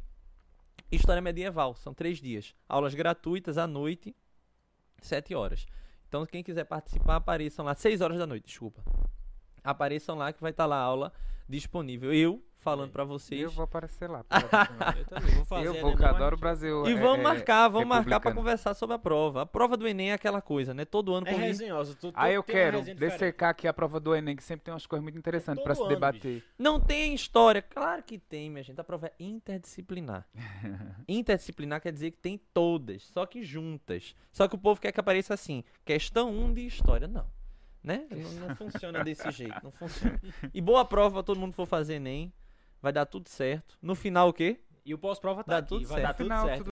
história 0.91 1.21
medieval. 1.21 1.75
São 1.75 1.93
três 1.93 2.19
dias. 2.19 2.55
Aulas 2.69 2.93
gratuitas 2.93 3.57
à 3.57 3.67
noite, 3.67 4.15
sete 5.01 5.33
horas. 5.35 5.65
Então 6.07 6.25
quem 6.25 6.43
quiser 6.43 6.65
participar, 6.65 7.17
apareçam 7.17 7.65
lá, 7.65 7.73
seis 7.75 8.01
horas 8.01 8.17
da 8.17 8.27
noite, 8.27 8.45
desculpa. 8.45 8.83
Apareçam 9.63 10.15
lá 10.15 10.31
que 10.31 10.41
vai 10.41 10.51
estar 10.51 10.65
lá 10.67 10.77
a 10.77 10.83
aula 10.83 11.11
disponível. 11.49 12.13
Eu 12.13 12.43
falando 12.65 12.91
pra 12.91 13.03
vocês. 13.03 13.39
Eu 13.41 13.51
vou 13.51 13.63
aparecer 13.63 14.09
lá. 14.09 14.25
Eu 14.97 15.05
também 15.05 15.35
vou 15.35 15.45
fazer. 15.45 15.67
eu 15.67 15.73
vou, 15.75 15.95
que 15.95 16.01
eu 16.01 16.07
mas- 16.07 16.15
adoro 16.15 16.35
o 16.35 16.39
Brasil. 16.39 16.87
E 16.87 16.93
é- 16.93 16.95
vamos 16.95 17.19
é 17.19 17.21
marcar, 17.21 17.67
vamos 17.67 17.87
marcar 17.87 18.03
pra 18.19 18.29
republicano. 18.31 18.35
conversar 18.35 18.73
sobre 18.73 18.95
a 18.95 18.99
prova. 18.99 19.43
A 19.43 19.45
prova 19.45 19.77
do 19.77 19.87
Enem 19.87 20.09
é 20.09 20.13
aquela 20.13 20.41
coisa, 20.41 20.73
né? 20.73 20.83
Todo 20.83 21.13
ano 21.13 21.27
É 21.27 21.31
resenhosa. 21.31 21.93
tu- 21.93 22.11
tu 22.11 22.13
Aí 22.17 22.33
eu 22.33 22.43
quero 22.43 22.81
dessecar 22.81 23.51
aqui 23.51 23.67
a 23.67 23.73
prova 23.73 23.99
do 23.99 24.15
Enem, 24.15 24.35
que 24.35 24.43
sempre 24.43 24.65
tem 24.65 24.73
umas 24.73 24.85
coisas 24.87 25.03
muito 25.03 25.17
interessantes 25.17 25.63
todo 25.63 25.65
pra 25.65 25.75
se 25.75 25.87
debater. 25.87 26.43
Não 26.57 26.79
tem 26.79 27.13
história? 27.13 27.61
Claro 27.61 28.01
que 28.01 28.17
tem, 28.17 28.49
minha 28.49 28.63
gente. 28.63 28.81
A 28.81 28.83
prova 28.83 29.07
é 29.07 29.13
interdisciplinar. 29.19 30.25
interdisciplinar 31.07 31.79
quer 31.81 31.91
dizer 31.91 32.11
que 32.11 32.17
tem 32.17 32.39
todas, 32.53 33.03
só 33.03 33.25
que 33.25 33.43
juntas. 33.43 34.15
Só 34.31 34.47
que 34.47 34.55
o 34.55 34.57
povo 34.57 34.81
quer 34.81 34.91
que 34.91 34.99
apareça 34.99 35.33
assim, 35.33 35.63
questão 35.85 36.29
1 36.31 36.53
de 36.53 36.65
história. 36.65 37.07
Não. 37.07 37.25
Né? 37.83 38.07
Não, 38.09 38.47
não 38.47 38.55
funciona 38.55 39.03
desse 39.03 39.29
jeito. 39.29 39.59
Não 39.63 39.71
funciona. 39.71 40.19
E 40.51 40.59
boa 40.59 40.83
prova, 40.83 41.21
todo 41.21 41.39
mundo 41.39 41.53
for 41.53 41.67
fazer 41.67 41.95
Enem. 41.95 42.33
Vai 42.81 42.93
dar 42.93 43.05
tudo 43.05 43.27
certo. 43.29 43.77
No 43.81 43.95
final, 43.95 44.29
o 44.29 44.33
quê? 44.33 44.59
E 44.85 44.93
o 44.93 44.97
pós-prova 44.99 45.43
tá 45.43 45.53
Dá 45.53 45.57
aqui. 45.59 45.69
tudo 45.69 45.87
vai 45.87 46.01
dar 46.01 46.09
certo. 46.09 46.17
tudo 46.17 46.25
Final, 46.27 46.45
certo. 46.45 46.57
tudo 46.57 46.63